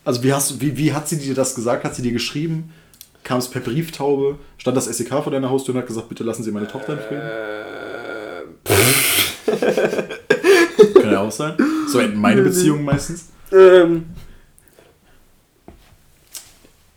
Also 0.04 0.24
wie, 0.24 0.34
hast, 0.34 0.60
wie, 0.62 0.78
wie 0.78 0.94
hat 0.94 1.08
sie 1.08 1.18
dir 1.18 1.36
das 1.36 1.56
gesagt? 1.56 1.84
Hat 1.84 1.96
sie 1.96 2.02
dir 2.02 2.12
geschrieben? 2.12 2.74
Kam 3.24 3.38
es 3.38 3.48
per 3.48 3.62
Brieftaube? 3.62 4.38
Stand 4.58 4.76
das 4.76 4.86
SEK 4.86 5.10
vor 5.10 5.32
deiner 5.32 5.50
Haustür 5.50 5.76
und 5.76 5.82
hat 5.82 5.88
gesagt, 5.88 6.10
bitte 6.10 6.24
lassen 6.24 6.44
Sie 6.44 6.52
meine 6.52 6.68
Tochter 6.68 6.94
in 6.94 7.00
Frieden? 7.00 7.22
Äh, 7.22 8.42
Kann 11.00 11.12
ja 11.12 11.22
auch 11.22 11.32
sein. 11.32 11.56
So 11.88 12.00
enden 12.00 12.20
meine 12.20 12.42
Beziehungen 12.42 12.84
meistens. 12.84 13.28
ähm. 13.52 14.06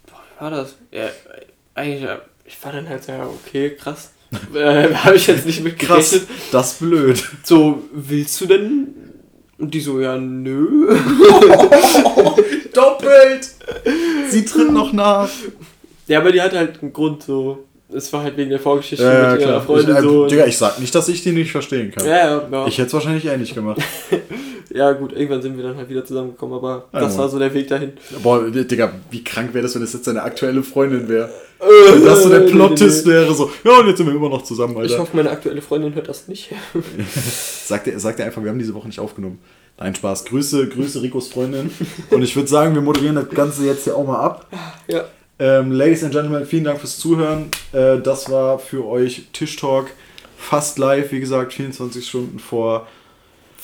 Boah, 0.06 0.22
wie 0.36 0.40
war 0.42 0.50
das? 0.50 0.76
Ja, 0.90 1.08
eigentlich, 1.74 2.02
ja, 2.02 2.20
ich 2.44 2.62
war 2.64 2.72
dann 2.72 2.88
halt 2.88 3.04
so, 3.04 3.12
ja, 3.12 3.26
okay, 3.26 3.76
krass. 3.76 4.10
äh, 4.54 4.94
Habe 4.94 5.16
ich 5.16 5.26
jetzt 5.26 5.46
nicht 5.46 5.62
mit 5.62 5.78
Krass, 5.78 6.20
das 6.52 6.72
ist 6.72 6.78
blöd. 6.80 7.22
So, 7.42 7.82
willst 7.92 8.40
du 8.40 8.46
denn? 8.46 8.88
Und 9.58 9.72
die 9.72 9.80
so, 9.80 10.00
ja, 10.00 10.16
nö. 10.16 10.88
Doppelt! 12.74 13.50
Sie 14.28 14.44
tritt 14.44 14.72
noch 14.72 14.92
nach. 14.92 15.28
ja, 16.08 16.18
aber 16.20 16.32
die 16.32 16.42
hat 16.42 16.52
halt 16.52 16.82
einen 16.82 16.92
Grund, 16.92 17.22
so. 17.22 17.64
Es 17.92 18.12
war 18.12 18.24
halt 18.24 18.36
wegen 18.36 18.50
der 18.50 18.58
Vorgeschichte 18.58 19.04
Ja, 19.04 19.32
mit 19.32 19.42
ihrer. 19.42 19.60
Freundin 19.62 19.90
ich, 19.92 19.98
äh, 19.98 20.02
so. 20.02 20.26
Digga, 20.26 20.46
ich 20.46 20.58
sag 20.58 20.80
nicht, 20.80 20.92
dass 20.94 21.08
ich 21.08 21.22
die 21.22 21.30
nicht 21.30 21.52
verstehen 21.52 21.92
kann. 21.92 22.04
ja, 22.04 22.16
ja, 22.16 22.48
ja. 22.50 22.66
Ich 22.66 22.76
hätte 22.78 22.88
es 22.88 22.92
wahrscheinlich 22.94 23.26
ähnlich 23.26 23.54
gemacht. 23.54 23.80
ja, 24.74 24.90
gut, 24.92 25.12
irgendwann 25.12 25.40
sind 25.42 25.56
wir 25.56 25.62
dann 25.62 25.76
halt 25.76 25.88
wieder 25.88 26.04
zusammengekommen, 26.04 26.56
aber 26.56 26.88
Ja, 26.92 27.00
das 27.00 27.16
war 27.16 27.28
so 27.28 27.38
der 27.38 27.54
Weg 27.54 27.68
dahin. 27.68 27.92
Boah, 28.22 28.42
Digga, 28.50 28.92
wie 29.10 29.22
krank 29.22 29.54
wäre 29.54 29.62
das, 29.62 29.74
wenn 29.76 29.82
das 29.82 29.92
jetzt 29.92 30.06
seine 30.06 30.22
aktuelle 30.22 30.64
Freundin 30.64 31.08
wäre? 31.08 31.30
Wenn 31.60 32.04
das 32.04 32.22
so 32.24 32.28
der 32.28 32.42
Äh, 32.46 32.50
Plot-Twist 32.50 33.06
nee. 33.06 33.12
wäre, 33.12 33.34
so, 33.34 33.50
ja, 33.64 33.78
und 33.78 33.86
jetzt 33.88 33.98
sind 33.98 34.06
wir 34.06 34.14
immer 34.14 34.28
noch 34.28 34.42
zusammen, 34.42 34.72
Ich 34.74 34.78
Alter. 34.92 34.98
hoffe, 34.98 35.16
meine 35.16 35.30
aktuelle 35.30 35.62
Freundin 35.62 35.94
hört 35.94 36.08
das 36.08 36.28
nicht. 36.28 36.50
Sagt 37.66 37.86
er, 37.86 37.98
sagt 37.98 38.20
er 38.20 38.26
einfach, 38.26 38.42
wir 38.42 38.50
haben 38.50 38.58
diese 38.58 38.74
Woche 38.74 38.86
nicht 38.88 39.00
aufgenommen. 39.00 39.38
Nein, 39.78 39.94
Spaß. 39.94 40.24
Grüße, 40.26 40.68
Grüße 40.68 41.02
Ricos 41.02 41.28
Freundin. 41.28 41.70
Und 42.10 42.22
ich 42.22 42.36
würde 42.36 42.48
sagen, 42.48 42.74
wir 42.74 42.82
moderieren 42.82 43.16
das 43.16 43.28
Ganze 43.30 43.64
jetzt 43.66 43.84
hier 43.84 43.96
auch 43.96 44.06
mal 44.06 44.20
ab. 44.20 44.46
ja. 44.88 45.04
Ähm, 45.36 45.72
Ladies 45.72 46.04
and 46.04 46.12
Gentlemen, 46.12 46.46
vielen 46.46 46.62
Dank 46.62 46.78
fürs 46.78 46.96
Zuhören. 46.98 47.46
Äh, 47.72 47.98
das 47.98 48.30
war 48.30 48.60
für 48.60 48.86
euch 48.86 49.26
Tisch 49.32 49.56
Talk 49.56 49.86
fast 50.38 50.78
live, 50.78 51.10
wie 51.10 51.18
gesagt, 51.18 51.52
24 51.54 52.06
Stunden 52.06 52.38
vor 52.38 52.86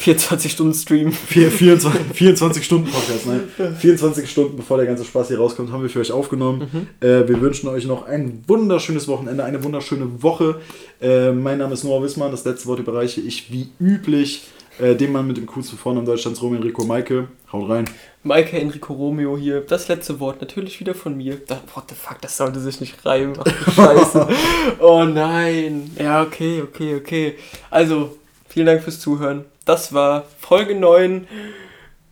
24 0.05 0.53
Stunden 0.53 0.73
Stream. 0.73 1.13
vier- 1.13 1.51
24, 1.51 2.01
24 2.15 2.65
Stunden 2.65 2.91
Podcast, 2.91 3.27
nein. 3.27 3.75
24 3.77 4.31
Stunden 4.31 4.57
bevor 4.57 4.79
der 4.79 4.87
ganze 4.87 5.05
Spaß 5.05 5.29
hier 5.29 5.39
rauskommt, 5.39 5.71
haben 5.73 5.83
wir 5.83 5.91
für 5.91 6.01
euch 6.01 6.11
aufgenommen. 6.11 6.89
Äh, 7.01 7.29
wir 7.29 7.39
wünschen 7.41 7.69
euch 7.69 7.85
noch 7.85 8.07
ein 8.07 8.43
wunderschönes 8.47 9.09
Wochenende, 9.09 9.45
eine 9.45 9.63
wunderschöne 9.63 10.23
Woche. 10.23 10.61
Äh, 11.03 11.33
mein 11.33 11.59
Name 11.59 11.75
ist 11.75 11.85
Noah 11.85 12.03
Wissmann, 12.03 12.31
das 12.31 12.47
letzte 12.47 12.67
Wort 12.69 12.79
überreiche 12.79 13.21
ich 13.21 13.53
wie 13.53 13.69
üblich 13.79 14.45
äh, 14.79 14.95
dem 14.97 15.13
Mann 15.13 15.27
mit 15.27 15.37
dem 15.37 15.45
coolsten 15.45 15.77
Vornamen 15.77 16.07
Deutschlands, 16.07 16.41
Roman 16.41 16.63
Enrico 16.63 16.83
Maike. 16.85 17.29
Haut 17.53 17.69
rein. 17.69 17.85
Maike 18.23 18.59
Enrico 18.59 18.95
Romeo 18.95 19.37
hier. 19.37 19.61
Das 19.61 19.89
letzte 19.89 20.19
Wort 20.19 20.41
natürlich 20.41 20.81
wieder 20.81 20.95
von 20.95 21.15
mir. 21.15 21.37
Da, 21.47 21.61
what 21.75 21.85
the 21.91 21.95
fuck, 21.95 22.23
das 22.23 22.39
sollte 22.39 22.59
sich 22.61 22.81
nicht 22.81 23.05
reimen. 23.05 23.37
Ach 23.39 23.73
Scheiße. 23.75 24.29
oh 24.81 25.05
nein. 25.05 25.91
Ja, 25.99 26.23
okay, 26.23 26.63
okay, 26.63 26.95
okay. 26.95 27.35
Also, 27.71 28.17
vielen 28.49 28.65
Dank 28.67 28.83
fürs 28.83 28.99
Zuhören. 29.01 29.45
Das 29.71 29.95
war 29.95 30.27
Folge 30.41 30.75
9. 30.75 31.29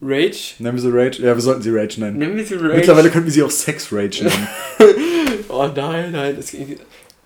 Rage. 0.01 0.55
Nennen 0.61 0.77
wir 0.77 0.81
sie 0.81 0.97
Rage? 0.97 1.21
Ja, 1.21 1.35
wir 1.35 1.41
sollten 1.41 1.61
sie 1.61 1.71
Rage 1.71 1.99
nennen. 1.99 2.17
Nennen 2.17 2.37
wir 2.37 2.47
sie 2.47 2.55
Rage. 2.55 2.77
Mittlerweile 2.77 3.11
könnten 3.11 3.27
wir 3.27 3.33
sie 3.33 3.43
auch 3.43 3.51
Sex 3.51 3.93
Rage 3.93 4.23
nennen. 4.23 4.49
Oh 5.49 5.69
nein, 5.75 6.13
nein. 6.13 6.37
Es, 6.39 6.55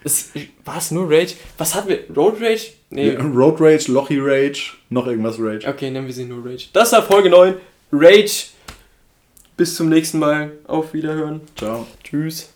es, 0.04 0.30
war 0.64 0.78
es 0.78 0.90
nur 0.90 1.10
Rage? 1.10 1.34
Was 1.58 1.74
hatten 1.74 1.90
wir? 1.90 2.04
Road 2.16 2.40
Rage? 2.40 2.72
Nee. 2.88 3.10
Road 3.10 3.60
Rage, 3.60 3.92
Lochi 3.92 4.18
Rage, 4.20 4.72
noch 4.88 5.06
irgendwas 5.06 5.36
Rage. 5.38 5.68
Okay, 5.68 5.90
nennen 5.90 6.06
wir 6.06 6.14
sie 6.14 6.24
nur 6.24 6.42
Rage. 6.42 6.68
Das 6.72 6.92
war 6.92 7.02
Folge 7.02 7.28
9. 7.28 7.56
Rage. 7.92 8.46
Bis 9.58 9.76
zum 9.76 9.90
nächsten 9.90 10.18
Mal. 10.18 10.52
Auf 10.66 10.94
Wiederhören. 10.94 11.42
Ciao. 11.58 11.86
Tschüss. 12.02 12.54